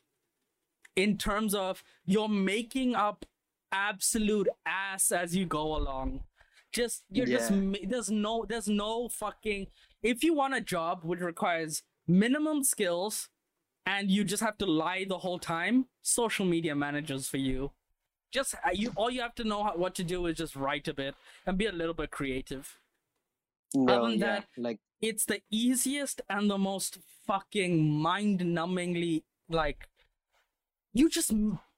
In 0.96 1.18
terms 1.18 1.56
of 1.56 1.84
you're 2.06 2.28
making 2.30 2.96
up 2.96 3.26
absolute 3.72 4.48
ass 4.66 5.12
as 5.12 5.36
you 5.36 5.46
go 5.46 5.76
along. 5.76 6.24
Just 6.72 7.04
you're 7.10 7.26
just 7.26 7.52
Yeah. 7.52 7.58
ma- 7.58 7.78
there's 7.84 8.10
no 8.12 8.46
there's 8.48 8.68
no 8.68 9.10
fucking 9.10 9.68
if 10.02 10.24
you 10.24 10.34
want 10.34 10.54
a 10.56 10.62
job 10.62 11.04
which 11.04 11.20
requires 11.22 11.84
minimum 12.08 12.64
skills 12.64 13.30
and 13.86 14.10
you 14.12 14.24
just 14.24 14.42
have 14.44 14.58
to 14.58 14.66
lie 14.66 15.04
the 15.06 15.20
whole 15.20 15.40
time, 15.40 15.88
social 16.02 16.46
media 16.46 16.76
managers 16.76 17.28
for 17.28 17.38
you. 17.38 17.72
Just 18.34 18.56
uh, 18.56 18.72
you 18.74 18.92
all 18.96 19.10
you 19.12 19.22
have 19.22 19.36
to 19.36 19.44
know 19.46 19.64
how, 19.64 19.78
what 19.78 19.96
to 19.96 20.04
do 20.04 20.26
is 20.26 20.38
just 20.38 20.56
write 20.56 20.88
a 20.90 20.94
bit 20.94 21.16
and 21.46 21.58
be 21.58 21.68
a 21.68 21.72
little 21.72 21.94
bit 21.94 22.12
creative. 22.12 22.80
no 23.76 24.10
than 24.10 24.20
yeah 24.20 24.42
that, 24.42 24.46
like 24.58 24.80
It's 25.02 25.26
the 25.26 25.42
easiest 25.52 26.22
and 26.30 26.50
the 26.50 26.58
most 26.58 27.00
fucking 27.28 27.90
mind-numbingly 27.90 29.24
like 29.50 29.90
you 30.94 31.10
just 31.10 31.32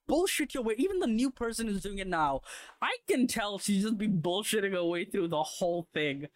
bullshit 0.07 0.53
your 0.53 0.63
way. 0.63 0.75
Even 0.77 0.99
the 0.99 1.07
new 1.07 1.31
person 1.31 1.67
who's 1.67 1.81
doing 1.83 1.99
it 1.99 2.07
now, 2.07 2.41
I 2.81 2.97
can 3.07 3.27
tell 3.27 3.57
she's 3.59 3.83
just 3.83 3.97
be 3.97 4.07
bullshitting 4.07 4.73
her 4.73 4.83
way 4.83 5.05
through 5.05 5.29
the 5.29 5.43
whole 5.43 5.87
thing. 5.93 6.27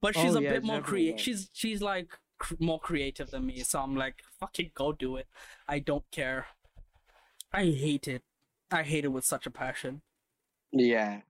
But 0.00 0.16
she's 0.16 0.36
Oh, 0.36 0.38
a 0.38 0.42
yeah, 0.42 0.50
bit 0.54 0.64
more 0.64 0.80
creative. 0.80 1.20
She's 1.20 1.50
she's 1.52 1.82
like 1.82 2.18
cr- 2.38 2.54
more 2.60 2.80
creative 2.80 3.30
than 3.30 3.46
me, 3.46 3.60
so 3.62 3.80
I'm 3.80 3.96
like, 3.96 4.22
fucking 4.40 4.72
go 4.74 4.92
do 4.92 5.16
it. 5.16 5.28
I 5.68 5.78
don't 5.80 6.10
care. 6.10 6.46
I 7.52 7.64
hate 7.70 8.06
it. 8.06 8.22
I 8.74 8.82
hate 8.82 9.04
it 9.04 9.08
with 9.08 9.24
such 9.24 9.46
a 9.46 9.50
passion. 9.50 10.02
Yeah. 10.72 11.20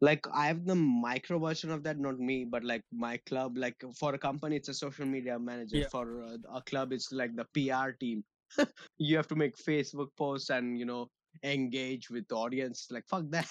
Like 0.00 0.26
I 0.32 0.46
have 0.46 0.64
the 0.64 0.74
micro 0.76 1.38
version 1.38 1.70
of 1.70 1.82
that, 1.84 1.98
not 1.98 2.20
me, 2.20 2.44
but 2.44 2.62
like 2.62 2.82
my 2.92 3.16
club. 3.26 3.56
Like 3.56 3.82
for 3.98 4.14
a 4.14 4.18
company, 4.18 4.56
it's 4.56 4.68
a 4.68 4.74
social 4.74 5.06
media 5.06 5.38
manager. 5.38 5.78
Yeah. 5.78 5.88
For 5.90 6.22
uh, 6.22 6.36
a 6.54 6.62
club, 6.62 6.92
it's 6.92 7.10
like 7.12 7.34
the 7.34 7.46
PR 7.54 7.90
team. 7.92 8.22
you 8.98 9.16
have 9.16 9.26
to 9.28 9.34
make 9.34 9.56
Facebook 9.56 10.08
posts 10.16 10.50
and 10.50 10.78
you 10.78 10.84
know 10.84 11.08
engage 11.42 12.10
with 12.10 12.28
the 12.28 12.36
audience. 12.36 12.86
Like 12.90 13.04
fuck 13.08 13.24
that. 13.30 13.48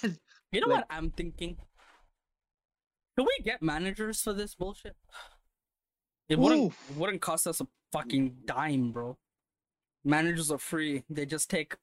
You 0.52 0.62
know 0.62 0.68
Like- 0.68 0.78
what 0.90 0.98
I'm 0.98 1.10
thinking? 1.12 1.58
Can 3.18 3.26
we 3.26 3.44
get 3.44 3.64
managers 3.64 4.22
for 4.22 4.32
this 4.34 4.54
bullshit? 4.54 4.96
It 6.30 6.38
wouldn't 6.38 6.62
Oof. 6.68 6.92
it 6.92 6.98
wouldn't 6.98 7.22
cost 7.22 7.48
us 7.48 7.60
a 7.62 7.68
fucking 7.92 8.36
dime, 8.46 8.92
bro. 8.92 9.18
Managers 10.06 10.52
are 10.52 10.60
free. 10.60 11.04
They 11.10 11.26
just 11.26 11.50
take 11.50 11.76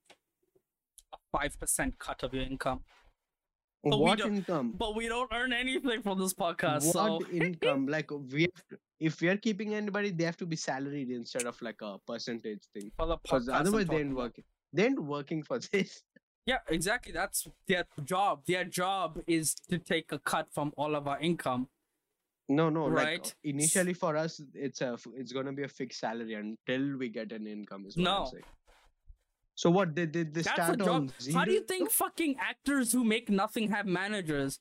a 1.35 1.39
five 1.39 1.59
percent 1.59 1.99
cut 1.99 2.23
of 2.23 2.35
your 2.35 2.45
income. 2.45 2.81
But 3.83 3.99
we 3.99 4.05
what 4.05 4.19
don't- 4.19 4.37
income? 4.37 4.75
But 4.79 4.95
we 4.97 5.09
don't 5.09 5.31
earn 5.33 5.53
anything 5.53 6.03
from 6.03 6.19
this 6.19 6.33
podcast, 6.35 6.85
What 6.87 6.93
so 6.93 7.27
income? 7.33 7.87
Like 7.87 8.11
we 8.11 8.43
have 8.43 8.79
if 9.01 9.21
we 9.21 9.29
are 9.29 9.37
keeping 9.37 9.75
anybody, 9.75 10.11
they 10.11 10.25
have 10.25 10.37
to 10.39 10.47
be 10.47 10.57
salaried 10.57 11.11
instead 11.11 11.45
of 11.45 11.61
like 11.61 11.81
a 11.83 11.99
percentage 12.07 12.63
thing. 12.73 12.91
for 12.97 13.07
the 13.07 13.17
Because 13.19 13.49
podcast, 13.49 13.61
otherwise, 13.61 13.87
they 13.87 13.93
talking 13.95 14.07
ain't 14.07 14.17
working. 14.17 14.45
They 14.73 14.85
ain't 14.87 15.01
working 15.03 15.43
for 15.43 15.59
this. 15.59 16.03
Yeah, 16.47 16.59
exactly. 16.69 17.11
That's 17.11 17.49
their 17.67 17.85
job. 18.05 18.43
Their 18.47 18.65
job 18.67 19.19
is 19.27 19.55
to 19.71 19.79
take 19.79 20.13
a 20.13 20.19
cut 20.19 20.47
from 20.53 20.75
all 20.77 20.95
of 20.95 21.09
our 21.09 21.19
income. 21.19 21.69
No, 22.51 22.69
no. 22.69 22.85
Like 22.85 23.07
Right. 23.07 23.35
initially 23.45 23.95
for 23.95 24.15
us, 24.15 24.43
it's 24.53 24.83
a 24.83 24.99
it's 25.17 25.33
gonna 25.33 25.55
be 25.55 25.63
a 25.63 25.69
fixed 25.69 26.01
salary 26.01 26.35
until 26.35 26.99
we 26.99 27.09
get 27.09 27.33
an 27.33 27.47
income. 27.47 27.87
Is 27.87 27.97
what 27.97 28.07
I'm 28.09 28.23
No. 28.25 28.31
saying. 28.31 28.45
So 29.55 29.71
what 29.71 29.95
did 29.95 30.13
they, 30.13 30.25
they 30.25 30.43
That's 30.43 30.51
start 30.51 30.81
on 30.83 31.13
zero? 31.21 31.39
How 31.39 31.45
do 31.45 31.53
you 31.53 31.61
think 31.63 31.91
fucking 31.91 32.37
actors 32.41 32.93
who 32.93 33.05
make 33.05 33.31
nothing 33.31 33.71
have 33.71 33.87
managers? 33.87 34.59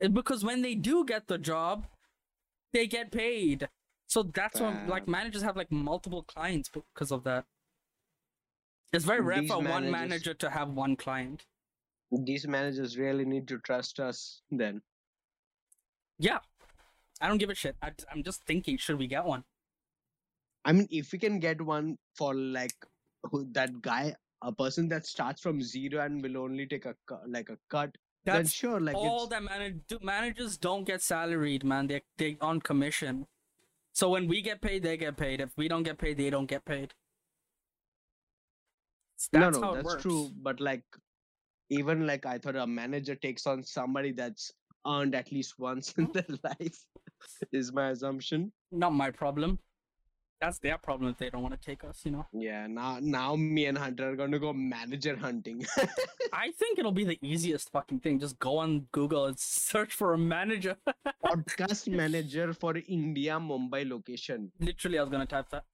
It's 0.00 0.12
because 0.12 0.44
when 0.44 0.62
they 0.62 0.74
do 0.74 1.04
get 1.04 1.28
the 1.28 1.38
job, 1.38 1.86
they 2.72 2.86
get 2.86 3.12
paid. 3.12 3.68
So 4.08 4.24
that's 4.24 4.60
why 4.60 4.84
like 4.88 5.06
managers 5.08 5.42
have 5.42 5.56
like 5.56 5.70
multiple 5.70 6.22
clients 6.22 6.68
because 6.68 7.12
of 7.12 7.24
that. 7.24 7.44
It's 8.92 9.04
very 9.04 9.20
rare 9.20 9.40
These 9.40 9.50
for 9.50 9.62
one 9.62 9.90
manager 9.90 10.34
to 10.34 10.50
have 10.50 10.70
one 10.70 10.96
client. 10.96 11.46
These 12.10 12.46
managers 12.46 12.98
really 12.98 13.24
need 13.24 13.48
to 13.48 13.58
trust 13.58 14.00
us. 14.00 14.42
Then 14.50 14.82
Yeah. 16.18 16.40
I 17.20 17.28
don't 17.28 17.38
give 17.38 17.50
a 17.50 17.54
shit. 17.54 17.76
I, 17.80 17.92
I'm 18.12 18.22
just 18.24 18.44
thinking, 18.44 18.76
should 18.76 18.98
we 18.98 19.06
get 19.06 19.24
one? 19.24 19.44
I 20.64 20.72
mean, 20.72 20.88
if 20.90 21.12
we 21.12 21.18
can 21.18 21.38
get 21.38 21.62
one 21.62 21.96
for 22.16 22.34
like 22.34 22.74
who, 23.22 23.46
that 23.52 23.80
guy, 23.80 24.16
a 24.42 24.52
person 24.52 24.88
that 24.88 25.06
starts 25.06 25.40
from 25.40 25.62
zero 25.62 26.04
and 26.04 26.22
will 26.22 26.38
only 26.38 26.66
take 26.66 26.86
a 26.86 26.94
like 27.28 27.48
a 27.48 27.56
cut, 27.70 27.96
then 28.24 28.36
That's 28.36 28.52
sure. 28.52 28.80
Like 28.80 28.94
all 28.94 29.26
that 29.28 29.42
manage 29.42 29.80
managers 30.00 30.56
don't 30.56 30.84
get 30.84 31.02
salaried, 31.02 31.64
man. 31.64 31.86
They 31.88 32.02
they 32.18 32.36
on 32.40 32.60
commission. 32.60 33.26
So 33.92 34.08
when 34.08 34.26
we 34.28 34.42
get 34.42 34.62
paid, 34.62 34.82
they 34.82 34.96
get 34.96 35.16
paid. 35.16 35.40
If 35.40 35.50
we 35.56 35.68
don't 35.68 35.82
get 35.82 35.98
paid, 35.98 36.16
they 36.16 36.30
don't 36.30 36.46
get 36.46 36.64
paid. 36.64 36.94
That's 39.32 39.56
no, 39.56 39.60
no, 39.60 39.66
how 39.66 39.72
it 39.72 39.76
that's 39.76 39.86
works. 39.86 40.02
true. 40.02 40.30
But 40.40 40.60
like, 40.60 40.84
even 41.70 42.06
like 42.06 42.24
I 42.24 42.38
thought 42.38 42.56
a 42.56 42.66
manager 42.66 43.14
takes 43.14 43.46
on 43.46 43.62
somebody 43.62 44.12
that's 44.12 44.50
earned 44.86 45.14
at 45.14 45.30
least 45.30 45.58
once 45.58 45.92
in 45.98 46.10
their 46.12 46.24
life. 46.42 46.78
Is 47.52 47.72
my 47.72 47.90
assumption. 47.90 48.52
Not 48.70 48.94
my 48.94 49.10
problem. 49.10 49.58
That's 50.42 50.58
their 50.58 50.76
problem 50.76 51.08
if 51.08 51.18
they 51.18 51.30
don't 51.30 51.40
want 51.42 51.54
to 51.54 51.60
take 51.70 51.84
us, 51.84 52.00
you 52.04 52.10
know. 52.10 52.26
Yeah, 52.32 52.66
now 52.66 52.98
now 53.00 53.36
me 53.36 53.66
and 53.66 53.78
Hunter 53.78 54.10
are 54.10 54.16
gonna 54.16 54.40
go 54.40 54.52
manager 54.52 55.14
hunting. 55.16 55.64
I 56.32 56.50
think 56.50 56.80
it'll 56.80 56.90
be 56.90 57.04
the 57.04 57.16
easiest 57.22 57.70
fucking 57.70 58.00
thing. 58.00 58.18
Just 58.18 58.40
go 58.40 58.58
on 58.58 58.88
Google 58.90 59.26
and 59.26 59.38
search 59.72 59.92
for 59.94 60.14
a 60.14 60.18
manager. 60.18 60.76
Podcast 61.24 61.86
manager 61.86 62.52
for 62.52 62.76
India 62.88 63.38
Mumbai 63.38 63.88
location. 63.88 64.50
Literally, 64.58 64.98
I 64.98 65.02
was 65.02 65.10
gonna 65.10 65.26
type 65.26 65.48
that. 65.50 65.64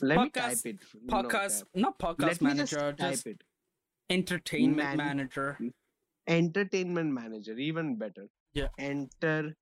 Let 0.00 0.18
me 0.20 0.30
type 0.30 0.58
it. 0.64 0.78
No 1.02 1.14
Podcast, 1.22 1.58
cap. 1.58 1.68
not 1.74 1.98
podcast 1.98 2.20
Let 2.20 2.40
me 2.40 2.54
just 2.54 2.72
manager, 2.72 2.92
type 2.96 3.10
just 3.10 3.26
it. 3.26 3.42
entertainment 4.08 4.96
Man- 4.96 4.96
manager. 4.96 5.58
Entertainment 6.28 7.12
manager, 7.12 7.54
even 7.58 7.96
better. 7.96 8.28
Yeah. 8.54 8.68
Entertainment 8.78 9.54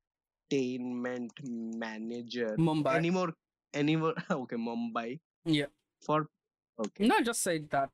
manager. 1.42 2.54
Mumbai. 2.58 2.96
Any 2.96 3.10
more? 3.10 3.32
Any 3.76 3.96
more? 3.96 4.14
Okay, 4.30 4.56
Mumbai. 4.56 5.20
Yeah. 5.44 5.66
For 6.00 6.28
okay. 6.84 7.06
No, 7.06 7.20
just 7.20 7.42
say 7.42 7.58
that. 7.70 7.90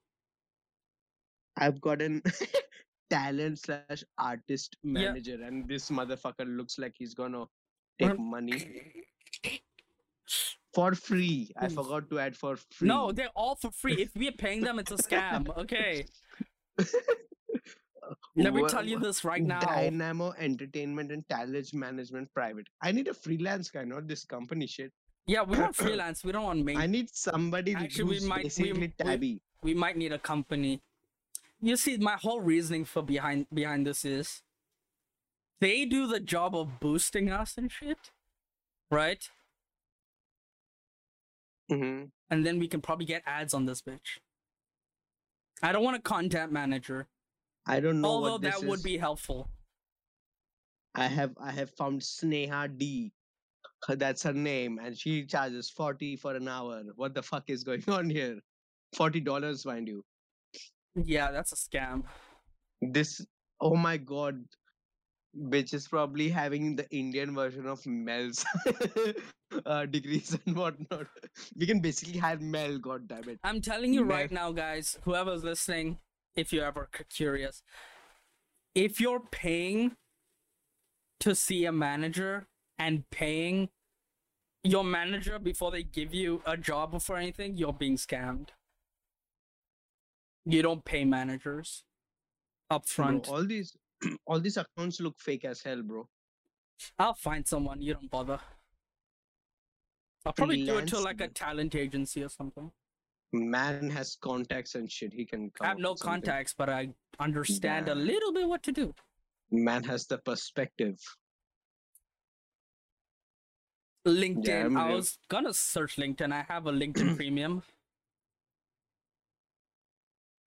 I've 1.56 1.80
gotten 1.80 2.22
talent 3.10 3.58
slash 3.58 4.04
artist 4.16 4.76
Yeah. 4.82 4.92
manager, 4.92 5.38
and 5.42 5.68
this 5.68 5.90
motherfucker 5.90 6.46
looks 6.56 6.78
like 6.78 6.94
he's 6.96 7.14
gonna 7.14 7.44
take 7.98 8.18
money 8.18 8.60
for 10.74 10.94
free. 10.94 11.50
I 11.56 11.66
hmm. 11.66 11.74
forgot 11.74 12.08
to 12.10 12.18
add 12.18 12.36
for 12.36 12.56
free. 12.56 12.88
No, 12.88 13.12
they're 13.12 13.36
all 13.36 13.56
for 13.56 13.70
free. 13.70 14.00
If 14.02 14.14
we're 14.14 14.38
paying 14.46 14.62
them, 14.62 14.78
it's 14.78 14.92
a 14.92 14.96
scam. 14.96 15.48
Okay. 15.64 16.06
Let 18.36 18.54
me 18.54 18.66
tell 18.66 18.86
you 18.86 18.98
this 18.98 19.24
right 19.24 19.42
now. 19.42 19.60
Dynamo 19.60 20.32
Entertainment 20.38 21.12
and 21.12 21.28
Talent 21.28 21.72
Management 21.74 22.32
Private. 22.34 22.66
I 22.82 22.92
need 22.92 23.08
a 23.08 23.14
freelance 23.14 23.70
guy, 23.70 23.84
not 23.84 24.08
this 24.08 24.24
company 24.24 24.66
shit. 24.66 24.92
Yeah, 25.26 25.42
we 25.42 25.58
want 25.58 25.74
freelance. 25.84 26.24
We 26.24 26.32
don't 26.32 26.44
want 26.44 26.64
main. 26.64 26.76
I 26.76 26.86
need 26.86 27.08
somebody 27.14 27.74
Actually, 27.74 28.04
we 28.04 28.14
who's 28.14 28.26
might- 28.26 28.36
we- 28.38 28.42
basically 28.44 28.72
we- 28.72 28.88
tabby. 28.88 29.40
we 29.62 29.74
might 29.74 29.96
need 29.96 30.12
a 30.12 30.18
company. 30.18 30.80
You 31.60 31.76
see, 31.76 31.96
my 31.96 32.16
whole 32.16 32.40
reasoning 32.40 32.84
for 32.84 33.02
behind 33.02 33.46
behind 33.54 33.86
this 33.86 34.04
is 34.04 34.42
they 35.60 35.84
do 35.84 36.06
the 36.08 36.18
job 36.18 36.56
of 36.56 36.80
boosting 36.80 37.30
us 37.30 37.56
and 37.56 37.70
shit, 37.70 38.10
right? 38.90 39.30
Mhm. 41.70 42.10
And 42.28 42.44
then 42.44 42.58
we 42.58 42.66
can 42.66 42.80
probably 42.80 43.06
get 43.06 43.22
ads 43.24 43.54
on 43.54 43.66
this 43.66 43.80
bitch. 43.80 44.18
I 45.62 45.70
don't 45.70 45.84
want 45.84 45.96
a 45.96 46.00
content 46.02 46.50
manager, 46.50 47.06
I 47.64 47.78
don't 47.78 48.00
know 48.00 48.08
although 48.08 48.32
what 48.32 48.42
this 48.42 48.58
that 48.60 48.66
would 48.68 48.82
be 48.82 48.98
helpful. 48.98 49.48
I 50.96 51.06
have 51.06 51.38
I 51.38 51.52
have 51.52 51.70
found 51.70 52.00
Sneha 52.02 52.76
D. 52.76 53.12
Her- 53.86 53.96
That's 53.96 54.22
her 54.22 54.32
name, 54.32 54.78
and 54.82 54.96
she 54.96 55.24
charges 55.26 55.70
forty 55.70 56.16
for 56.16 56.34
an 56.34 56.48
hour. 56.48 56.82
What 56.96 57.14
the 57.14 57.22
fuck 57.22 57.44
is 57.48 57.64
going 57.64 57.84
on 57.88 58.08
here? 58.10 58.38
Forty 58.94 59.20
dollars, 59.20 59.64
mind 59.66 59.88
you. 59.88 60.04
Yeah, 60.94 61.30
that's 61.30 61.52
a 61.52 61.56
scam. 61.56 62.02
This 62.80 63.24
oh 63.60 63.74
my 63.74 63.96
god, 63.96 64.44
bitch 65.48 65.72
is 65.74 65.88
probably 65.88 66.28
having 66.28 66.76
the 66.76 66.88
Indian 66.90 67.34
version 67.34 67.66
of 67.66 67.84
Mel's 67.86 68.44
uh, 69.66 69.86
degrees 69.86 70.36
and 70.46 70.56
whatnot. 70.56 71.06
We 71.56 71.66
can 71.66 71.80
basically 71.80 72.18
hire 72.18 72.38
Mel. 72.38 72.78
God 72.78 73.08
damn 73.08 73.28
it. 73.28 73.38
I'm 73.42 73.60
telling 73.60 73.94
you 73.94 74.04
right 74.04 74.30
now, 74.30 74.52
guys, 74.52 74.98
whoever's 75.02 75.42
listening, 75.44 75.98
if 76.36 76.52
you're 76.52 76.66
ever 76.66 76.88
curious, 77.08 77.62
if 78.74 79.00
you're 79.00 79.20
paying 79.30 79.92
to 81.20 81.34
see 81.34 81.64
a 81.64 81.72
manager 81.72 82.46
and 82.82 83.08
paying 83.10 83.68
your 84.64 84.82
manager 84.84 85.38
before 85.38 85.70
they 85.70 85.84
give 85.84 86.12
you 86.12 86.42
a 86.44 86.56
job 86.56 86.94
or 86.94 87.00
for 87.00 87.16
anything, 87.16 87.56
you're 87.56 87.72
being 87.72 87.96
scammed. 87.96 88.48
You 90.44 90.62
don't 90.62 90.84
pay 90.84 91.04
managers 91.04 91.84
up 92.70 92.84
Bro, 92.86 92.92
front. 92.94 93.28
all 93.28 93.44
these 93.44 93.76
all 94.26 94.40
these 94.40 94.56
accounts 94.56 95.00
look 95.00 95.16
fake 95.18 95.44
as 95.44 95.62
hell, 95.62 95.82
bro. 95.82 96.08
I'll 96.98 97.14
find 97.14 97.46
someone. 97.46 97.80
You 97.80 97.94
don't 97.94 98.10
bother. 98.10 98.40
I'll 100.26 100.32
probably 100.32 100.64
do 100.64 100.78
it 100.78 100.88
to 100.88 100.98
like 100.98 101.20
a 101.20 101.28
talent 101.28 101.76
agency 101.76 102.24
or 102.24 102.28
something. 102.28 102.72
Man 103.32 103.90
has 103.90 104.16
contacts 104.20 104.74
and 104.74 104.90
shit. 104.90 105.12
He 105.12 105.24
can. 105.24 105.50
Come 105.50 105.64
I 105.64 105.68
have 105.68 105.78
no 105.78 105.94
contacts, 105.94 106.54
but 106.58 106.68
I 106.68 106.88
understand 107.20 107.88
a 107.88 107.94
little 107.94 108.32
bit 108.32 108.48
what 108.48 108.62
to 108.64 108.72
do. 108.72 108.92
Man 109.52 109.84
has 109.84 110.06
the 110.06 110.18
perspective. 110.18 110.98
LinkedIn. 114.06 114.66
I'm 114.66 114.76
I 114.76 114.94
was 114.94 115.18
gonna 115.28 115.52
search 115.52 115.96
LinkedIn. 115.96 116.32
I 116.32 116.44
have 116.48 116.66
a 116.66 116.72
LinkedIn 116.72 117.16
premium. 117.16 117.62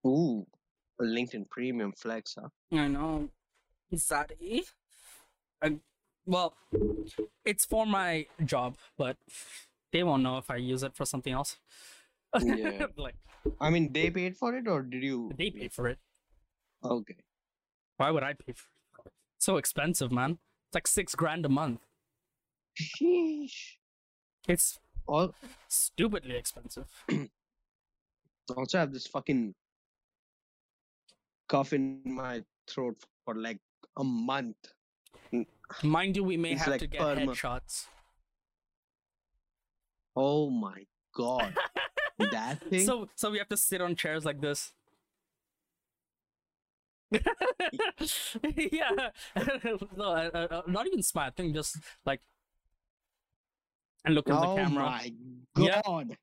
Ooh, 0.05 0.45
a 0.99 1.03
LinkedIn 1.03 1.49
Premium 1.49 1.93
Flex, 1.93 2.37
huh? 2.39 2.49
I 2.71 2.87
know. 2.87 3.29
Zaddy. 3.93 4.63
I, 5.61 5.77
well, 6.25 6.55
it's 7.43 7.65
for 7.65 7.85
my 7.85 8.27
job, 8.43 8.77
but 8.97 9.17
they 9.91 10.03
won't 10.03 10.23
know 10.23 10.37
if 10.37 10.49
I 10.49 10.57
use 10.57 10.83
it 10.83 10.95
for 10.95 11.05
something 11.05 11.33
else. 11.33 11.57
Yeah. 12.41 12.87
like 12.97 13.15
I 13.59 13.69
mean, 13.69 13.93
they 13.93 14.09
paid 14.09 14.37
for 14.37 14.55
it, 14.55 14.67
or 14.67 14.81
did 14.81 15.03
you? 15.03 15.31
they 15.37 15.49
pay 15.51 15.69
for 15.69 15.87
it. 15.87 15.99
Okay. 16.83 17.17
Why 17.97 18.11
would 18.11 18.23
I 18.23 18.33
pay 18.33 18.53
for 18.53 18.67
it? 19.05 19.11
So 19.37 19.57
expensive, 19.57 20.11
man. 20.11 20.39
It's 20.67 20.75
like 20.75 20.87
six 20.87 21.15
grand 21.15 21.45
a 21.45 21.49
month. 21.49 21.84
Sheesh. 22.77 23.77
It's 24.47 24.79
all 25.07 25.33
stupidly 25.67 26.35
expensive. 26.35 26.87
Also, 28.55 28.77
have 28.77 28.93
this 28.93 29.07
fucking 29.07 29.55
cough 31.47 31.73
in 31.73 32.01
my 32.05 32.43
throat 32.67 32.95
for 33.25 33.33
like 33.33 33.57
a 33.97 34.03
month. 34.03 34.55
Mind 35.81 36.15
you, 36.15 36.23
we 36.23 36.37
may 36.37 36.51
It's 36.51 36.61
have 36.61 36.71
like 36.73 36.81
to 36.81 36.87
get 36.87 37.01
headshots. 37.01 37.87
Oh 40.15 40.51
my 40.51 40.85
god, 41.15 41.55
that 42.19 42.61
thing. 42.69 42.85
So, 42.85 43.09
so 43.15 43.31
we 43.31 43.39
have 43.39 43.49
to 43.49 43.57
sit 43.57 43.81
on 43.81 43.95
chairs 43.95 44.25
like 44.25 44.41
this. 44.41 44.73
yeah, 47.11 49.09
no, 49.97 50.03
uh, 50.03 50.29
uh, 50.33 50.47
uh, 50.51 50.61
not 50.67 50.87
even 50.87 51.01
smile. 51.01 51.27
I 51.27 51.31
think 51.31 51.53
just 51.55 51.77
like 52.05 52.21
and 54.05 54.15
look 54.15 54.29
at 54.29 54.35
oh 54.35 54.55
the 54.55 54.61
camera. 54.61 54.83
my 54.85 55.11
Yeah. 55.57 55.81
god. 55.85 56.17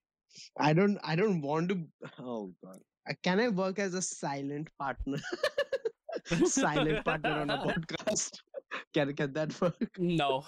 I 0.58 0.72
don't. 0.72 0.98
I 1.04 1.14
don't 1.16 1.40
want 1.42 1.68
to. 1.70 1.86
Oh 2.18 2.52
god. 2.64 2.80
Uh, 3.08 3.14
Can 3.22 3.40
I 3.40 3.48
work 3.48 3.78
as 3.78 3.94
a 3.94 4.02
silent 4.02 4.68
partner? 4.78 5.18
silent 6.46 7.04
partner 7.04 7.32
on 7.42 7.50
a 7.50 7.58
podcast. 7.66 8.38
Can 8.94 9.12
can 9.14 9.32
that 9.34 9.60
work? 9.60 9.76
No, 9.98 10.44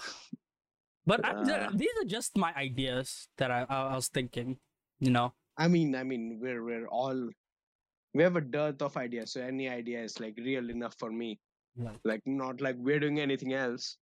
but 1.05 1.21
Uh. 1.25 1.69
these 1.75 1.93
are 2.01 2.05
just 2.07 2.37
my 2.37 2.53
ideas 2.55 3.27
that 3.37 3.51
I, 3.51 3.65
I 3.69 3.95
was 3.95 4.07
thinking. 4.07 4.57
You 4.99 5.11
know, 5.11 5.33
I 5.57 5.67
mean, 5.67 5.95
I 5.95 6.03
mean, 6.03 6.39
we're 6.41 6.63
we're 6.63 6.87
all 6.87 7.29
we 8.13 8.23
have 8.23 8.37
a 8.37 8.41
dearth 8.41 8.81
of 8.81 8.95
ideas, 8.97 9.33
so 9.33 9.41
any 9.41 9.67
idea 9.69 10.01
is 10.01 10.19
like 10.19 10.37
real 10.37 10.69
enough 10.69 10.95
for 10.97 11.11
me. 11.11 11.39
Right. 11.77 11.99
Like 12.05 12.21
not 12.25 12.61
like 12.61 12.77
we're 12.79 12.99
doing 12.99 13.19
anything 13.19 13.53
else. 13.53 13.97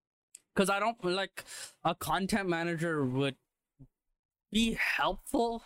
Because 0.54 0.70
I 0.70 0.80
don't 0.80 1.04
like 1.04 1.44
a 1.84 1.96
content 1.96 2.48
manager 2.48 3.06
would 3.06 3.36
be 4.52 4.78
helpful 4.80 5.64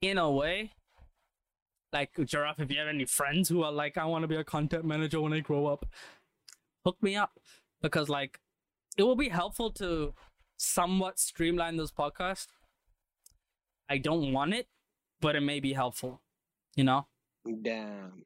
in 0.00 0.18
a 0.18 0.30
way. 0.30 0.72
Like 1.92 2.10
Giraffe, 2.24 2.60
if 2.60 2.70
you 2.70 2.78
have 2.78 2.88
any 2.88 3.04
friends 3.04 3.48
who 3.48 3.62
are 3.62 3.72
like, 3.72 3.98
I 3.98 4.04
want 4.04 4.22
to 4.22 4.28
be 4.28 4.36
a 4.36 4.44
content 4.44 4.84
manager 4.84 5.20
when 5.20 5.32
I 5.32 5.40
grow 5.40 5.66
up, 5.66 5.86
hook 6.84 6.98
me 7.02 7.16
up 7.16 7.32
because 7.82 8.08
like 8.08 8.38
it 8.96 9.02
will 9.02 9.16
be 9.16 9.28
helpful 9.28 9.70
to 9.72 10.14
somewhat 10.56 11.18
streamline 11.18 11.76
this 11.76 11.90
podcast. 11.90 12.46
I 13.88 13.98
don't 13.98 14.32
want 14.32 14.54
it, 14.54 14.68
but 15.20 15.34
it 15.34 15.40
may 15.40 15.58
be 15.58 15.72
helpful, 15.72 16.20
you 16.76 16.84
know. 16.84 17.06
Damn. 17.62 18.24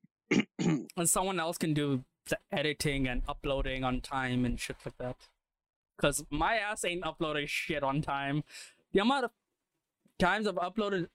And 0.59 1.09
someone 1.09 1.41
else 1.41 1.57
can 1.57 1.73
do 1.73 2.05
the 2.29 2.39
editing 2.53 3.07
and 3.07 3.23
uploading 3.29 3.85
on 3.85 4.01
time 4.01 4.45
and 4.45 4.59
shit 4.59 4.77
like 4.85 4.99
that. 4.99 5.17
Cause 5.97 6.25
my 6.31 6.57
ass 6.57 6.85
ain't 6.85 7.07
uploading 7.07 7.47
shit 7.47 7.83
on 7.83 8.03
time. 8.03 8.43
The 8.93 9.01
amount 9.01 9.27
of 9.27 9.31
times 10.19 10.47
I've 10.47 10.57
uploaded 10.57 11.09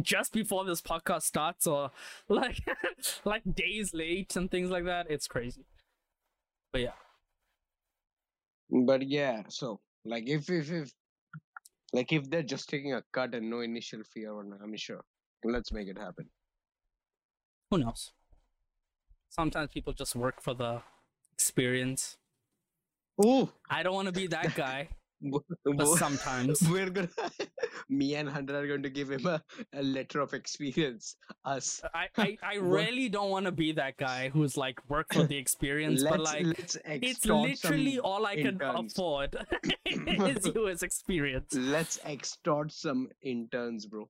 just 0.00 0.32
before 0.32 0.64
this 0.64 0.82
podcast 0.82 1.22
starts 1.22 1.66
or 1.66 1.90
like 2.28 2.58
like 3.24 3.42
days 3.54 3.94
late 3.94 4.36
and 4.36 4.50
things 4.50 4.70
like 4.70 4.84
that, 4.84 5.06
it's 5.10 5.26
crazy. 5.26 5.64
But 6.72 6.82
yeah. 6.82 6.98
But 8.70 9.06
yeah, 9.06 9.42
so 9.48 9.80
like 10.04 10.28
if 10.28 10.50
if 10.50 10.70
if 10.70 10.92
like 11.92 12.12
if 12.12 12.28
they're 12.28 12.42
just 12.42 12.68
taking 12.68 12.94
a 12.94 13.02
cut 13.12 13.34
and 13.34 13.48
no 13.48 13.60
initial 13.60 14.02
fee 14.02 14.26
or 14.26 14.36
whatnot, 14.36 14.60
I'm 14.62 14.76
sure. 14.76 15.04
Let's 15.44 15.72
make 15.72 15.86
it 15.88 15.98
happen. 15.98 16.28
Who 17.70 17.78
knows? 17.78 18.12
Sometimes 19.28 19.70
people 19.72 19.92
just 19.92 20.16
work 20.16 20.42
for 20.42 20.54
the 20.54 20.82
experience. 21.32 22.16
Ooh, 23.24 23.48
I 23.70 23.82
don't 23.82 23.94
want 23.94 24.06
to 24.06 24.12
be 24.12 24.26
that 24.28 24.54
guy, 24.54 24.88
but 25.22 25.86
sometimes. 25.96 26.60
we're 26.70 26.90
gonna 26.90 27.08
me 27.88 28.14
and 28.16 28.28
Hunter 28.28 28.58
are 28.58 28.66
going 28.66 28.82
to 28.82 28.90
give 28.90 29.10
him 29.10 29.26
a, 29.26 29.42
a 29.72 29.82
letter 29.82 30.20
of 30.20 30.34
experience. 30.34 31.16
Us. 31.44 31.80
I, 31.94 32.08
I, 32.16 32.38
I 32.42 32.54
really 32.56 33.08
don't 33.08 33.30
want 33.30 33.46
to 33.46 33.52
be 33.52 33.72
that 33.72 33.96
guy 33.96 34.28
who's 34.28 34.56
like 34.56 34.78
work 34.90 35.06
for 35.12 35.24
the 35.24 35.36
experience, 35.36 36.02
but 36.02 36.20
like 36.20 36.46
it's 36.84 37.24
literally 37.24 37.98
all 37.98 38.26
I 38.26 38.36
can 38.36 38.60
afford 38.60 39.36
is 39.86 40.50
US 40.54 40.82
experience. 40.82 41.54
let's 41.54 41.98
extort 42.04 42.72
some 42.72 43.08
interns, 43.22 43.86
bro. 43.86 44.08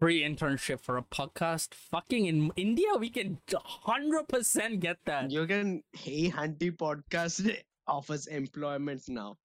Free 0.00 0.22
internship 0.22 0.80
for 0.80 0.98
a 0.98 1.02
podcast. 1.02 1.72
Fucking 1.72 2.26
in 2.26 2.50
India, 2.56 2.88
we 2.98 3.08
can 3.08 3.38
hundred 3.54 4.28
percent 4.28 4.80
get 4.80 4.98
that. 5.06 5.30
You 5.30 5.46
can 5.46 5.82
Hey 5.92 6.28
Hunty 6.30 6.76
podcast 6.76 7.56
offers 7.86 8.26
employment 8.26 9.02
now. 9.08 9.36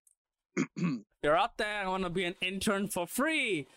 You're 1.24 1.38
out 1.38 1.58
there. 1.58 1.84
I 1.84 1.88
want 1.88 2.04
to 2.04 2.10
be 2.10 2.24
an 2.26 2.36
intern 2.42 2.88
for 2.88 3.06
free, 3.08 3.68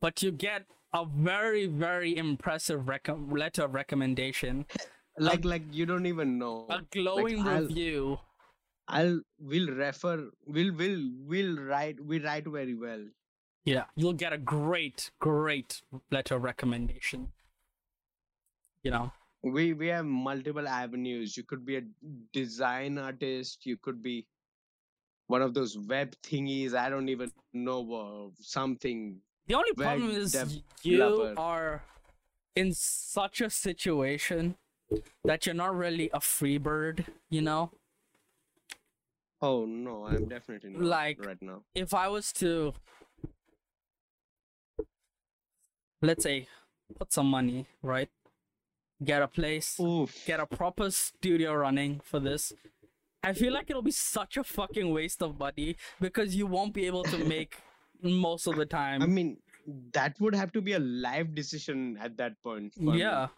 but 0.00 0.22
you 0.22 0.30
get 0.30 0.64
a 0.92 1.04
very 1.04 1.66
very 1.66 2.16
impressive 2.16 2.88
letter 3.08 3.64
of 3.64 3.74
recommendation, 3.74 4.66
like 5.18 5.44
like 5.44 5.62
you 5.72 5.86
don't 5.86 6.06
even 6.06 6.38
know. 6.38 6.66
a 6.70 6.82
glowing 6.90 7.46
I'll- 7.46 7.62
review. 7.62 8.18
I'll 8.86 9.20
we'll 9.40 9.68
refer 9.74 10.28
we'll 10.46 10.72
will 10.74 11.10
will 11.26 11.56
write 11.56 12.04
we 12.04 12.18
write 12.20 12.46
very 12.46 12.74
well. 12.74 13.02
Yeah, 13.64 13.84
you'll 13.96 14.12
get 14.12 14.34
a 14.34 14.38
great, 14.38 15.10
great 15.20 15.80
letter 16.10 16.34
of 16.36 16.42
recommendation. 16.42 17.32
You 18.82 18.90
know, 18.90 19.12
we 19.44 19.72
we 19.72 19.88
have 19.88 20.06
multiple 20.06 20.66
avenues. 20.66 21.36
You 21.36 21.42
could 21.44 21.64
be 21.64 21.76
a 21.76 21.82
design 22.32 22.98
artist. 22.98 23.66
You 23.66 23.76
could 23.76 24.02
be 24.02 24.26
one 25.26 25.42
of 25.42 25.54
those 25.54 25.78
web 25.78 26.14
thingies. 26.22 26.74
I 26.74 26.88
don't 26.88 27.08
even 27.08 27.30
know 27.52 28.32
something. 28.40 29.20
The 29.46 29.54
only 29.54 29.72
problem 29.74 30.10
is 30.10 30.32
dev- 30.32 30.52
you 30.82 30.96
developer. 30.96 31.38
are 31.40 31.82
in 32.56 32.72
such 32.72 33.40
a 33.40 33.50
situation 33.50 34.56
that 35.24 35.44
you're 35.46 35.54
not 35.54 35.76
really 35.76 36.08
a 36.12 36.20
free 36.20 36.56
bird, 36.58 37.04
you 37.28 37.42
know? 37.42 37.70
Oh 39.42 39.66
no, 39.66 40.06
I'm 40.06 40.26
definitely 40.28 40.70
not 40.70 40.82
Like- 40.82 41.24
right 41.24 41.40
now. 41.42 41.62
If 41.74 41.92
I 41.92 42.08
was 42.08 42.32
to 42.34 42.72
let's 46.00 46.22
say 46.22 46.48
put 46.98 47.12
some 47.12 47.26
money, 47.26 47.66
right? 47.82 48.10
Get 49.04 49.22
a 49.22 49.28
place, 49.28 49.78
Oof. 49.80 50.24
get 50.26 50.40
a 50.40 50.46
proper 50.46 50.90
studio 50.90 51.54
running 51.54 52.00
for 52.04 52.20
this. 52.20 52.52
I 53.22 53.32
feel 53.32 53.52
like 53.52 53.70
it'll 53.70 53.82
be 53.82 53.90
such 53.90 54.36
a 54.36 54.44
fucking 54.44 54.92
waste 54.92 55.22
of 55.22 55.38
money 55.38 55.76
because 56.00 56.34
you 56.36 56.46
won't 56.46 56.74
be 56.74 56.86
able 56.86 57.04
to 57.04 57.18
make 57.24 57.56
most 58.02 58.46
of 58.46 58.56
the 58.56 58.66
time. 58.66 59.02
I 59.02 59.06
mean, 59.06 59.38
that 59.92 60.20
would 60.20 60.34
have 60.34 60.52
to 60.52 60.60
be 60.60 60.72
a 60.74 60.78
live 60.78 61.34
decision 61.34 61.96
at 62.00 62.16
that 62.18 62.42
point. 62.42 62.74
for 62.74 62.82
me. 62.82 62.98
yeah 63.00 63.28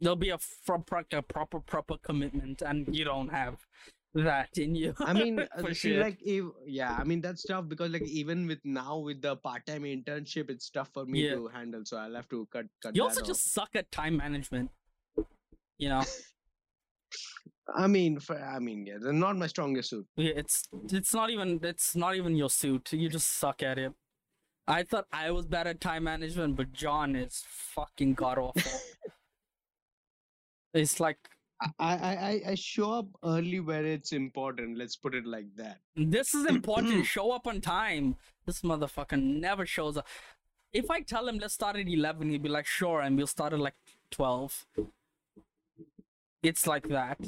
there'll 0.00 0.14
be 0.16 0.30
a, 0.30 0.38
pro- 0.64 0.84
a 1.12 1.22
proper 1.22 1.58
proper 1.58 1.96
commitment 1.98 2.62
and 2.62 2.86
you 2.94 3.04
don't 3.04 3.30
have 3.30 3.56
that 4.14 4.48
in 4.56 4.76
you 4.76 4.94
I 5.00 5.12
mean, 5.12 5.40
uh, 5.56 5.62
see, 5.68 5.74
shit. 5.74 5.98
like, 6.00 6.18
if, 6.22 6.44
yeah, 6.66 6.96
I 6.98 7.04
mean 7.04 7.20
that's 7.20 7.42
tough 7.42 7.68
because 7.68 7.90
like 7.90 8.06
even 8.06 8.46
with 8.46 8.60
now 8.64 8.98
with 8.98 9.20
the 9.22 9.34
part-time 9.36 9.82
internship, 9.82 10.50
it's 10.50 10.70
tough 10.70 10.90
for 10.94 11.04
me 11.04 11.24
Yeah. 11.26 11.34
to 11.34 11.48
handle. 11.48 11.82
So 11.84 11.96
I'll 11.96 12.14
have 12.14 12.28
to 12.28 12.46
cut 12.52 12.66
cut. 12.82 12.94
you 12.96 13.02
also 13.02 13.20
off. 13.20 13.26
just 13.26 13.52
suck 13.52 13.70
at 13.74 13.90
time 13.90 14.16
management 14.16 14.70
you 15.78 15.88
know 15.88 16.02
I 17.76 17.86
mean, 17.86 18.18
for, 18.18 18.40
I 18.40 18.60
mean, 18.60 18.86
yeah, 18.86 18.94
they're 18.98 19.12
not 19.12 19.36
my 19.36 19.46
strongest 19.46 19.90
suit. 19.90 20.06
Yeah, 20.16 20.32
it's 20.36 20.66
it's 20.90 21.12
not 21.12 21.28
even 21.28 21.60
it's 21.62 21.94
not 21.94 22.16
even 22.16 22.34
your 22.34 22.48
suit 22.48 22.92
you 22.92 23.08
just 23.08 23.38
suck 23.38 23.62
at 23.62 23.78
it 23.78 23.92
i 24.66 24.82
thought 24.82 25.06
i 25.12 25.30
was 25.30 25.46
bad 25.46 25.66
at 25.66 25.80
time 25.80 26.04
management 26.04 26.56
but 26.56 26.72
john 26.72 27.16
is 27.16 27.44
fucking 27.48 28.14
god 28.14 28.38
awful 28.38 28.62
it's 30.74 31.00
like 31.00 31.18
I, 31.60 31.66
I 31.80 32.14
I 32.14 32.42
I 32.50 32.54
show 32.54 32.92
up 32.92 33.06
early 33.24 33.58
where 33.58 33.84
it's 33.84 34.12
important. 34.12 34.78
Let's 34.78 34.94
put 34.94 35.16
it 35.16 35.26
like 35.26 35.46
that. 35.56 35.80
This 35.96 36.32
is 36.32 36.46
important. 36.46 37.04
Show 37.14 37.32
up 37.32 37.48
on 37.48 37.60
time. 37.60 38.14
This 38.46 38.62
motherfucker 38.62 39.20
never 39.20 39.66
shows 39.66 39.96
up. 39.96 40.06
If 40.72 40.88
I 40.88 41.00
tell 41.00 41.26
him 41.26 41.38
let's 41.38 41.54
start 41.54 41.74
at 41.74 41.88
eleven, 41.88 42.30
he'd 42.30 42.44
be 42.44 42.48
like, 42.48 42.66
"Sure," 42.66 43.00
and 43.00 43.16
we'll 43.16 43.26
start 43.26 43.54
at 43.54 43.58
like 43.58 43.74
twelve. 44.12 44.66
It's 46.42 46.66
like 46.66 46.88
that. 46.88 47.18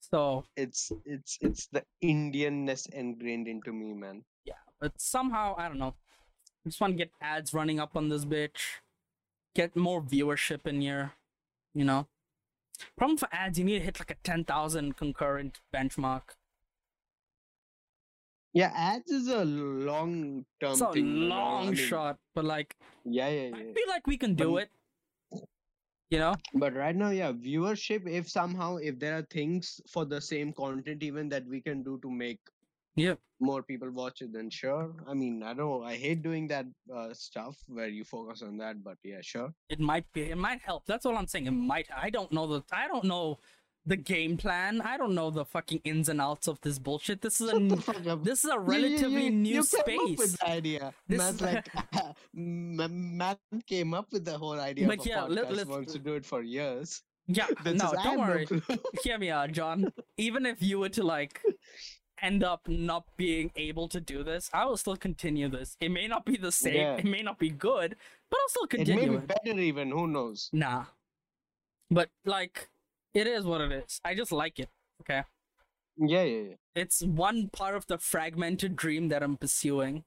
So 0.00 0.44
It's 0.56 0.90
it's 1.04 1.38
it's 1.40 1.66
the 1.72 1.84
Indianness 2.02 2.88
ingrained 2.90 3.48
into 3.48 3.72
me, 3.72 3.92
man. 3.92 4.24
yeah, 4.44 4.54
but 4.80 4.92
somehow 5.00 5.54
I 5.58 5.68
don't 5.68 5.78
know. 5.78 5.94
I 6.64 6.68
just 6.68 6.80
want 6.80 6.92
to 6.94 6.96
get 6.98 7.10
ads 7.20 7.52
running 7.54 7.78
up 7.80 7.96
on 7.96 8.08
this 8.08 8.24
bitch. 8.24 8.80
Get 9.54 9.76
more 9.76 10.00
viewership 10.02 10.66
in 10.66 10.80
here. 10.80 11.12
You 11.74 11.84
know. 11.84 12.06
Problem 12.96 13.18
for 13.18 13.28
ads, 13.32 13.58
you 13.58 13.64
need 13.64 13.80
to 13.80 13.84
hit 13.84 13.98
like 13.98 14.10
a 14.10 14.16
ten 14.22 14.44
thousand 14.44 14.96
concurrent 14.96 15.60
benchmark. 15.74 16.22
Yeah, 18.54 18.72
ads 18.74 19.10
is 19.10 19.28
a 19.28 19.44
long 19.44 20.46
term 20.60 20.72
It's 20.72 20.80
a 20.80 20.92
thing. 20.92 21.28
long 21.28 21.74
shot, 21.74 22.18
but 22.34 22.44
like 22.44 22.76
Yeah, 23.04 23.28
yeah, 23.28 23.50
I 23.54 23.58
yeah. 23.62 23.72
feel 23.74 23.88
like 23.88 24.06
we 24.06 24.16
can 24.16 24.34
do 24.34 24.52
But- 24.54 24.62
it. 24.64 24.70
You 26.10 26.18
know. 26.18 26.34
But 26.54 26.74
right 26.74 26.96
now, 26.96 27.10
yeah, 27.10 27.32
viewership. 27.32 28.08
If 28.08 28.28
somehow, 28.28 28.76
if 28.76 28.98
there 28.98 29.18
are 29.18 29.22
things 29.22 29.80
for 29.88 30.04
the 30.06 30.20
same 30.20 30.52
content, 30.52 31.02
even 31.02 31.28
that 31.30 31.46
we 31.46 31.60
can 31.60 31.82
do 31.82 31.98
to 32.02 32.10
make 32.10 32.40
Yeah. 32.96 33.16
more 33.40 33.62
people 33.62 33.90
watch 33.90 34.22
it, 34.22 34.32
then 34.32 34.50
sure. 34.50 34.94
I 35.06 35.14
mean, 35.14 35.42
I 35.42 35.54
don't. 35.54 35.84
I 35.84 35.96
hate 35.96 36.22
doing 36.22 36.48
that 36.48 36.66
uh, 36.94 37.12
stuff 37.14 37.56
where 37.66 37.88
you 37.88 38.04
focus 38.04 38.42
on 38.42 38.56
that, 38.58 38.82
but 38.82 38.96
yeah, 39.04 39.20
sure. 39.22 39.52
it 39.68 39.80
might 39.80 40.10
be 40.12 40.22
it 40.22 40.36
might 40.38 40.60
help 40.60 40.84
that's 40.86 41.04
all 41.06 41.16
i'm 41.16 41.26
saying 41.26 41.46
it 41.46 41.50
might 41.72 41.86
i 41.94 42.08
don't 42.10 42.32
know 42.32 42.46
the 42.46 42.62
i 42.72 42.88
don't 42.88 43.04
know 43.04 43.38
the 43.88 43.96
game 43.96 44.36
plan 44.36 44.80
i 44.82 44.96
don't 45.00 45.14
know 45.14 45.30
the 45.30 45.44
fucking 45.44 45.80
ins 45.84 46.08
and 46.12 46.20
outs 46.20 46.46
of 46.52 46.60
this 46.60 46.78
bullshit 46.78 47.20
this 47.22 47.40
is 47.40 47.48
a 47.52 47.80
Shut 47.80 48.06
up. 48.06 48.22
this 48.24 48.44
is 48.44 48.50
a 48.50 48.54
You- 48.54 48.60
you- 48.60 48.66
relatively 48.74 49.24
you- 49.26 49.30
new 49.30 49.54
you 49.58 49.64
came 49.86 50.00
up 50.00 50.18
with 50.18 50.30
space 50.30 50.36
the 50.40 50.48
idea. 50.48 50.92
This 51.08 51.22
is- 51.30 51.40
like, 51.40 51.66
Matt 52.34 53.38
came 53.66 53.94
up 53.94 54.06
with 54.12 54.24
the 54.24 54.36
whole 54.38 54.60
idea 54.60 54.86
But 54.86 55.00
of 55.00 55.06
a 55.06 55.08
yeah, 55.08 55.22
let- 55.24 55.52
let's- 55.52 55.68
wants 55.68 55.92
to 55.94 55.98
do 55.98 56.14
it 56.14 56.24
for 56.26 56.42
years. 56.42 57.02
yeah 57.26 57.46
This 57.64 57.82
no 57.82 57.92
don't 58.04 58.18
worry 58.24 58.46
hear 59.04 59.18
me 59.18 59.28
out 59.38 59.50
john 59.52 59.92
even 60.26 60.46
if 60.46 60.62
you 60.68 60.78
were 60.82 60.88
to 60.98 61.02
like 61.02 61.42
end 62.28 62.42
up 62.52 62.62
not 62.68 63.04
being 63.18 63.50
able 63.66 63.86
to 63.94 64.00
do 64.12 64.22
this 64.28 64.48
i 64.60 64.64
will 64.66 64.78
still 64.84 64.96
continue 64.96 65.48
this 65.56 65.76
it 65.86 65.90
may 65.98 66.06
not 66.12 66.24
be 66.30 66.36
the 66.46 66.50
same 66.50 66.74
Yeah. 66.84 66.96
it 67.02 67.04
may 67.16 67.22
not 67.28 67.38
be 67.38 67.50
good 67.50 67.90
but 68.30 68.38
i'll 68.40 68.48
still 68.54 68.66
continue. 68.76 69.02
it 69.02 69.06
may 69.10 69.16
be 69.18 69.22
it, 69.24 69.28
better 69.34 69.60
even. 69.70 69.90
Who 69.98 70.06
knows? 70.16 70.48
nah 70.52 70.84
but 71.90 72.08
like 72.24 72.68
it 73.14 73.26
is 73.26 73.44
what 73.44 73.60
it 73.60 73.72
is 73.72 74.00
i 74.04 74.14
just 74.14 74.32
like 74.32 74.58
it 74.58 74.68
okay 75.00 75.22
Yeah, 75.96 76.22
yeah, 76.22 76.42
yeah. 76.50 76.54
it's 76.74 77.02
one 77.02 77.48
part 77.48 77.74
of 77.74 77.86
the 77.86 77.98
fragmented 77.98 78.76
dream 78.76 79.08
that 79.08 79.22
I'm 79.22 79.36
pursuing. 79.36 80.04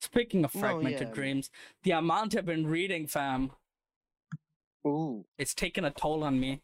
Speaking 0.00 0.44
of 0.44 0.54
No, 0.54 0.60
fragmented 0.60 1.08
yeah. 1.08 1.14
dreams, 1.14 1.50
the 1.82 1.90
amount 1.92 2.36
I've 2.36 2.46
been 2.46 2.66
reading, 2.66 3.06
fam, 3.06 3.50
Ooh. 4.86 5.26
it's 5.38 5.54
taken 5.54 5.84
a 5.84 5.90
toll 5.90 6.24
on 6.24 6.40
me. 6.40 6.62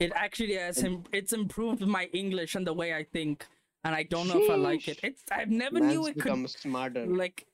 It 0.00 0.12
actually 0.14 0.54
has 0.54 0.82
im- 0.82 1.04
it's 1.12 1.32
improved 1.32 1.86
my 1.86 2.06
English 2.12 2.54
and 2.54 2.66
the 2.66 2.72
way 2.72 2.94
I 2.94 3.04
think, 3.04 3.46
and 3.84 3.94
I 3.94 4.02
don't 4.02 4.26
know 4.28 4.38
if 4.40 4.50
I 4.50 4.56
like 4.56 4.88
it. 4.88 4.98
It's 5.02 5.22
I've 5.30 5.50
never 5.50 5.78
Man's 5.78 5.92
knew 5.94 6.06
it 6.06 6.18
could 6.18 6.38
become 6.38 6.46
smarter. 6.48 7.06
like. 7.06 7.46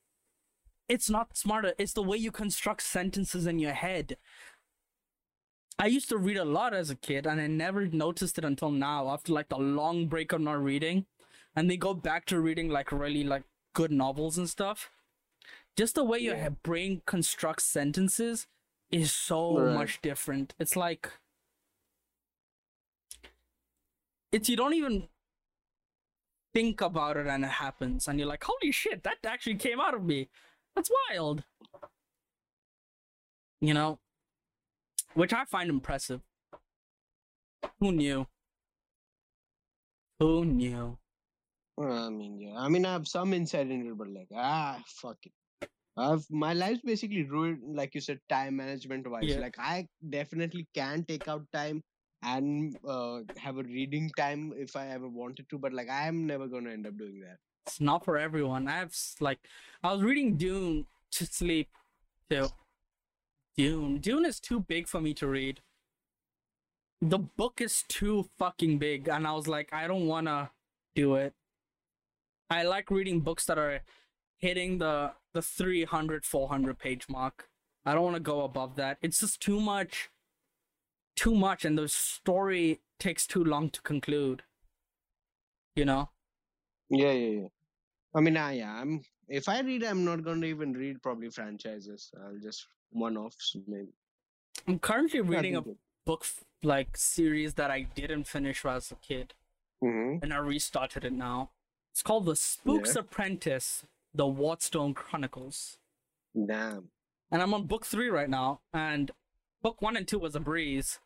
It's 0.89 1.10
not 1.10 1.36
smarter. 1.36 1.74
It's 1.78 1.94
the 1.94 2.02
way 2.02 2.16
you 2.16 2.31
construct 2.31 2.82
sentences 2.82 3.47
in 3.47 3.59
your 3.59 3.73
head. 3.73 4.16
I 5.78 5.86
used 5.86 6.09
to 6.09 6.16
read 6.16 6.39
a 6.39 6.44
lot 6.44 6.73
as 6.73 6.89
a 6.90 6.94
kid, 6.94 7.27
and 7.27 7.40
I 7.40 7.47
never 7.47 7.86
noticed 7.86 8.39
it 8.39 8.44
until 8.44 8.70
now. 8.70 9.09
After 9.11 9.32
like 9.32 9.48
the 9.51 9.59
long 9.59 10.07
break 10.09 10.32
of 10.32 10.40
not 10.40 10.62
reading, 10.62 11.07
and 11.55 11.70
they 11.70 11.77
go 11.77 11.93
back 11.94 12.24
to 12.27 12.40
reading 12.40 12.69
like 12.70 12.90
really 12.93 13.24
like 13.24 13.44
good 13.74 13.93
novels 13.93 14.39
and 14.39 14.48
stuff. 14.48 14.90
Just 15.77 15.94
the 15.94 16.05
way 16.05 16.19
your 16.19 16.36
Yeah. 16.36 16.44
he- 16.51 16.57
brain 16.62 17.03
constructs 17.05 17.65
sentences 17.65 18.47
is 18.90 19.12
so 19.12 19.59
Right. 19.59 19.74
much 19.74 20.01
different. 20.01 20.55
It's 20.59 20.77
like 20.77 21.12
it's 24.32 24.48
you 24.48 24.57
don't 24.57 24.74
even 24.74 25.09
think 26.55 26.81
about 26.81 27.16
it 27.19 27.27
and 27.27 27.44
it 27.44 27.48
happens, 27.48 28.09
and 28.09 28.19
you're 28.19 28.28
like, 28.28 28.44
holy 28.44 28.73
shit, 28.73 29.03
that 29.03 29.19
actually 29.27 29.57
came 29.57 29.78
out 29.81 29.94
of 29.94 30.05
me. 30.05 30.28
That's 30.74 30.90
wild. 31.11 31.44
You 33.61 33.74
know, 33.74 33.98
which 35.17 35.33
I 35.33 35.45
find 35.47 35.71
impressive. 35.71 36.21
Who 37.81 37.93
knew? 37.93 38.27
Who 40.21 40.45
knew? 40.45 40.99
I 41.79 42.09
mean, 42.09 42.41
yeah. 42.41 42.57
I 42.57 42.69
mean, 42.69 42.87
I 42.87 42.93
have 42.93 43.09
some 43.09 43.33
insight 43.33 43.71
into 43.71 43.93
it, 43.93 43.99
but 43.99 44.09
like, 44.09 44.29
ah, 44.35 44.79
fuck 44.87 45.17
it. 45.25 45.33
I've 45.97 46.25
my 46.31 46.53
life's 46.53 46.83
basically 46.85 47.25
ruined, 47.25 47.61
like 47.75 47.95
you 47.95 48.01
said, 48.01 48.21
time 48.29 48.57
management 48.57 49.11
wise. 49.11 49.25
Yeah. 49.25 49.39
Like, 49.39 49.57
I 49.59 49.89
definitely 50.11 50.67
can 50.75 51.05
take 51.05 51.27
out 51.29 51.47
time 51.53 51.83
and 52.23 52.77
uh, 52.87 53.21
have 53.39 53.59
a 53.59 53.63
reading 53.63 54.11
time 54.17 54.53
if 54.57 54.77
I 54.77 54.89
ever 54.89 55.09
wanted 55.09 55.49
to, 55.51 55.59
but 55.59 55.73
like, 55.73 55.89
I 55.89 56.09
am 56.09 56.27
never 56.27 56.47
gonna 56.47 56.71
end 56.71 56.87
up 56.87 56.99
doing 56.99 57.21
that. 57.21 57.39
It's 57.67 57.81
not 57.81 58.05
for 58.05 58.19
everyone. 58.19 58.69
I 58.69 58.77
have 58.77 58.95
like, 59.21 59.39
I 59.83 59.93
was 59.93 60.03
reading 60.03 60.37
Dune 60.37 60.87
to 61.13 61.27
sleep 61.27 61.69
too. 62.31 62.49
Dune. 63.57 63.99
Dune 63.99 64.24
is 64.24 64.41
too 64.41 64.61
big 64.61 64.87
for 64.87 65.01
me 65.01 65.15
to 65.15 65.27
read. 65.27 65.61
The 67.01 67.19
book 67.19 67.61
is 67.61 67.85
too 67.89 68.28
fucking 68.39 68.78
big, 68.78 69.09
and 69.09 69.27
I 69.27 69.33
was 69.33 69.49
like, 69.49 69.73
I 69.73 69.87
don't 69.87 70.07
wanna 70.07 70.51
do 70.95 71.15
it. 71.15 71.35
I 72.49 72.62
like 72.62 72.91
reading 72.91 73.20
books 73.20 73.45
that 73.47 73.59
are 73.59 73.81
hitting 74.39 74.78
the 74.78 75.12
the 75.33 75.43
300 75.43 76.24
400 76.24 76.78
page 76.78 77.09
mark. 77.09 77.49
I 77.85 77.95
don't 77.95 78.05
want 78.05 78.16
to 78.16 78.20
go 78.20 78.43
above 78.43 78.77
that. 78.77 78.99
It's 79.03 79.20
just 79.20 79.41
too 79.41 79.61
much 79.61 80.11
too 81.16 81.35
much 81.35 81.65
and 81.65 81.78
the 81.78 81.89
story 81.89 82.81
takes 83.01 83.27
too 83.27 83.43
long 83.43 83.70
to 83.70 83.81
conclude. 83.83 84.43
You 85.74 85.87
know? 85.87 86.11
Yeah, 86.91 87.12
yeah, 87.12 87.41
yeah. 87.41 87.49
I 88.15 88.20
mean, 88.20 88.37
I, 88.37 88.62
I'm. 88.62 89.03
If 89.28 89.48
I 89.48 89.61
read, 89.61 89.82
I'm 89.85 90.05
not 90.05 90.23
gonna 90.24 90.47
even 90.47 90.73
read 90.73 91.03
probably 91.03 91.31
franchises. 91.31 92.11
I'll 92.24 92.39
just 92.39 92.66
one 92.90 93.16
offs 93.16 93.57
maybe. 93.66 93.93
I'm 94.69 94.78
currently 94.78 95.20
reading 95.20 95.57
a 95.57 95.62
book 96.05 96.24
like 96.62 96.97
series 96.97 97.55
that 97.55 97.70
I 97.70 97.82
didn't 97.82 98.24
finish 98.28 98.62
when 98.65 98.73
I 98.73 98.77
was 98.77 98.90
a 98.93 98.97
kid. 98.97 99.35
Mhm. 99.85 100.23
and 100.23 100.32
I 100.32 100.39
restarted 100.39 101.05
it 101.05 101.12
now. 101.12 101.51
It's 101.93 102.03
called 102.03 102.24
The 102.24 102.35
Spook's 102.35 102.94
Yeah. 102.94 103.01
Apprentice: 103.03 103.85
The 104.15 104.24
Wardstone 104.24 104.94
Chronicles, 104.94 105.78
Damn. 106.35 106.90
and 107.31 107.43
I'm 107.43 107.53
on 107.53 107.66
book 107.66 107.85
three 107.85 108.09
right 108.09 108.31
now. 108.31 108.62
And 108.73 109.11
book 109.61 109.82
one 109.82 109.94
and 109.97 110.09
two 110.09 110.19
was 110.19 110.35
a 110.35 110.40
breeze. 110.40 110.98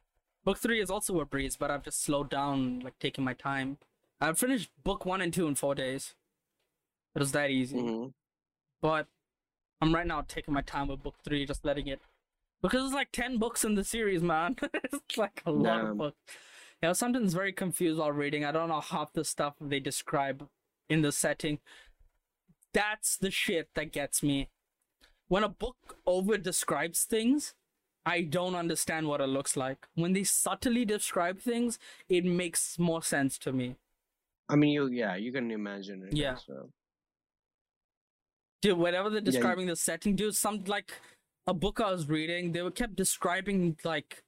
Book 0.44 0.58
three 0.58 0.80
is 0.80 0.88
also 0.88 1.18
a 1.18 1.24
breeze, 1.24 1.56
but 1.56 1.70
I've 1.72 1.82
just 1.82 2.00
slowed 2.00 2.30
down, 2.30 2.78
like 2.80 2.96
taking 3.00 3.24
my 3.24 3.34
time. 3.34 3.78
I 4.20 4.32
finished 4.34 4.70
book 4.84 5.04
one 5.04 5.20
and 5.20 5.34
two 5.34 5.48
in 5.48 5.56
four 5.56 5.74
days. 5.74 6.14
It 7.14 7.18
was 7.18 7.32
that 7.32 7.50
easy. 7.50 7.78
Mhm. 7.78 8.12
But 8.80 9.08
I'm 9.80 9.94
right 9.94 10.06
now 10.06 10.22
taking 10.22 10.54
my 10.54 10.62
time 10.62 10.88
with 10.88 11.02
book 11.02 11.16
three, 11.24 11.44
just 11.46 11.64
letting 11.64 11.86
it 11.88 12.00
because 12.62 12.84
it's 12.84 12.94
like 12.94 13.12
ten 13.12 13.38
books 13.38 13.64
in 13.64 13.74
the 13.74 13.84
series, 13.84 14.22
man. 14.22 14.56
it's 14.74 15.16
like 15.16 15.42
a 15.46 15.50
lot 15.50 15.80
of 15.80 15.86
Damn. 15.88 15.96
books. 15.98 16.18
Yeah, 16.82 16.92
something's 16.92 17.34
very 17.34 17.52
confused 17.52 17.98
while 17.98 18.12
reading. 18.12 18.44
I 18.44 18.52
don't 18.52 18.68
know 18.68 18.80
half 18.80 19.12
the 19.12 19.24
stuff 19.24 19.54
they 19.60 19.80
describe 19.80 20.48
in 20.88 21.02
the 21.02 21.12
setting. 21.12 21.58
That's 22.72 23.16
the 23.16 23.30
shit 23.30 23.68
that 23.74 23.92
gets 23.92 24.22
me. 24.22 24.48
When 25.28 25.44
a 25.44 25.48
book 25.48 25.98
over 26.06 26.38
describes 26.38 27.04
things, 27.04 27.54
I 28.06 28.22
don't 28.22 28.54
understand 28.54 29.08
what 29.08 29.20
it 29.20 29.26
looks 29.26 29.56
like. 29.56 29.86
When 29.94 30.12
they 30.14 30.24
subtly 30.24 30.84
describe 30.84 31.40
things, 31.40 31.78
it 32.08 32.24
makes 32.24 32.78
more 32.78 33.02
sense 33.02 33.38
to 33.40 33.52
me. 33.52 33.76
I 34.48 34.56
mean, 34.56 34.70
you 34.70 34.88
yeah, 34.88 35.16
you 35.16 35.32
can 35.32 35.50
imagine 35.50 36.04
it. 36.04 36.16
Yeah. 36.16 36.36
Dude, 38.62 38.78
whenever 38.78 39.08
they're 39.10 39.20
Yeah, 39.20 39.24
describing 39.32 39.66
the 39.66 39.76
setting, 39.76 40.16
dude, 40.16 40.34
some 40.34 40.64
like 40.66 40.92
a 41.46 41.54
book 41.54 41.80
I 41.80 41.90
was 41.90 42.08
reading, 42.08 42.52
they 42.52 42.62
were 42.62 42.70
kept 42.70 42.96
describing 42.96 43.76
like 43.84 44.22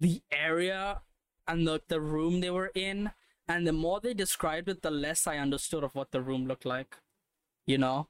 the 0.00 0.22
area 0.30 1.00
and 1.48 1.66
the 1.66 1.80
the 1.88 2.00
room 2.00 2.40
they 2.40 2.50
were 2.50 2.72
in, 2.74 3.12
and 3.48 3.66
the 3.66 3.72
more 3.72 4.00
they 4.00 4.14
described 4.14 4.68
it, 4.68 4.82
the 4.82 4.90
less 4.90 5.26
I 5.26 5.38
understood 5.38 5.84
of 5.84 5.94
what 5.94 6.10
the 6.12 6.20
room 6.20 6.46
looked 6.46 6.66
like. 6.66 6.96
You 7.66 7.78
know, 7.78 8.08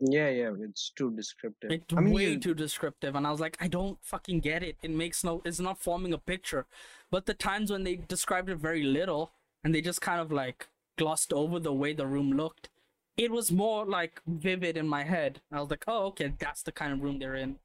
Yeah, 0.00 0.28
yeah, 0.28 0.52
it's 0.58 0.90
too 0.90 1.10
descriptive. 1.16 1.70
it's 1.70 1.94
I 1.96 2.00
mean, 2.00 2.14
way 2.14 2.32
you- 2.34 2.40
too 2.40 2.54
descriptive, 2.54 3.14
and 3.14 3.26
I 3.26 3.30
was 3.30 3.40
like, 3.40 3.56
I 3.60 3.68
don't 3.68 3.98
fucking 4.04 4.40
get 4.40 4.62
it. 4.62 4.76
It 4.82 4.90
makes 4.90 5.24
no, 5.24 5.40
it's 5.44 5.60
not 5.60 5.78
forming 5.78 6.12
a 6.12 6.18
picture. 6.18 6.66
But 7.10 7.26
the 7.26 7.34
times 7.34 7.70
when 7.70 7.84
they 7.84 7.96
described 7.96 8.50
it 8.50 8.56
very 8.58 8.82
little, 8.82 9.32
and 9.62 9.74
they 9.74 9.80
just 9.80 10.00
kind 10.02 10.20
of 10.20 10.30
like 10.32 10.68
glossed 10.98 11.32
over 11.32 11.58
the 11.58 11.72
way 11.72 11.92
the 11.94 12.06
room 12.06 12.32
looked, 12.32 12.68
it 13.16 13.30
was 13.30 13.52
more 13.52 13.86
like 13.86 14.20
vivid 14.26 14.76
in 14.76 14.88
my 14.88 15.04
head. 15.04 15.40
I 15.52 15.60
was 15.60 15.70
like, 15.70 15.84
oh, 15.86 16.06
okay, 16.06 16.32
that's 16.38 16.62
the 16.62 16.72
kind 16.72 16.92
of 16.92 17.00
room 17.00 17.18
they're 17.18 17.36
in. 17.36 17.56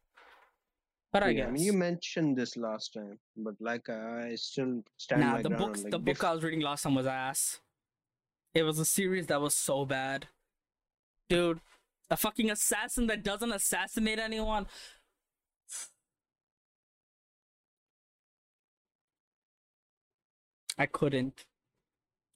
But 1.12 1.24
I 1.24 1.30
yeah, 1.30 1.34
guess 1.34 1.48
I 1.48 1.52
mean, 1.52 1.64
you 1.64 1.74
mentioned 1.74 2.38
this 2.38 2.56
last 2.56 2.94
time, 2.94 3.18
but 3.36 3.56
like 3.60 3.90
I 3.90 4.36
still 4.36 4.84
stand 4.98 5.22
nah, 5.22 5.42
the 5.42 5.50
book, 5.50 5.76
like 5.78 5.92
the 5.92 5.98
book 5.98 6.24
I 6.24 6.34
was 6.34 6.44
reading 6.44 6.62
last 6.62 6.84
time 6.84 6.94
was 6.96 7.08
ass. 7.08 7.60
It 8.54 8.64
was 8.64 8.78
a 8.78 8.86
series 8.86 9.28
that 9.28 9.42
was 9.42 9.56
so 9.56 9.86
bad, 9.86 10.28
dude. 11.28 11.62
A 12.12 12.18
fucking 12.18 12.50
assassin 12.50 13.08
that 13.08 13.24
doesn't 13.24 13.52
assassinate 13.52 14.20
anyone. 14.20 14.68
I 20.78 20.86
couldn't. 20.86 21.46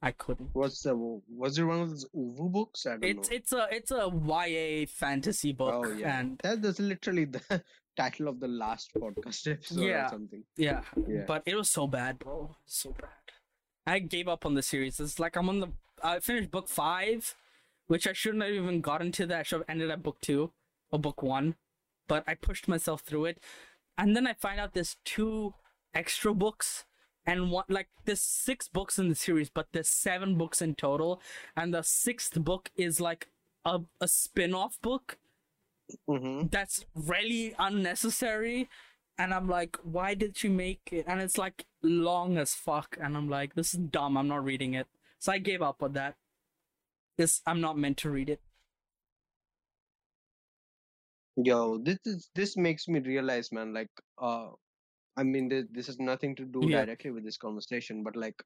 I 0.05 0.11
couldn't. 0.11 0.49
What's 0.53 0.81
the 0.83 0.93
was 0.95 1.57
it 1.57 1.63
one 1.63 1.79
of 1.79 1.89
those 1.89 2.05
Uvu 2.13 2.51
books? 2.51 2.85
I 2.85 2.91
don't 2.97 3.03
It's 3.05 3.29
know. 3.29 3.35
it's 3.37 3.53
a 3.53 3.67
it's 3.71 3.91
a 3.91 4.11
YA 4.11 4.85
fantasy 4.87 5.53
book, 5.53 5.73
oh 5.73 5.91
yeah, 5.91 6.19
and 6.19 6.39
that, 6.43 6.61
that's 6.61 6.79
literally 6.79 7.23
the 7.25 7.63
title 7.97 8.27
of 8.27 8.39
the 8.41 8.47
last 8.49 8.91
podcast 8.93 9.47
episode 9.51 9.79
Yeah. 9.81 10.07
or 10.07 10.09
something. 10.09 10.43
yeah, 10.57 10.81
Yeah. 11.07 11.23
but 11.25 11.43
it 11.45 11.55
was 11.55 11.69
so 11.69 11.87
bad, 11.87 12.19
bro. 12.19 12.53
So 12.65 12.91
bad. 12.91 13.09
I 13.87 13.99
gave 13.99 14.27
up 14.27 14.45
on 14.45 14.55
the 14.55 14.61
series. 14.61 14.99
It's 14.99 15.19
like 15.19 15.37
I'm 15.37 15.47
on 15.49 15.61
the. 15.61 15.69
I 16.03 16.19
finished 16.19 16.51
book 16.51 16.67
five, 16.67 17.33
which 17.87 18.05
I 18.05 18.11
shouldn't 18.13 18.43
have 18.43 18.51
even 18.51 18.81
gotten 18.81 19.11
to. 19.13 19.25
That 19.25 19.39
I 19.39 19.43
should 19.43 19.59
have 19.61 19.69
ended 19.69 19.89
at 19.89 20.03
book 20.03 20.17
two 20.21 20.51
or 20.91 20.99
book 20.99 21.23
one, 21.23 21.55
but 22.09 22.25
I 22.27 22.33
pushed 22.35 22.67
myself 22.67 23.01
through 23.01 23.25
it, 23.25 23.39
and 23.97 24.17
then 24.17 24.27
I 24.27 24.33
find 24.33 24.59
out 24.59 24.73
there's 24.73 24.97
two 25.05 25.53
extra 25.93 26.33
books. 26.33 26.83
And 27.25 27.51
what 27.51 27.69
like 27.69 27.87
there's 28.05 28.21
six 28.21 28.67
books 28.67 28.99
in 28.99 29.09
the 29.09 29.15
series, 29.15 29.49
but 29.49 29.67
there's 29.71 29.89
seven 29.89 30.37
books 30.37 30.61
in 30.61 30.75
total, 30.75 31.21
and 31.55 31.73
the 31.73 31.81
sixth 31.83 32.43
book 32.43 32.69
is 32.75 32.99
like 32.99 33.29
a, 33.65 33.81
a 34.01 34.07
spin-off 34.07 34.81
book 34.81 35.17
Mm-hmm. 36.09 36.47
that's 36.49 36.85
really 36.95 37.53
unnecessary 37.59 38.69
and 39.17 39.33
i'm 39.33 39.47
like 39.47 39.77
why 39.83 40.13
did 40.13 40.41
you 40.43 40.49
make 40.49 40.89
it 40.91 41.05
and 41.07 41.21
it's 41.21 41.37
like 41.37 41.65
long 41.81 42.37
as 42.37 42.53
fuck 42.55 42.97
and 42.99 43.15
i'm 43.17 43.29
like 43.29 43.53
this 43.55 43.73
is 43.73 43.79
dumb 43.79 44.17
i'm 44.17 44.27
not 44.27 44.43
reading 44.43 44.73
it 44.73 44.87
so 45.19 45.31
i 45.31 45.37
gave 45.37 45.61
up 45.61 45.83
on 45.83 45.93
that 45.93 46.15
this 47.17 47.41
i'm 47.45 47.61
not 47.61 47.77
meant 47.77 47.97
to 47.97 48.09
read 48.09 48.29
it 48.29 48.41
Yo, 51.35 51.77
this 51.79 51.97
is 52.05 52.29
this 52.35 52.57
makes 52.57 52.87
me 52.87 52.99
realize, 52.99 53.51
man. 53.51 53.73
Like, 53.73 53.89
uh, 54.19 54.51
I 55.17 55.23
mean, 55.23 55.49
this 55.49 55.65
this 55.71 55.87
has 55.87 55.99
nothing 55.99 56.35
to 56.35 56.45
do 56.45 56.69
Yeah. 56.69 56.69
directly 56.69 57.11
with 57.11 57.23
this 57.23 57.37
conversation, 57.37 58.03
but 58.03 58.15
like, 58.15 58.43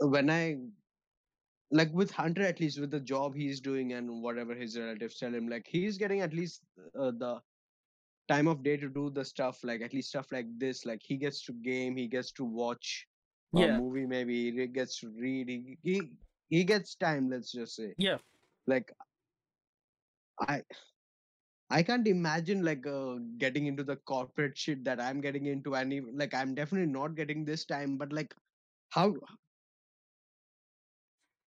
when 0.00 0.30
I, 0.30 0.56
like 1.70 1.92
with 1.92 2.10
Hunter, 2.10 2.42
at 2.42 2.60
least 2.60 2.78
with 2.80 2.90
the 2.90 3.00
job 3.00 3.34
he's 3.34 3.60
doing 3.60 3.92
and 3.92 4.22
whatever 4.22 4.54
his 4.54 4.78
relatives 4.78 5.18
tell 5.18 5.34
him, 5.34 5.48
like 5.48 5.66
he's 5.66 5.98
getting 5.98 6.20
at 6.20 6.32
least 6.32 6.64
uh, 6.98 7.10
the 7.12 7.40
time 8.28 8.48
of 8.48 8.62
day 8.62 8.76
to 8.76 8.88
do 8.88 9.10
the 9.10 9.24
stuff, 9.24 9.64
like 9.64 9.82
at 9.82 9.92
least 9.94 10.10
stuff 10.10 10.32
like 10.32 10.46
this. 10.58 10.84
Like 10.86 11.02
he 11.02 11.16
gets 11.16 11.44
to 11.46 11.52
game, 11.52 11.96
he 11.96 12.08
gets 12.08 12.32
to 12.34 12.44
watch 12.44 13.06
a 13.56 13.68
yeah 13.68 13.68
movie, 13.68 14.06
maybe 14.06 14.52
he 14.52 14.66
gets 14.68 15.00
to 15.00 15.10
read. 15.10 15.48
He 15.48 15.78
he 15.82 16.12
he 16.48 16.64
gets 16.64 16.94
time. 16.96 17.30
Let's 17.30 17.52
just 17.52 17.76
say 17.76 17.96
yeah 17.96 18.18
like 18.66 18.92
i 20.40 20.62
i 21.70 21.82
can't 21.82 22.06
imagine 22.06 22.64
like 22.64 22.86
uh, 22.86 23.16
getting 23.38 23.66
into 23.66 23.82
the 23.82 23.96
corporate 23.96 24.56
shit 24.56 24.84
that 24.84 25.00
i'm 25.00 25.20
getting 25.20 25.46
into 25.46 25.74
and 25.74 25.92
even, 25.92 26.16
like 26.16 26.34
i'm 26.34 26.54
definitely 26.54 26.90
not 26.92 27.14
getting 27.14 27.44
this 27.44 27.64
time 27.64 27.96
but 27.96 28.12
like 28.12 28.34
how 28.90 29.14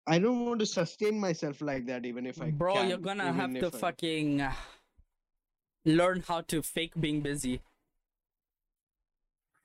i 0.07 0.19
don't 0.19 0.45
want 0.47 0.59
to 0.59 0.67
sustain 0.67 1.19
myself 1.21 1.61
like 1.61 1.87
that 1.87 2.05
even 2.05 2.27
if 2.27 2.43
i 2.43 2.51
bro 2.51 2.75
can, 2.75 2.89
you're 2.89 2.99
gonna 2.99 3.33
have 3.33 3.53
to 3.55 3.67
I- 3.67 3.79
fucking 3.87 4.41
uh, 4.41 4.53
learn 5.85 6.25
how 6.27 6.41
to 6.43 6.63
fake 6.63 6.93
being 6.99 7.21
busy 7.21 7.61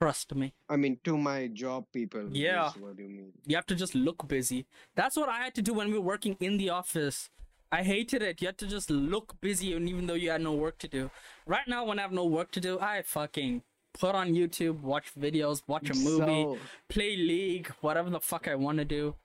trust 0.01 0.35
me 0.35 0.53
i 0.69 0.75
mean 0.75 0.99
to 1.03 1.17
my 1.17 1.47
job 1.47 1.85
people 1.93 2.27
Yeah. 2.31 2.71
What 2.79 2.97
do 2.97 3.03
you 3.03 3.09
mean 3.09 3.31
You 3.45 3.55
have 3.55 3.65
to 3.67 3.75
just 3.75 3.95
look 3.95 4.27
busy. 4.27 4.65
That's 4.95 5.15
what 5.17 5.29
I 5.29 5.37
had 5.43 5.55
to 5.55 5.61
do 5.61 5.73
when 5.73 5.87
we 5.87 5.93
were 5.93 6.05
working 6.05 6.35
in 6.39 6.57
the 6.57 6.69
office. 6.69 7.29
I 7.73 7.81
hated 7.81 8.21
it. 8.21 8.41
You 8.41 8.47
had 8.47 8.57
to 8.59 8.67
just 8.67 8.89
look 8.91 9.35
busy, 9.41 9.73
and 9.73 9.89
even 9.89 10.05
though 10.05 10.13
you 10.13 10.29
had 10.29 10.41
no 10.41 10.53
work 10.53 10.77
to 10.79 10.87
do. 10.87 11.09
Right 11.47 11.67
now, 11.67 11.83
when 11.85 11.97
I 11.97 12.03
have 12.03 12.11
no 12.11 12.25
work 12.25 12.51
to 12.51 12.61
do, 12.61 12.79
I 12.79 13.01
fucking 13.01 13.63
put 13.99 14.13
on 14.15 14.33
YouTube, 14.33 14.81
watch 14.81 15.07
videos, 15.15 15.63
watch 15.67 15.89
a 15.89 15.95
movie, 15.95 16.43
So, 16.43 16.57
play 16.87 17.15
League, 17.17 17.69
whatever 17.81 18.11
the 18.11 18.19
fuck 18.19 18.47
I 18.47 18.55
want 18.55 18.77
to 18.77 18.85
do. 18.85 19.15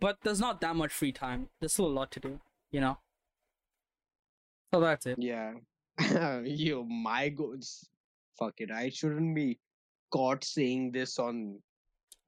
But 0.00 0.18
there's 0.22 0.40
not 0.40 0.60
that 0.62 0.74
much 0.76 0.92
free 0.92 1.12
time. 1.12 1.48
There's 1.60 1.74
still 1.74 1.86
a 1.86 1.96
lot 2.00 2.10
to 2.12 2.20
do, 2.20 2.40
you 2.70 2.80
know. 2.80 2.98
So 4.72 4.80
that's 4.80 5.06
it. 5.06 5.18
yeah 5.18 5.52
you 6.44 6.84
my 6.84 7.28
goals 7.28 7.88
fuck 8.38 8.54
it 8.58 8.70
i 8.70 8.88
shouldn't 8.88 9.34
be 9.34 9.58
caught 10.12 10.44
saying 10.44 10.92
this 10.92 11.18
on 11.18 11.58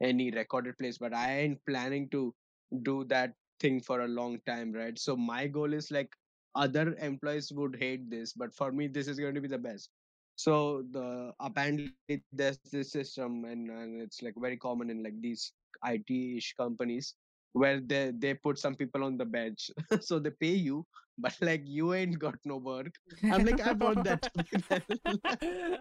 any 0.03 0.31
recorded 0.31 0.77
place 0.79 0.99
but 0.99 1.15
i 1.15 1.41
ain't 1.41 1.65
planning 1.67 2.09
to 2.09 2.35
do 2.83 3.05
that 3.05 3.35
thing 3.61 3.81
for 3.81 4.01
a 4.03 4.09
long 4.09 4.39
time 4.47 4.73
right? 4.73 4.99
So 4.99 5.17
my 5.17 5.47
goal 5.47 5.73
is 5.73 5.91
like 5.91 6.13
other 6.55 6.95
employees 7.01 7.53
would 7.53 7.77
hate 7.79 8.11
this 8.11 8.33
but 8.33 8.55
for 8.55 8.73
me 8.73 8.89
this 8.89 9.09
is 9.09 9.19
going 9.19 9.35
to 9.35 9.41
be 9.41 9.49
the 9.49 9.59
best. 9.59 9.91
So 10.37 10.85
the 10.91 11.33
apparently 11.41 11.93
there's 12.33 12.59
this 12.73 12.93
system 12.93 13.45
and, 13.45 13.71
and 13.71 14.01
it's 14.01 14.23
like 14.23 14.35
very 14.39 14.57
common 14.57 14.91
in 14.91 15.03
like 15.03 15.21
these 15.21 15.53
it-ish 15.87 16.55
companies 16.59 17.15
where 17.53 17.81
they 17.81 18.13
they 18.17 18.35
put 18.35 18.59
some 18.59 18.75
people 18.75 19.05
on 19.05 19.17
the 19.17 19.25
bench. 19.25 19.71
So 20.01 20.19
they 20.19 20.31
pay 20.31 20.55
you 20.55 20.87
but 21.19 21.37
like 21.41 21.63
you 21.67 21.93
ain't 21.95 22.19
got 22.19 22.37
no 22.45 22.57
work. 22.57 22.95
I'm 23.25 23.45
like 23.45 23.61
i 23.61 23.73
want 23.73 24.05
that 24.05 24.31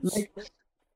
like 0.02 0.30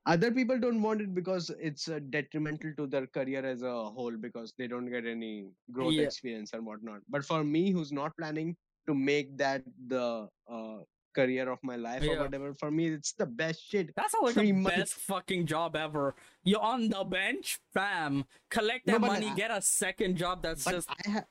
other 0.05 0.31
people 0.31 0.57
don't 0.59 0.81
want 0.81 1.01
it 1.01 1.13
because 1.13 1.51
it's 1.59 1.87
uh, 1.87 1.99
detrimental 2.09 2.73
to 2.77 2.87
their 2.87 3.05
career 3.07 3.45
as 3.45 3.61
a 3.61 3.73
whole 3.89 4.17
because 4.17 4.53
they 4.57 4.67
don't 4.67 4.89
get 4.89 5.05
any 5.05 5.47
growth 5.71 5.93
Yeah. 5.93 6.03
experience 6.03 6.53
and 6.53 6.65
whatnot 6.65 7.01
but 7.09 7.23
for 7.23 7.43
me 7.43 7.71
who's 7.71 7.91
not 7.91 8.15
planning 8.17 8.55
to 8.87 8.95
make 8.95 9.37
that 9.37 9.61
the 9.87 10.27
uh, 10.49 10.77
career 11.13 11.49
of 11.51 11.59
my 11.61 11.75
life 11.75 12.01
or 12.07 12.17
whatever 12.19 12.53
for 12.53 12.71
me 12.71 12.87
it's 12.87 13.11
the 13.13 13.25
best 13.25 13.61
shit 13.69 13.91
That's 13.95 14.13
like 14.21 14.33
Three 14.33 14.47
the 14.53 14.53
months. 14.53 14.77
best 14.77 14.93
fucking 14.93 15.45
job 15.45 15.75
ever. 15.75 16.15
You're 16.45 16.61
on 16.61 16.87
the 16.87 17.03
bench, 17.03 17.59
fam. 17.73 18.23
Collect 18.49 18.85
that 18.87 19.01
but 19.01 19.07
money, 19.07 19.27
I- 19.27 19.35
get 19.35 19.51
a 19.51 19.61
second 19.61 20.15
job 20.15 20.41
that's 20.41 20.63
just 20.63 20.89
i 20.89 21.09
have 21.09 21.25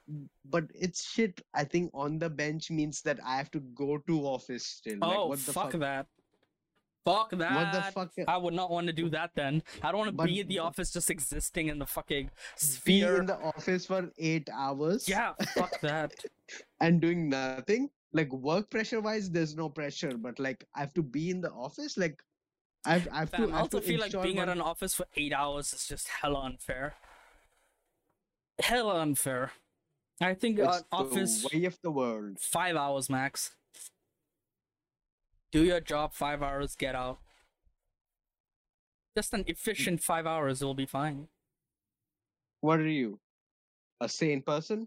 but 0.44 0.64
it's 0.74 1.10
shit 1.10 1.40
i 1.54 1.64
think 1.64 1.90
on 1.94 2.18
the 2.18 2.28
bench 2.28 2.70
means 2.70 3.00
that 3.02 3.18
i 3.24 3.36
have 3.38 3.50
to 3.52 3.60
go 3.74 3.98
to 4.06 4.20
office 4.26 4.66
still 4.66 4.98
like 5.00 5.16
oh 5.18 5.26
what 5.28 5.38
the 5.46 5.52
fuck, 5.52 5.72
fuck 5.72 5.80
that. 5.80 6.06
Fuck 7.04 7.30
that. 7.30 7.54
what 7.54 7.72
the 7.72 7.92
fuck 7.92 8.28
I 8.28 8.36
would 8.36 8.52
not 8.54 8.70
want 8.70 8.86
to 8.88 8.92
do 8.92 9.08
that 9.10 9.30
then. 9.34 9.62
I 9.82 9.90
don't 9.90 10.00
want 10.00 10.16
to 10.18 10.24
be 10.24 10.40
in 10.40 10.48
the 10.48 10.58
office 10.58 10.92
just 10.92 11.08
existing 11.10 11.68
in 11.68 11.78
the 11.78 11.86
fucking 11.86 12.30
sphere. 12.56 13.12
be 13.14 13.18
in 13.20 13.26
the 13.26 13.38
office 13.38 13.86
for 13.86 14.10
eight 14.18 14.48
hours 14.52 15.08
Yeah, 15.08 15.32
fuck 15.54 15.80
that. 15.82 16.12
and 16.80 17.00
doing 17.00 17.28
nothing 17.30 17.88
like 18.12 18.30
work 18.32 18.68
pressure 18.70 19.00
wise 19.00 19.30
there's 19.30 19.54
no 19.54 19.68
pressure 19.68 20.16
but 20.16 20.38
like 20.40 20.66
i 20.74 20.80
have 20.80 20.92
to 20.92 21.00
be 21.02 21.30
in 21.30 21.40
the 21.40 21.50
office 21.52 21.96
like 21.96 22.20
I've, 22.84 23.06
I've 23.12 23.30
Fam, 23.30 23.42
to, 23.42 23.46
I 23.48 23.50
to 23.50 23.62
also 23.62 23.80
feel 23.80 24.00
like 24.00 24.20
being 24.22 24.38
at 24.40 24.48
an 24.48 24.60
office 24.60 24.94
for 24.94 25.06
eight 25.14 25.32
hours 25.32 25.72
is 25.72 25.86
just 25.86 26.08
hella 26.08 26.40
unfair. 26.40 26.94
Hella 28.58 29.00
unfair. 29.00 29.52
I 30.20 30.34
think 30.34 30.58
It's 30.58 30.82
office 30.90 31.46
way 31.52 31.64
of 31.66 31.78
the 31.82 31.90
world. 31.90 32.38
five 32.40 32.76
hours 32.76 33.08
max. 33.10 33.50
Do 35.52 35.64
your 35.64 35.80
job 35.80 36.12
five 36.14 36.42
hours, 36.42 36.76
get 36.76 36.94
out. 36.94 37.18
Just 39.16 39.34
an 39.34 39.44
efficient 39.46 40.02
five 40.02 40.26
hours 40.26 40.62
will 40.62 40.74
be 40.74 40.86
fine. 40.86 41.28
What 42.60 42.78
are 42.78 42.88
you? 42.88 43.18
A 44.00 44.08
sane 44.08 44.42
person? 44.42 44.86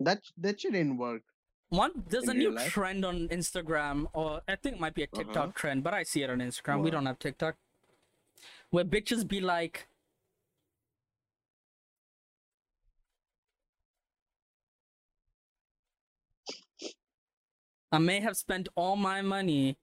That 0.00 0.22
that 0.38 0.60
shouldn't 0.60 0.98
work. 0.98 1.22
One 1.68 2.02
there's 2.08 2.24
In 2.24 2.30
a 2.30 2.34
new 2.34 2.50
life? 2.52 2.72
trend 2.72 3.04
on 3.04 3.28
Instagram, 3.28 4.06
or 4.14 4.40
I 4.48 4.56
think 4.56 4.76
it 4.76 4.80
might 4.80 4.94
be 4.94 5.02
a 5.02 5.06
TikTok 5.06 5.36
Uh-huh. 5.36 5.52
trend, 5.54 5.84
but 5.84 5.92
I 5.94 6.02
see 6.02 6.22
it 6.22 6.30
on 6.30 6.38
Instagram. 6.38 6.82
We 6.82 6.90
don't 6.90 7.06
have 7.06 7.18
TikTok. 7.18 7.56
Where 8.70 8.84
bitches 8.84 9.26
be 9.28 9.40
like, 9.40 9.86
I 17.92 17.98
may 17.98 18.20
have 18.20 18.36
spent 18.36 18.68
all 18.76 18.96
my 18.96 19.20
money, 19.22 19.76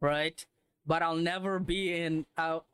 right? 0.00 0.44
But 0.86 1.02
I'll 1.02 1.16
never 1.16 1.58
be 1.58 1.94
in 1.94 2.26
out. 2.36 2.66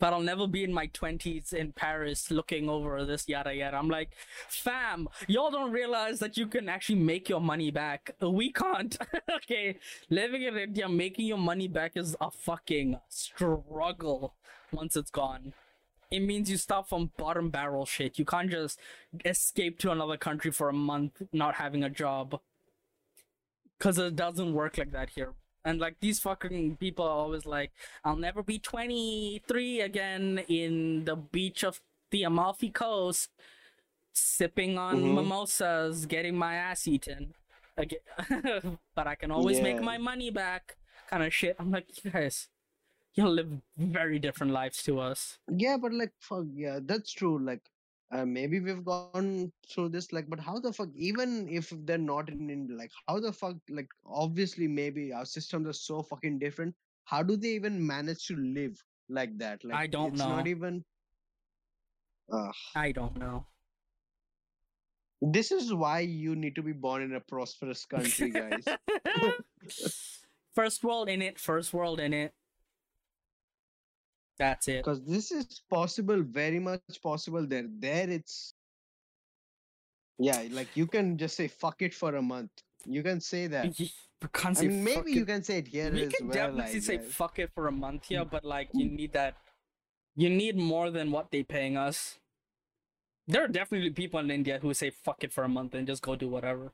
But 0.00 0.12
I'll 0.12 0.20
never 0.20 0.46
be 0.46 0.64
in 0.64 0.72
my 0.72 0.86
twenties 0.86 1.52
in 1.52 1.72
Paris 1.72 2.30
looking 2.30 2.68
over 2.68 3.04
this 3.04 3.28
yada 3.28 3.54
yada. 3.54 3.76
I'm 3.76 3.88
like, 3.88 4.10
fam, 4.48 5.08
y'all 5.28 5.50
don't 5.50 5.70
realize 5.70 6.18
that 6.18 6.36
you 6.36 6.46
can 6.46 6.68
actually 6.68 6.98
make 6.98 7.28
your 7.28 7.40
money 7.40 7.70
back. 7.70 8.10
We 8.20 8.52
can't. 8.52 8.96
okay, 9.36 9.78
living 10.10 10.42
in 10.42 10.56
India, 10.56 10.88
making 10.88 11.26
your 11.26 11.38
money 11.38 11.68
back 11.68 11.92
is 11.94 12.16
a 12.20 12.30
fucking 12.30 12.98
struggle 13.08 14.34
once 14.72 14.96
it's 14.96 15.10
gone. 15.10 15.52
It 16.10 16.20
means 16.20 16.50
you 16.50 16.56
start 16.56 16.88
from 16.88 17.12
bottom 17.16 17.50
barrel 17.50 17.86
shit. 17.86 18.18
You 18.18 18.24
can't 18.24 18.50
just 18.50 18.78
escape 19.24 19.78
to 19.80 19.90
another 19.90 20.16
country 20.16 20.50
for 20.50 20.68
a 20.68 20.72
month 20.72 21.22
not 21.32 21.54
having 21.56 21.82
a 21.82 21.90
job. 21.90 22.40
Cause 23.84 23.98
it 23.98 24.16
doesn't 24.16 24.54
work 24.54 24.78
like 24.78 24.92
that 24.92 25.10
here. 25.10 25.34
And 25.62 25.78
like 25.78 25.96
these 26.00 26.18
fucking 26.18 26.78
people 26.80 27.04
are 27.04 27.10
always 27.10 27.44
like, 27.44 27.70
I'll 28.02 28.16
never 28.16 28.42
be 28.42 28.58
23 28.58 29.82
again 29.82 30.38
in 30.48 31.04
the 31.04 31.16
beach 31.16 31.62
of 31.62 31.82
the 32.10 32.22
Amalfi 32.22 32.70
Coast, 32.70 33.28
sipping 34.14 34.78
on 34.78 35.02
Mhm. 35.02 35.14
mimosas, 35.16 36.06
getting 36.06 36.34
my 36.34 36.54
ass 36.54 36.88
eaten. 36.88 37.34
Again. 37.76 38.00
but 38.94 39.06
I 39.06 39.16
can 39.16 39.30
always 39.30 39.60
make 39.60 39.82
my 39.82 39.98
money 39.98 40.30
back, 40.30 40.78
kind 41.10 41.22
of 41.22 41.34
shit. 41.34 41.54
I'm 41.58 41.70
like, 41.70 42.02
you 42.02 42.10
guys, 42.10 42.48
you 43.12 43.28
live 43.28 43.60
very 43.76 44.18
different 44.18 44.54
lives 44.54 44.82
to 44.84 44.98
us. 44.98 45.38
Yeah, 45.46 45.76
but 45.76 45.92
like 45.92 46.12
fuck 46.20 46.46
yeah, 46.54 46.78
that's 46.82 47.12
true. 47.12 47.38
Like 47.38 47.68
uh, 48.12 48.24
maybe 48.24 48.60
we've 48.60 48.84
gone 48.84 49.50
through 49.72 49.88
this 49.88 50.12
like 50.12 50.28
but 50.28 50.38
how 50.38 50.58
the 50.58 50.72
fuck 50.72 50.88
even 50.94 51.48
if 51.48 51.72
they're 51.84 51.98
not 51.98 52.28
in 52.28 52.50
India, 52.50 52.76
like 52.76 52.90
how 53.08 53.18
the 53.18 53.32
fuck 53.32 53.56
like 53.70 53.88
obviously 54.06 54.68
maybe 54.68 55.12
our 55.12 55.24
systems 55.24 55.66
are 55.68 55.72
so 55.72 56.02
fucking 56.02 56.38
different. 56.38 56.74
How 57.04 57.22
do 57.22 57.36
they 57.36 57.48
even 57.48 57.86
manage 57.86 58.26
to 58.26 58.36
live 58.36 58.82
like 59.08 59.36
that? 59.38 59.64
Like 59.64 59.78
I 59.78 59.86
don't 59.86 60.12
it's 60.12 60.18
not 60.18 60.46
even 60.46 60.84
uh, 62.32 62.52
I 62.74 62.92
don't 62.92 63.16
know. 63.18 63.46
this 65.20 65.52
is 65.52 65.72
why 65.72 66.00
you 66.00 66.36
need 66.36 66.54
to 66.56 66.62
be 66.62 66.72
born 66.72 67.02
in 67.02 67.14
a 67.14 67.20
prosperous 67.20 67.84
country, 67.84 68.30
guys. 68.30 68.64
first 70.54 70.84
world 70.84 71.08
in 71.08 71.22
it, 71.22 71.38
first 71.38 71.72
world 71.72 72.00
in 72.00 72.12
it. 72.12 72.32
That's 74.38 74.68
it. 74.68 74.84
because 74.84 75.04
this 75.04 75.30
is 75.30 75.62
possible 75.70 76.22
very 76.22 76.58
much 76.58 76.80
possible 77.02 77.46
there 77.46 77.66
there 77.78 78.10
it's 78.10 78.54
yeah 80.18 80.42
like 80.50 80.68
you 80.74 80.86
can 80.86 81.16
just 81.16 81.36
say 81.36 81.48
fuck 81.48 81.82
it 81.82 81.94
for 81.94 82.16
a 82.16 82.22
month 82.22 82.50
you 82.86 83.02
can 83.02 83.20
say 83.20 83.46
that 83.46 83.78
You 83.78 83.88
can't 84.32 84.58
i 84.58 84.62
mean 84.62 84.84
maybe 84.84 85.12
you 85.12 85.24
can 85.24 85.42
say 85.42 85.58
it 85.58 85.68
here 85.68 85.90
we 85.92 86.04
as 86.04 86.12
can 86.12 86.28
well 86.28 86.34
definitely 86.34 86.80
say 86.80 86.98
fuck 86.98 87.38
it 87.38 87.50
for 87.54 87.68
a 87.68 87.72
month 87.72 88.06
here, 88.06 88.24
mm. 88.24 88.30
but 88.30 88.44
like 88.44 88.68
you 88.72 88.88
need 88.88 89.12
that. 89.12 89.36
You 90.16 90.30
need 90.30 90.56
more 90.56 90.90
than 90.90 91.10
what 91.10 91.30
they 91.30 91.42
paying 91.42 91.76
us. 91.76 92.18
There 93.26 93.44
are 93.44 93.48
definitely 93.48 93.90
people 93.90 94.20
in 94.20 94.30
India 94.30 94.58
who 94.60 94.72
say 94.72 94.90
fuck 94.90 95.24
it 95.24 95.32
for 95.32 95.44
a 95.44 95.48
month 95.48 95.74
and 95.74 95.86
just 95.86 96.02
go 96.02 96.14
do 96.14 96.28
whatever. 96.28 96.72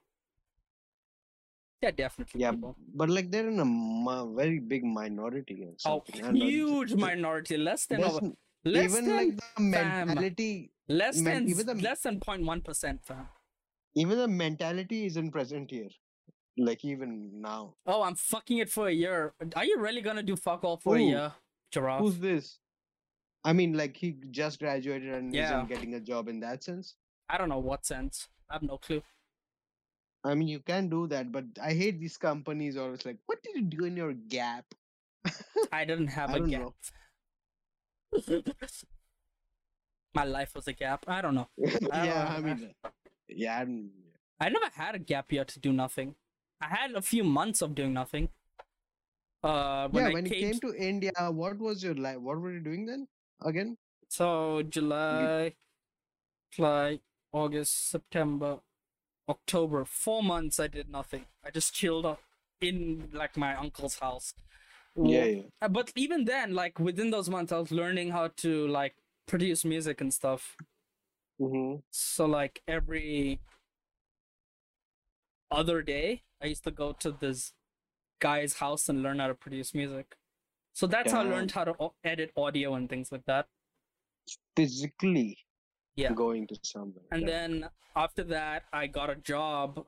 Yeah, 1.83 1.91
definitely. 1.93 2.41
yeah 2.43 2.51
people. 2.51 2.77
but 2.95 3.09
like 3.09 3.31
they're 3.31 3.49
in 3.49 3.59
a 3.61 3.65
mi- 3.65 4.35
very 4.37 4.59
big 4.59 4.85
minority 4.85 5.65
or 5.65 5.73
Oh, 5.87 6.03
something. 6.07 6.35
Huge 6.37 6.95
minority, 7.09 7.57
less 7.57 7.87
than 7.87 8.01
there's 8.03 8.13
over, 8.13 8.33
less 8.65 8.91
even 8.93 9.07
than 9.07 9.17
like 9.17 9.37
the 9.37 9.43
fam. 9.57 9.71
mentality 9.71 10.71
less 10.89 11.19
men- 11.21 11.35
than 11.45 11.49
even 11.49 11.67
the- 11.67 11.75
less 11.83 12.03
than 12.03 12.21
0.1 12.21 12.65
percent, 12.65 13.05
fam. 13.05 13.27
even 13.95 14.19
the 14.19 14.29
mentality 14.29 15.07
isn't 15.07 15.31
present 15.31 15.71
here 15.71 15.89
like 16.59 16.85
even 16.85 17.41
now 17.41 17.75
Oh, 17.87 18.03
I'm 18.03 18.15
fucking 18.17 18.59
it 18.59 18.69
for 18.71 18.89
a 18.89 18.93
year. 18.93 19.33
Are 19.57 19.65
you 19.65 19.79
really 19.81 20.03
gonna 20.03 20.23
do 20.23 20.37
fuck 20.37 20.63
all 20.65 20.77
for 20.77 20.97
a 20.97 21.01
year, 21.01 21.33
giraffe? 21.73 22.01
who's 22.01 22.19
this 22.19 22.59
i 23.43 23.53
mean 23.55 23.73
like 23.73 23.97
he 23.97 24.09
just 24.31 24.59
graduated 24.59 25.15
and 25.15 25.33
Yeah. 25.35 25.45
isn't 25.47 25.69
getting 25.71 25.95
a 25.95 26.01
job 26.01 26.29
in 26.29 26.41
that 26.41 26.63
sense 26.63 26.97
I 27.33 27.39
don't 27.39 27.49
know 27.49 27.61
what 27.61 27.87
sense. 27.87 28.27
I 28.51 28.55
have 28.55 28.63
no 28.65 28.77
clue. 28.77 29.03
I 30.25 30.35
mean, 30.35 30.49
you 30.49 30.61
can 30.61 30.89
do 30.89 31.07
that, 31.09 31.31
but 31.33 31.45
I 31.61 31.73
hate 31.75 31.99
these 32.01 32.17
companies 32.17 32.77
always 32.77 33.05
like, 33.05 33.19
what 33.27 33.43
did 33.43 33.57
you 33.57 33.63
do 33.63 33.85
in 33.85 33.97
your 33.97 34.13
gap? 34.15 34.65
I 35.73 35.85
didn't 35.85 36.07
have 36.09 36.31
I 36.31 36.35
a 36.35 36.39
don't 36.39 36.41
gap. 36.41 36.59
know. 36.59 36.75
My 40.15 40.25
life 40.25 40.55
was 40.55 40.67
a 40.69 40.73
gap. 40.73 41.05
I 41.09 41.21
don't 41.21 41.35
know. 41.35 41.49
yeah, 41.91 41.91
Uh, 41.91 42.35
I 42.37 42.41
mean, 42.41 42.75
yeah, 43.29 43.61
I'm, 43.61 43.91
I 44.41 44.49
never 44.49 44.67
had 44.75 44.95
a 44.95 44.99
gap 44.99 45.33
year 45.33 45.45
to 45.45 45.61
do 45.61 45.73
nothing. 45.73 46.15
I 46.61 46.67
had 46.69 46.93
a 46.93 47.03
few 47.03 47.25
months 47.25 47.63
of 47.63 47.75
doing 47.75 47.93
nothing. 47.93 48.29
Uh, 49.43 49.89
when 49.89 50.03
yeah. 50.03 50.07
I 50.07 50.11
When 50.11 50.27
you 50.27 50.33
came, 50.33 50.35
came 50.35 50.61
to 50.61 50.75
India, 50.75 51.13
what 51.31 51.59
was 51.59 51.83
your 51.83 51.95
life? 51.95 52.19
What 52.19 52.41
were 52.41 52.53
you 52.53 52.61
doing 52.61 52.87
then? 52.87 53.09
Again? 53.43 53.77
so 54.09 54.63
July, 54.63 55.55
July, 56.51 57.01
August, 57.33 57.91
September, 57.91 58.59
October, 59.31 59.85
four 59.87 60.23
months 60.23 60.61
I 60.61 60.69
did 60.69 60.91
nothing. 60.91 61.27
I 61.45 61.51
just 61.51 61.75
chilled 61.75 62.07
up 62.07 62.21
in 62.61 63.11
like 63.13 63.37
my 63.37 63.55
uncle's 63.57 63.99
house. 64.01 64.35
Yeah, 65.03 65.25
yeah. 65.25 65.43
Uh, 65.63 65.69
but 65.69 65.93
even 65.97 66.25
then, 66.27 66.55
like 66.55 66.79
within 66.79 67.11
those 67.11 67.31
months, 67.31 67.53
I 67.53 67.59
was 67.59 67.71
learning 67.73 68.11
how 68.11 68.29
to 68.39 68.69
like 68.69 68.97
produce 69.27 69.65
music 69.65 70.01
and 70.01 70.13
stuff. 70.13 70.57
hmm 71.39 71.77
So 71.91 72.27
like 72.27 72.63
every 72.69 73.41
other 75.51 75.83
day, 75.83 76.23
I 76.43 76.47
used 76.47 76.65
to 76.65 76.71
go 76.71 76.93
to 77.01 77.13
this 77.13 77.53
guy's 78.21 78.55
house 78.55 78.89
and 78.89 79.03
learn 79.03 79.21
how 79.21 79.29
to 79.29 79.35
produce 79.35 79.75
music. 79.75 80.17
So 80.75 80.87
that's 80.87 81.13
how 81.13 81.21
I 81.21 81.25
learned 81.25 81.53
how 81.53 81.65
to 81.65 81.91
edit 82.05 82.33
audio 82.37 82.75
and 82.75 82.89
things 82.89 83.13
like 83.13 83.27
that. 83.27 83.49
Physically 84.57 85.39
Yeah. 85.97 86.13
going 86.13 86.47
to 86.49 86.57
somewhere. 86.63 87.05
And 87.11 87.23
right. 87.23 87.31
then 87.31 87.69
after 87.97 88.23
that, 88.25 88.65
I 88.73 88.87
got 88.87 89.11
a 89.11 89.17
job 89.17 89.85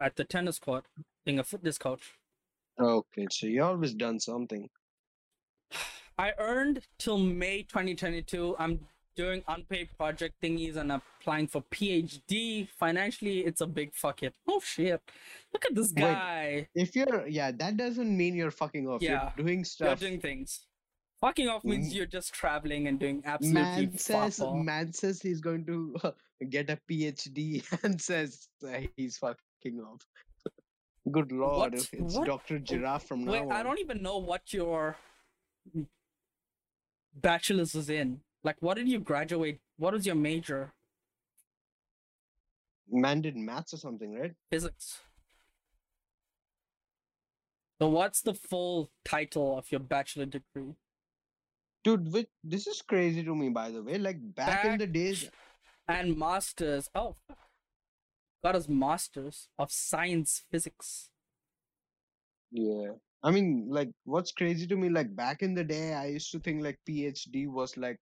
at 0.00 0.16
the 0.16 0.24
tennis 0.24 0.58
court 0.58 0.84
being 1.24 1.38
a 1.38 1.44
fitness 1.44 1.78
coach. 1.78 2.14
Okay, 2.80 3.26
so 3.30 3.46
you 3.46 3.64
always 3.64 3.94
done 3.94 4.20
something. 4.20 4.68
I 6.18 6.32
earned 6.38 6.82
till 6.98 7.18
May 7.18 7.62
2022. 7.62 8.56
I'm 8.58 8.80
doing 9.16 9.42
unpaid 9.48 9.88
project 9.98 10.36
thingies 10.40 10.76
and 10.76 10.92
applying 10.92 11.48
for 11.48 11.62
PhD. 11.72 12.68
Financially, 12.78 13.40
it's 13.40 13.60
a 13.60 13.66
big 13.66 13.92
fuck 13.92 14.22
it. 14.22 14.34
Oh 14.46 14.60
shit. 14.60 15.02
Look 15.52 15.64
at 15.66 15.74
this 15.74 15.92
Wait, 15.92 16.02
guy. 16.02 16.68
If 16.74 16.94
you're, 16.94 17.26
yeah, 17.26 17.50
that 17.50 17.76
doesn't 17.76 18.16
mean 18.16 18.36
you're 18.36 18.52
fucking 18.52 18.86
off. 18.86 19.02
Yeah, 19.02 19.32
You're 19.36 19.46
doing 19.46 19.64
You're 19.80 19.96
doing 19.96 20.20
things. 20.20 20.66
Fucking 21.20 21.48
off 21.48 21.64
means 21.64 21.90
Mm. 21.92 21.96
you're 21.96 22.06
just 22.06 22.32
traveling 22.32 22.86
and 22.86 22.98
doing 23.00 23.22
absolutely 23.24 23.60
Man 23.62 23.98
says, 23.98 24.40
man 24.40 24.92
says 24.92 25.20
he's 25.20 25.40
going 25.40 25.64
to 25.66 25.96
get 26.48 26.70
a 26.70 26.78
PhD 26.88 27.64
and 27.84 28.00
says 28.00 28.48
he's 28.96 29.18
fucking 29.18 29.80
off. 29.80 30.06
Good 31.10 31.32
lord, 31.32 31.72
What- 31.72 31.74
it's 31.92 32.14
what- 32.14 32.26
Dr. 32.26 32.58
Giraffe 32.60 33.04
from 33.08 33.24
now 33.24 33.32
Wait, 33.32 33.42
on. 33.42 33.52
I 33.52 33.62
don't 33.62 33.80
even 33.80 34.02
know 34.02 34.18
what 34.18 34.52
your 34.52 34.96
bachelor's 37.14 37.74
is 37.74 37.90
in. 37.90 38.20
Like, 38.44 38.56
what 38.60 38.76
did 38.76 38.88
you 38.88 39.00
graduate? 39.00 39.60
What 39.76 39.94
was 39.94 40.06
your 40.06 40.14
major? 40.14 40.72
Man 42.90 43.20
did 43.20 43.36
maths 43.36 43.74
or 43.74 43.78
something, 43.78 44.14
right? 44.14 44.34
Physics. 44.50 45.00
So, 47.80 47.88
what's 47.88 48.22
the 48.22 48.34
full 48.34 48.90
title 49.04 49.58
of 49.58 49.70
your 49.70 49.80
bachelor 49.80 50.26
degree? 50.26 50.74
Dude, 51.88 52.12
which, 52.12 52.28
this 52.44 52.66
is 52.66 52.82
crazy 52.82 53.22
to 53.24 53.34
me, 53.34 53.48
by 53.48 53.70
the 53.70 53.82
way. 53.82 53.98
Like 53.98 54.18
back, 54.34 54.64
in 54.64 54.78
the 54.78 54.86
days, 54.86 55.30
And 55.88 56.16
master's. 56.18 56.88
Oh, 56.94 57.16
got 58.44 58.54
his 58.54 58.68
master's 58.68 59.48
of 59.58 59.72
science 59.72 60.44
physics. 60.50 61.10
yeah. 62.50 62.92
I 63.22 63.30
mean, 63.32 63.66
like, 63.68 63.90
what's 64.04 64.30
crazy 64.32 64.66
to 64.68 64.76
me, 64.76 64.88
like 64.90 65.14
back 65.16 65.42
in 65.42 65.54
the 65.54 65.64
day, 65.64 65.92
I 65.94 66.06
used 66.06 66.30
to 66.32 66.38
think 66.38 66.62
like 66.62 66.78
PhD 66.88 67.48
was 67.48 67.76
like 67.76 67.98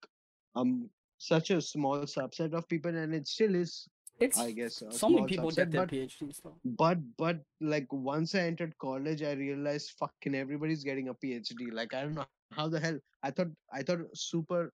um 0.55 0.89
such 1.17 1.49
a 1.49 1.59
small 1.61 1.99
subset 2.01 2.53
of 2.53 2.67
people, 2.67 2.95
and 2.95 3.15
it 3.15 3.27
still 3.27 3.55
is, 3.55 3.87
It's 4.19 4.37
I 4.37 4.51
guess, 4.51 4.83
so 4.89 5.09
many 5.09 5.25
people 5.25 5.49
subset. 5.49 5.55
get 5.55 5.71
their 5.71 5.87
But 5.87 5.91
PhDs 5.91 6.41
though. 6.43 6.59
but 6.65 6.99
but 7.17 7.41
like 7.61 7.91
once 7.91 8.35
I 8.35 8.41
entered 8.41 8.77
college, 8.77 9.23
I 9.23 9.31
realized 9.33 9.93
fucking 9.99 10.35
everybody's 10.35 10.83
getting 10.83 11.09
a 11.09 11.15
PhD. 11.15 11.71
Like 11.71 11.93
I 11.95 12.01
don't 12.03 12.13
know 12.15 12.25
how 12.51 12.67
the 12.67 12.79
hell. 12.79 12.99
I 13.23 13.31
thought 13.31 13.47
I 13.73 13.83
thought 13.83 13.99
super 14.13 14.71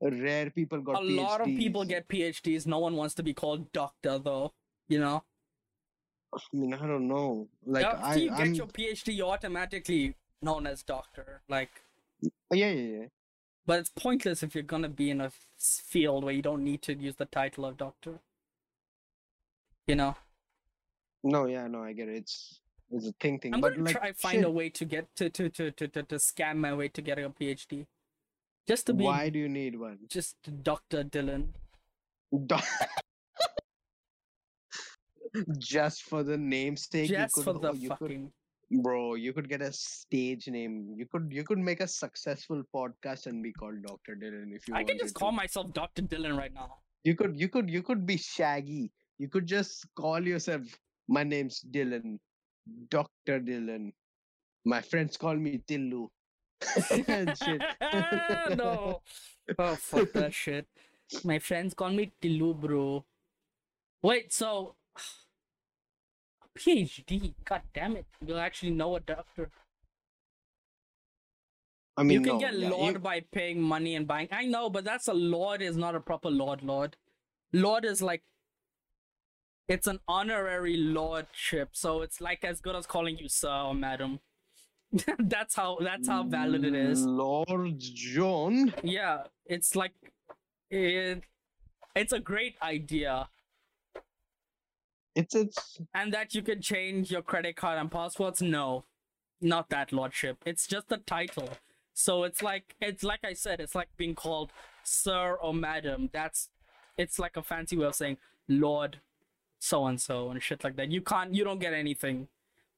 rare 0.00 0.50
people 0.50 0.80
got 0.80 1.02
A 1.02 1.04
lot 1.04 1.40
of 1.40 1.46
people 1.46 1.84
get 1.84 2.08
PhDs. 2.08 2.66
No 2.66 2.78
one 2.78 2.96
wants 2.96 3.14
to 3.14 3.22
be 3.22 3.34
called 3.34 3.72
doctor 3.72 4.18
though. 4.18 4.52
You 4.88 5.00
know. 5.00 5.24
I 6.34 6.38
mean, 6.52 6.72
I 6.72 6.86
don't 6.86 7.08
know. 7.08 7.48
Like 7.64 7.84
After 7.84 8.04
I, 8.04 8.14
you 8.14 8.30
get 8.30 8.40
I'm, 8.40 8.54
your 8.54 8.66
PhD, 8.66 9.16
you're 9.16 9.28
automatically 9.28 10.14
known 10.40 10.66
as 10.66 10.82
doctor. 10.82 11.42
Like, 11.48 11.70
oh, 12.24 12.54
yeah, 12.54 12.70
yeah, 12.70 12.98
yeah. 12.98 13.06
but 13.66 13.80
it's 13.80 13.90
pointless 13.90 14.42
if 14.42 14.54
you're 14.54 14.64
gonna 14.64 14.88
be 14.88 15.10
in 15.10 15.20
a 15.20 15.30
field 15.58 16.24
where 16.24 16.32
you 16.32 16.42
don't 16.42 16.64
need 16.64 16.82
to 16.82 16.94
use 16.94 17.16
the 17.16 17.26
title 17.26 17.66
of 17.66 17.76
doctor. 17.76 18.20
You 19.86 19.96
know. 19.96 20.16
No, 21.22 21.46
yeah, 21.46 21.66
no, 21.68 21.82
I 21.82 21.92
get 21.92 22.08
it. 22.08 22.16
It's 22.16 22.60
it's 22.92 23.06
a 23.08 23.12
thing 23.20 23.38
thing. 23.38 23.54
I'm 23.54 23.60
but 23.60 23.72
gonna 23.74 23.84
like, 23.84 23.96
try 23.96 24.12
find 24.12 24.36
shit, 24.38 24.44
a 24.44 24.50
way 24.50 24.68
to 24.70 24.84
get 24.84 25.14
to 25.16 25.30
to 25.30 25.48
to 25.50 25.70
to 25.72 25.88
to, 25.88 26.02
to 26.02 26.16
scam 26.16 26.56
my 26.56 26.74
way 26.74 26.88
to 26.88 27.02
getting 27.02 27.24
a 27.24 27.30
PhD, 27.30 27.86
just 28.68 28.86
to 28.86 28.94
be 28.94 29.04
why 29.04 29.28
do 29.30 29.38
you 29.38 29.48
need 29.48 29.78
one? 29.78 29.98
just 30.08 30.36
Doctor 30.62 31.04
Dylan. 31.04 31.48
Do- 32.46 32.56
Just 35.58 36.02
for 36.02 36.22
the 36.22 36.36
namesake, 36.36 37.08
you 37.08 37.16
Just 37.16 37.34
could, 37.34 37.44
for 37.44 37.52
the 37.54 37.70
oh, 37.70 37.72
you 37.72 37.90
could, 37.98 38.30
bro, 38.82 39.14
you 39.14 39.32
could 39.32 39.48
get 39.48 39.62
a 39.62 39.72
stage 39.72 40.46
name. 40.48 40.94
You 40.96 41.06
could, 41.06 41.28
you 41.32 41.42
could 41.44 41.58
make 41.58 41.80
a 41.80 41.88
successful 41.88 42.62
podcast 42.74 43.26
and 43.26 43.42
be 43.42 43.52
called 43.52 43.82
Doctor 43.82 44.14
Dylan 44.14 44.54
if 44.54 44.68
you 44.68 44.74
I 44.74 44.84
can 44.84 44.98
just 44.98 45.14
to. 45.14 45.18
call 45.18 45.32
myself 45.32 45.72
Doctor 45.72 46.02
Dylan 46.02 46.36
right 46.36 46.52
now. 46.52 46.76
You 47.04 47.14
could, 47.14 47.38
you 47.38 47.48
could, 47.48 47.70
you 47.70 47.82
could 47.82 48.04
be 48.06 48.16
Shaggy. 48.18 48.90
You 49.18 49.28
could 49.28 49.46
just 49.46 49.86
call 49.96 50.20
yourself. 50.20 50.62
My 51.08 51.24
name's 51.24 51.64
Dylan, 51.70 52.18
Doctor 52.90 53.40
Dylan. 53.40 53.92
My 54.64 54.80
friends 54.80 55.16
call 55.16 55.34
me 55.36 55.60
Tillu. 55.66 56.08
no. 58.56 59.02
Oh 59.58 59.74
fuck 59.74 60.12
that 60.12 60.32
shit. 60.32 60.66
My 61.24 61.38
friends 61.38 61.74
call 61.74 61.90
me 61.90 62.12
Tilu, 62.22 62.54
bro. 62.58 63.04
Wait, 64.02 64.32
so 64.32 64.76
PhD? 66.58 67.34
God 67.44 67.62
damn 67.74 67.96
it! 67.96 68.06
You'll 68.24 68.38
actually 68.38 68.70
know 68.70 68.96
a 68.96 69.00
doctor. 69.00 69.50
I 71.96 72.04
mean, 72.04 72.20
you 72.20 72.20
can 72.22 72.34
no, 72.34 72.40
get 72.40 72.54
yeah, 72.54 72.68
you- 72.68 72.70
lord 72.70 73.02
by 73.02 73.20
paying 73.32 73.60
money 73.60 73.96
and 73.96 74.06
buying. 74.06 74.28
I 74.32 74.46
know, 74.46 74.70
but 74.70 74.84
that's 74.84 75.08
a 75.08 75.14
lord 75.14 75.60
is 75.60 75.76
not 75.76 75.94
a 75.94 76.00
proper 76.00 76.30
lord. 76.30 76.62
Lord, 76.62 76.96
lord 77.52 77.84
is 77.84 78.00
like 78.00 78.22
it's 79.68 79.86
an 79.86 80.00
honorary 80.08 80.76
lordship, 80.76 81.70
so 81.72 82.02
it's 82.02 82.20
like 82.20 82.44
as 82.44 82.60
good 82.60 82.76
as 82.76 82.86
calling 82.86 83.18
you 83.18 83.28
sir 83.28 83.50
or 83.50 83.74
madam. 83.74 84.20
that's 85.18 85.54
how 85.54 85.78
that's 85.80 86.08
how 86.08 86.22
valid 86.24 86.64
it 86.64 86.74
is. 86.74 87.06
Lord 87.06 87.78
John. 87.78 88.74
Yeah, 88.82 89.24
it's 89.46 89.74
like 89.74 89.92
it. 90.70 91.22
It's 91.94 92.12
a 92.12 92.20
great 92.20 92.56
idea, 92.62 93.28
It's 95.14 95.34
it's 95.34 95.78
and 95.94 96.12
that 96.14 96.34
you 96.34 96.42
can 96.42 96.60
change 96.62 97.10
your 97.10 97.22
credit 97.22 97.56
card 97.56 97.78
and 97.78 97.90
passwords. 97.90 98.40
No, 98.40 98.84
not 99.40 99.68
that 99.70 99.92
lordship. 99.92 100.38
It's 100.46 100.66
just 100.66 100.90
a 100.90 100.98
title. 100.98 101.50
So 101.94 102.24
it's 102.24 102.42
like 102.42 102.74
it's 102.80 103.02
like 103.04 103.20
I 103.24 103.34
said. 103.34 103.60
It's 103.60 103.74
like 103.74 103.88
being 103.96 104.14
called 104.14 104.52
sir 104.84 105.34
or 105.34 105.52
madam. 105.54 106.08
That's 106.12 106.48
it's 106.96 107.18
like 107.18 107.36
a 107.36 107.42
fancy 107.42 107.76
way 107.76 107.86
of 107.86 107.94
saying 107.94 108.18
lord, 108.48 109.00
so 109.64 109.86
and 109.86 110.00
so 110.00 110.30
and 110.30 110.42
shit 110.42 110.64
like 110.64 110.74
that. 110.76 110.90
You 110.90 111.00
can't. 111.00 111.34
You 111.34 111.44
don't 111.44 111.60
get 111.60 111.72
anything 111.72 112.26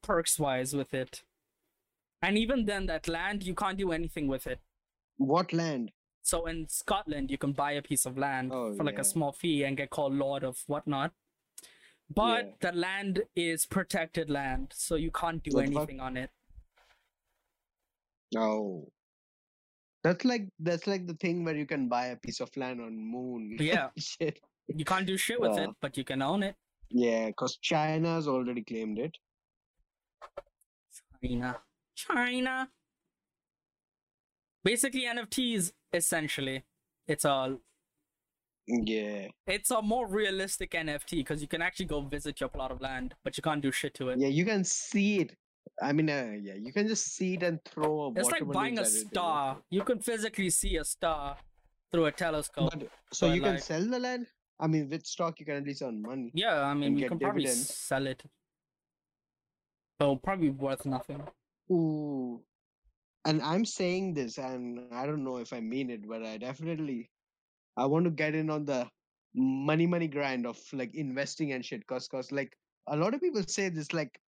perks 0.03 0.37
wise 0.37 0.75
with 0.75 0.93
it. 0.93 1.23
And 2.21 2.37
even 2.37 2.65
then, 2.65 2.85
that 2.85 3.07
land 3.07 3.43
you 3.43 3.55
can't 3.55 3.77
do 3.77 3.91
anything 3.91 4.27
with 4.27 4.45
it. 4.47 4.59
what 5.17 5.51
land? 5.51 5.91
So 6.21 6.45
in 6.47 6.67
Scotland, 6.69 7.29
you 7.31 7.37
can 7.37 7.53
buy 7.53 7.71
a 7.73 7.81
piece 7.81 8.05
of 8.05 8.17
land 8.17 8.51
Oh, 8.53 8.73
for 8.75 8.83
like 8.83 8.95
yeah. 8.95 9.01
a 9.01 9.03
small 9.13 9.31
fee 9.31 9.63
and 9.63 9.77
get 9.77 9.89
called 9.91 10.13
lord 10.13 10.43
of 10.43 10.57
whatnot. 10.67 11.11
But 12.09 12.55
the 12.61 12.71
land 12.71 13.21
is 13.35 13.65
protected 13.65 14.29
land, 14.29 14.73
so 14.75 14.95
you 14.95 15.11
can't 15.11 15.43
do 15.43 15.51
What 15.55 15.65
the 15.65 15.71
fuck? 15.71 15.81
anything 15.81 15.99
on 15.99 16.17
it. 16.17 16.29
No. 18.33 18.87
That's 20.03 20.23
like 20.25 20.47
that's 20.59 20.85
like 20.87 21.07
the 21.07 21.15
thing 21.15 21.43
where 21.45 21.55
you 21.55 21.65
can 21.65 21.87
buy 21.89 22.07
a 22.07 22.15
piece 22.15 22.39
of 22.41 22.55
land 22.57 22.79
on 22.81 22.95
moon. 22.95 23.57
Yeah. 23.59 23.89
Shit. 23.97 24.39
You 24.67 24.85
can't 24.85 25.05
do 25.05 25.15
shit 25.17 25.39
with 25.39 25.57
it, 25.59 25.69
but 25.81 25.95
you 25.97 26.03
can 26.03 26.21
own 26.23 26.41
it. 26.41 26.55
Yeah, 26.89 27.27
because 27.27 27.57
China's 27.57 28.27
already 28.27 28.63
claimed 28.63 28.99
it. 28.99 29.17
China. 31.23 31.57
China. 31.95 32.69
Basically, 34.63 35.03
NFTs 35.03 35.71
essentially. 35.93 36.63
It's 37.07 37.25
all. 37.25 37.57
Yeah. 38.67 39.27
it's 39.45 39.69
a 39.69 39.79
more 39.79 40.07
realistic 40.07 40.71
NFT 40.71 41.17
because 41.17 41.39
you 41.39 41.47
can 41.47 41.61
actually 41.61 41.85
go 41.85 42.01
visit 42.01 42.39
your 42.39 42.49
plot 42.49 42.71
of 42.71 42.81
land, 42.81 43.13
but 43.23 43.37
you 43.37 43.43
can't 43.43 43.61
do 43.61 43.71
shit 43.71 43.93
to 43.95 44.09
it. 44.09 44.17
Yeah, 44.19 44.27
you 44.27 44.43
can 44.43 44.63
see 44.63 45.19
it. 45.19 45.35
I 45.79 45.93
mean, 45.93 46.09
uh, 46.09 46.31
yeah, 46.41 46.55
you 46.55 46.73
can 46.73 46.87
just 46.87 47.15
see 47.15 47.35
it 47.35 47.43
and 47.43 47.63
throw. 47.65 48.11
It's 48.15 48.31
like 48.31 48.47
buying 48.51 48.79
a 48.79 48.81
leaves 48.81 48.95
at 48.95 48.95
it, 48.95 48.99
you 48.99 49.05
know? 49.05 49.09
star. 49.09 49.57
You 49.69 49.83
can 49.83 49.99
physically 49.99 50.49
see 50.49 50.77
a 50.77 50.83
star 50.83 51.37
through 51.91 52.05
a 52.05 52.11
telescope. 52.11 52.71
But, 52.71 52.89
so 53.11 53.27
but 53.27 53.35
you 53.35 53.41
can 53.41 53.59
sell 53.59 53.85
the 53.85 53.99
land. 53.99 54.27
I 54.59 54.67
mean, 54.67 54.89
with 54.89 55.05
stock, 55.05 55.39
you 55.39 55.45
can 55.45 55.55
at 55.55 55.65
least 55.65 55.81
earn 55.81 56.01
money. 56.01 56.31
Yeah, 56.33 56.61
I 56.61 56.73
mean, 56.73 56.97
you 56.97 57.09
can 57.09 57.19
probably 57.19 57.47
sell 57.47 58.07
it. 58.07 58.23
So 60.01 60.15
probably 60.17 60.49
worth 60.49 60.85
nothing. 60.85 61.21
Ooh. 61.71 62.41
And 63.25 63.41
I'm 63.41 63.65
saying 63.65 64.13
this, 64.13 64.37
and 64.37 64.81
I 64.93 65.05
don't 65.05 65.23
know 65.23 65.37
if 65.37 65.51
I 65.51 65.59
mean 65.59 65.89
it, 65.89 66.07
but 66.07 66.23
I 66.23 66.37
definitely, 66.37 67.09
I 67.75 67.85
want 67.85 68.05
to 68.05 68.11
get 68.11 68.35
in 68.35 68.49
on 68.49 68.65
the 68.65 68.87
money, 69.33 69.87
money 69.87 70.07
grind 70.07 70.45
of 70.45 70.59
like 70.73 70.93
investing 70.93 71.53
and 71.53 71.65
shit. 71.65 71.85
Cause, 71.87 72.07
cause 72.07 72.31
like 72.31 72.55
a 72.87 72.95
lot 72.95 73.13
of 73.13 73.21
people 73.21 73.43
say 73.47 73.69
this, 73.69 73.93
like 73.93 74.19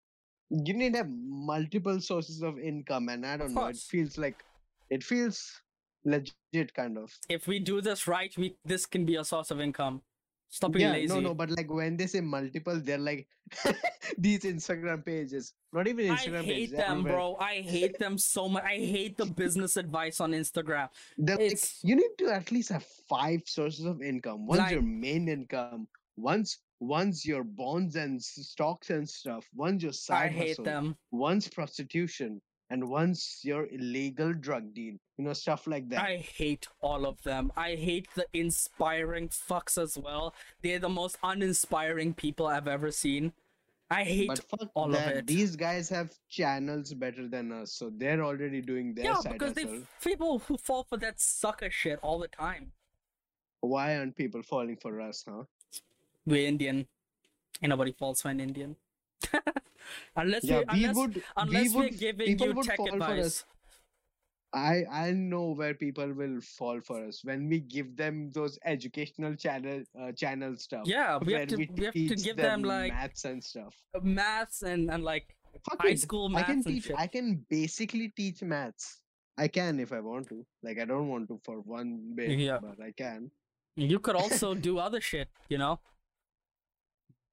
you 0.49 0.73
need 0.73 0.93
to 0.93 0.99
have 0.99 1.09
multiple 1.09 1.99
sources 2.01 2.41
of 2.41 2.57
income, 2.59 3.09
and 3.09 3.25
I 3.25 3.37
don't 3.37 3.53
know, 3.53 3.65
it 3.67 3.77
feels 3.77 4.17
like 4.17 4.43
it 4.89 5.03
feels 5.03 5.61
legit, 6.05 6.73
kind 6.73 6.97
of. 6.97 7.11
If 7.29 7.47
we 7.47 7.59
do 7.59 7.81
this 7.81 8.07
right, 8.07 8.35
we 8.37 8.55
this 8.65 8.85
can 8.85 9.05
be 9.05 9.15
a 9.15 9.23
source 9.23 9.51
of 9.51 9.59
income. 9.59 10.01
Stop 10.49 10.71
being 10.71 10.87
yeah, 10.87 10.93
lazy. 10.93 11.13
no, 11.13 11.19
no, 11.19 11.33
but 11.33 11.49
like 11.51 11.69
when 11.71 11.97
they 11.97 12.07
say 12.07 12.21
multiple, 12.21 12.79
they're 12.81 12.97
like 12.97 13.27
these 14.17 14.41
Instagram 14.43 15.05
pages, 15.05 15.53
not 15.73 15.87
even 15.87 16.09
I 16.09 16.15
Instagram 16.15 16.43
hate 16.45 16.55
pages. 16.71 16.77
them, 16.77 17.03
bro. 17.03 17.35
I 17.39 17.55
hate 17.55 17.99
them 17.99 18.17
so 18.17 18.47
much. 18.47 18.63
I 18.63 18.75
hate 18.77 19.17
the 19.17 19.25
business 19.25 19.75
advice 19.77 20.21
on 20.21 20.31
Instagram. 20.31 20.87
They're 21.17 21.35
like, 21.35 21.45
It's- 21.45 21.79
you 21.83 21.95
need 21.95 22.11
to 22.19 22.31
at 22.33 22.51
least 22.51 22.69
have 22.69 22.85
five 23.09 23.41
sources 23.45 23.85
of 23.85 24.01
income. 24.01 24.47
One's 24.47 24.71
your 24.71 24.81
main 24.81 25.27
income. 25.27 25.87
Once, 26.15 26.59
one's 26.79 27.25
your 27.25 27.43
bonds 27.43 27.95
and 27.95 28.21
stocks 28.23 28.89
and 28.89 29.07
stuff. 29.07 29.45
One's 29.53 29.83
your 29.83 29.93
side 29.93 30.25
I 30.25 30.27
hate 30.29 30.47
hustle. 30.49 30.63
them. 30.63 30.95
One's 31.11 31.47
prostitution, 31.47 32.41
and 32.69 32.89
one's 32.89 33.39
your 33.43 33.67
illegal 33.71 34.33
drug 34.33 34.73
deal. 34.73 34.95
You 35.17 35.25
know, 35.25 35.33
stuff 35.33 35.67
like 35.67 35.89
that. 35.89 36.01
I 36.01 36.17
hate 36.17 36.67
all 36.81 37.05
of 37.05 37.21
them. 37.23 37.51
I 37.55 37.75
hate 37.75 38.07
the 38.15 38.25
inspiring 38.33 39.29
fucks 39.29 39.81
as 39.81 39.97
well. 39.97 40.35
They're 40.61 40.79
the 40.79 40.89
most 40.89 41.17
uninspiring 41.23 42.13
people 42.13 42.47
I've 42.47 42.67
ever 42.67 42.91
seen. 42.91 43.33
I 43.89 44.03
hate 44.03 44.27
but 44.27 44.39
fuck 44.39 44.69
all 44.73 44.93
of 44.93 45.01
it. 45.01 45.27
These 45.27 45.55
guys 45.55 45.87
have 45.89 46.11
channels 46.29 46.93
better 46.93 47.27
than 47.29 47.53
us, 47.53 47.71
so 47.71 47.89
they're 47.95 48.21
already 48.21 48.61
doing 48.61 48.93
their 48.93 49.05
yeah, 49.05 49.31
because 49.31 49.53
they 49.53 49.65
people 50.03 50.39
who 50.39 50.57
fall 50.57 50.83
for 50.83 50.97
that 50.97 51.21
sucker 51.21 51.71
shit 51.71 51.97
all 52.01 52.19
the 52.19 52.27
time. 52.27 52.73
Why 53.61 53.97
aren't 53.97 54.15
people 54.15 54.43
falling 54.43 54.75
for 54.75 54.99
us, 54.99 55.23
huh? 55.27 55.43
We're 56.25 56.47
Indian. 56.47 56.85
Ain't 57.61 57.69
nobody 57.69 57.93
falls 57.93 58.21
for 58.21 58.29
an 58.29 58.41
Indian. 58.41 58.75
unless 60.15 60.43
Yeah, 60.43 60.63
we 60.73 60.79
we 60.79 60.85
unless, 60.85 60.95
would. 60.95 61.23
unless 61.35 61.69
we 61.73 61.75
we're 61.75 61.89
giving 61.89 62.39
you 62.39 62.53
would 62.53 62.65
tech 62.65 62.79
advice. 62.79 63.45
I 64.53 64.85
I 64.89 65.11
know 65.11 65.51
where 65.51 65.73
people 65.73 66.13
will 66.13 66.39
fall 66.41 66.79
for 66.81 67.03
us 67.05 67.23
when 67.23 67.49
we 67.49 67.59
give 67.59 67.95
them 67.97 68.29
those 68.31 68.57
educational 68.65 69.35
channel 69.35 69.83
uh, 69.99 70.11
channel 70.13 70.55
stuff. 70.55 70.83
Yeah, 70.85 71.17
we 71.17 71.33
have 71.33 71.47
to 71.49 71.57
we 71.57 71.69
we 71.75 71.83
have 71.85 71.93
to 71.93 72.15
give 72.15 72.37
them 72.37 72.63
like 72.63 72.93
maths 72.93 73.25
and 73.25 73.43
stuff. 73.43 73.75
maths 74.01 74.61
and 74.63 74.89
and 74.89 75.03
like 75.03 75.35
Fuck 75.69 75.81
high 75.81 75.89
it, 75.89 75.99
school 75.99 76.29
maths. 76.29 76.43
I 76.43 76.53
can 76.53 76.63
teach. 76.63 76.91
I 76.95 77.07
can 77.07 77.45
basically 77.49 78.09
teach 78.15 78.41
maths. 78.41 79.01
I 79.37 79.47
can 79.47 79.79
if 79.79 79.91
I 79.91 79.99
want 79.99 80.29
to. 80.29 80.45
Like 80.63 80.79
I 80.79 80.85
don't 80.85 81.09
want 81.09 81.27
to 81.27 81.39
for 81.43 81.59
one 81.61 82.13
bit, 82.15 82.39
Yeah. 82.39 82.59
but 82.61 82.79
I 82.81 82.91
can. 82.91 83.31
You 83.75 83.99
could 83.99 84.15
also 84.15 84.55
do 84.55 84.79
other 84.79 84.99
shit, 85.01 85.27
you 85.49 85.59
know? 85.59 85.79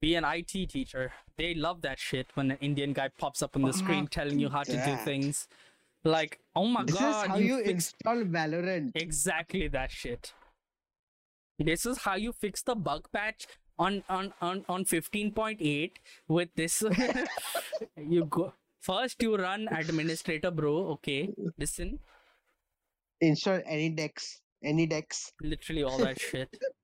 Be 0.04 0.16
an 0.16 0.24
IT 0.26 0.68
teacher. 0.68 1.12
They 1.38 1.54
love 1.54 1.80
that 1.80 1.98
shit 1.98 2.26
when 2.34 2.50
an 2.50 2.58
Indian 2.60 2.92
guy 2.92 3.08
pops 3.18 3.40
up 3.40 3.56
on 3.56 3.62
the 3.62 3.72
screen 3.72 4.06
telling 4.06 4.38
you 4.38 4.50
how 4.50 4.62
to 4.62 4.72
do 4.84 4.96
things. 4.96 5.48
Like, 6.04 6.40
oh 6.54 6.66
my 6.66 6.84
this 6.84 6.94
god, 6.94 7.24
is 7.24 7.30
how 7.30 7.36
you, 7.38 7.56
fixed 7.64 7.94
install 8.04 8.24
Valorant. 8.24 8.90
exactly 8.96 9.66
that 9.68 9.90
shit. 9.90 10.34
This 11.58 11.86
is 11.86 11.96
how 12.02 12.16
you 12.16 12.32
fix 12.32 12.60
the 12.60 12.74
bug 12.74 13.08
patch 13.14 13.46
on 13.78 14.04
on 14.10 14.34
on 14.42 14.66
on 14.68 14.84
15.8 14.84 15.92
with 16.28 16.50
this. 16.54 16.82
you 17.96 18.26
go 18.26 18.52
first. 18.82 19.22
You 19.22 19.38
run 19.38 19.68
administrator, 19.72 20.50
bro. 20.50 20.76
Okay, 20.98 21.32
listen. 21.56 21.98
Install 23.22 23.60
AnyDesk, 23.60 24.40
any 24.62 24.86
decks. 24.86 25.32
literally 25.40 25.82
all 25.82 25.96
that 25.96 26.20
shit 26.20 26.54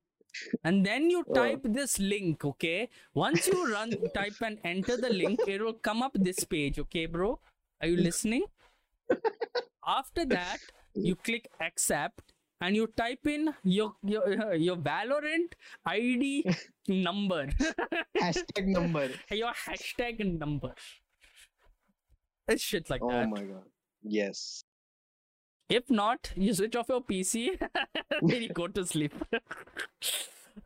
and 0.65 0.85
then 0.86 1.11
you 1.11 1.24
Oh. 1.28 1.35
type 1.35 1.61
this 1.65 1.98
link 1.98 2.44
okay 2.44 2.89
once 3.15 3.47
you 3.47 3.73
run 3.73 3.93
type 4.15 4.40
and 4.40 4.59
enter 4.65 4.97
the 4.97 5.11
link 5.11 5.40
it 5.47 5.61
will 5.61 5.78
come 5.89 6.02
up 6.02 6.12
this 6.15 6.44
page 6.44 6.78
okay 6.78 7.07
bro 7.07 7.39
are 7.81 7.89
you 7.89 7.97
listening 7.97 8.44
after 9.86 10.24
that 10.24 10.59
you 10.94 11.15
click 11.16 11.48
accept 11.61 12.32
and 12.61 12.77
you 12.77 12.86
type 12.97 13.27
in 13.27 13.55
your 13.62 13.94
your, 14.02 14.55
your 14.55 14.77
valorant 14.77 15.55
id 15.86 16.44
number 16.89 17.47
Hashtag 18.20 18.66
number. 18.66 19.09
your 19.31 19.52
hashtag 19.66 20.19
number 20.39 20.74
it's 22.48 22.62
shit 22.62 22.90
like 22.90 23.01
oh 23.02 23.09
that. 23.11 23.27
Oh 23.27 23.28
my 23.28 23.43
god. 23.43 23.62
Yes. 24.02 24.65
If 25.69 25.89
not, 25.89 26.32
you 26.35 26.52
switch 26.52 26.74
off 26.74 26.89
your 26.89 27.01
PC 27.01 27.57
then 28.23 28.43
you 28.43 28.48
go 28.48 28.66
to 28.66 28.85
sleep. 28.85 29.15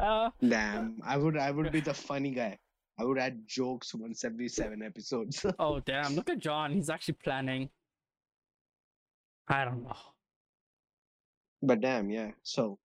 Uh, 0.04 0.30
Damn. 0.48 0.98
I 1.04 1.16
would 1.16 1.36
I 1.36 1.50
would 1.50 1.72
be 1.72 1.80
the 1.80 1.94
funny 2.08 2.30
guy. 2.30 2.58
I 2.98 3.04
would 3.04 3.18
add 3.18 3.40
jokes 3.46 3.94
once 3.94 4.24
every 4.24 4.48
seven 4.48 4.82
episodes. 4.82 5.44
oh 5.58 5.80
damn! 5.80 6.14
Look 6.14 6.30
at 6.30 6.38
John. 6.38 6.70
He's 6.72 6.88
actually 6.90 7.18
planning. 7.24 7.68
I 9.48 9.64
don't 9.64 9.82
know. 9.82 9.96
but 11.62 11.80
damn, 11.80 12.08
yeah. 12.10 12.30
So 12.44 12.78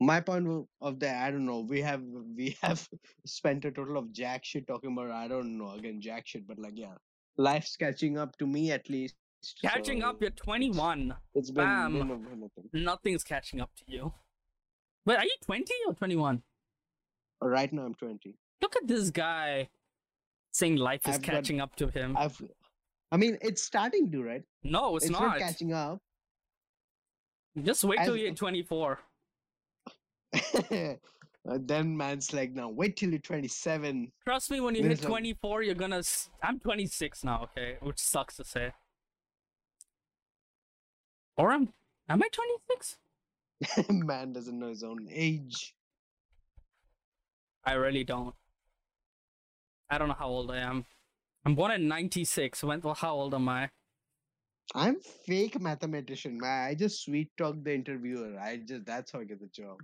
my 0.00 0.20
point 0.20 0.66
of- 0.80 0.98
that, 1.00 1.22
I 1.24 1.30
don't 1.30 1.46
know. 1.46 1.60
We 1.60 1.80
have 1.82 2.02
we 2.36 2.56
have 2.62 2.88
spent 3.24 3.64
a 3.64 3.70
total 3.70 3.96
of 3.98 4.12
jack 4.12 4.44
shit 4.44 4.66
talking 4.66 4.92
about 4.92 5.10
I 5.12 5.28
don't 5.28 5.56
know 5.58 5.70
again 5.70 6.00
jack 6.00 6.26
shit, 6.26 6.46
but 6.48 6.58
like 6.58 6.74
yeah, 6.76 6.94
life's 7.36 7.76
catching 7.76 8.18
up 8.18 8.36
to 8.38 8.46
me 8.46 8.72
at 8.72 8.90
least. 8.90 9.14
Catching 9.60 10.02
so 10.02 10.08
up, 10.10 10.20
you're 10.20 10.30
21. 10.30 11.14
It's 11.34 11.50
been, 11.50 11.64
Bam. 11.64 11.92
been. 12.72 12.84
Nothing's 12.84 13.24
catching 13.24 13.60
up 13.60 13.70
to 13.78 13.84
you. 13.88 14.12
But 15.04 15.18
are 15.18 15.24
you 15.24 15.34
20 15.44 15.64
or 15.88 15.94
21? 15.94 16.42
Right 17.42 17.72
now 17.72 17.82
I'm 17.86 17.94
20. 17.94 18.34
Look 18.60 18.76
at 18.76 18.86
this 18.86 19.10
guy 19.10 19.68
saying 20.52 20.76
life 20.76 21.00
is 21.08 21.16
I've 21.16 21.22
got- 21.22 21.32
catching 21.32 21.60
up 21.60 21.74
to 21.76 21.88
him. 21.88 22.16
I've, 22.16 22.40
I 23.10 23.16
mean, 23.16 23.36
it's 23.42 23.62
starting 23.62 24.10
to 24.12 24.22
right. 24.22 24.42
no, 24.62 24.96
it's, 24.96 25.06
It's, 25.06 25.12
not. 25.12 25.22
not. 25.22 25.38
catching 25.38 25.72
up. 25.72 26.00
Just 27.62 27.84
wait 27.84 27.98
till 28.04 28.14
I've- 28.14 28.22
you're 28.22 28.34
24. 28.34 28.98
Uh, 31.44 31.58
then 31.62 31.96
man's 31.96 32.32
like, 32.32 32.52
now 32.52 32.68
wait 32.68 32.96
till 32.96 33.10
you're 33.10 33.18
27. 33.18 34.12
Trust 34.24 34.48
me, 34.52 34.60
when 34.60 34.76
you 34.76 34.82
There's 34.82 35.00
hit 35.00 35.06
a- 35.06 35.08
24, 35.08 35.62
you're 35.64 35.74
gonna. 35.74 36.00
I'm 36.40 36.60
26 36.60 37.24
now, 37.24 37.42
okay? 37.50 37.78
Which 37.80 37.98
sucks 37.98 38.36
to 38.36 38.44
say. 38.44 38.70
Or 41.36 41.50
I'm. 41.50 41.72
Am 42.08 42.22
I 42.22 42.28
26? 42.30 42.96
Man 43.90 44.32
doesn't 44.32 44.58
know 44.58 44.68
his 44.68 44.82
own 44.82 45.06
age. 45.10 45.74
I 47.64 47.74
really 47.74 48.04
don't. 48.04 48.34
I 49.90 49.98
don't 49.98 50.08
know 50.08 50.16
how 50.18 50.28
old 50.28 50.50
I 50.50 50.58
am. 50.58 50.84
I'm 51.44 51.54
born 51.54 51.72
in 51.72 51.86
96. 51.88 52.64
When, 52.64 52.80
well, 52.80 52.94
how 52.94 53.14
old 53.14 53.34
am 53.34 53.48
I? 53.48 53.68
I'm 54.74 54.96
fake 55.26 55.60
mathematician, 55.60 56.38
man. 56.38 56.68
I 56.68 56.74
just 56.74 57.04
sweet 57.04 57.30
talk 57.36 57.56
the 57.62 57.74
interviewer. 57.74 58.38
I 58.40 58.58
just 58.58 58.86
that's 58.86 59.12
how 59.12 59.20
I 59.20 59.24
get 59.24 59.40
the 59.40 59.48
job. 59.48 59.78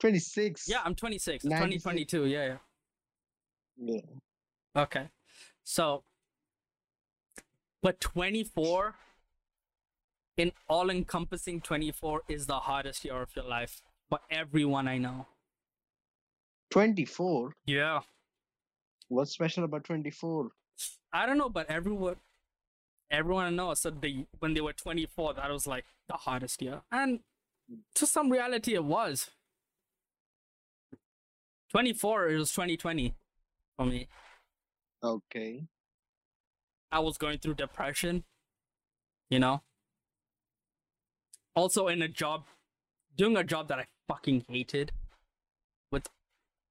26. 0.00 0.68
Yeah, 0.68 0.80
I'm 0.84 0.94
26. 0.94 1.44
96. 1.44 1.84
2022. 1.84 2.26
Yeah, 2.26 2.46
yeah. 2.46 2.56
Yeah. 3.78 4.82
Okay. 4.82 5.08
So, 5.64 6.04
but 7.82 8.00
24, 8.00 8.94
in 10.36 10.52
all 10.68 10.90
encompassing 10.90 11.60
24, 11.60 12.22
is 12.28 12.46
the 12.46 12.60
hardest 12.60 13.04
year 13.04 13.22
of 13.22 13.30
your 13.34 13.44
life 13.44 13.82
for 14.08 14.18
everyone 14.30 14.86
I 14.88 14.98
know. 14.98 15.26
24. 16.70 17.52
Yeah. 17.66 18.00
What's 19.08 19.32
special 19.32 19.64
about 19.64 19.84
24? 19.84 20.50
I 21.12 21.26
don't 21.26 21.38
know, 21.38 21.48
but 21.48 21.70
everyone, 21.70 22.16
everyone 23.10 23.46
I 23.46 23.50
know 23.50 23.72
said 23.74 24.02
they 24.02 24.26
when 24.40 24.54
they 24.54 24.60
were 24.60 24.72
24, 24.72 25.34
that 25.34 25.50
was 25.50 25.66
like 25.66 25.84
the 26.08 26.14
hardest 26.14 26.60
year, 26.60 26.82
and 26.92 27.20
to 27.94 28.06
some 28.06 28.30
reality, 28.30 28.74
it 28.74 28.84
was. 28.84 29.30
24, 31.70 32.28
it 32.28 32.38
was 32.38 32.50
2020 32.52 33.14
for 33.76 33.86
me. 33.86 34.08
Okay. 35.02 35.64
I 36.92 37.00
was 37.00 37.16
going 37.16 37.38
through 37.38 37.54
depression, 37.54 38.24
you 39.30 39.38
know. 39.38 39.62
Also 41.56 41.88
in 41.88 42.02
a 42.02 42.08
job, 42.08 42.44
doing 43.16 43.36
a 43.36 43.42
job 43.42 43.66
that 43.68 43.78
I 43.80 43.86
fucking 44.06 44.44
hated, 44.48 44.92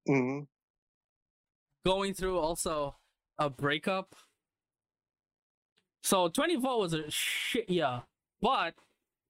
hmm 0.08 0.42
going 1.86 2.14
through 2.14 2.40
also 2.40 2.96
a 3.38 3.50
breakup. 3.50 4.16
So 6.04 6.30
24 6.30 6.80
was 6.80 6.94
a 6.94 7.10
shit 7.10 7.70
year, 7.70 8.04
but 8.42 8.74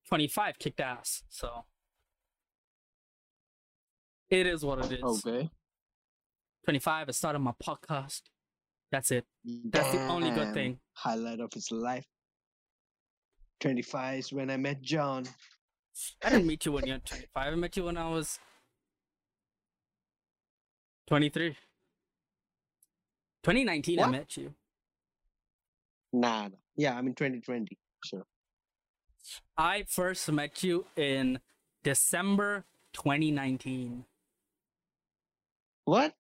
25 0.08 0.58
kicked 0.60 0.80
ass. 0.80 1.24
So 1.30 1.66
it 4.30 4.48
is 4.48 4.64
what 4.64 4.86
it 4.86 4.92
is. 4.94 5.04
Okay. 5.04 5.50
25, 6.64 7.10
I 7.10 7.12
started 7.12 7.40
my 7.40 7.54
podcast. 7.64 8.22
That's 8.92 9.12
it. 9.12 9.26
That's 9.44 9.92
the 9.92 10.00
only 10.10 10.32
good 10.32 10.54
thing. 10.54 10.80
Highlight 10.94 11.40
of 11.40 11.52
his 11.54 11.72
life. 11.72 12.06
25 13.60 14.20
is 14.20 14.34
when 14.34 14.50
I 14.50 14.58
met 14.58 14.82
John. 14.82 15.26
I 16.24 16.30
didn't 16.30 16.48
meet 16.48 16.66
you 16.66 16.74
when 16.74 16.86
you're 16.86 17.00
25. 17.00 17.28
I 17.36 17.56
met 17.56 17.78
you 17.78 17.86
when 17.86 17.98
I 17.98 18.10
was 18.10 18.40
23. 21.08 21.50
2019, 23.44 24.00
I 24.00 24.08
met 24.08 24.38
you. 24.38 24.54
Nah. 26.12 26.48
nah. 26.48 26.56
Yeah, 26.76 26.98
I 26.98 27.02
mean 27.02 27.14
2020. 27.14 27.78
Sure. 28.04 28.26
I 29.58 29.86
first 29.88 30.32
met 30.32 30.64
you 30.64 30.86
in 30.96 31.40
December 31.84 32.66
2019. 32.94 34.06
What? 35.86 36.16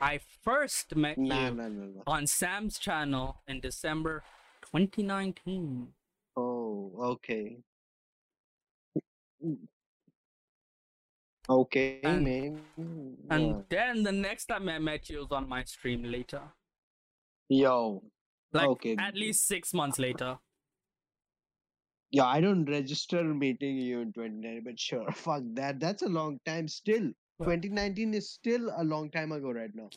I 0.00 0.20
first 0.42 0.94
met 0.94 1.18
Nah, 1.18 1.48
you 1.48 1.54
nah. 1.54 2.02
on 2.06 2.26
Sam's 2.26 2.78
channel 2.78 3.42
in 3.48 3.60
December 3.60 4.22
2019. 4.72 5.92
Oh, 6.36 6.92
okay. 6.98 7.58
Mm. 9.44 9.56
Okay, 11.48 12.00
And- 12.02 12.24
man. 12.24 12.60
And 13.30 13.46
Yeah. 13.46 13.62
then 13.68 14.02
the 14.02 14.12
next 14.12 14.46
time 14.46 14.68
I 14.68 14.78
met 14.78 15.08
you 15.08 15.18
was 15.20 15.30
on 15.30 15.48
my 15.48 15.62
stream 15.64 16.02
later. 16.02 16.42
Yo, 17.48 18.02
Like 18.52 18.68
Okay. 18.68 18.96
at 18.98 19.14
least 19.14 19.46
six 19.46 19.72
months 19.74 19.98
later. 19.98 20.38
yeah, 22.10 22.24
I 22.26 22.40
don't 22.40 22.64
register 22.64 23.22
meeting 23.22 23.76
you 23.76 24.00
in 24.00 24.12
2019, 24.12 24.64
but 24.64 24.78
sure, 24.80 25.06
fuck 25.12 25.42
that. 25.54 25.78
That's 25.80 26.02
a 26.02 26.08
long 26.08 26.40
time 26.44 26.66
still. 26.68 27.12
2019 27.42 28.14
is 28.14 28.30
still 28.30 28.72
a 28.76 28.82
long 28.84 29.10
time 29.10 29.30
ago 29.32 29.50
right 29.50 29.74
now. 29.74 29.90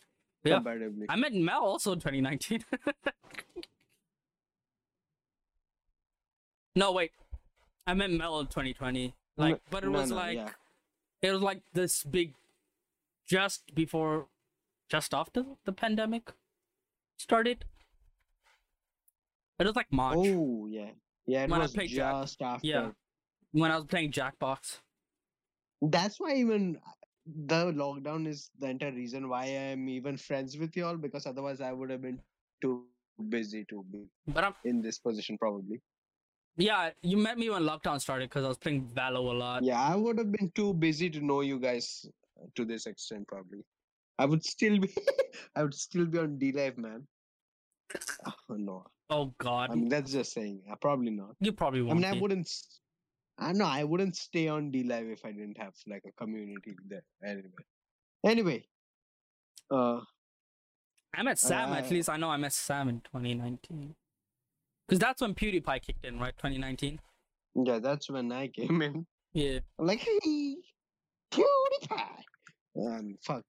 Yeah. 0.44 0.56
Comparatively. 0.56 1.06
I 1.10 1.16
met 1.16 1.34
Mel 1.34 1.62
also 1.64 1.94
in 1.94 2.00
2019. 2.00 2.64
no, 6.80 6.92
wait. 6.92 7.12
I 7.88 7.94
met 7.94 8.12
Mel 8.12 8.40
in 8.40 8.48
2020. 8.48 9.14
Like, 9.38 9.56
No- 9.56 9.60
but 9.72 9.84
it 9.84 9.90
was 9.90 10.10
no, 10.10 10.16
like 10.16 10.38
yeah. 10.38 10.50
it 11.22 11.32
was 11.32 11.42
like 11.42 11.62
this 11.74 12.04
big 12.04 12.34
just 13.28 13.74
before 13.76 14.28
just 14.90 15.14
after 15.14 15.44
the 15.66 15.72
pandemic 15.72 16.32
started. 17.18 17.66
It 19.60 19.66
was 19.66 19.76
like 19.76 19.92
March 19.92 20.18
Oh, 20.20 20.68
yeah. 20.68 20.92
Yeah, 21.26 21.44
it 21.44 21.50
When 21.50 21.60
I 21.60 21.64
was 21.64 21.74
played 21.74 21.90
Jack- 21.90 22.14
after. 22.42 22.68
yeah. 22.68 22.92
when 23.52 23.72
I 23.72 23.76
was 23.76 23.86
playing 23.86 24.12
Jackbox. 24.12 24.80
That's 25.82 26.20
why 26.20 26.36
even 26.36 26.78
uh, 26.86 26.92
the 27.52 27.72
lockdown 27.82 28.28
is 28.28 28.50
the 28.60 28.68
entire 28.70 28.92
reason 28.92 29.30
why 29.30 29.46
I'm 29.46 29.88
even 29.90 30.18
friends 30.18 30.58
with 30.58 30.76
y'all 30.76 30.98
because 30.98 31.26
otherwise 31.26 31.62
I 31.62 31.72
would 31.74 31.90
have 31.90 32.02
been 32.02 32.20
too 32.62 32.86
busy 33.30 33.66
to 33.70 33.84
be 33.92 34.08
But 34.28 34.44
I'm 34.44 34.56
in 34.66 34.82
this 34.82 34.98
position 35.00 35.38
probably. 35.38 35.82
Yeah, 36.60 36.92
you 37.02 37.18
met 37.18 37.38
me 37.38 37.50
when 37.50 37.64
lockdown 37.64 38.00
started 38.00 38.30
because 38.30 38.46
I 38.46 38.48
was 38.50 38.58
playing 38.58 38.88
Valo 38.94 39.18
a 39.34 39.38
lot. 39.38 39.64
Yeah, 39.64 39.82
I 39.82 39.96
would 39.96 40.18
have 40.18 40.32
been 40.32 40.52
too 40.54 40.74
busy 40.74 41.10
to 41.10 41.20
know 41.22 41.42
you 41.42 41.60
guys 41.60 42.06
to 42.56 42.66
this 42.66 42.86
extent 42.86 43.28
probably. 43.28 43.64
I 44.18 44.26
would 44.26 44.44
still 44.46 44.78
be 44.80 44.90
I 45.56 45.64
would 45.64 45.74
still 45.74 46.06
be 46.06 46.18
on 46.20 46.38
D 46.38 46.52
Live, 46.52 46.78
man. 46.78 47.08
Oh, 48.28 48.34
no, 48.56 48.86
Oh 49.10 49.34
God, 49.40 49.72
I 49.72 49.76
mean 49.76 49.90
that's 49.90 50.12
just 50.12 50.34
saying. 50.34 50.62
I 50.72 50.76
probably 50.76 51.10
not. 51.12 51.36
you 51.40 51.52
probably 51.54 51.80
I 51.80 51.84
won't. 51.84 52.02
mean, 52.02 52.06
I 52.06 52.20
wouldn't. 52.20 52.52
I 53.40 53.54
know 53.54 53.66
I 53.66 53.84
wouldn't 53.86 54.16
stay 54.18 54.48
on 54.50 54.70
D 54.70 54.84
Live 54.84 55.08
if 55.08 55.26
I 55.26 55.32
didn't 55.32 55.58
have 55.58 55.74
like 55.88 56.04
a 56.06 56.12
community 56.12 56.76
there. 56.88 57.04
Anyway, 57.26 57.50
anyway, 58.26 58.64
uh, 59.72 60.02
I 61.16 61.24
met 61.24 61.40
Sam. 61.40 61.74
at 61.74 61.86
Uh, 61.86 61.90
least 61.90 62.10
I 62.10 62.18
know 62.18 62.30
I 62.30 62.38
met 62.38 62.54
Sam 62.54 62.90
in 62.90 63.00
2019. 63.02 63.96
Because 64.90 65.00
that's 65.00 65.22
when 65.22 65.36
PewDiePie 65.36 65.84
kicked 65.84 66.04
in, 66.04 66.18
right? 66.20 66.36
2019. 66.38 67.00
yeah, 67.64 67.78
that's 67.78 68.10
when 68.10 68.32
I 68.32 68.48
came 68.48 68.82
in. 68.82 69.06
Yeah. 69.34 69.60
I'm 69.78 69.86
like, 69.86 70.00
hey, 70.00 70.56
PewDiePie. 71.32 72.24
Um, 72.76 73.16
fuck. 73.24 73.44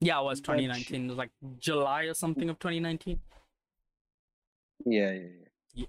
Yeah, 0.00 0.18
it 0.20 0.24
was 0.24 0.40
2019. 0.40 1.04
It 1.04 1.08
was 1.08 1.16
like 1.16 1.30
July 1.60 2.02
or 2.04 2.14
something 2.14 2.48
of 2.50 2.58
2019. 2.58 3.20
Yeah, 4.86 5.12
yeah, 5.12 5.26
yeah. 5.74 5.86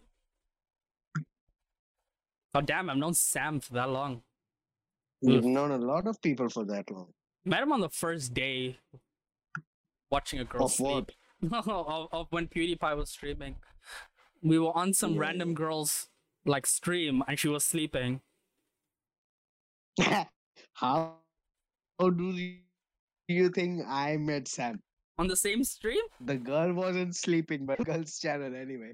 Oh 2.53 2.61
damn, 2.61 2.89
I've 2.89 2.97
known 2.97 3.13
Sam 3.15 3.59
for 3.61 3.73
that 3.73 3.89
long. 3.89 4.21
You've 5.21 5.45
known 5.45 5.71
a 5.71 5.77
lot 5.77 6.05
of 6.05 6.21
people 6.21 6.49
for 6.49 6.65
that 6.65 6.91
long. 6.91 7.07
Met 7.45 7.63
him 7.63 7.71
on 7.71 7.79
the 7.81 7.89
first 7.89 8.33
day 8.33 8.77
watching 10.11 10.39
a 10.39 10.43
girl 10.43 10.65
Of 10.65 10.71
sleep. 10.73 11.11
what? 11.39 11.67
of, 11.67 12.07
of 12.11 12.27
when 12.29 12.47
PewDiePie 12.47 12.95
was 12.97 13.09
streaming. 13.09 13.55
We 14.41 14.57
were 14.59 14.75
on 14.75 14.93
some 14.93 15.13
Yeah, 15.13 15.19
random 15.21 15.53
girl's 15.53 16.07
like 16.45 16.65
stream 16.65 17.23
and 17.27 17.37
she 17.37 17.47
was 17.47 17.63
sleeping. 17.63 18.21
How, 19.99 20.27
how 20.73 22.09
do 22.09 22.57
you 23.27 23.49
think 23.49 23.83
I 23.87 24.17
met 24.17 24.47
Sam? 24.47 24.79
On 25.17 25.27
the 25.27 25.35
same 25.35 25.63
stream? 25.63 26.01
The 26.21 26.35
girl 26.35 26.73
wasn't 26.73 27.15
sleeping, 27.15 27.65
but 27.65 27.83
girl's 27.85 28.17
channel 28.17 28.55
anyway. 28.55 28.93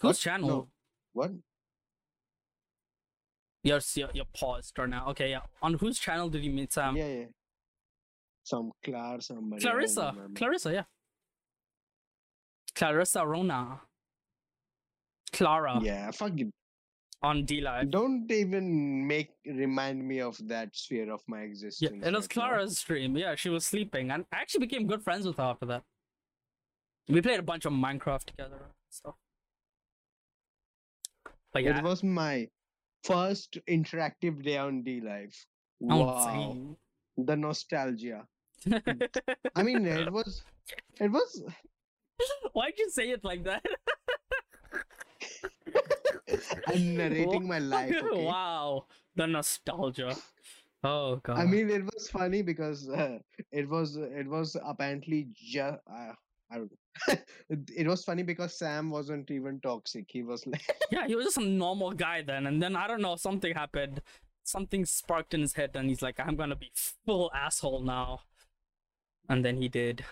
Whose 0.00 0.08
What? 0.10 0.16
channel? 0.18 0.48
No. 0.48 0.68
What? 1.12 1.32
You're, 3.64 3.80
you're, 3.94 4.08
you're 4.14 4.24
paused 4.34 4.78
right 4.78 4.88
now. 4.88 5.08
Okay, 5.08 5.30
yeah. 5.30 5.40
On 5.60 5.74
whose 5.74 5.98
channel 5.98 6.28
did 6.30 6.42
you 6.44 6.50
meet 6.50 6.72
Sam? 6.72 6.96
yeah, 6.96 7.06
yeah. 7.08 7.24
Some 8.44 8.72
Clar, 8.82 9.20
somebody. 9.20 9.60
Clarissa. 9.60 10.14
Clarissa, 10.34 10.72
yeah. 10.72 10.84
Clarissa 12.74 13.26
Rona. 13.26 13.80
Clara 15.32 15.78
Yeah, 15.82 16.10
fuck 16.10 16.32
it. 16.38 16.48
on 17.22 17.44
D 17.44 17.60
Live. 17.60 17.90
Don't 17.90 18.30
even 18.30 19.06
make 19.06 19.30
remind 19.46 20.06
me 20.06 20.20
of 20.20 20.36
that 20.48 20.74
sphere 20.76 21.12
of 21.12 21.20
my 21.26 21.40
existence. 21.40 21.80
Yeah, 22.02 22.08
it 22.08 22.14
was 22.14 22.24
right 22.24 22.36
now. 22.36 22.42
Clara's 22.48 22.78
stream. 22.78 23.16
Yeah, 23.16 23.34
she 23.34 23.48
was 23.48 23.66
sleeping, 23.66 24.10
and 24.10 24.24
I 24.32 24.36
actually 24.36 24.66
became 24.66 24.86
good 24.86 25.02
friends 25.02 25.26
with 25.26 25.36
her 25.36 25.42
after 25.44 25.66
that. 25.66 25.82
We 27.08 27.20
played 27.22 27.40
a 27.40 27.42
bunch 27.42 27.64
of 27.64 27.72
Minecraft 27.72 28.24
together 28.26 28.56
and 28.56 28.72
stuff. 28.90 29.14
But 31.52 31.64
yeah, 31.64 31.78
It 31.78 31.84
was 31.84 32.02
my 32.04 32.48
first 33.04 33.58
interactive 33.68 34.42
day 34.44 34.58
on 34.58 34.82
D 34.82 35.00
Live. 35.00 35.34
oh, 35.90 36.04
Wow, 36.04 36.56
the 37.16 37.36
nostalgia. 37.36 38.26
I 39.56 39.62
mean, 39.62 39.86
it 39.86 40.12
was, 40.12 40.42
it 41.00 41.10
was. 41.10 41.42
Why'd 42.52 42.74
you 42.76 42.90
say 42.90 43.10
it 43.10 43.24
like 43.24 43.44
that? 43.44 43.64
I'm 46.66 46.96
narrating 46.96 47.46
my 47.46 47.58
life. 47.58 47.94
Okay? 48.02 48.24
wow, 48.24 48.86
the 49.16 49.26
nostalgia. 49.26 50.16
Oh 50.84 51.16
god. 51.16 51.38
I 51.38 51.44
mean, 51.44 51.70
it 51.70 51.84
was 51.84 52.08
funny 52.08 52.42
because 52.42 52.88
uh, 52.88 53.18
it 53.50 53.68
was 53.68 53.96
it 53.96 54.26
was 54.26 54.56
apparently 54.64 55.28
just. 55.34 55.78
Uh, 55.90 56.12
I 56.50 56.56
don't 56.56 56.70
know. 56.70 57.14
it, 57.50 57.70
it 57.76 57.86
was 57.86 58.04
funny 58.04 58.22
because 58.22 58.58
Sam 58.58 58.90
wasn't 58.90 59.30
even 59.30 59.60
toxic. 59.60 60.06
He 60.08 60.22
was 60.22 60.46
like, 60.46 60.62
yeah, 60.90 61.06
he 61.06 61.14
was 61.14 61.26
just 61.26 61.36
a 61.36 61.44
normal 61.44 61.92
guy 61.92 62.22
then, 62.22 62.46
and 62.46 62.62
then 62.62 62.74
I 62.74 62.86
don't 62.86 63.02
know, 63.02 63.16
something 63.16 63.54
happened. 63.54 64.00
Something 64.44 64.86
sparked 64.86 65.34
in 65.34 65.42
his 65.42 65.52
head, 65.54 65.72
and 65.74 65.90
he's 65.90 66.00
like, 66.00 66.18
"I'm 66.18 66.36
gonna 66.36 66.56
be 66.56 66.70
full 66.74 67.30
asshole 67.34 67.82
now," 67.82 68.20
and 69.28 69.44
then 69.44 69.58
he 69.58 69.68
did. 69.68 70.04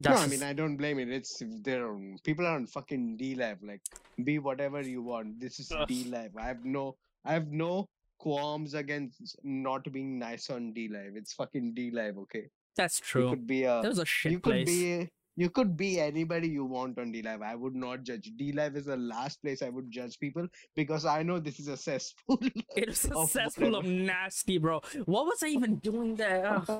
No, 0.00 0.12
I 0.14 0.26
mean, 0.26 0.42
I 0.42 0.52
don't 0.52 0.76
blame 0.76 0.98
it. 0.98 1.08
It's 1.08 1.42
there. 1.62 1.86
are- 1.86 2.16
People 2.24 2.46
are 2.46 2.54
on 2.56 2.66
fucking 2.66 3.16
D 3.16 3.34
Live. 3.34 3.62
Like, 3.62 3.80
be 4.22 4.38
whatever 4.38 4.80
you 4.82 5.02
want. 5.02 5.40
This 5.40 5.58
is 5.60 5.72
D 5.88 6.04
Live. 6.04 6.36
I 6.36 6.46
have 6.46 6.64
no, 6.64 6.96
I 7.24 7.32
have 7.32 7.48
no 7.52 7.88
qualms 8.18 8.74
against 8.74 9.36
not 9.44 9.90
being 9.92 10.18
nice 10.18 10.50
on 10.50 10.72
D 10.72 10.88
Live. 10.88 11.12
It's 11.16 11.32
fucking 11.32 11.74
D 11.74 11.90
Live. 11.90 12.18
Okay, 12.18 12.48
that's 12.76 13.00
true. 13.00 13.22
you 13.22 13.28
true. 13.28 13.36
could 13.36 13.46
be 13.46 13.64
a, 13.64 13.80
That 13.82 13.88
was 13.88 13.98
a 13.98 14.04
shit 14.06 14.32
you 14.32 14.40
could 14.40 14.52
place. 14.52 14.66
be, 14.66 15.08
you 15.36 15.50
could 15.50 15.76
be 15.76 15.98
anybody 16.00 16.48
you 16.48 16.64
want 16.64 16.98
on 16.98 17.10
D 17.12 17.22
Live. 17.22 17.42
I 17.42 17.54
would 17.54 17.74
not 17.74 18.02
judge. 18.02 18.30
D 18.36 18.52
Live 18.52 18.76
is 18.76 18.86
the 18.86 18.96
last 18.96 19.42
place 19.42 19.62
I 19.62 19.68
would 19.68 19.90
judge 19.90 20.18
people 20.18 20.46
because 20.76 21.04
I 21.06 21.22
know 21.22 21.38
this 21.38 21.58
is 21.60 21.68
a 21.68 21.76
cesspool. 21.76 22.38
it 22.76 22.88
is 22.88 23.04
a 23.06 23.14
of 23.16 23.30
cesspool 23.30 23.74
of 23.76 23.84
nasty, 23.84 24.58
bro. 24.58 24.80
What 25.06 25.26
was 25.26 25.42
I 25.42 25.48
even 25.48 25.76
doing 25.76 26.14
there? 26.16 26.62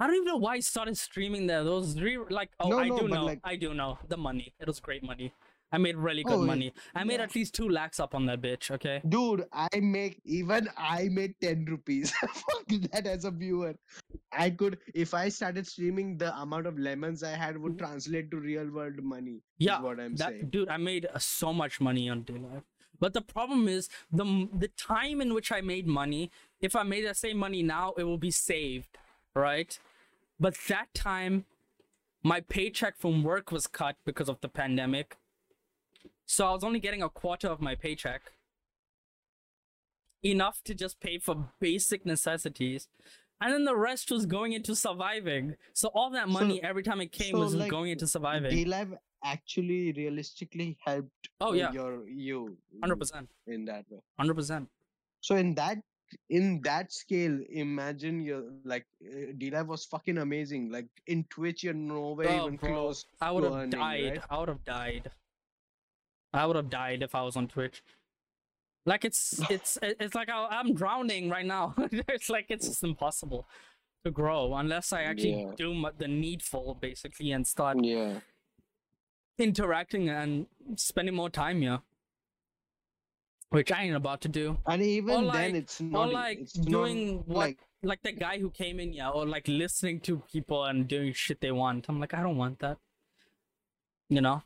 I 0.00 0.06
don't 0.06 0.16
even 0.16 0.26
know 0.26 0.36
why 0.36 0.54
I 0.54 0.60
started 0.60 0.96
streaming 0.98 1.46
there. 1.46 1.62
Those 1.64 2.00
re- 2.00 2.18
like 2.30 2.50
oh 2.60 2.68
No, 2.70 2.78
I 2.80 2.88
no, 2.88 2.98
do 2.98 3.08
know. 3.08 3.24
like- 3.24 3.40
I 3.44 3.56
do 3.56 3.74
know. 3.74 3.98
The 4.08 4.16
money. 4.16 4.54
It 4.58 4.66
was 4.66 4.80
great 4.80 5.02
money. 5.04 5.32
I 5.74 5.78
made 5.78 5.96
really 5.96 6.22
good 6.22 6.34
Oh, 6.34 6.42
money. 6.44 6.74
I 6.94 7.02
made 7.02 7.16
Yeah. 7.20 7.22
at 7.24 7.34
least 7.34 7.54
two 7.54 7.66
lakhs 7.66 7.98
up 7.98 8.14
on 8.14 8.26
that 8.26 8.42
bitch, 8.42 8.70
okay? 8.72 9.00
Dude, 9.08 9.46
I 9.54 9.68
make 9.80 10.20
even 10.24 10.68
I 10.76 11.08
made 11.08 11.34
10 11.40 11.64
rupees. 11.64 12.10
Fuck 12.20 12.66
that 12.92 13.06
as 13.06 13.24
a 13.24 13.30
viewer. 13.30 13.74
I 14.32 14.50
could 14.50 14.78
if 14.94 15.14
I 15.14 15.28
started 15.30 15.66
streaming 15.66 16.18
the 16.18 16.34
amount 16.36 16.66
of 16.66 16.78
lemons 16.78 17.22
I 17.22 17.30
had 17.30 17.56
would 17.56 17.78
translate 17.78 18.30
to 18.32 18.36
real 18.38 18.68
world 18.70 19.02
money. 19.02 19.40
Yeah, 19.58 19.80
what 19.80 19.98
I'm 20.00 20.14
that 20.16 20.28
saying. 20.30 20.50
dude, 20.50 20.68
I 20.68 20.76
made 20.76 21.06
uh, 21.06 21.18
so 21.18 21.52
much 21.54 21.80
money 21.80 22.08
on 22.10 22.22
D 22.22 22.34
Live. 22.34 22.64
But 23.00 23.14
the 23.14 23.22
problem 23.22 23.66
is 23.66 23.88
the 24.10 24.48
the 24.52 24.68
time 24.68 25.20
in 25.22 25.32
which 25.32 25.50
I 25.50 25.60
made 25.62 25.86
money. 25.86 26.30
If 26.60 26.76
I 26.76 26.82
made 26.82 27.06
that 27.06 27.16
same 27.16 27.38
money 27.38 27.62
now, 27.62 27.94
it 27.96 28.04
will 28.04 28.18
be 28.18 28.30
saved, 28.30 28.98
right? 29.34 29.78
But 30.38 30.56
that 30.68 30.92
time, 30.94 31.44
my 32.22 32.40
paycheck 32.40 32.98
from 32.98 33.22
work 33.22 33.50
was 33.52 33.66
cut 33.66 33.96
because 34.04 34.28
of 34.28 34.40
the 34.40 34.48
pandemic. 34.48 35.16
So 36.26 36.46
I 36.46 36.52
was 36.52 36.64
only 36.64 36.80
getting 36.80 37.02
a 37.02 37.08
quarter 37.08 37.48
of 37.48 37.60
my 37.60 37.74
paycheck. 37.74 38.32
Enough 40.22 40.62
to 40.64 40.74
just 40.74 41.00
pay 41.00 41.18
for 41.18 41.48
basic 41.60 42.06
necessities. 42.06 42.88
And 43.40 43.52
then 43.52 43.64
the 43.64 43.76
rest 43.76 44.10
was 44.12 44.24
going 44.24 44.52
into 44.52 44.76
surviving. 44.76 45.56
So 45.72 45.88
all 45.94 46.10
that 46.10 46.26
So- 46.26 46.32
money 46.32 46.62
every 46.62 46.84
time 46.84 47.00
it 47.00 47.10
came 47.10 47.32
so, 47.34 47.40
was 47.40 47.54
like, 47.54 47.70
going 47.70 47.90
into 47.90 48.06
surviving. 48.06 48.50
D-Live 48.50 48.94
actually 49.24 49.92
realistically 49.92 50.76
helped 50.84 51.28
oh 51.40 51.52
yeah, 51.52 51.72
your 51.72 52.08
you 52.08 52.56
hundred 52.80 52.96
percent, 52.96 53.28
in 53.46 53.64
that 53.66 53.84
way. 53.88 54.00
hundred 54.18 54.34
percent. 54.34 54.68
So 55.20 55.36
in 55.36 55.54
that 55.54 55.78
in 56.30 56.60
that 56.62 56.92
scale, 56.92 57.38
imagine 57.50 58.20
you're 58.20 58.44
like 58.64 58.86
uh, 59.04 59.32
D-Live 59.38 59.68
was 59.68 59.84
fucking 59.84 60.18
amazing. 60.18 60.70
Like 60.70 60.86
in 61.06 61.24
Twitch, 61.24 61.62
you're 61.64 61.74
nowhere 61.74 62.28
Oh, 62.28 62.46
even 62.46 62.56
bro, 62.56 62.68
close. 62.72 63.04
I 63.20 63.30
would 63.30 63.44
have 63.44 63.70
died. 63.70 64.10
right? 64.12 64.22
I 64.30 64.38
would 64.38 64.48
have 64.48 64.64
died. 64.64 65.10
I 66.32 66.46
would 66.46 66.56
have 66.56 66.70
died 66.70 67.02
if 67.02 67.14
I 67.14 67.22
was 67.22 67.36
on 67.36 67.48
Twitch. 67.48 67.82
Like 68.86 69.04
it's 69.04 69.40
it's 69.50 69.78
it's 69.82 70.14
like 70.14 70.28
I'm 70.32 70.74
drowning 70.74 71.28
right 71.30 71.46
now. 71.46 71.74
it's 71.78 72.28
like 72.28 72.46
it's 72.48 72.66
just 72.68 72.82
impossible 72.82 73.46
to 74.04 74.10
grow 74.10 74.54
unless 74.54 74.92
I 74.92 75.02
actually 75.02 75.42
Yeah. 75.42 75.52
do 75.56 75.86
the 75.98 76.08
needful 76.08 76.76
basically 76.80 77.30
and 77.32 77.46
start 77.46 77.84
Yeah. 77.84 78.18
interacting 79.38 80.08
and 80.08 80.46
spending 80.76 81.14
more 81.14 81.30
time 81.30 81.60
here, 81.60 81.80
which 83.52 83.70
I 83.72 83.82
ain't 83.84 83.96
about 83.96 84.20
to 84.22 84.28
do. 84.28 84.58
And 84.66 84.82
even 84.82 85.26
like- 85.26 85.36
then, 85.36 85.56
it's 85.56 85.80
not. 85.80 86.10
e- 86.10 86.12
like 86.12 86.38
it's 86.40 86.56
not, 86.56 86.66
doing 86.70 87.18
what- 87.26 87.36
like 87.36 87.58
Like 87.84 88.02
the 88.02 88.12
guy 88.12 88.38
who 88.38 88.48
came 88.50 88.78
in, 88.78 88.92
yeah, 88.92 89.08
or 89.10 89.26
like 89.26 89.48
listening 89.48 89.98
to 90.00 90.18
people 90.32 90.64
and 90.64 90.86
doing 90.86 91.12
shit 91.12 91.40
they 91.40 91.50
want. 91.50 91.86
I'm 91.88 91.98
like, 91.98 92.14
I 92.14 92.22
don't 92.22 92.36
want 92.36 92.60
that. 92.60 92.78
You 94.08 94.20
know. 94.20 94.42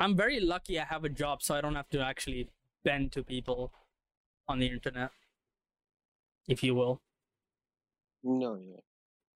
I'm 0.00 0.16
very 0.16 0.40
lucky 0.40 0.78
I 0.80 0.84
have 0.84 1.04
a 1.04 1.08
job, 1.08 1.42
so 1.42 1.54
I 1.56 1.60
don't 1.60 1.74
have 1.76 1.88
to 1.90 2.00
actually 2.00 2.50
bend 2.84 3.12
to 3.12 3.22
people 3.22 3.72
on 4.48 4.58
the 4.58 4.66
internet, 4.66 5.10
if 6.48 6.62
you 6.62 6.74
will. 6.74 7.00
no, 8.24 8.56
yeah. 8.56 8.80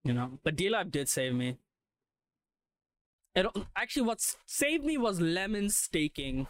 you 0.03 0.13
know. 0.13 0.39
But 0.43 0.55
D 0.55 0.69
Lab 0.69 0.91
did 0.91 1.09
save 1.09 1.33
me. 1.33 1.57
It 3.35 3.45
actually 3.75 4.03
what 4.03 4.21
saved 4.45 4.83
me 4.85 4.97
was 4.97 5.19
lemon 5.21 5.69
staking. 5.69 6.47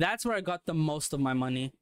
That's 0.00 0.24
where 0.24 0.34
I 0.34 0.40
got 0.40 0.64
the 0.64 0.72
most 0.72 1.12
of 1.12 1.20
my 1.20 1.34
money. 1.34 1.74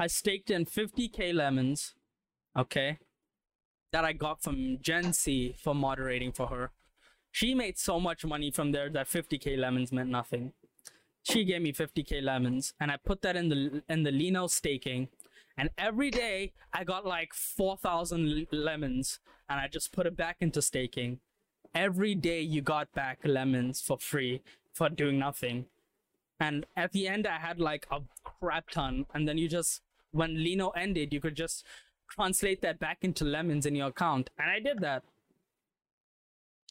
I 0.00 0.08
staked 0.08 0.50
in 0.50 0.64
50k 0.64 1.32
lemons, 1.32 1.94
okay, 2.58 2.98
that 3.92 4.04
I 4.04 4.12
got 4.12 4.42
from 4.42 4.78
Gen 4.80 5.12
C 5.12 5.54
for 5.56 5.76
moderating 5.76 6.32
for 6.32 6.48
her. 6.48 6.72
She 7.30 7.54
made 7.54 7.78
so 7.78 8.00
much 8.00 8.24
money 8.24 8.50
from 8.50 8.72
there 8.72 8.90
that 8.90 9.08
50k 9.08 9.56
lemons 9.56 9.92
meant 9.92 10.10
nothing. 10.10 10.52
She 11.22 11.44
gave 11.44 11.62
me 11.62 11.72
50k 11.72 12.20
lemons, 12.20 12.74
and 12.80 12.90
I 12.90 12.96
put 12.96 13.22
that 13.22 13.36
in 13.36 13.48
the 13.48 13.82
in 13.88 14.02
the 14.02 14.10
Lino 14.10 14.48
staking, 14.48 15.06
And 15.56 15.70
every 15.78 16.10
day 16.10 16.52
I 16.72 16.82
got 16.82 17.06
like 17.06 17.32
4,000 17.32 18.48
lemons 18.50 19.20
and 19.48 19.60
I 19.60 19.68
just 19.68 19.92
put 19.92 20.06
it 20.06 20.16
back 20.16 20.38
into 20.40 20.62
staking. 20.62 21.20
Every 21.74 22.16
day 22.16 22.40
you 22.40 22.60
got 22.60 22.92
back 22.92 23.20
lemons 23.24 23.80
for 23.80 23.98
free 23.98 24.42
for 24.72 24.88
doing 24.88 25.20
nothing. 25.20 25.66
And 26.40 26.64
at 26.74 26.92
the 26.92 27.06
end, 27.06 27.26
I 27.26 27.38
had 27.38 27.60
like 27.60 27.86
a 27.90 28.00
crap 28.24 28.70
ton. 28.70 29.04
And 29.12 29.28
then 29.28 29.36
you 29.36 29.46
just, 29.48 29.82
when 30.10 30.42
Lino 30.42 30.70
ended, 30.70 31.12
you 31.12 31.20
could 31.20 31.36
just 31.36 31.66
translate 32.10 32.62
that 32.62 32.78
back 32.80 32.98
into 33.02 33.24
lemons 33.24 33.66
in 33.66 33.74
your 33.76 33.88
account. 33.88 34.30
And 34.38 34.50
I 34.50 34.58
did 34.58 34.80
that. 34.80 35.04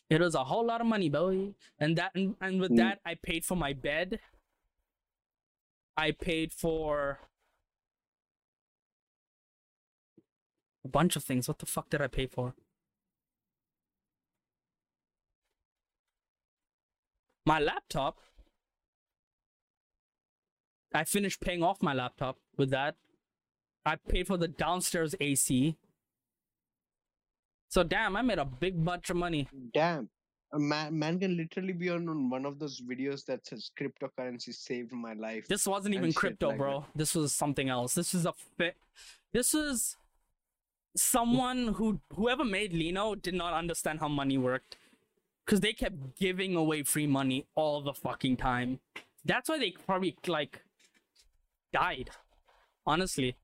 It 0.09 0.19
was 0.19 0.33
a 0.33 0.45
whole 0.45 0.65
lot 0.65 0.81
of 0.81 0.87
money, 0.87 1.07
boy. 1.07 1.53
And 1.79 1.95
that, 1.97 2.11
and, 2.15 2.35
and 2.41 2.59
with 2.59 2.71
Mm. 2.71 2.77
that, 2.77 2.99
I 3.05 3.13
paid 3.13 3.45
for 3.45 3.55
my 3.55 3.73
bed. 3.73 4.19
I 5.95 6.11
paid 6.11 6.51
for 6.51 7.19
a 10.83 10.87
bunch 10.87 11.15
of 11.15 11.23
things. 11.23 11.47
What 11.47 11.59
the 11.59 11.67
fuck 11.67 11.91
did 11.91 12.01
I 12.01 12.07
pay 12.07 12.25
for? 12.25 12.55
My 17.45 17.59
laptop. 17.59 18.17
I 20.93 21.03
finished 21.03 21.41
paying 21.41 21.63
off 21.63 21.81
my 21.81 21.93
laptop 21.93 22.37
with 22.57 22.71
that. 22.71 22.95
I 23.85 23.95
paid 23.95 24.27
for 24.27 24.37
the 24.37 24.47
downstairs 24.47 25.15
AC. 25.19 25.75
So 27.69 27.83
damn, 27.83 28.15
I 28.15 28.21
made 28.21 28.39
a 28.39 28.45
big 28.45 28.83
bunch 28.83 29.09
of 29.09 29.17
money. 29.17 29.47
Damn. 29.73 30.09
A 30.51 30.59
man, 30.59 30.97
man 30.97 31.19
can 31.19 31.37
literally 31.37 31.73
be 31.73 31.89
on, 31.89 32.09
on 32.09 32.29
one 32.29 32.43
of 32.43 32.57
those 32.57 32.81
videos 32.81 33.23
that 33.25 33.45
says 33.45 33.69
cryptocurrency 33.79 34.53
saved 34.53 34.91
my 34.91 35.13
life. 35.13 35.47
This 35.47 35.67
wasn't 35.67 35.93
even 35.93 36.11
crypto, 36.11 36.49
like 36.49 36.57
bro. 36.57 36.85
This 36.95 37.13
was 37.13 37.31
something 37.33 37.69
else. 37.69 37.93
This 37.93 38.15
is 38.15 38.25
a 38.25 38.33
fit. 38.57 38.75
This 39.31 39.53
is 39.53 39.95
someone 40.95 41.67
who 41.75 41.99
whoever 42.15 42.43
made 42.43 42.73
Lino 42.73 43.13
did 43.13 43.35
not 43.35 43.53
understand 43.53 43.99
how 43.99 44.07
money 44.07 44.39
worked, 44.39 44.75
because 45.45 45.59
they 45.59 45.71
kept 45.71 46.17
giving 46.17 46.55
away 46.55 46.81
free 46.81 47.05
money 47.05 47.45
all 47.53 47.81
the 47.81 47.93
fucking 47.93 48.37
time. 48.37 48.79
That's 49.23 49.49
why 49.49 49.59
they 49.59 49.75
probably 49.85 50.17
like 50.25 50.63
died. 51.73 52.09
Honestly, 52.85 53.35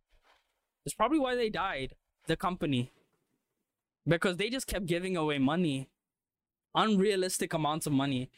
it's 0.86 0.96
probably 0.96 1.20
why 1.20 1.36
they 1.36 1.50
died. 1.50 1.96
The 2.28 2.36
company, 2.36 2.92
because 4.08 4.38
they 4.38 4.50
just 4.50 4.66
kept 4.66 4.88
giving 4.88 5.16
away 5.16 5.38
money, 5.38 5.90
unrealistic 6.74 7.54
amounts 7.54 7.86
of 7.86 7.94
money, 7.94 8.32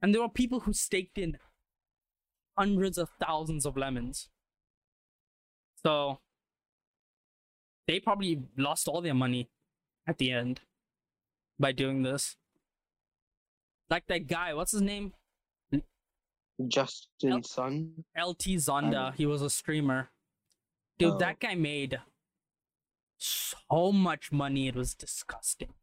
and 0.00 0.14
there 0.14 0.22
were 0.22 0.28
people 0.28 0.60
who 0.60 0.72
staked 0.72 1.18
in 1.18 1.38
hundreds 2.56 2.98
of 2.98 3.10
thousands 3.20 3.66
of 3.66 3.76
lemons. 3.76 4.28
So 5.82 6.20
they 7.86 8.00
probably 8.00 8.42
lost 8.56 8.88
all 8.88 9.00
their 9.00 9.14
money 9.14 9.48
at 10.06 10.18
the 10.18 10.30
end 10.30 10.60
by 11.58 11.72
doing 11.72 12.02
this. 12.02 12.36
Like 13.90 14.06
that 14.06 14.26
guy, 14.26 14.54
what's 14.54 14.72
his 14.72 14.82
name? 14.82 15.12
Justin 16.68 17.30
Nope. 17.30 17.46
Sun. 17.46 18.04
LT 18.16 18.56
Zonda. 18.56 19.14
He 19.14 19.26
was 19.26 19.42
a 19.42 19.50
streamer. 19.50 20.10
Dude, 20.98 21.12
Oh. 21.14 21.18
that 21.18 21.38
guy 21.40 21.54
made 21.54 22.00
so 23.18 23.92
much 23.92 24.32
money. 24.32 24.68
It 24.68 24.74
was 24.76 24.94
disgusting. 24.94 25.74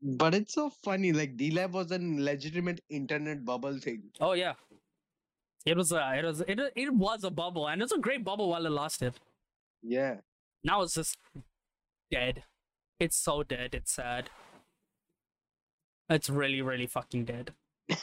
But 0.00 0.34
it's 0.34 0.54
so 0.54 0.70
funny. 0.70 1.12
Like 1.12 1.36
D 1.36 1.50
Lab 1.50 1.74
was 1.74 1.90
a 1.90 1.98
legitimate 2.00 2.80
internet 2.88 3.44
bubble 3.44 3.78
thing. 3.78 4.04
Oh 4.20 4.32
yeah. 4.32 4.54
It 5.66 5.76
was 5.76 5.90
a 5.90 6.14
it 6.16 6.24
was 6.24 6.40
it, 6.42 6.60
it 6.76 6.94
was 6.94 7.24
a 7.24 7.30
bubble 7.30 7.66
and 7.68 7.82
it's 7.82 7.92
a 7.92 7.98
great 7.98 8.22
bubble 8.24 8.48
while 8.50 8.64
it 8.64 8.70
lasted. 8.70 9.14
Yeah. 9.82 10.18
Now 10.62 10.82
it's 10.82 10.94
just 10.94 11.18
dead. 12.12 12.44
It's 13.00 13.16
so 13.16 13.42
dead. 13.42 13.74
It's 13.74 13.92
sad. 13.92 14.30
It's 16.08 16.30
really, 16.30 16.62
really 16.62 16.86
fucking 16.86 17.24
dead. 17.26 17.52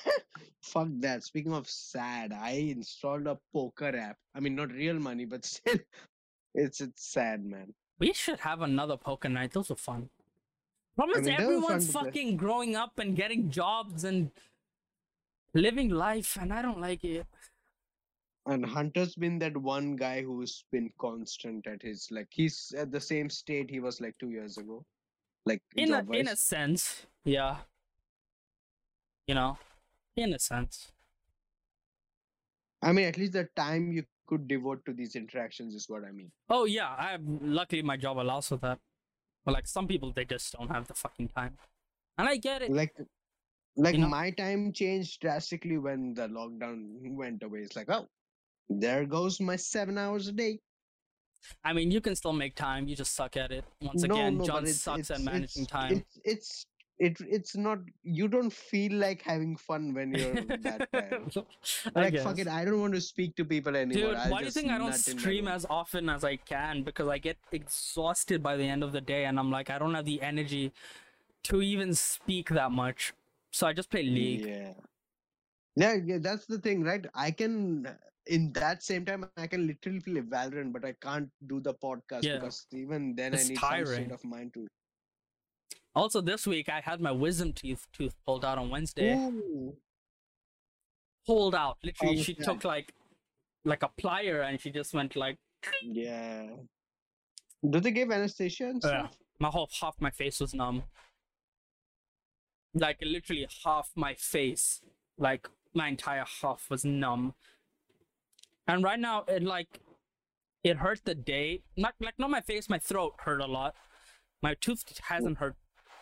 Fuck 0.65 0.87
that. 0.99 1.23
Speaking 1.23 1.53
of 1.53 1.69
sad, 1.69 2.33
I 2.33 2.73
installed 2.75 3.27
a 3.27 3.37
poker 3.53 3.95
app. 3.95 4.17
I 4.33 4.39
mean, 4.39 4.55
not 4.55 4.71
real 4.71 4.97
money, 4.99 5.25
but 5.25 5.45
still, 5.53 5.77
it's 6.55 6.81
it's 6.81 7.05
sad, 7.13 7.45
man. 7.45 7.73
We 7.99 8.13
should 8.13 8.39
have 8.39 8.61
another 8.61 8.97
poker 8.97 9.29
night. 9.29 9.51
Those 9.51 9.69
are 9.69 9.75
fun. 9.75 10.09
Problem 10.95 11.19
I 11.19 11.21
mean, 11.21 11.25
they 11.25 11.31
were 11.31 11.37
fun 11.37 11.55
everyone's 11.55 11.91
fucking 11.91 12.37
growing 12.37 12.75
up 12.75 12.97
and 12.97 13.15
getting 13.15 13.51
jobs 13.51 14.05
and 14.05 14.31
living 15.53 15.89
life, 15.89 16.35
and 16.41 16.51
I 16.51 16.63
don't 16.63 16.81
like 16.81 17.03
it. 17.03 17.27
And 18.47 18.65
Hunter's 18.65 19.15
been 19.15 19.37
that 19.39 19.55
one 19.55 19.95
guy 19.95 20.23
who's 20.23 20.65
been 20.71 20.91
constant 20.99 21.67
at 21.67 21.81
his 21.81 22.07
like 22.11 22.27
he's 22.31 22.73
at 22.77 22.91
the 22.91 23.01
same 23.01 23.29
state 23.29 23.69
he 23.69 23.79
was 23.79 24.01
like 24.01 24.15
two 24.19 24.31
years 24.31 24.57
ago, 24.57 24.83
like 25.45 25.61
In 25.75 25.93
a, 25.93 26.03
in 26.11 26.27
a 26.27 26.35
sense, 26.35 27.05
yeah. 27.23 27.57
You 29.27 29.35
know, 29.35 29.57
in 30.15 30.33
a 30.33 30.39
sense. 30.39 30.91
I 32.81 32.91
mean, 32.91 33.05
at 33.05 33.17
least 33.17 33.33
the 33.33 33.47
time 33.55 33.91
you 33.91 34.03
could 34.27 34.47
devote 34.47 34.85
to 34.85 34.93
these 34.93 35.15
interactions 35.15 35.75
is 35.75 35.87
what 35.89 36.03
I 36.03 36.11
mean. 36.11 36.31
Oh 36.49 36.65
yeah, 36.65 36.87
I 36.87 37.17
luckily 37.21 37.81
my 37.81 37.97
job 37.97 38.17
allows 38.17 38.47
for 38.47 38.57
that. 38.57 38.79
But 39.43 39.53
like 39.53 39.67
some 39.67 39.87
people, 39.87 40.11
they 40.11 40.25
just 40.25 40.53
don't 40.53 40.69
have 40.69 40.87
the 40.87 40.93
fucking 40.93 41.29
time, 41.29 41.57
and 42.17 42.27
I 42.27 42.37
get 42.37 42.61
it. 42.61 42.71
Like, 42.71 42.93
like 43.75 43.95
You 43.95 44.01
know- 44.01 44.07
my 44.07 44.31
time 44.31 44.73
changed 44.73 45.21
drastically 45.21 45.77
when 45.77 46.13
the 46.13 46.27
lockdown 46.27 47.11
went 47.11 47.43
away. 47.43 47.59
It's 47.59 47.75
like, 47.75 47.89
oh, 47.89 48.07
there 48.69 49.05
goes 49.05 49.39
my 49.39 49.55
seven 49.55 49.97
hours 49.97 50.27
a 50.27 50.31
day. 50.31 50.59
I 51.63 51.73
mean, 51.73 51.91
you 51.91 52.01
can 52.01 52.15
still 52.15 52.33
make 52.33 52.55
time. 52.55 52.87
You 52.87 52.95
just 52.95 53.13
suck 53.13 53.37
at 53.37 53.51
it. 53.51 53.63
Once 53.79 54.01
no, 54.03 54.15
again, 54.15 54.39
no, 54.39 54.45
John 54.45 54.63
it's, 54.63 54.81
sucks 54.81 55.11
at 55.11 55.21
managing 55.21 55.63
it's, 55.63 55.71
time. 55.71 55.91
It's 55.91 56.19
it's 56.23 56.65
it, 56.99 57.17
it's 57.19 57.55
not. 57.55 57.79
You 58.03 58.27
don't 58.27 58.51
feel 58.51 58.93
like 58.93 59.21
having 59.21 59.57
fun 59.57 59.93
when 59.93 60.13
you're 60.13 60.33
that 60.57 60.87
tired. 60.91 61.35
I 61.95 61.99
like 61.99 62.19
fuck 62.19 62.39
it, 62.39 62.47
I 62.47 62.63
don't 62.65 62.79
want 62.79 62.93
to 62.93 63.01
speak 63.01 63.35
to 63.35 63.45
people 63.45 63.75
anymore. 63.75 64.11
Dude, 64.11 64.15
I'll 64.15 64.31
why 64.31 64.37
do 64.39 64.45
you 64.45 64.47
just 64.47 64.57
think 64.57 64.71
I 64.71 64.77
don't 64.77 64.89
nut 64.89 65.07
in 65.07 65.15
my 65.15 65.21
stream 65.21 65.47
as 65.47 65.65
often 65.69 66.09
as 66.09 66.23
I 66.23 66.37
can? 66.37 66.83
Because 66.83 67.07
I 67.07 67.17
get 67.17 67.37
exhausted 67.51 68.41
by 68.41 68.55
the 68.55 68.63
end 68.63 68.83
of 68.83 68.91
the 68.91 69.01
day, 69.01 69.25
and 69.25 69.39
I'm 69.39 69.51
like, 69.51 69.69
I 69.69 69.77
don't 69.77 69.93
have 69.93 70.05
the 70.05 70.21
energy 70.21 70.71
to 71.43 71.61
even 71.61 71.93
speak 71.93 72.49
that 72.49 72.71
much. 72.71 73.13
So 73.51 73.67
I 73.67 73.73
just 73.73 73.89
play 73.89 74.03
League. 74.03 74.45
Yeah. 74.45 74.73
Yeah, 75.77 75.95
yeah, 76.05 76.17
that's 76.19 76.45
the 76.45 76.57
thing, 76.57 76.83
right? 76.83 77.05
I 77.13 77.31
can 77.31 77.87
in 78.27 78.51
that 78.53 78.81
same 78.81 79.05
time 79.05 79.25
I 79.37 79.47
can 79.47 79.67
literally 79.67 79.99
play 79.99 80.21
Valorant, 80.21 80.73
but 80.73 80.85
I 80.85 80.93
can't 81.01 81.29
do 81.47 81.59
the 81.59 81.73
podcast 81.73 82.23
Yeah. 82.23 82.35
because 82.35 82.65
even 82.71 83.15
then 83.15 83.33
It's 83.33 83.45
I 83.45 83.49
need 83.49 83.59
some 83.59 83.85
state 83.85 84.11
of 84.11 84.23
mind 84.23 84.53
to. 84.55 84.67
Also, 85.95 86.19
this 86.21 86.45
week 86.45 86.67
I 86.69 86.81
had 86.81 86.99
my 86.99 87.11
wisdom 87.11 87.53
teeth 87.53 87.87
tooth 87.93 88.15
pulled 88.25 88.43
out 88.43 88.57
on 88.57 88.69
Wednesday. 88.69 89.15
Ooh. 89.15 89.75
Pulled 91.25 91.55
out, 91.55 91.77
literally. 91.83 92.17
was 92.17 92.21
oh, 92.21 92.23
She 92.23 92.33
took 92.35 92.63
like, 92.63 92.93
like 93.63 93.81
a 93.81 93.89
plier, 93.99 94.47
and 94.47 94.59
she 94.59 94.71
just 94.71 94.93
went 94.93 95.15
like, 95.15 95.37
Yeah. 95.81 96.47
Do 97.67 97.79
they 97.79 97.91
give 97.91 98.11
anesthesia 98.11 98.65
and 98.69 98.81
Yeah. 98.83 99.07
my 99.39 99.49
whole 99.49 99.69
half 99.81 99.95
my 99.99 100.11
face 100.11 100.39
was 100.39 100.53
numb. 100.53 100.83
Like 102.73 102.97
literally 103.01 103.47
half 103.63 103.91
my 103.95 104.13
face, 104.15 104.81
like 105.17 105.47
my 105.73 105.87
entire 105.87 106.25
half 106.41 106.69
was 106.69 106.83
numb. 106.83 107.33
And 108.67 108.83
right 108.83 108.99
now 108.99 109.23
it 109.27 109.43
like 109.43 109.79
it 110.63 110.77
hurt 110.77 111.05
the 111.05 111.15
day. 111.15 111.63
Not 111.77 111.95
like 112.01 112.15
not 112.19 112.29
my 112.29 112.41
face, 112.41 112.69
my 112.69 112.79
throat 112.79 113.13
hurt 113.19 113.39
a 113.39 113.45
lot. 113.45 113.75
My 114.43 114.55
tooth 114.55 114.83
hasn't 115.07 115.37
hurt 115.37 115.55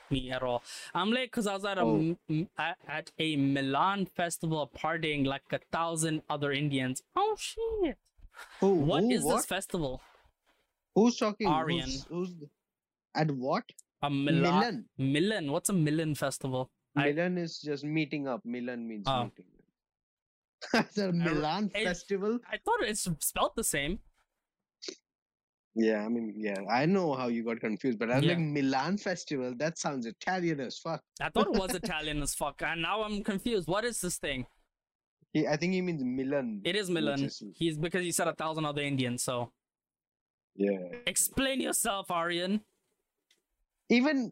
me 0.10 0.32
at 0.32 0.44
all. 0.44 0.64
I'm 0.94 1.12
late 1.12 1.32
because 1.32 1.48
I 1.48 1.54
was 1.54 1.66
at 1.66 1.78
a 1.78 1.82
Oh. 1.82 2.18
at, 2.58 2.78
at 2.88 3.12
a 3.20 3.36
Milan 3.36 4.06
festival 4.06 4.70
partying 4.76 5.26
like 5.26 5.44
a 5.52 5.60
thousand 5.72 6.22
other 6.30 6.52
Indians. 6.52 7.02
Oh 7.16 7.36
shit! 7.38 7.98
Who, 8.60 8.74
What 8.74 9.04
who, 9.04 9.12
is 9.12 9.24
what? 9.24 9.38
this 9.38 9.46
festival? 9.46 10.02
Who's 10.96 11.18
talking? 11.18 11.48
Aryan. 11.48 11.86
Who's, 11.86 12.06
who's 12.10 12.34
at 13.16 13.32
what? 13.32 13.64
A 14.02 14.10
Milan. 14.10 14.42
Milan. 14.42 14.86
Milan. 14.98 15.52
What's 15.52 15.70
a 15.70 15.74
Milan 15.74 16.16
festival? 16.16 16.70
I- 16.96 17.12
Milan 17.12 17.38
is 17.38 17.60
just 17.60 17.84
meeting 17.84 18.28
up. 18.28 18.42
Milan 18.46 18.88
means 18.88 19.06
Oh. 19.08 19.24
meeting. 19.26 19.46
a 21.10 21.12
Milan 21.12 21.72
it- 21.74 21.84
festival. 21.86 22.40
I 22.52 22.58
thought 22.58 22.82
it's 22.84 23.08
spelled 23.20 23.54
the 23.56 23.64
same. 23.64 24.00
Yeah, 25.76 26.06
I 26.06 26.10
mean, 26.10 26.34
yeah, 26.38 26.60
I 26.70 26.86
know 26.86 27.14
how 27.16 27.28
you 27.30 27.44
got 27.44 27.60
confused, 27.60 27.98
but 27.98 28.12
I 28.12 28.18
was 28.18 28.26
Yeah. 28.26 28.32
like 28.34 28.40
Milan 28.40 28.98
festival. 28.98 29.56
That 29.58 29.78
sounds 29.80 30.06
Italian 30.06 30.60
as 30.60 30.78
fuck. 30.78 31.02
I 31.20 31.30
thought 31.30 31.48
it 31.48 31.60
was 31.60 31.74
Italian 31.84 32.22
as 32.22 32.36
fuck, 32.36 32.62
and 32.62 32.82
now 32.84 33.02
I'm 33.04 33.24
confused. 33.24 33.68
What 33.68 33.84
is 33.84 34.00
this 34.00 34.18
thing? 34.20 34.46
He, 35.32 35.48
I 35.48 35.58
think 35.58 35.74
he 35.74 35.82
means 35.82 36.04
Milan. 36.04 36.62
It 36.64 36.76
is 36.76 36.92
Milan. 36.92 37.24
is- 37.24 37.42
He's 37.56 37.78
because 37.80 38.04
he 38.04 38.12
said 38.12 38.28
a 38.28 38.36
thousand 38.36 38.66
other 38.66 38.84
Indians. 38.84 39.24
So 39.24 39.52
yeah. 40.56 40.78
explain 41.08 41.60
yourself, 41.60 42.12
Aryan. 42.12 42.62
Even 43.90 44.30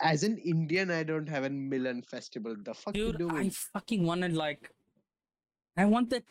as 0.00 0.22
an 0.22 0.38
Indian, 0.38 0.90
I 0.90 1.02
don't 1.02 1.28
have 1.28 1.44
a 1.44 1.50
Milan 1.50 2.00
festival. 2.02 2.56
The 2.62 2.72
fuck 2.72 2.96
you 2.96 3.08
Dude, 3.12 3.18
doing? 3.18 3.36
I 3.36 3.50
fucking 3.50 4.06
wanted 4.06 4.32
like, 4.32 4.70
I 5.76 5.84
want 5.84 6.08
that. 6.10 6.24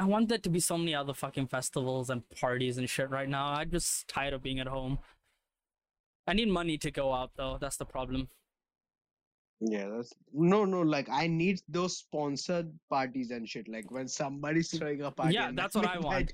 I 0.00 0.04
want 0.04 0.30
there 0.30 0.38
to 0.38 0.48
be 0.48 0.60
so 0.60 0.78
many 0.78 0.94
other 0.94 1.12
fucking 1.12 1.48
festivals 1.48 2.08
and 2.08 2.22
parties 2.30 2.78
and 2.78 2.88
shit 2.88 3.10
right 3.10 3.28
now. 3.28 3.48
I'm 3.48 3.70
just 3.70 4.08
tired 4.08 4.32
of 4.32 4.42
being 4.42 4.58
at 4.58 4.66
home. 4.66 4.98
I 6.26 6.32
need 6.32 6.48
money 6.48 6.78
to 6.78 6.90
go 6.90 7.12
out 7.12 7.32
though. 7.36 7.58
That's 7.60 7.76
the 7.76 7.84
problem. 7.84 8.30
Yeah, 9.60 9.90
that's 9.94 10.14
no, 10.32 10.64
no. 10.64 10.80
Like 10.80 11.10
I 11.10 11.26
need 11.26 11.60
those 11.68 11.98
sponsored 11.98 12.72
parties 12.88 13.30
and 13.30 13.46
shit. 13.46 13.68
Like 13.68 13.90
when 13.90 14.08
somebody's 14.08 14.70
throwing 14.78 15.02
a 15.02 15.10
party. 15.10 15.34
Yeah, 15.34 15.50
that's 15.52 15.74
what 15.74 15.86
I 15.86 15.98
want. 15.98 16.32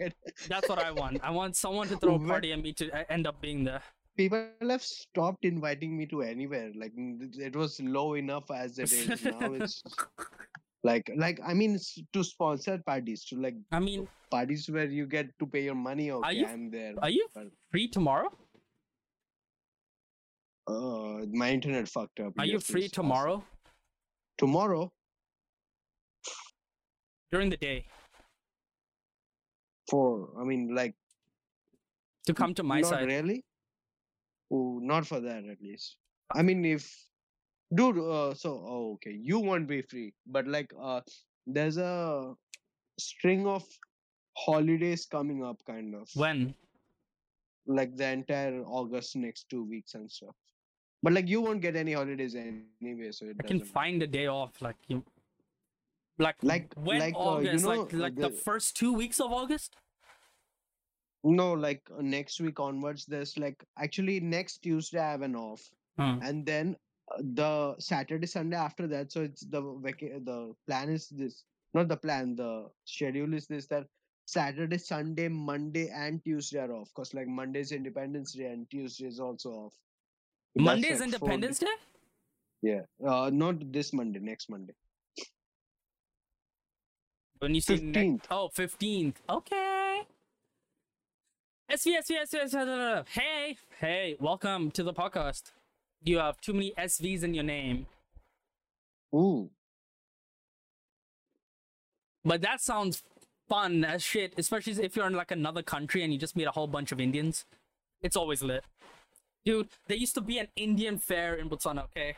That's 0.48 0.68
what 0.68 0.78
I 0.78 0.92
want. 0.92 1.18
I 1.24 1.32
want 1.32 1.56
someone 1.56 1.88
to 1.88 1.96
throw 2.00 2.14
a 2.14 2.20
party 2.20 2.52
and 2.52 2.62
me 2.62 2.72
to 2.74 2.88
uh, 2.92 3.02
end 3.08 3.26
up 3.26 3.40
being 3.40 3.64
there. 3.64 3.82
People 4.16 4.46
have 4.60 4.82
stopped 4.82 5.44
inviting 5.44 5.98
me 5.98 6.06
to 6.06 6.22
anywhere. 6.22 6.70
Like 6.76 6.92
it 6.96 7.56
was 7.56 7.80
low 7.80 8.14
enough 8.14 8.48
as 8.52 8.78
it 8.78 8.92
is 8.92 9.24
now. 9.24 9.54
It's 9.54 9.82
like, 10.88 11.10
like 11.16 11.38
I 11.44 11.54
mean, 11.60 11.78
to 12.14 12.24
sponsor 12.24 12.78
parties, 12.86 13.24
to 13.30 13.36
like 13.44 13.56
I 13.72 13.80
mean, 13.80 14.08
parties 14.30 14.68
where 14.70 14.86
you 14.98 15.06
get 15.06 15.30
to 15.40 15.46
pay 15.46 15.62
your 15.68 15.74
money. 15.74 16.10
Okay, 16.18 16.36
you- 16.40 16.46
I'm 16.46 16.70
there. 16.70 16.94
are 17.02 17.10
you 17.10 17.26
free 17.70 17.88
tomorrow? 17.88 18.30
Uh, 20.68 21.24
my 21.32 21.50
internet 21.56 21.88
fucked 21.88 22.20
up. 22.20 22.32
Are 22.38 22.44
you 22.46 22.54
Yes, 22.54 22.64
free 22.66 22.88
tomorrow 22.88 23.44
Tomorrow 24.38 24.92
during 27.32 27.50
the 27.50 27.56
day 27.56 27.76
for 29.90 30.08
I 30.40 30.44
mean, 30.44 30.74
like 30.74 30.94
to 32.26 32.34
come 32.34 32.54
to 32.54 32.62
my 32.62 32.80
not 32.80 32.90
side? 32.90 33.06
really. 33.06 33.44
Oh, 34.50 34.78
not 34.82 35.06
for 35.06 35.20
that 35.20 35.44
at 35.54 35.60
least. 35.62 35.96
I 36.34 36.42
mean, 36.42 36.64
if 36.64 36.84
dude, 37.74 37.98
uh, 37.98 38.34
so 38.34 38.50
oh, 38.66 38.92
okay, 38.94 39.12
you 39.12 39.38
won't 39.38 39.66
be 39.68 39.82
free, 39.82 40.12
but 40.26 40.46
like, 40.46 40.72
uh, 40.80 41.00
there's 41.46 41.76
a 41.76 42.34
string 42.98 43.46
of 43.46 43.64
holidays 44.36 45.06
coming 45.06 45.44
up, 45.44 45.60
kind 45.66 45.94
of 45.94 46.08
When? 46.14 46.54
like 47.66 47.96
the 47.96 48.06
entire 48.08 48.62
August 48.64 49.16
next 49.16 49.48
two 49.48 49.64
weeks 49.64 49.94
and 49.94 50.10
stuff. 50.10 50.34
But 51.02 51.12
like, 51.12 51.28
you 51.28 51.40
won't 51.40 51.60
get 51.60 51.76
any 51.76 51.92
holidays 51.92 52.34
anyway, 52.34 53.10
so 53.12 53.26
it 53.26 53.36
I 53.42 53.46
can 53.46 53.60
find 53.60 54.02
a 54.02 54.06
day 54.06 54.26
off. 54.26 54.60
Like 54.60 54.76
you. 54.88 55.04
Like 56.18 56.36
Like- 56.42 56.72
when 56.76 57.00
like, 57.00 57.14
uh, 57.14 57.18
you 57.18 57.50
August? 57.50 57.64
know, 57.64 57.70
like 57.82 57.92
like 57.92 58.14
the 58.16 58.28
the- 58.30 58.34
first 58.34 58.76
two 58.76 58.92
weeks 58.92 59.20
of 59.20 59.32
August? 59.32 59.76
No, 61.24 61.52
like 61.54 61.82
uh, 61.96 62.00
next 62.02 62.40
week 62.40 62.60
onwards, 62.60 63.04
there's 63.04 63.36
like 63.36 63.62
actually 63.78 64.20
next 64.20 64.58
Tuesday 64.58 64.98
I 65.00 65.10
have 65.10 65.22
an 65.22 65.36
off. 65.36 65.62
Hmm. 65.98 66.18
and 66.22 66.44
then 66.44 66.76
the 67.18 67.74
Saturday 67.78 68.26
Sunday 68.26 68.56
after 68.56 68.86
that. 68.88 69.12
So 69.12 69.22
it's 69.22 69.42
the 69.42 69.60
vaca- 69.60 70.20
the 70.24 70.54
plan 70.66 70.90
is 70.90 71.08
this, 71.08 71.44
not 71.74 71.88
the 71.88 71.96
plan. 71.96 72.36
The 72.36 72.68
schedule 72.84 73.34
is 73.34 73.46
this 73.46 73.66
that 73.68 73.86
Saturday, 74.26 74.78
Sunday, 74.78 75.28
Monday, 75.28 75.88
and 75.88 76.22
Tuesday 76.24 76.58
are 76.58 76.72
off. 76.72 76.92
Cause 76.94 77.14
like 77.14 77.28
Monday 77.28 77.60
is 77.60 77.72
Independence 77.72 78.32
Day 78.32 78.46
and 78.46 78.68
Tuesday 78.70 79.06
is 79.06 79.20
also 79.20 79.50
off. 79.50 79.74
That's, 80.54 80.64
Monday 80.64 80.88
is 80.88 81.00
like, 81.00 81.12
Independence 81.12 81.58
Day. 81.60 81.66
Yeah, 82.62 82.80
uh, 83.06 83.30
not 83.32 83.72
this 83.72 83.92
Monday, 83.92 84.18
next 84.18 84.50
Monday. 84.50 84.74
When 87.38 87.54
you 87.54 87.60
say 87.60 87.76
ne- 87.76 87.92
15th. 87.92 88.24
oh 88.30 88.48
15th. 88.56 89.14
Okay. 89.28 90.02
SV, 91.70 91.98
SV, 91.98 92.22
SV, 92.22 92.54
SV, 92.54 93.08
Hey, 93.08 93.56
hey, 93.80 94.16
welcome 94.18 94.70
to 94.70 94.82
the 94.82 94.94
podcast. 94.94 95.52
You 96.02 96.18
have 96.18 96.40
too 96.40 96.52
many 96.52 96.72
SVs 96.78 97.22
in 97.22 97.34
your 97.34 97.44
name. 97.44 97.86
Ooh, 99.14 99.50
But 102.26 102.40
that 102.42 102.60
sounds 102.60 103.04
fun 103.48 103.84
as 103.84 104.02
shit, 104.02 104.34
especially 104.36 104.72
if 104.84 104.96
you're 104.96 105.06
in 105.06 105.12
like 105.14 105.30
another 105.30 105.62
country 105.62 106.02
and 106.02 106.12
you 106.12 106.18
just 106.18 106.34
meet 106.34 106.48
a 106.48 106.50
whole 106.50 106.66
bunch 106.66 106.90
of 106.90 107.00
Indians. 107.00 107.44
It's 108.02 108.16
always 108.16 108.42
lit. 108.42 108.64
Dude, 109.44 109.68
there 109.86 109.96
used 109.96 110.16
to 110.16 110.20
be 110.20 110.38
an 110.38 110.48
Indian 110.56 110.98
fair 110.98 111.36
in 111.36 111.48
Botswana, 111.48 111.84
okay? 111.84 112.16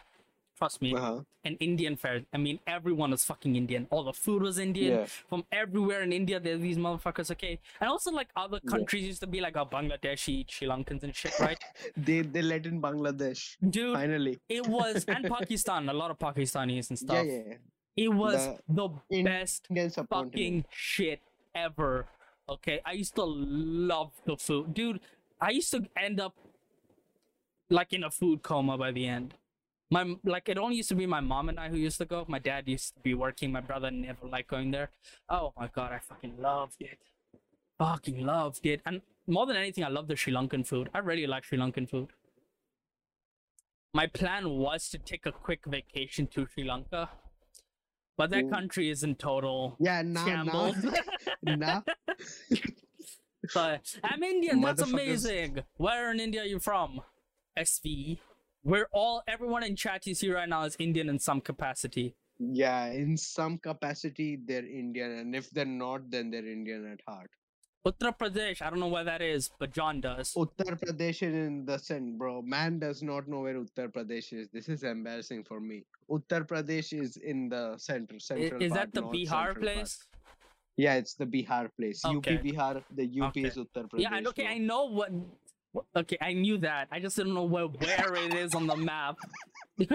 Trust 0.58 0.82
me. 0.82 0.92
uh-huh. 0.94 1.20
An 1.44 1.54
Indian 1.60 1.96
fair. 1.96 2.22
I 2.34 2.36
mean, 2.36 2.58
everyone 2.66 3.12
was 3.12 3.24
fucking 3.24 3.54
Indian. 3.56 3.86
All 3.90 4.02
the 4.02 4.12
food 4.12 4.42
was 4.42 4.58
Indian. 4.58 4.92
Yeah. 5.00 5.06
From 5.30 5.44
everywhere 5.52 6.02
in 6.02 6.12
India, 6.12 6.40
there 6.40 6.54
are 6.56 6.58
these 6.68 6.76
motherfuckers, 6.76 7.30
okay? 7.30 7.58
And 7.80 7.88
also, 7.88 8.10
like, 8.10 8.28
other 8.36 8.58
Yeah. 8.64 8.70
countries 8.74 9.04
used 9.06 9.20
to 9.20 9.28
be 9.28 9.40
like, 9.40 9.56
oh, 9.56 9.64
Bangladeshi, 9.66 10.50
Sri 10.50 10.66
Lankans 10.66 11.04
and 11.04 11.14
shit, 11.14 11.38
right? 11.38 11.60
They 11.96 12.22
they 12.22 12.42
let 12.42 12.66
in 12.66 12.82
Bangladesh 12.82 13.56
Dude, 13.76 13.94
finally. 13.94 14.34
it 14.48 14.66
was, 14.66 15.04
and 15.06 15.24
Pakistan, 15.38 15.88
a 15.88 15.92
lot 16.02 16.10
of 16.10 16.18
Pakistanis 16.18 16.90
and 16.90 16.98
stuff. 16.98 17.24
yeah. 17.24 17.42
yeah. 17.48 17.54
It 18.04 18.12
was 18.24 18.40
The 18.68 18.88
the 19.10 19.22
best 19.22 19.68
fucking 20.10 20.64
shit 20.70 21.20
ever. 21.54 22.06
Okay, 22.48 22.80
I 22.84 22.92
used 23.02 23.14
to 23.20 23.24
love 23.24 24.10
the 24.24 24.36
food, 24.36 24.74
dude. 24.74 25.00
I 25.40 25.50
used 25.60 25.70
to 25.76 25.80
end 25.96 26.18
up 26.26 26.34
like 27.70 27.92
in 27.92 28.02
a 28.04 28.10
food 28.10 28.42
coma 28.42 28.78
by 28.78 28.90
the 28.92 29.06
end. 29.06 29.34
My 29.90 30.16
like 30.24 30.48
it 30.48 30.58
only 30.58 30.76
used 30.76 30.90
to 30.90 30.94
be 30.94 31.06
my 31.06 31.20
mom 31.20 31.48
and 31.48 31.58
I 31.58 31.68
who 31.68 31.76
used 31.76 31.98
to 31.98 32.04
go. 32.04 32.24
My 32.28 32.38
dad 32.38 32.68
used 32.68 32.94
to 32.94 33.00
be 33.00 33.14
working. 33.14 33.52
My 33.52 33.60
brother 33.60 33.90
never 33.90 34.26
liked 34.26 34.48
going 34.48 34.70
there. 34.70 34.90
Oh 35.28 35.52
my 35.56 35.68
god, 35.68 35.92
I 35.92 35.98
fucking 35.98 36.34
loved 36.38 36.80
it. 36.80 36.98
Fucking 37.78 38.24
loved 38.26 38.66
it. 38.66 38.82
And 38.84 39.00
more 39.26 39.46
than 39.46 39.56
anything, 39.56 39.84
I 39.84 39.88
love 39.88 40.08
the 40.08 40.16
Sri 40.16 40.32
Lankan 40.32 40.66
food. 40.66 40.90
I 40.94 40.98
really 40.98 41.26
like 41.26 41.44
Sri 41.44 41.58
Lankan 41.58 41.88
food. 41.88 42.08
My 43.94 44.06
plan 44.06 44.50
was 44.50 44.88
to 44.90 44.98
take 44.98 45.24
a 45.24 45.32
quick 45.32 45.64
vacation 45.66 46.26
to 46.28 46.46
Sri 46.46 46.64
Lanka, 46.64 47.08
but 48.18 48.28
that 48.30 48.44
Ooh. 48.44 48.50
country 48.50 48.90
is 48.90 49.02
in 49.02 49.14
total 49.14 49.76
Yeah, 49.80 50.02
now 50.02 50.26
shambles. 50.26 50.76
now 51.42 51.84
but 53.54 53.96
I'm 54.04 54.22
Indian. 54.22 54.60
That's 54.60 54.82
amazing. 54.82 55.62
Where 55.76 56.10
in 56.10 56.20
India 56.20 56.42
are 56.42 56.46
you 56.46 56.58
from? 56.58 57.00
SV. 57.58 58.18
We're 58.64 58.88
all 58.92 59.22
everyone 59.28 59.62
in 59.62 59.76
chat 59.76 60.06
you 60.06 60.14
see 60.14 60.30
right 60.32 60.48
now 60.48 60.62
is 60.64 60.76
Indian 60.78 61.08
in 61.08 61.18
some 61.18 61.40
capacity. 61.40 62.14
Yeah, 62.38 62.86
in 62.86 63.16
some 63.16 63.58
capacity 63.58 64.38
they're 64.44 64.66
Indian, 64.66 65.10
and 65.18 65.34
if 65.34 65.50
they're 65.50 65.64
not, 65.64 66.10
then 66.10 66.30
they're 66.30 66.46
Indian 66.46 66.86
at 66.92 67.00
heart. 67.06 67.30
Uttar 67.86 68.16
Pradesh. 68.18 68.60
I 68.60 68.68
don't 68.70 68.80
know 68.80 68.88
where 68.88 69.04
that 69.04 69.22
is, 69.22 69.50
but 69.58 69.72
John 69.72 70.00
does. 70.00 70.34
Uttar 70.34 70.78
Pradesh 70.78 71.22
is 71.22 71.34
in 71.34 71.64
the 71.64 71.78
center, 71.78 72.12
bro. 72.18 72.42
Man 72.42 72.78
does 72.78 73.02
not 73.02 73.28
know 73.28 73.40
where 73.40 73.54
Uttar 73.54 73.90
Pradesh 73.90 74.32
is. 74.32 74.48
This 74.52 74.68
is 74.68 74.82
embarrassing 74.82 75.44
for 75.44 75.60
me. 75.60 75.84
Uttar 76.10 76.46
Pradesh 76.46 76.92
is 76.92 77.16
in 77.16 77.48
the 77.48 77.76
center, 77.78 78.18
central. 78.18 78.60
is 78.62 78.72
part, 78.72 78.92
that 78.92 78.94
the 79.00 79.02
Bihar 79.06 79.28
central 79.28 79.54
part. 79.54 79.60
place? 79.62 80.04
Yeah, 80.76 80.94
it's 80.94 81.14
the 81.14 81.24
Bihar 81.26 81.70
place. 81.76 82.04
Okay. 82.04 82.36
UP 82.36 82.42
Bihar. 82.44 82.82
The 82.94 83.20
UP 83.22 83.28
Okay. 83.30 83.42
is 83.44 83.56
Uttar 83.56 83.88
Pradesh. 83.88 84.00
Yeah, 84.00 84.14
and 84.14 84.26
okay, 84.28 84.44
bro. 84.44 84.52
I 84.52 84.58
know 84.58 84.84
what. 84.86 85.10
Okay, 85.96 86.16
I 86.20 86.32
knew 86.32 86.58
that. 86.58 86.88
I 86.90 86.98
just 87.00 87.16
didn't 87.16 87.34
know 87.34 87.44
where 87.44 87.66
where 87.66 88.14
it 88.14 88.34
is 88.34 88.54
on 88.54 88.66
the 88.66 88.76
map. 88.76 89.16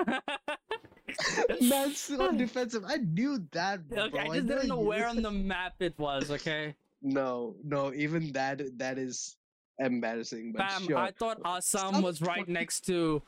Man's 1.61 1.97
so 1.97 2.31
defensive. 2.37 2.83
I 2.87 2.97
knew 2.97 3.39
that, 3.51 3.87
bro. 3.87 4.03
Okay, 4.05 4.19
I 4.19 4.23
I 4.23 4.35
just 4.35 4.47
didn't 4.47 4.67
know 4.67 4.79
where 4.79 5.07
on 5.07 5.21
the 5.21 5.31
map 5.31 5.73
it 5.79 5.97
was. 5.97 6.29
Okay, 6.31 6.75
No, 7.01 7.55
no, 7.63 7.93
even 7.93 8.31
that 8.33 8.61
that 8.77 8.97
is 8.97 9.35
embarrassing. 9.79 10.53
But 10.55 10.67
Bam. 10.69 10.83
sure. 10.87 10.97
I 10.97 11.11
thought 11.11 11.39
Assam 11.43 11.93
Some 11.95 12.01
was 12.01 12.21
right 12.21 12.39
fucking- 12.39 12.53
next 12.53 12.81
to. 12.87 13.21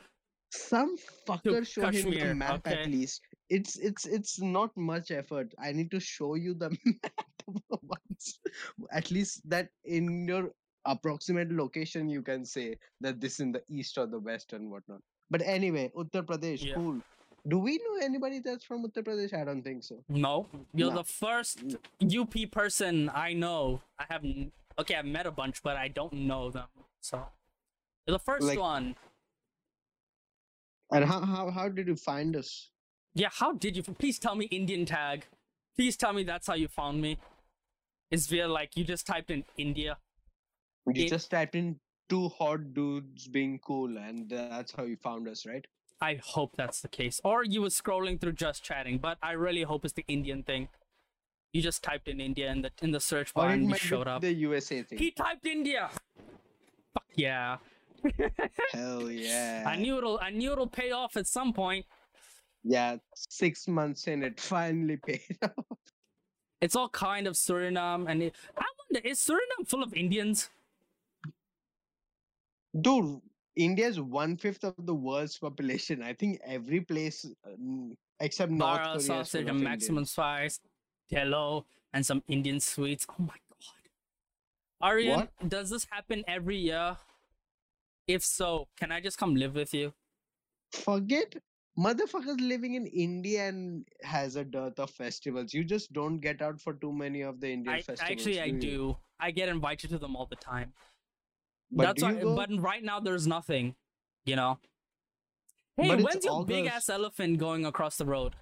some 0.48 0.96
fucker 1.28 1.66
show 1.66 1.82
him 1.90 1.92
Kashmir, 1.92 2.28
the 2.28 2.34
map 2.34 2.62
okay. 2.64 2.76
at 2.82 2.86
least 2.88 3.20
it's 3.50 3.76
it's 3.88 4.06
it's 4.06 4.38
not 4.40 4.70
much 4.76 5.10
effort 5.10 5.50
i 5.58 5.72
need 5.78 5.90
to 5.90 5.98
show 5.98 6.36
you 6.38 6.54
the 6.54 6.70
map 6.86 7.18
once 7.82 8.38
at 8.92 9.10
least 9.10 9.42
that 9.50 9.68
in 9.84 10.24
your 10.30 10.44
approximate 10.94 11.50
location 11.52 12.08
you 12.08 12.22
can 12.22 12.44
say 12.44 12.76
that 13.00 13.20
this 13.20 13.34
is 13.34 13.40
in 13.40 13.52
the 13.52 13.62
east 13.68 13.98
or 13.98 14.06
the 14.06 14.18
west 14.18 14.52
and 14.52 14.70
whatnot 14.70 15.00
but 15.30 15.42
anyway 15.42 15.90
uttar 15.96 16.22
pradesh 16.30 16.64
Yeah. 16.64 16.74
cool 16.74 17.00
do 17.54 17.58
we 17.58 17.74
know 17.84 17.96
anybody 18.04 18.38
that's 18.46 18.64
from 18.64 18.84
uttar 18.88 19.02
pradesh 19.08 19.34
i 19.40 19.44
don't 19.48 19.62
think 19.62 19.84
so 19.88 19.96
No, 20.08 20.46
you're 20.74 20.90
No. 20.90 20.98
the 21.02 21.04
first 21.04 21.66
mm. 21.66 22.18
UP 22.22 22.34
person 22.50 23.08
I 23.26 23.32
know. 23.32 23.80
I 23.98 24.04
haven't. 24.12 24.52
Okay, 24.80 24.94
I've 25.00 25.06
met 25.16 25.26
a 25.26 25.30
bunch, 25.40 25.62
but 25.68 25.76
I 25.82 25.88
don't 25.98 26.12
know 26.30 26.50
them. 26.56 26.68
So 27.00 27.16
you're 28.06 28.16
the 28.18 28.24
first 28.30 28.46
Like- 28.48 28.58
one. 28.58 28.88
and 30.92 31.04
how 31.04 31.20
how, 31.20 31.50
how 31.50 31.68
did 31.68 31.86
you 31.92 31.96
find 31.96 32.36
us 32.36 32.70
Yeah, 33.14 33.30
how 33.32 33.52
did 33.64 33.76
you? 33.76 33.82
Please 33.82 34.18
tell 34.18 34.34
me 34.40 34.46
Indian 34.60 34.84
tag. 34.84 35.24
Please 35.76 35.96
tell 35.96 36.12
me 36.12 36.22
that's 36.30 36.46
how 36.46 36.54
you 36.62 36.68
found 36.68 37.00
me. 37.06 37.18
It's 38.10 38.26
via 38.32 38.48
like 38.56 38.76
you 38.76 38.84
just 38.84 39.06
typed 39.06 39.30
in 39.36 39.44
India. 39.56 39.96
You 40.94 41.08
just 41.08 41.30
typed 41.30 41.54
in 41.54 41.78
two 42.08 42.28
hot 42.28 42.72
dudes 42.74 43.26
being 43.28 43.58
cool 43.58 43.98
and 43.98 44.30
that's 44.30 44.72
how 44.72 44.84
you 44.84 44.96
found 44.96 45.28
us 45.28 45.44
right 45.46 45.66
I 46.00 46.20
hope 46.22 46.56
that's 46.56 46.80
the 46.80 46.88
case. 46.88 47.20
Or 47.24 47.44
you 47.44 47.62
were 47.62 47.68
scrolling 47.68 48.20
through 48.20 48.32
just 48.32 48.62
chatting, 48.62 48.98
but 48.98 49.18
I 49.22 49.32
really 49.32 49.62
hope 49.62 49.84
it's 49.84 49.94
the 49.94 50.04
Indian 50.08 50.42
thing. 50.42 50.68
You 51.52 51.62
just 51.62 51.82
typed 51.82 52.08
in 52.08 52.20
India 52.20 52.50
in 52.50 52.62
the 52.62 52.70
in 52.82 52.90
the 52.90 53.00
search 53.00 53.32
bar 53.32 53.50
it 53.50 53.54
and 53.54 53.70
you 53.70 53.76
showed 53.76 54.06
up. 54.06 54.20
the 54.20 54.32
usa 54.32 54.82
thing 54.82 54.98
He 54.98 55.10
typed 55.10 55.46
India. 55.46 55.88
Fuck 56.92 57.04
yeah. 57.14 57.56
hell 58.72 59.10
yeah 59.10 59.64
I 59.66 59.76
knew 59.76 59.96
it'll 59.96 60.18
I 60.20 60.30
knew 60.30 60.52
it'll 60.52 60.66
pay 60.66 60.90
off 60.90 61.16
at 61.16 61.26
some 61.26 61.52
point. 61.54 61.86
Yeah, 62.62 62.96
six 63.14 63.66
months 63.68 64.06
in, 64.06 64.22
it 64.22 64.38
finally 64.38 64.96
paid 65.06 65.38
off. 65.42 65.78
It's 66.60 66.76
all 66.76 66.88
kind 66.88 67.26
of 67.26 67.34
Suriname, 67.34 68.10
and 68.10 68.22
it, 68.24 68.34
I 68.58 68.64
wonder 68.90 69.08
is 69.08 69.18
Suriname 69.20 69.66
full 69.66 69.82
of 69.82 69.94
Indians? 69.94 70.50
Dude, 72.80 73.20
India's 73.56 74.00
one 74.00 74.36
fifth 74.36 74.64
of 74.64 74.74
the 74.78 74.94
world's 74.94 75.38
population. 75.38 76.02
I 76.02 76.12
think 76.12 76.40
every 76.44 76.80
place 76.80 77.24
uh, 77.46 77.50
except 78.20 78.52
North 78.52 78.76
Bara 78.76 78.86
Korea 78.94 79.00
sausage 79.00 79.48
and 79.48 79.60
maximum 79.60 80.04
spice, 80.04 80.60
hello, 81.08 81.64
and 81.92 82.04
some 82.04 82.22
Indian 82.28 82.60
sweets. 82.60 83.06
Oh 83.10 83.14
my 83.18 83.26
god. 83.28 83.40
Aryan, 84.80 85.28
does 85.48 85.70
this 85.70 85.86
happen 85.90 86.22
every 86.28 86.58
year? 86.58 86.96
If 88.06 88.22
so, 88.22 88.68
can 88.78 88.92
I 88.92 89.00
just 89.00 89.18
come 89.18 89.34
live 89.34 89.54
with 89.54 89.72
you? 89.74 89.92
Forget 90.72 91.34
motherfuckers 91.78 92.40
living 92.40 92.74
in 92.74 92.86
India 92.86 93.48
and 93.48 93.86
has 94.02 94.36
a 94.36 94.44
dearth 94.44 94.78
of 94.78 94.90
festivals. 94.90 95.54
You 95.54 95.64
just 95.64 95.92
don't 95.92 96.18
get 96.18 96.42
out 96.42 96.60
for 96.60 96.74
too 96.74 96.92
many 96.92 97.22
of 97.22 97.40
the 97.40 97.50
Indian 97.50 97.76
I, 97.76 97.82
festivals. 97.82 98.10
actually, 98.10 98.40
I 98.40 98.50
do. 98.50 98.96
I 99.18 99.30
get 99.30 99.48
invited 99.48 99.90
to 99.90 99.98
them 99.98 100.14
all 100.14 100.26
the 100.26 100.36
time. 100.36 100.72
But 101.70 101.84
That's 101.86 102.02
why, 102.02 102.14
go? 102.14 102.36
but 102.36 102.50
right 102.60 102.82
now 102.82 103.00
there's 103.00 103.26
nothing, 103.26 103.74
you 104.24 104.36
know. 104.36 104.58
Hey, 105.76 105.88
But 105.88 106.00
when's 106.02 106.24
your 106.24 106.44
big 106.44 106.66
ass 106.66 106.88
elephant 106.88 107.38
going 107.38 107.66
across 107.66 107.96
the 107.96 108.06
road? 108.06 108.34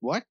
what? 0.00 0.24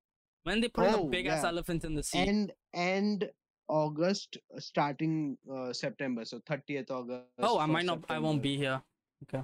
When 0.43 0.59
they 0.59 0.67
put 0.67 0.89
Oh, 0.89 1.07
big 1.07 1.27
ass 1.27 1.43
yeah. 1.43 1.49
elephant 1.49 1.83
in 1.85 1.93
the 1.93 2.03
sea? 2.03 2.17
And 2.19 2.51
and 2.73 3.29
August 3.69 4.37
uh, 4.53 4.59
starting 4.59 5.37
uh, 5.49 5.71
September. 5.71 6.25
So 6.25 6.39
30th 6.39 6.89
August. 6.91 7.25
oh, 7.39 7.59
I 7.59 7.67
might 7.67 7.85
not. 7.85 7.99
I 8.09 8.17
won't 8.19 8.41
be 8.41 8.57
here. 8.57 8.81
Okay. 9.23 9.43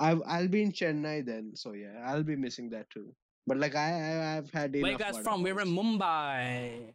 I 0.00 0.12
I'll 0.26 0.48
be 0.48 0.62
in 0.62 0.72
Chennai 0.72 1.24
then. 1.24 1.52
So 1.54 1.72
yeah, 1.72 2.02
I'll 2.06 2.24
be 2.24 2.34
missing 2.34 2.70
that 2.70 2.88
too. 2.90 3.14
But 3.46 3.58
like 3.58 3.76
I, 3.76 3.88
I 3.92 4.36
I've 4.38 4.50
had 4.50 4.74
enough. 4.74 4.82
Where 4.82 4.92
you 4.92 4.98
guys 4.98 5.18
from? 5.18 5.42
We're 5.42 5.60
in. 5.60 5.68
Mumbai. 5.68 6.94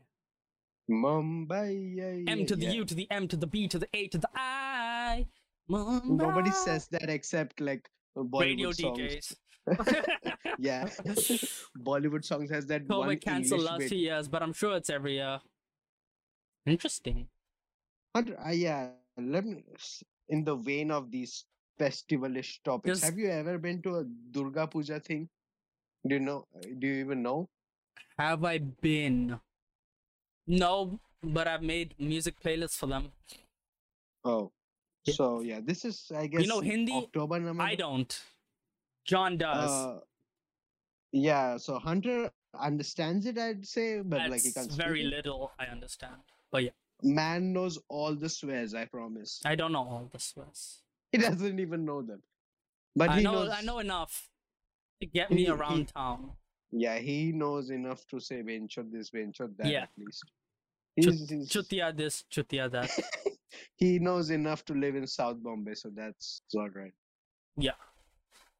Mumbai. 0.89 1.95
Yeah, 1.95 2.31
M 2.31 2.45
to 2.47 2.55
the 2.55 2.65
yeah. 2.65 2.71
U 2.71 2.85
to 2.85 2.95
the 2.95 3.07
M 3.11 3.27
to 3.27 3.37
the 3.37 3.47
B 3.47 3.67
to 3.67 3.77
the 3.79 3.87
A 3.93 4.07
to 4.07 4.17
the 4.17 4.29
I. 4.35 4.66
Mumbai. 5.69 6.05
Nobody 6.05 6.51
says 6.51 6.87
that 6.91 7.09
except 7.09 7.59
like 7.59 7.89
uh, 8.15 8.21
Bollywood 8.21 8.39
radio 8.41 8.71
songs. 8.71 8.99
DJs. 8.99 9.35
Yeah, 10.59 10.85
Bollywood 11.77 12.23
songs 12.25 12.49
has 12.51 12.65
that 12.67 12.87
one 12.87 13.09
COVID 13.09 13.21
canceled 13.21 13.59
English 13.59 13.69
last 13.69 13.79
bit. 13.79 13.89
few 13.89 13.97
years, 13.99 14.27
but 14.27 14.41
I'm 14.41 14.53
sure 14.53 14.75
it's 14.77 14.89
every 14.89 15.15
year. 15.15 15.39
Interesting. 16.65 17.27
But, 18.13 18.29
uh, 18.43 18.49
yeah, 18.51 18.89
let 19.17 19.45
me 19.45 19.63
in 20.29 20.43
the 20.43 20.55
vein 20.55 20.89
of 20.89 21.11
these 21.11 21.45
festivalish 21.79 22.63
topics. 22.63 23.01
Does- 23.01 23.03
Have 23.09 23.17
you 23.19 23.29
ever 23.29 23.57
been 23.57 23.81
to 23.83 23.97
a 23.97 24.03
Durga 24.31 24.67
Puja 24.67 24.99
thing? 24.99 25.29
Do 26.07 26.15
you 26.15 26.21
know? 26.21 26.45
uh, 26.55 26.61
Do 26.79 26.87
you 26.87 26.95
even 27.05 27.21
know? 27.21 27.47
Have 28.17 28.43
I 28.45 28.57
been? 28.59 29.39
No, 30.47 30.99
but 31.21 31.47
I've 31.47 31.61
made 31.61 31.93
music 31.99 32.35
playlists 32.43 32.77
for 32.77 32.87
them. 32.87 33.11
Oh, 34.23 34.51
Yeah. 35.07 35.13
so 35.13 35.41
yeah, 35.41 35.59
this 35.63 35.85
is 35.85 36.11
I 36.15 36.27
guess 36.27 36.41
you 36.41 36.47
know 36.47 36.59
Hindi? 36.61 36.93
October 36.93 37.39
November. 37.39 37.63
I 37.63 37.75
don't. 37.75 38.21
John 39.05 39.37
does. 39.37 39.69
Uh, 39.71 39.99
yeah, 41.11 41.57
so 41.57 41.79
Hunter 41.79 42.29
understands 42.59 43.25
it, 43.25 43.37
I'd 43.37 43.65
say, 43.65 44.01
but 44.01 44.29
like 44.29 44.41
he 44.43 44.51
can't 44.51 44.71
very 44.71 45.03
it. 45.03 45.07
little. 45.09 45.51
I 45.59 45.65
understand, 45.65 46.15
but 46.51 46.63
yeah, 46.63 46.71
Man 47.03 47.53
knows 47.53 47.79
all 47.89 48.13
the 48.15 48.27
swears. 48.29 48.73
I 48.73 48.85
promise. 48.85 49.41
I 49.45 49.55
don't 49.55 49.71
know 49.71 49.79
all 49.87 50.09
the 50.11 50.19
swears. 50.19 50.81
He 51.11 51.17
doesn't 51.19 51.59
even 51.59 51.85
know 51.85 52.01
them, 52.01 52.21
but 52.95 53.09
I 53.09 53.17
he 53.17 53.23
know. 53.23 53.31
knows. 53.43 53.49
I 53.51 53.61
know 53.61 53.79
enough 53.79 54.29
to 55.01 55.07
get 55.07 55.31
me 55.31 55.45
He- 55.45 55.49
around 55.49 55.77
he- 55.77 55.85
town. 55.85 56.31
Yeah, 56.71 56.97
he 56.99 57.31
knows 57.31 57.69
enough 57.69 58.05
to 58.07 58.19
say 58.19 58.43
bhenchod 58.43 58.91
this, 58.91 59.09
bhenchod 59.11 59.55
that 59.57 59.67
Yeah. 59.67 59.83
at 59.83 59.89
least. 59.97 60.25
He's, 60.97 61.29
Chutia 61.47 61.95
this, 61.95 62.23
chutia 62.31 62.71
that. 62.71 62.89
he 63.75 63.99
knows 63.99 64.31
enough 64.31 64.65
to 64.65 64.73
live 64.73 64.95
in 64.95 65.05
South 65.05 65.41
Bombay, 65.43 65.75
so 65.75 65.89
that's 65.95 66.41
all 66.55 66.69
right. 66.69 66.93
Yeah. 67.55 67.77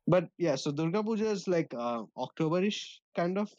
But 0.08 0.30
yeah, 0.38 0.56
so 0.56 0.72
Durga 0.72 1.04
Puja 1.04 1.30
is 1.32 1.48
like 1.48 1.74
uh, 1.74 2.04
Octoberish 2.16 3.00
kind 3.16 3.38
of. 3.38 3.52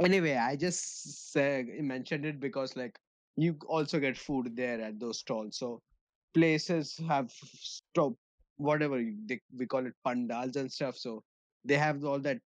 Anyway, 0.00 0.36
I 0.36 0.56
just 0.56 1.32
say, 1.32 1.66
mentioned 1.80 2.24
it 2.24 2.38
because 2.38 2.76
like 2.76 2.96
you 3.36 3.56
also 3.66 3.98
get 3.98 4.16
food 4.16 4.56
there 4.56 4.80
at 4.80 5.00
those 5.00 5.18
stalls. 5.18 5.58
So 5.58 5.82
places 6.34 6.98
have 7.08 7.30
stop 7.32 8.12
whatever 8.58 9.02
they, 9.26 9.40
we 9.58 9.66
call 9.66 9.86
it 9.86 9.92
pandals 10.04 10.56
and 10.56 10.70
stuff. 10.70 10.96
So 10.96 11.22
they 11.64 11.76
have 11.76 12.04
all 12.04 12.20
that. 12.20 12.38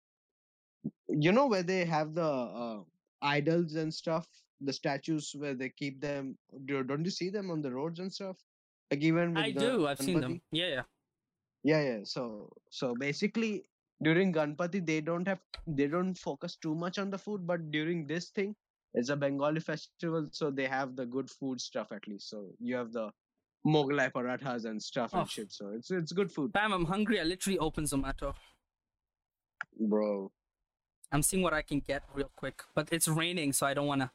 You 1.09 1.32
know 1.32 1.47
where 1.47 1.62
they 1.62 1.84
have 1.84 2.14
the 2.14 2.24
uh, 2.24 2.80
idols 3.22 3.74
and 3.74 3.92
stuff, 3.92 4.26
the 4.61 4.73
statues 4.73 5.32
where 5.37 5.55
they 5.55 5.69
keep 5.70 6.01
them. 6.01 6.37
Do, 6.66 6.82
don't 6.85 7.05
you 7.05 7.11
see 7.11 7.31
them 7.31 7.51
on 7.51 7.62
the 7.62 7.73
roads 7.73 8.01
and 8.01 8.12
stuff? 8.12 8.37
Like 8.91 9.03
even 9.03 9.35
with 9.35 9.45
I 9.45 9.51
do. 9.53 9.87
I've 9.87 9.99
seen 10.01 10.20
them. 10.20 10.41
Yeah, 10.53 10.69
yeah. 10.69 10.82
yeah 11.70 11.81
yeah 11.87 11.99
so 12.11 12.23
so 12.70 12.87
basically 13.01 13.65
during 14.07 14.32
ganpati 14.37 14.81
they 14.91 15.01
don't 15.09 15.28
have 15.31 15.41
they 15.78 15.87
don't 15.95 16.15
focus 16.20 16.57
too 16.57 16.74
much 16.82 16.99
on 17.03 17.11
the 17.15 17.19
food 17.24 17.43
but 17.51 17.66
during 17.74 17.99
this 18.12 18.28
thing 18.39 18.55
it's 19.01 19.11
a 19.15 19.16
bengali 19.24 19.61
festival 19.66 20.24
so 20.39 20.49
they 20.61 20.69
have 20.77 20.95
the 21.01 21.05
good 21.16 21.28
food 21.35 21.61
stuff 21.65 21.93
at 21.99 22.09
least 22.12 22.31
so 22.31 22.41
you 22.69 22.74
have 22.74 22.95
the 22.97 23.05
moghlai 23.74 24.07
parathas 24.16 24.65
and 24.70 24.82
stuff 24.87 25.11
Oh. 25.12 25.20
and 25.20 25.31
shit 25.35 25.53
so 25.59 25.69
it's 25.81 25.91
it's 25.99 26.12
good 26.20 26.32
food 26.39 26.51
Bam, 26.59 26.73
I'm 26.78 26.87
hungry. 26.95 27.20
I 27.20 27.24
literally 27.35 27.59
opened 27.59 27.89
Zomato. 27.93 28.32
bro 29.93 30.31
I'm 31.12 31.23
seeing 31.23 31.43
what 31.43 31.53
I 31.53 31.62
can 31.62 31.81
get 31.81 32.05
real 32.15 32.31
quick, 32.37 32.62
but 32.74 32.89
it's 32.93 33.09
raining, 33.09 33.53
so 33.53 33.66
I 33.66 33.74
don't 33.74 33.89
wanna. 33.89 34.12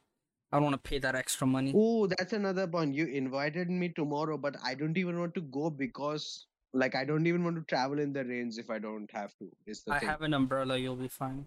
I 0.52 0.56
don't 0.56 0.64
wanna 0.64 0.78
pay 0.78 0.98
that 0.98 1.14
extra 1.14 1.46
money. 1.46 1.72
oh 1.76 2.06
that's 2.06 2.32
another 2.32 2.66
point 2.66 2.94
you 2.94 3.06
invited 3.06 3.68
me 3.70 3.88
tomorrow 3.88 4.38
but 4.38 4.56
i 4.64 4.74
don't 4.74 4.96
even 4.96 5.18
want 5.18 5.34
to 5.34 5.40
go 5.42 5.70
because 5.70 6.46
like 6.72 6.94
i 6.94 7.04
don't 7.04 7.26
even 7.26 7.42
want 7.44 7.56
to 7.56 7.62
travel 7.64 7.98
in 7.98 8.12
the 8.12 8.24
rains 8.24 8.58
if 8.58 8.70
i 8.70 8.78
don't 8.78 9.10
have 9.10 9.32
to 9.38 9.50
is 9.66 9.82
the 9.84 9.92
I 9.94 9.98
thing 9.98 10.08
have 10.08 10.22
an 10.22 10.34
umbrella. 10.34 10.76
You'll 10.78 10.96
be 10.96 11.08
fine. 11.08 11.46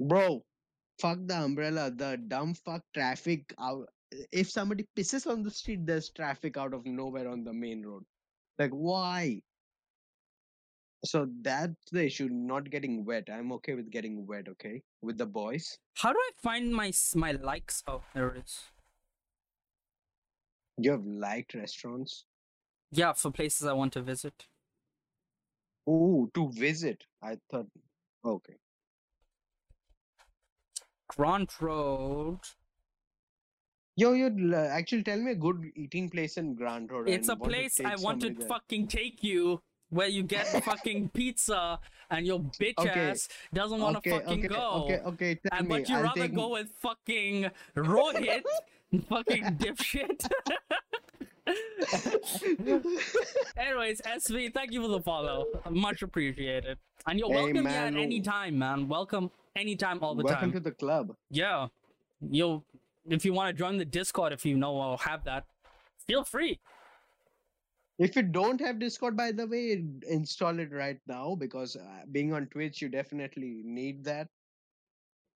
Bro, 0.00 0.42
fuck 1.00 1.18
the 1.26 1.36
umbrella. 1.36 1.90
The 1.90 2.18
dumb 2.28 2.54
fuck 2.54 2.82
traffic 2.94 3.54
out. 3.60 3.88
If 4.32 4.50
somebody 4.50 4.86
pisses 4.96 5.26
on 5.26 5.42
the 5.42 5.50
street, 5.50 5.86
there's 5.86 6.10
traffic 6.10 6.56
out 6.56 6.74
of 6.74 6.84
nowhere 6.86 7.28
on 7.28 7.44
the 7.44 7.52
main 7.52 7.82
road. 7.86 8.04
Like, 8.58 8.72
why? 8.72 9.40
So 11.04 11.28
that's 11.40 11.90
the 11.90 12.04
issue, 12.06 12.28
not 12.30 12.70
getting 12.70 13.04
wet. 13.04 13.28
I'm 13.32 13.50
okay 13.52 13.74
with 13.74 13.90
getting 13.90 14.24
wet, 14.26 14.46
okay? 14.48 14.82
With 15.02 15.18
the 15.18 15.26
boys. 15.26 15.78
How 15.96 16.12
do 16.12 16.18
I 16.18 16.30
find 16.40 16.72
my 16.72 16.92
my 17.16 17.32
likes? 17.32 17.82
Oh, 17.88 18.02
there 18.14 18.28
it 18.28 18.44
is. 18.46 18.60
You 20.78 20.92
have 20.92 21.04
liked 21.04 21.54
restaurants. 21.54 22.24
Yeah, 22.92 23.14
for 23.14 23.30
places 23.30 23.66
I 23.66 23.72
want 23.72 23.92
to 23.94 24.02
visit. 24.02 24.46
oh 25.88 26.30
to 26.34 26.50
visit. 26.52 27.04
I 27.20 27.38
thought, 27.50 27.66
okay. 28.24 28.58
Grant 31.08 31.60
Road. 31.60 32.38
Yo, 33.96 34.12
you 34.12 34.54
actually 34.54 35.02
tell 35.02 35.18
me 35.18 35.32
a 35.32 35.34
good 35.34 35.70
eating 35.74 36.08
place 36.08 36.36
in 36.36 36.54
Grant 36.54 36.90
Road. 36.92 37.08
It's 37.08 37.28
a 37.28 37.32
and 37.32 37.40
want 37.40 37.52
to 37.52 37.58
place 37.58 37.80
I 37.84 37.96
want 37.96 38.20
to 38.22 38.30
there. 38.30 38.48
fucking 38.48 38.86
take 38.86 39.22
you 39.22 39.62
where 39.92 40.08
you 40.08 40.22
get 40.22 40.46
fucking 40.64 41.10
pizza 41.10 41.78
and 42.10 42.26
your 42.26 42.40
bitch 42.40 42.74
Okay, 42.78 43.10
ass 43.10 43.28
doesn't 43.52 43.78
want 43.80 44.02
to 44.02 44.10
okay, 44.10 44.24
fucking 44.24 44.38
okay, 44.46 44.48
go. 44.48 44.70
Okay, 44.84 44.98
okay, 45.06 45.34
tell 45.36 45.58
and, 45.58 45.68
me. 45.68 45.80
but 45.80 45.88
you 45.88 45.96
I'll 45.96 46.02
rather 46.02 46.20
take- 46.22 46.34
go 46.34 46.48
with 46.48 46.68
fucking 46.80 47.50
Rohit, 47.76 48.42
fucking 49.08 49.44
dipshit. 49.58 50.26
Anyways, 53.56 54.00
SV, 54.00 54.52
thank 54.54 54.72
you 54.72 54.82
for 54.82 54.88
the 54.88 55.00
follow. 55.00 55.46
Much 55.70 56.02
appreciated. 56.02 56.78
And 57.06 57.18
you're 57.18 57.28
Hey, 57.28 57.34
welcome 57.34 57.54
here 57.56 57.64
man, 57.64 57.96
at 57.96 58.02
any 58.02 58.20
time, 58.20 58.58
man. 58.58 58.88
Welcome 58.88 59.30
anytime, 59.56 59.98
all 60.02 60.14
the 60.14 60.22
Welcome 60.22 60.40
time. 60.40 60.48
Welcome 60.50 60.64
to 60.64 60.70
the 60.70 60.74
club. 60.74 61.16
Yeah. 61.30 61.68
You'll 62.20 62.64
if 63.10 63.24
you 63.24 63.32
want 63.32 63.54
to 63.54 63.58
join 63.60 63.78
the 63.78 63.84
Discord, 63.84 64.32
if 64.32 64.46
you 64.46 64.56
know 64.56 64.78
I'll 64.80 64.96
have 64.98 65.24
that, 65.24 65.44
feel 66.06 66.22
free. 66.24 66.60
If 68.02 68.16
you 68.16 68.22
don't 68.22 68.60
have 68.60 68.80
Discord, 68.80 69.16
by 69.16 69.30
the 69.30 69.46
way, 69.46 69.84
install 70.08 70.58
it 70.58 70.72
right 70.72 70.98
now 71.06 71.36
because 71.38 71.76
uh, 71.76 72.02
being 72.10 72.32
on 72.32 72.46
Twitch, 72.46 72.82
you 72.82 72.88
definitely 72.88 73.62
need 73.64 74.02
that. 74.04 74.26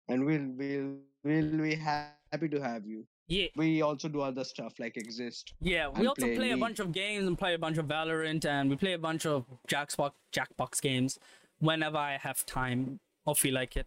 And 0.08 0.24
we'll 0.26 0.48
we'll 0.56 0.96
we'll 1.22 1.62
be 1.62 1.76
happy 1.76 2.48
to 2.48 2.60
have 2.60 2.84
you. 2.84 3.06
Yeah. 3.28 3.46
We 3.54 3.82
also 3.82 4.08
do 4.08 4.20
other 4.20 4.42
stuff 4.42 4.74
like 4.80 4.96
Exist. 4.96 5.54
Yeah, 5.60 5.86
we 5.88 6.08
also 6.08 6.26
play 6.26 6.36
play 6.36 6.50
a 6.50 6.56
bunch 6.56 6.80
of 6.80 6.90
games 6.90 7.28
and 7.28 7.38
play 7.38 7.54
a 7.54 7.58
bunch 7.58 7.78
of 7.78 7.86
Valorant 7.86 8.44
and 8.44 8.68
we 8.68 8.74
play 8.74 8.94
a 8.94 8.98
bunch 8.98 9.26
of 9.26 9.44
Jackbox 9.68 10.10
Jackbox 10.32 10.82
games 10.82 11.20
whenever 11.60 11.98
I 11.98 12.18
have 12.20 12.44
time 12.46 12.98
or 13.26 13.36
feel 13.36 13.54
like 13.54 13.76
it. 13.76 13.86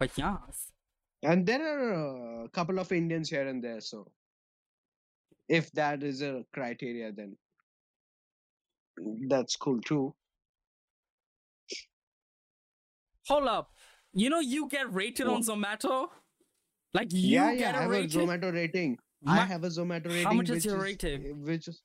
But 0.00 0.10
yeah, 0.16 0.38
And 1.22 1.46
there 1.46 1.62
are 1.62 2.44
a 2.46 2.48
couple 2.48 2.80
of 2.80 2.90
Indians 2.90 3.30
here 3.30 3.46
and 3.46 3.62
there, 3.62 3.80
so 3.80 4.10
if 5.50 5.70
that 5.72 6.02
is 6.02 6.22
a 6.22 6.44
criteria, 6.54 7.12
then 7.12 7.36
that's 9.28 9.56
cool 9.56 9.80
too. 9.80 10.14
hold 13.30 13.48
up. 13.48 13.70
You 14.12 14.28
know 14.30 14.40
you 14.40 14.68
get 14.68 14.92
rated 14.92 15.26
on 15.28 15.42
Zomato? 15.42 16.08
Like 16.92 17.12
you 17.12 17.20
yeah, 17.20 17.52
get 17.52 17.60
yeah. 17.60 17.66
I 17.66 17.70
a 17.70 17.82
have 17.82 17.90
rating? 17.90 18.20
a 18.20 18.24
Zomato 18.24 18.52
rating. 18.52 18.98
I 19.26 19.44
have 19.52 19.64
a 19.64 19.68
Zomato 19.68 20.06
rating. 20.06 20.24
How 20.24 20.32
much 20.32 20.50
is 20.50 20.64
your 20.64 20.78
rating? 20.78 21.44
Which 21.44 21.68
is, 21.68 21.80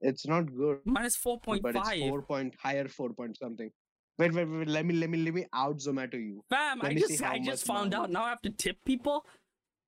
it's 0.00 0.26
not 0.26 0.54
good, 0.54 0.80
is 1.04 1.16
four 1.16 1.40
but 1.44 1.76
it's 1.76 2.00
four 2.00 2.22
point 2.22 2.54
higher, 2.58 2.88
four 2.88 3.12
point 3.12 3.38
something. 3.38 3.70
Wait, 4.18 4.32
wait, 4.34 4.44
wait. 4.44 4.68
Let 4.68 4.84
me, 4.84 4.94
let 4.94 5.08
me, 5.08 5.18
let 5.18 5.32
me 5.32 5.46
out 5.54 5.78
Zomato 5.78 6.14
you. 6.14 6.42
Fam, 6.50 6.80
Let 6.82 6.92
I 6.92 6.94
just 6.94 7.22
I 7.22 7.38
just 7.38 7.64
found 7.64 7.94
out. 7.94 8.10
Now 8.10 8.24
I 8.24 8.28
have 8.28 8.42
to 8.42 8.50
tip 8.50 8.76
people. 8.84 9.24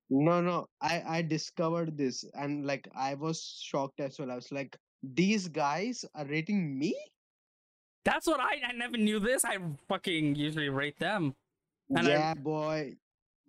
No, 0.09 0.41
no. 0.41 0.67
I, 0.81 1.03
I 1.07 1.21
discovered 1.21 1.97
this, 1.97 2.23
and 2.33 2.65
like 2.65 2.87
I 2.95 3.15
was 3.15 3.59
shocked 3.61 3.99
as 3.99 4.19
well. 4.19 4.31
I 4.31 4.35
was 4.35 4.51
like, 4.51 4.77
these 5.01 5.47
guys 5.47 6.05
are 6.15 6.25
rating 6.25 6.77
me. 6.77 6.95
That's 8.03 8.27
what 8.27 8.39
I 8.39 8.59
I 8.67 8.71
never 8.73 8.97
knew 8.97 9.19
this. 9.19 9.43
I 9.43 9.57
fucking 9.87 10.35
usually 10.35 10.69
rate 10.69 10.99
them. 10.99 11.33
And 11.89 12.07
I- 12.07 12.09
yeah, 12.09 12.33
boy. 12.33 12.93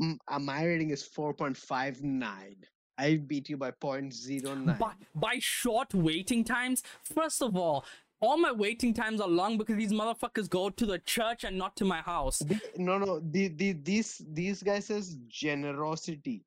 Mm, 0.01 0.19
uh, 0.29 0.39
my 0.39 0.65
rating 0.65 0.91
is 0.91 1.03
four 1.03 1.33
point 1.35 1.57
five 1.57 2.03
nine. 2.03 2.57
I 2.99 3.17
beat 3.17 3.51
you 3.51 3.59
by 3.59 3.73
0.09. 3.73 4.79
by, 4.79 4.93
by 5.15 5.37
short 5.39 5.93
waiting 5.93 6.43
times. 6.43 6.83
First 7.03 7.43
of 7.43 7.55
all, 7.55 7.85
all 8.23 8.39
my 8.39 8.53
waiting 8.53 8.95
times 8.95 9.21
are 9.21 9.29
long 9.29 9.59
because 9.59 9.77
these 9.77 9.93
motherfuckers 9.93 10.49
go 10.49 10.71
to 10.71 10.87
the 10.87 10.99
church 11.01 11.45
and 11.45 11.59
not 11.59 11.77
to 11.77 11.85
my 11.85 12.01
house. 12.01 12.43
No, 12.79 12.97
no. 12.97 13.21
The, 13.21 13.49
the, 13.49 13.73
these 13.73 14.23
these 14.33 14.63
guys 14.63 14.87
says 14.87 15.19
generosity. 15.29 16.46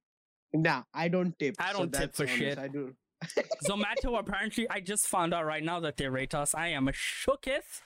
Nah, 0.54 0.84
I 0.94 1.08
don't 1.08 1.38
tip. 1.38 1.56
I 1.60 1.74
don't 1.74 1.94
tip 1.94 2.16
for 2.16 2.24
honest, 2.24 2.38
shit. 2.38 2.58
I 2.58 2.68
do. 2.68 2.94
Zomato 3.68 4.18
apparently, 4.18 4.70
I 4.70 4.80
just 4.80 5.08
found 5.08 5.34
out 5.34 5.46
right 5.46 5.64
now 5.64 5.80
that 5.82 5.98
they 5.98 6.08
rate 6.08 6.34
us. 6.34 6.56
I 6.56 6.70
am 6.70 6.88
a 6.88 6.92
shooketh. 6.92 7.82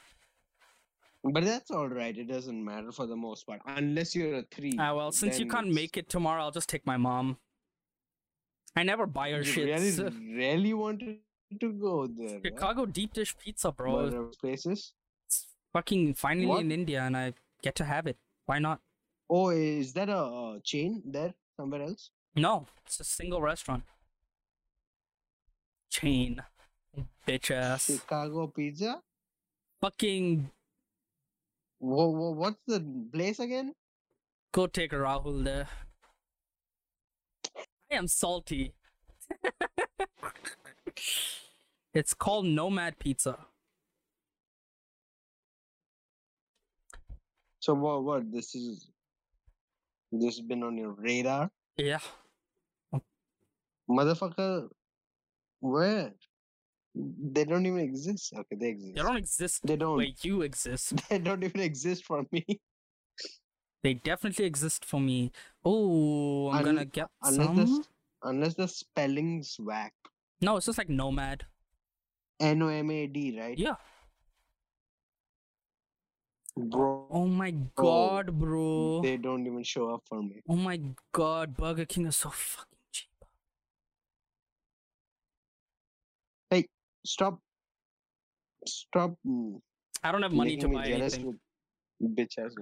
But 1.24 1.46
that's 1.46 1.72
all 1.72 1.88
right. 1.88 2.16
It 2.18 2.28
doesn't 2.28 2.64
matter 2.64 2.92
for 2.92 3.06
the 3.08 3.16
most 3.16 3.48
part, 3.48 3.62
unless 3.66 4.14
you're 4.16 4.36
a 4.40 4.44
three. 4.52 4.76
Ah 4.78 4.94
well, 4.94 5.12
since 5.12 5.40
you 5.40 5.48
can't 5.48 5.68
it's- 5.68 5.76
make 5.76 5.98
it 5.98 6.10
tomorrow, 6.10 6.44
I'll 6.44 6.52
just 6.52 6.70
take 6.70 6.86
my 6.86 6.98
mom. 6.98 7.38
I 8.76 8.84
never 8.84 9.06
buy 9.06 9.32
her 9.32 9.38
You 9.38 9.44
shit. 9.44 9.66
really, 9.66 10.36
really 10.36 10.74
wanted 10.74 11.20
to 11.60 11.72
go 11.74 12.08
there. 12.08 12.40
Chicago 12.44 12.86
deep 12.86 13.14
dish 13.14 13.36
pizza, 13.38 13.72
bro. 13.72 14.08
Other 14.08 14.24
places? 14.42 14.94
It's 15.28 15.46
fucking 15.72 16.16
finally 16.16 16.48
What? 16.48 16.62
in 16.62 16.72
India, 16.72 17.02
and 17.04 17.16
I 17.16 17.34
get 17.62 17.76
to 17.76 17.86
have 17.86 18.08
it. 18.08 18.18
Why 18.46 18.60
not? 18.60 18.80
Oh, 19.30 19.50
is 19.50 19.94
that 19.94 20.10
a 20.10 20.18
uh, 20.18 20.60
chain 20.64 21.02
there 21.06 21.34
somewhere 21.56 21.84
else? 21.84 22.10
No, 22.36 22.68
it's 22.86 23.00
a 23.00 23.04
single 23.04 23.42
restaurant. 23.42 23.84
Chain. 25.90 26.42
Bitch 27.28 27.52
ass. 27.52 27.86
Chicago 27.86 28.48
Pizza. 28.48 29.02
Fucking 29.82 30.50
Whoa, 31.80 32.10
whoa, 32.10 32.32
what's 32.32 32.62
the 32.66 32.80
place 33.12 33.40
again? 33.40 33.74
go 34.54 34.68
take 34.68 34.94
a 34.94 34.96
Rahul 34.96 35.44
there. 35.44 35.68
I 37.92 37.96
am 37.96 38.08
salty. 38.08 38.74
it's 41.94 42.14
called 42.14 42.46
Nomad 42.46 43.00
Pizza. 43.00 43.38
So 47.60 47.74
what? 47.74 48.04
What? 48.04 48.32
This 48.32 48.56
is. 48.56 48.90
This 50.12 50.38
has 50.38 50.46
been 50.46 50.62
on 50.64 50.78
your 50.78 50.92
radar, 50.92 51.50
Yeah. 51.76 52.00
Motherfucker. 53.90 54.68
Where? 55.60 56.14
They 56.96 57.46
don't 57.46 57.66
even 57.66 57.80
exist. 57.80 58.34
Okay, 58.38 58.56
they 58.60 58.70
exist. 58.70 58.96
They 58.96 59.02
don't 59.02 59.18
exist 59.18 59.62
They 59.66 59.76
don't. 59.76 59.98
Wait, 59.98 60.24
you 60.24 60.42
exist. 60.42 60.94
They 61.10 61.18
don't 61.20 61.44
even 61.44 61.62
exist 61.62 62.06
for 62.06 62.24
me. 62.32 62.46
They 63.84 63.96
definitely 63.96 64.46
exist 64.46 64.86
for 64.86 65.00
me. 65.00 65.32
Oh, 65.66 66.50
I'm 66.52 66.64
gonna 66.64 66.86
get 66.86 67.10
Unless 67.24 67.48
some. 67.48 67.56
the 67.56 67.84
unless 68.24 68.54
the 68.54 68.68
spelling's 68.68 69.58
whack. 69.60 69.94
No, 70.42 70.56
it's 70.58 70.68
just 70.68 70.78
like 70.78 70.90
Nomad. 70.90 71.46
N 72.40 72.62
O 72.62 72.68
M 72.70 72.90
A 72.92 73.08
D, 73.08 73.38
right? 73.40 73.58
Yeah. 73.58 73.76
Bro, 76.56 77.08
Oh 77.10 77.26
my 77.26 77.52
god, 77.76 78.38
bro. 78.40 79.02
they 79.02 79.18
don't 79.18 79.48
even 79.48 79.64
show 79.64 79.90
up 79.94 80.04
for 80.08 80.22
me. 80.22 80.42
Oh 80.48 80.56
my 80.56 80.80
god, 81.12 81.58
Burger 81.58 81.86
King 81.86 82.06
is 82.06 82.16
so 82.18 82.30
fucking 82.30 82.78
cheap. 82.92 83.10
Stop. 87.06 87.40
Stop. 88.66 89.16
mm, 89.26 89.60
I 90.04 90.12
don't 90.12 90.22
have 90.24 90.34
money 90.34 90.58
to 90.58 90.68
buy 90.68 90.88
anything. 90.88 91.40
bitch 92.02 92.38
ass. 92.38 92.54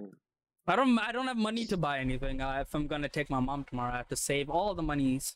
I 0.68 0.76
don't. 0.76 0.98
I 1.00 1.12
don't 1.12 1.28
have 1.28 1.38
money 1.38 1.66
to 1.66 1.78
buy 1.78 2.00
anything. 2.00 2.42
Uh, 2.42 2.60
if 2.62 2.74
I'm 2.74 2.88
gonna 2.88 3.10
take 3.10 3.30
my 3.30 3.40
mom 3.40 3.66
tomorrow, 3.70 3.94
I 3.94 3.98
have 3.98 4.08
to 4.10 4.16
save 4.16 4.50
all 4.50 4.74
the 4.74 4.84
monies. 4.84 5.36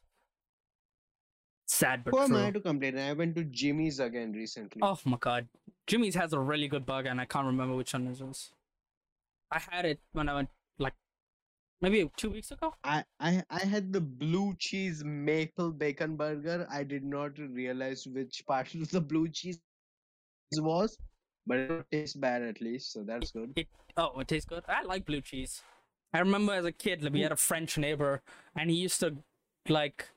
Sad 1.68 2.04
but 2.04 2.12
Who 2.12 2.20
am. 2.20 2.36
I 2.36 2.52
to 2.52 2.60
complain? 2.60 2.98
I 2.98 3.14
went 3.14 3.36
to 3.36 3.44
Jimmy's 3.44 4.00
again 4.00 4.34
recently. 4.34 4.80
Oh 4.84 5.00
my 5.06 5.18
god, 5.20 5.48
Jimmy's 5.88 6.16
has 6.16 6.34
a 6.34 6.40
really 6.40 6.68
good 6.68 6.86
burger, 6.86 7.10
and 7.10 7.20
I 7.20 7.26
can't 7.26 7.48
remember 7.48 7.76
which 7.76 7.94
one 7.94 8.08
it 8.08 8.22
was. 8.22 8.52
I 9.52 9.60
had 9.60 9.86
it 9.86 10.00
when 10.12 10.30
I 10.30 10.36
went 10.36 10.50
maybe 11.82 12.10
two 12.18 12.30
weeks 12.30 12.52
ago. 12.52 12.74
I, 12.84 13.04
I 13.20 13.44
I 13.50 13.60
had 13.60 13.92
the 13.92 14.02
blue 14.02 14.56
cheese 14.60 15.04
maple 15.04 15.72
bacon 15.72 16.16
burger. 16.16 16.68
I 16.70 16.84
did 16.84 17.04
not 17.04 17.38
realize 17.38 18.08
which 18.08 18.44
part 18.48 18.74
of 18.76 18.90
the 18.90 19.02
blue 19.02 19.30
cheese 19.30 19.60
was, 20.58 20.98
but 21.46 21.58
it 21.58 21.86
tastes 21.92 22.16
bad 22.16 22.42
at 22.42 22.62
least, 22.62 22.94
so 22.94 23.04
that's 23.04 23.32
good. 23.32 23.54
It 23.56 23.68
oh, 23.98 24.20
it 24.20 24.28
tastes 24.28 24.48
good. 24.48 24.64
I 24.68 24.84
like 24.84 25.06
blue 25.06 25.22
cheese. 25.22 25.62
I 26.14 26.20
remember 26.20 26.54
as 26.54 26.66
a 26.66 26.72
kid, 26.72 27.04
like, 27.04 27.12
we 27.12 27.22
had 27.22 27.34
a 27.34 27.36
French 27.36 27.78
neighbor, 27.78 28.22
and 28.56 28.70
he 28.70 28.78
used 28.78 29.00
to 29.02 29.18
like 29.68 30.10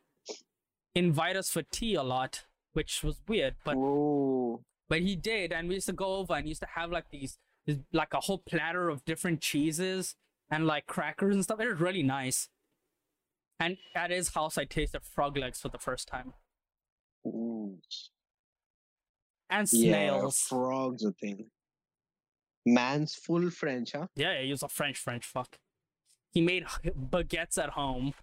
invite 0.95 1.37
us 1.37 1.51
for 1.51 1.63
tea 1.63 1.95
a 1.95 2.03
lot, 2.03 2.45
which 2.73 3.03
was 3.03 3.21
weird, 3.27 3.57
but 3.65 3.77
oh, 3.77 4.63
but 4.89 5.01
he 5.01 5.17
did, 5.17 5.53
and 5.53 5.69
we 5.69 5.75
used 5.75 5.87
to 5.87 5.93
go 5.93 6.17
over 6.17 6.35
and 6.35 6.49
used 6.49 6.61
to 6.63 6.69
have 6.75 6.91
like 6.91 7.11
these, 7.11 7.39
this, 7.67 7.79
like 7.93 8.15
a 8.15 8.21
whole 8.21 8.39
platter 8.39 8.89
of 8.89 9.05
different 9.05 9.41
cheeses 9.41 10.15
and 10.51 10.67
like 10.67 10.87
crackers 10.87 11.35
and 11.35 11.45
stuff. 11.45 11.61
It 11.61 11.69
was 11.69 11.81
really 11.81 12.03
nice. 12.03 12.49
And 13.61 13.77
at 13.95 14.11
his 14.11 14.35
house, 14.35 14.57
I 14.57 14.65
tasted 14.65 15.03
frog 15.03 15.37
legs 15.37 15.61
for 15.61 15.69
the 15.69 15.79
first 15.79 16.07
time, 16.07 16.35
ooh. 17.27 17.79
and 19.51 19.69
yeah, 19.73 19.91
snails. 19.91 20.39
frogs 20.49 21.05
a 21.05 21.13
thing. 21.13 21.47
Man's 22.65 23.15
full 23.15 23.51
French, 23.51 23.93
huh? 23.93 24.07
Yeah, 24.15 24.41
he 24.43 24.51
was 24.51 24.63
a 24.63 24.69
French 24.69 24.99
French 24.99 25.25
fuck. 25.27 25.59
He 26.33 26.41
made 26.41 26.67
baguettes 26.85 27.59
at 27.59 27.71
home, 27.71 28.15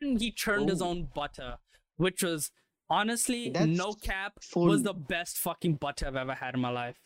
and 0.00 0.20
he 0.20 0.30
churned 0.30 0.68
his 0.68 0.82
own 0.82 1.08
butter, 1.14 1.56
which 1.96 2.22
was 2.22 2.50
honestly 2.90 3.48
no 3.48 3.94
cap 3.94 4.34
full. 4.42 4.66
was 4.66 4.82
the 4.82 4.92
best 4.92 5.38
fucking 5.38 5.76
butter 5.76 6.06
I've 6.06 6.16
ever 6.16 6.34
had 6.34 6.54
in 6.54 6.60
my 6.60 6.70
life. 6.70 6.96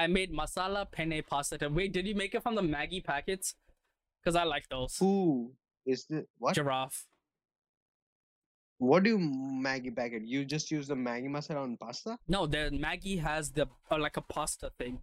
I 0.00 0.06
made 0.06 0.32
masala 0.32 0.90
penne 0.90 1.22
pasta. 1.28 1.68
Wait, 1.68 1.92
did 1.92 2.06
you 2.06 2.14
make 2.14 2.34
it 2.34 2.42
from 2.42 2.54
the 2.54 2.62
Maggi 2.62 3.04
packets? 3.04 3.54
Because 4.22 4.34
I 4.34 4.44
like 4.44 4.66
those. 4.70 4.96
Who 4.98 5.52
is 5.84 6.06
the 6.06 6.26
what? 6.38 6.54
Giraffe. 6.54 7.04
What 8.78 9.02
do 9.02 9.10
you 9.10 9.18
Maggi 9.18 9.94
packet? 9.94 10.22
You 10.24 10.46
just 10.46 10.70
use 10.70 10.88
the 10.88 10.94
Maggi 10.94 11.28
masala 11.28 11.62
on 11.64 11.76
pasta? 11.76 12.18
No, 12.26 12.46
the 12.46 12.70
Maggi 12.72 13.20
has 13.20 13.50
the 13.50 13.66
uh, 13.90 13.98
like 13.98 14.16
a 14.16 14.22
pasta 14.22 14.72
thing. 14.78 15.00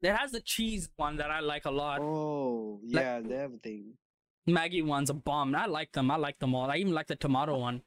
It 0.00 0.14
has 0.14 0.32
the 0.32 0.40
cheese 0.40 0.88
one 0.96 1.16
that 1.16 1.30
I 1.30 1.40
like 1.40 1.66
a 1.66 1.70
lot. 1.70 2.00
Oh, 2.00 2.80
Like- 2.90 3.02
yeah, 3.04 3.20
they 3.20 3.36
have 3.36 3.52
a 3.52 3.58
thing. 3.58 3.94
Maggi 4.48 4.82
one's 4.82 5.10
a 5.10 5.14
bomb. 5.14 5.54
I 5.54 5.66
like 5.66 5.92
them. 5.92 6.10
I 6.10 6.16
like 6.16 6.38
them 6.38 6.54
all. 6.54 6.70
I 6.70 6.76
even 6.76 6.94
like 6.94 7.08
the 7.08 7.16
tomato 7.16 7.58
one. 7.58 7.82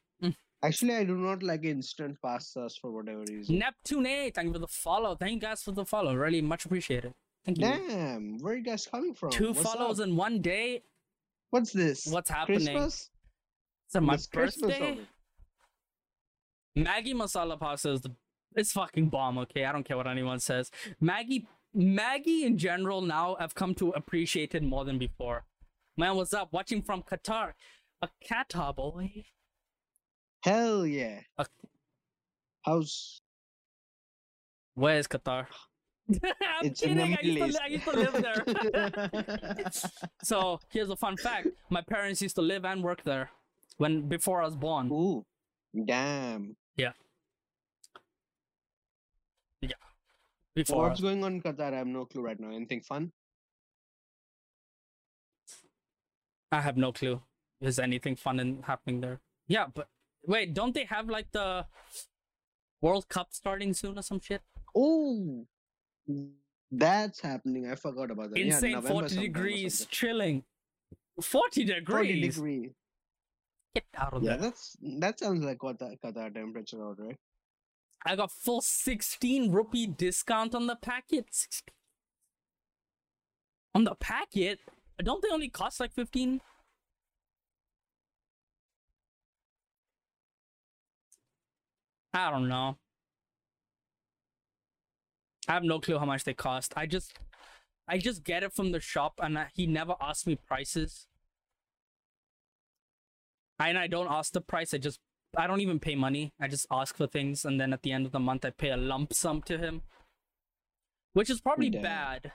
Actually, 0.64 0.96
I 0.96 1.04
do 1.04 1.16
not 1.16 1.42
like 1.42 1.64
instant 1.64 2.18
pastas 2.24 2.74
for 2.80 2.92
whatever 2.92 3.24
reason. 3.28 3.58
Neptune 3.58 4.06
8, 4.06 4.36
thank 4.36 4.48
you 4.48 4.54
for 4.54 4.60
the 4.60 4.68
follow. 4.68 5.16
Thank 5.16 5.34
you 5.34 5.40
guys 5.40 5.64
for 5.64 5.72
the 5.72 5.86
follow. 5.86 6.16
Really 6.16 6.42
much 6.42 6.66
appreciated. 6.66 7.14
Thank 7.46 7.58
you. 7.58 7.66
Damn, 7.66 8.38
where 8.40 8.54
are 8.54 8.58
you 8.58 8.64
guys 8.64 8.86
coming 8.86 9.16
from? 9.16 9.32
Two 9.32 9.54
What's 9.54 9.62
follows 9.64 10.00
up? 10.00 10.08
in 10.08 10.16
one 10.16 10.42
day. 10.42 10.84
What's 11.50 11.72
this? 11.72 12.06
What's 12.06 12.30
happening? 12.30 12.60
Christmas? 12.60 13.10
Is 13.90 13.96
it 13.96 14.02
my 14.02 14.14
It's 14.14 14.28
Christmas 14.28 14.78
birthday? 14.78 15.00
Maggi 16.78 17.14
masala 17.14 17.60
pasta 17.60 17.92
is 17.92 18.02
the 18.02 18.12
it's 18.56 18.72
fucking 18.74 19.10
bomb, 19.10 19.38
okay? 19.40 19.66
I 19.66 19.72
don't 19.72 19.84
care 19.84 19.98
what 19.98 20.08
anyone 20.08 20.40
says. 20.40 20.70
Maggi 21.02 21.46
Maggi 21.76 22.44
in 22.44 22.58
general 22.58 23.02
now 23.02 23.36
I've 23.40 23.56
come 23.56 23.74
to 23.76 23.90
appreciate 23.92 24.54
it 24.56 24.64
more 24.64 24.86
than 24.86 24.98
before. 25.00 25.46
Man, 25.98 26.16
what's 26.16 26.34
up? 26.34 26.54
Watching 26.54 26.82
from 26.82 27.02
Qatar. 27.04 27.54
A 28.02 28.10
Qatar 28.30 28.76
boy. 28.76 29.26
Hell 30.44 30.86
yeah. 30.88 31.20
Uh, 31.38 31.46
How's 32.64 33.22
Where 34.76 34.98
is 34.98 35.08
Qatar? 35.08 35.48
I'm 36.10 36.66
It's 36.66 36.82
kidding. 36.82 37.00
I 37.00 37.20
used, 37.22 37.56
to, 37.58 37.64
I 37.64 37.68
used 37.68 37.84
to 37.86 37.92
live 37.92 38.14
there. 38.14 39.72
so 40.24 40.60
here's 40.70 40.90
a 40.90 40.96
fun 40.96 41.16
fact: 41.18 41.48
my 41.70 41.82
parents 41.82 42.22
used 42.22 42.36
to 42.36 42.42
live 42.42 42.66
and 42.66 42.84
work 42.84 43.04
there 43.04 43.30
when 43.78 44.08
before 44.10 44.42
I 44.42 44.46
was 44.46 44.56
born. 44.56 44.90
Ooh, 44.92 45.26
damn. 45.86 46.56
Yeah. 46.76 46.94
Yeah. 49.62 49.70
Before 50.56 50.90
What's 50.90 51.02
going 51.02 51.24
on 51.24 51.34
in 51.34 51.42
Qatar? 51.42 51.74
I 51.74 51.78
have 51.78 51.88
no 51.88 52.06
clue 52.06 52.24
right 52.24 52.40
now. 52.40 52.50
Anything 52.50 52.82
fun? 52.82 53.12
I 56.52 56.62
have 56.62 56.78
no 56.78 56.92
clue. 56.92 57.22
Is 57.62 57.80
anything 57.80 58.16
fun 58.16 58.40
in, 58.40 58.64
happening 58.64 59.02
there? 59.02 59.20
Yeah, 59.48 59.68
but 59.74 59.88
wait, 60.26 60.54
don't 60.54 60.74
they 60.74 60.86
have 60.86 61.10
like 61.10 61.32
the 61.32 61.66
World 62.82 63.08
Cup 63.10 63.30
starting 63.32 63.74
soon 63.74 63.98
or 63.98 64.02
some 64.02 64.20
shit? 64.20 64.42
Oh, 64.76 65.46
that's 66.72 67.20
happening. 67.20 67.70
I 67.70 67.76
forgot 67.76 68.12
about 68.12 68.32
that. 68.32 68.40
Yeah, 68.40 68.46
Insane 68.56 68.72
November 68.74 69.10
40 69.10 69.16
degrees, 69.18 69.86
chilling. 69.90 70.44
40 71.22 71.66
degrees. 71.66 71.86
40 71.88 72.14
degrees. 72.22 72.36
degree. 72.36 72.72
Get 73.76 73.86
out 73.98 74.14
of 74.14 74.24
Yeah, 74.24 74.32
there. 74.32 74.50
that's 74.50 74.78
that 75.00 75.20
sounds 75.20 75.44
like 75.44 75.62
what 75.64 75.80
the 75.80 75.96
Qatar 76.04 76.34
temperature 76.34 76.84
out, 76.86 77.00
right? 77.00 77.18
I 78.06 78.16
got 78.16 78.32
full 78.32 78.62
16 78.62 79.52
rupee 79.52 79.86
discount 79.88 80.56
on 80.56 80.68
the 80.68 80.76
packet. 80.76 81.28
16. 81.32 81.74
On 83.76 83.84
the 83.84 83.96
packet? 83.96 84.60
Don't 85.04 85.22
they 85.22 85.30
only 85.30 85.50
cost 85.50 85.80
like 85.80 85.94
15? 85.94 86.42
I 92.14 92.30
don't 92.30 92.50
know. 92.50 92.78
I 95.48 95.54
have 95.54 95.64
no 95.64 95.80
clue 95.80 96.00
how 96.00 96.06
much 96.06 96.24
they 96.24 96.34
cost. 96.34 96.74
I 96.76 96.86
just 96.86 97.18
I 97.88 97.98
just 97.98 98.24
get 98.24 98.44
it 98.44 98.54
from 98.54 98.72
the 98.72 98.80
shop 98.80 99.16
and 99.22 99.38
I, 99.38 99.48
he 99.54 99.68
never 99.68 99.96
asked 100.00 100.28
me 100.28 100.36
prices. 100.36 101.08
And 103.60 103.78
I 103.78 103.88
don't 103.88 104.12
ask 104.12 104.34
the 104.34 104.42
price. 104.42 104.74
I 104.74 104.78
just 104.78 105.00
I 105.38 105.48
don't 105.48 105.62
even 105.62 105.80
pay 105.80 105.96
money. 105.96 106.34
I 106.40 106.48
just 106.48 106.68
ask 106.72 106.96
for 106.96 107.08
things, 107.08 107.46
and 107.46 107.60
then 107.60 107.72
at 107.74 107.84
the 107.84 107.92
end 107.92 108.06
of 108.06 108.12
the 108.12 108.20
month, 108.20 108.44
I 108.44 108.50
pay 108.50 108.70
a 108.70 108.78
lump 108.78 109.14
sum 109.14 109.42
to 109.44 109.58
him, 109.58 109.82
which 111.14 111.30
is 111.30 111.40
probably 111.40 111.70
Damn. 111.70 111.82
bad, 111.84 112.32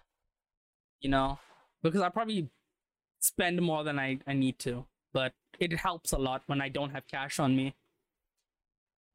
you 1.01 1.11
know, 1.11 1.39
because 1.83 2.01
I 2.01 2.09
probably 2.09 2.49
spend 3.21 3.61
more 3.61 3.85
than 3.85 3.99
I, 3.99 4.21
I 4.27 4.33
need 4.33 4.59
to, 4.61 4.87
but 5.13 5.33
it 5.59 5.73
helps 5.75 6.13
a 6.13 6.19
lot 6.19 6.43
when 6.47 6.61
I 6.61 6.69
don't 6.69 6.91
have 6.91 7.07
cash 7.07 7.39
on 7.39 7.55
me. 7.55 7.75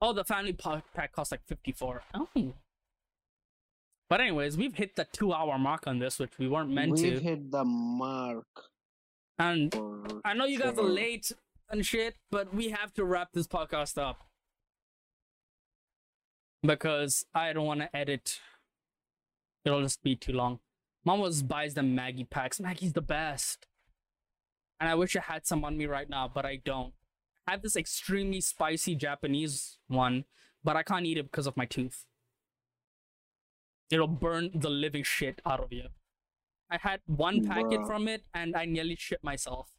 Oh, 0.02 0.14
the 0.14 0.24
family 0.24 0.54
pack 0.54 1.12
costs 1.12 1.32
like 1.32 1.46
54. 1.48 2.02
Oh. 2.16 2.54
But 4.10 4.20
anyways, 4.20 4.58
we've 4.58 4.74
hit 4.76 4.96
the 4.96 5.06
two 5.12 5.32
hour 5.32 5.58
mark 5.58 5.88
on 5.88 6.00
this, 6.00 6.20
which 6.20 6.38
we 6.38 6.48
weren't 6.48 6.70
meant 6.72 6.94
We've 6.94 7.20
to. 7.20 7.20
hit 7.20 7.52
the 7.52 7.64
mark. 7.64 8.46
And 9.40 9.74
I 10.26 10.34
know 10.34 10.46
you 10.46 10.60
guys 10.60 10.78
are 10.78 10.84
late 10.84 11.32
and 11.70 11.86
shit, 11.86 12.16
but 12.30 12.54
we 12.54 12.70
have 12.70 12.94
to 12.96 13.06
wrap 13.06 13.30
this 13.34 13.48
podcast 13.48 13.98
up. 13.98 14.20
Because 16.64 17.26
I 17.34 17.54
don't 17.54 17.66
want 17.66 17.80
to 17.82 17.96
edit. 17.96 18.40
It'll 19.64 19.82
just 19.82 20.04
be 20.04 20.16
too 20.16 20.34
long. 20.34 20.60
Mom 21.06 21.20
always 21.20 21.42
buys 21.42 21.74
them 21.74 21.96
Maggi 21.96 22.30
packs. 22.30 22.60
Maggi's 22.60 22.94
the 22.94 23.02
best. 23.02 23.66
And 24.80 24.90
I 24.90 24.96
wish 24.96 25.16
I 25.16 25.22
had 25.22 25.48
some 25.48 25.64
on 25.64 25.78
me 25.78 25.86
right 25.86 26.10
now, 26.10 26.30
but 26.32 26.46
I 26.46 26.58
don't. 26.64 26.94
I 27.48 27.52
have 27.52 27.62
this 27.62 27.76
extremely 27.76 28.42
spicy 28.42 28.96
Japanese 28.96 29.78
one, 29.88 30.26
but 30.64 30.76
I 30.76 30.84
can't 30.84 31.06
eat 31.06 31.18
it 31.18 31.32
because 31.32 31.48
of 31.48 31.58
my 31.58 31.66
tooth. 31.66 32.06
It'll 33.90 34.08
burn 34.08 34.52
the 34.54 34.70
living 34.70 35.04
shit 35.04 35.42
out 35.46 35.60
of 35.60 35.74
you. 35.74 35.88
I 36.70 36.78
had 36.78 37.02
one 37.06 37.46
packet 37.46 37.82
Bruh. 37.82 37.88
from 37.88 38.08
it 38.08 38.24
and 38.34 38.56
I 38.56 38.66
nearly 38.66 38.96
shit 38.96 39.24
myself 39.24 39.70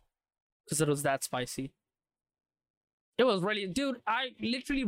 because 0.64 0.80
it 0.80 0.88
was 0.88 1.02
that 1.02 1.24
spicy. 1.24 1.72
It 3.16 3.24
was 3.24 3.42
really, 3.42 3.66
dude. 3.66 4.00
I 4.06 4.30
literally, 4.40 4.84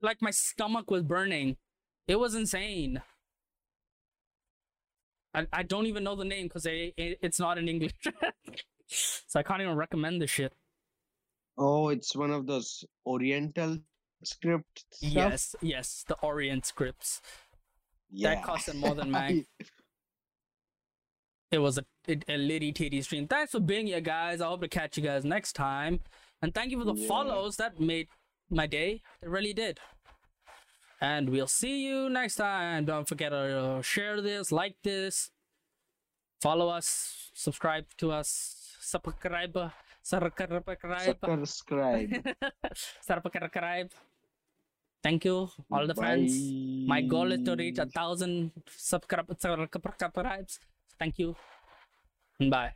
like, 0.00 0.22
my 0.22 0.30
stomach 0.30 0.90
was 0.90 1.02
burning. 1.02 1.56
It 2.06 2.16
was 2.16 2.34
insane. 2.34 3.02
I, 5.34 5.46
I 5.52 5.62
don't 5.62 5.86
even 5.86 6.04
know 6.04 6.14
the 6.14 6.24
name 6.24 6.46
because 6.46 6.64
it, 6.64 6.94
it's 6.96 7.40
not 7.40 7.58
in 7.58 7.68
English, 7.68 7.92
so 8.86 9.40
I 9.40 9.42
can't 9.42 9.60
even 9.60 9.74
recommend 9.74 10.22
this 10.22 10.30
shit. 10.30 10.52
Oh, 11.56 11.88
it's 11.88 12.16
one 12.16 12.30
of 12.30 12.46
those 12.46 12.84
Oriental 13.06 13.78
script 14.24 14.84
stuff. 14.90 15.10
Yes, 15.12 15.54
yes, 15.62 16.04
the 16.08 16.16
Orient 16.22 16.66
scripts. 16.66 17.20
yeah. 18.10 18.34
That 18.34 18.44
costed 18.44 18.74
more 18.84 18.94
than 18.94 19.10
mine. 19.10 19.46
It 21.50 21.58
was 21.58 21.78
a, 21.78 21.84
it, 22.08 22.24
a 22.28 22.36
litty 22.36 22.72
titty 22.72 23.00
stream. 23.02 23.28
Thanks 23.28 23.52
for 23.52 23.60
being 23.60 23.86
here, 23.86 24.00
guys. 24.00 24.40
I 24.40 24.46
hope 24.46 24.62
to 24.62 24.68
catch 24.68 24.96
you 24.96 25.04
guys 25.04 25.24
next 25.24 25.52
time. 25.52 26.00
And 26.42 26.52
thank 26.52 26.72
you 26.72 26.78
for 26.78 26.84
the 26.84 26.94
Yeah. 26.94 27.06
follows. 27.06 27.56
That 27.56 27.78
made 27.78 28.08
my 28.50 28.66
day. 28.66 29.02
It 29.22 29.28
really 29.28 29.52
did. 29.52 29.78
And 31.00 31.30
we'll 31.30 31.46
see 31.46 31.84
you 31.84 32.08
next 32.08 32.36
time. 32.36 32.86
Don't 32.86 33.06
forget 33.06 33.30
to 33.30 33.36
uh, 33.36 33.82
share 33.82 34.20
this, 34.20 34.50
like 34.50 34.76
this, 34.82 35.30
follow 36.40 36.68
us, 36.68 37.30
subscribe 37.34 37.84
to 37.98 38.10
us, 38.10 38.76
subscribe, 38.80 39.56
subscribe, 40.04 40.64
Subscribe. 41.40 42.10
Thank 45.02 45.24
you, 45.24 45.48
all 45.70 45.86
the 45.86 45.94
friends. 45.94 46.32
My 46.86 47.00
goal 47.02 47.32
is 47.32 47.42
to 47.44 47.56
reach 47.56 47.78
a 47.78 47.86
thousand 47.86 48.52
subscribers. 48.76 49.36
Thank 50.98 51.18
you. 51.18 51.36
Bye. 52.40 52.72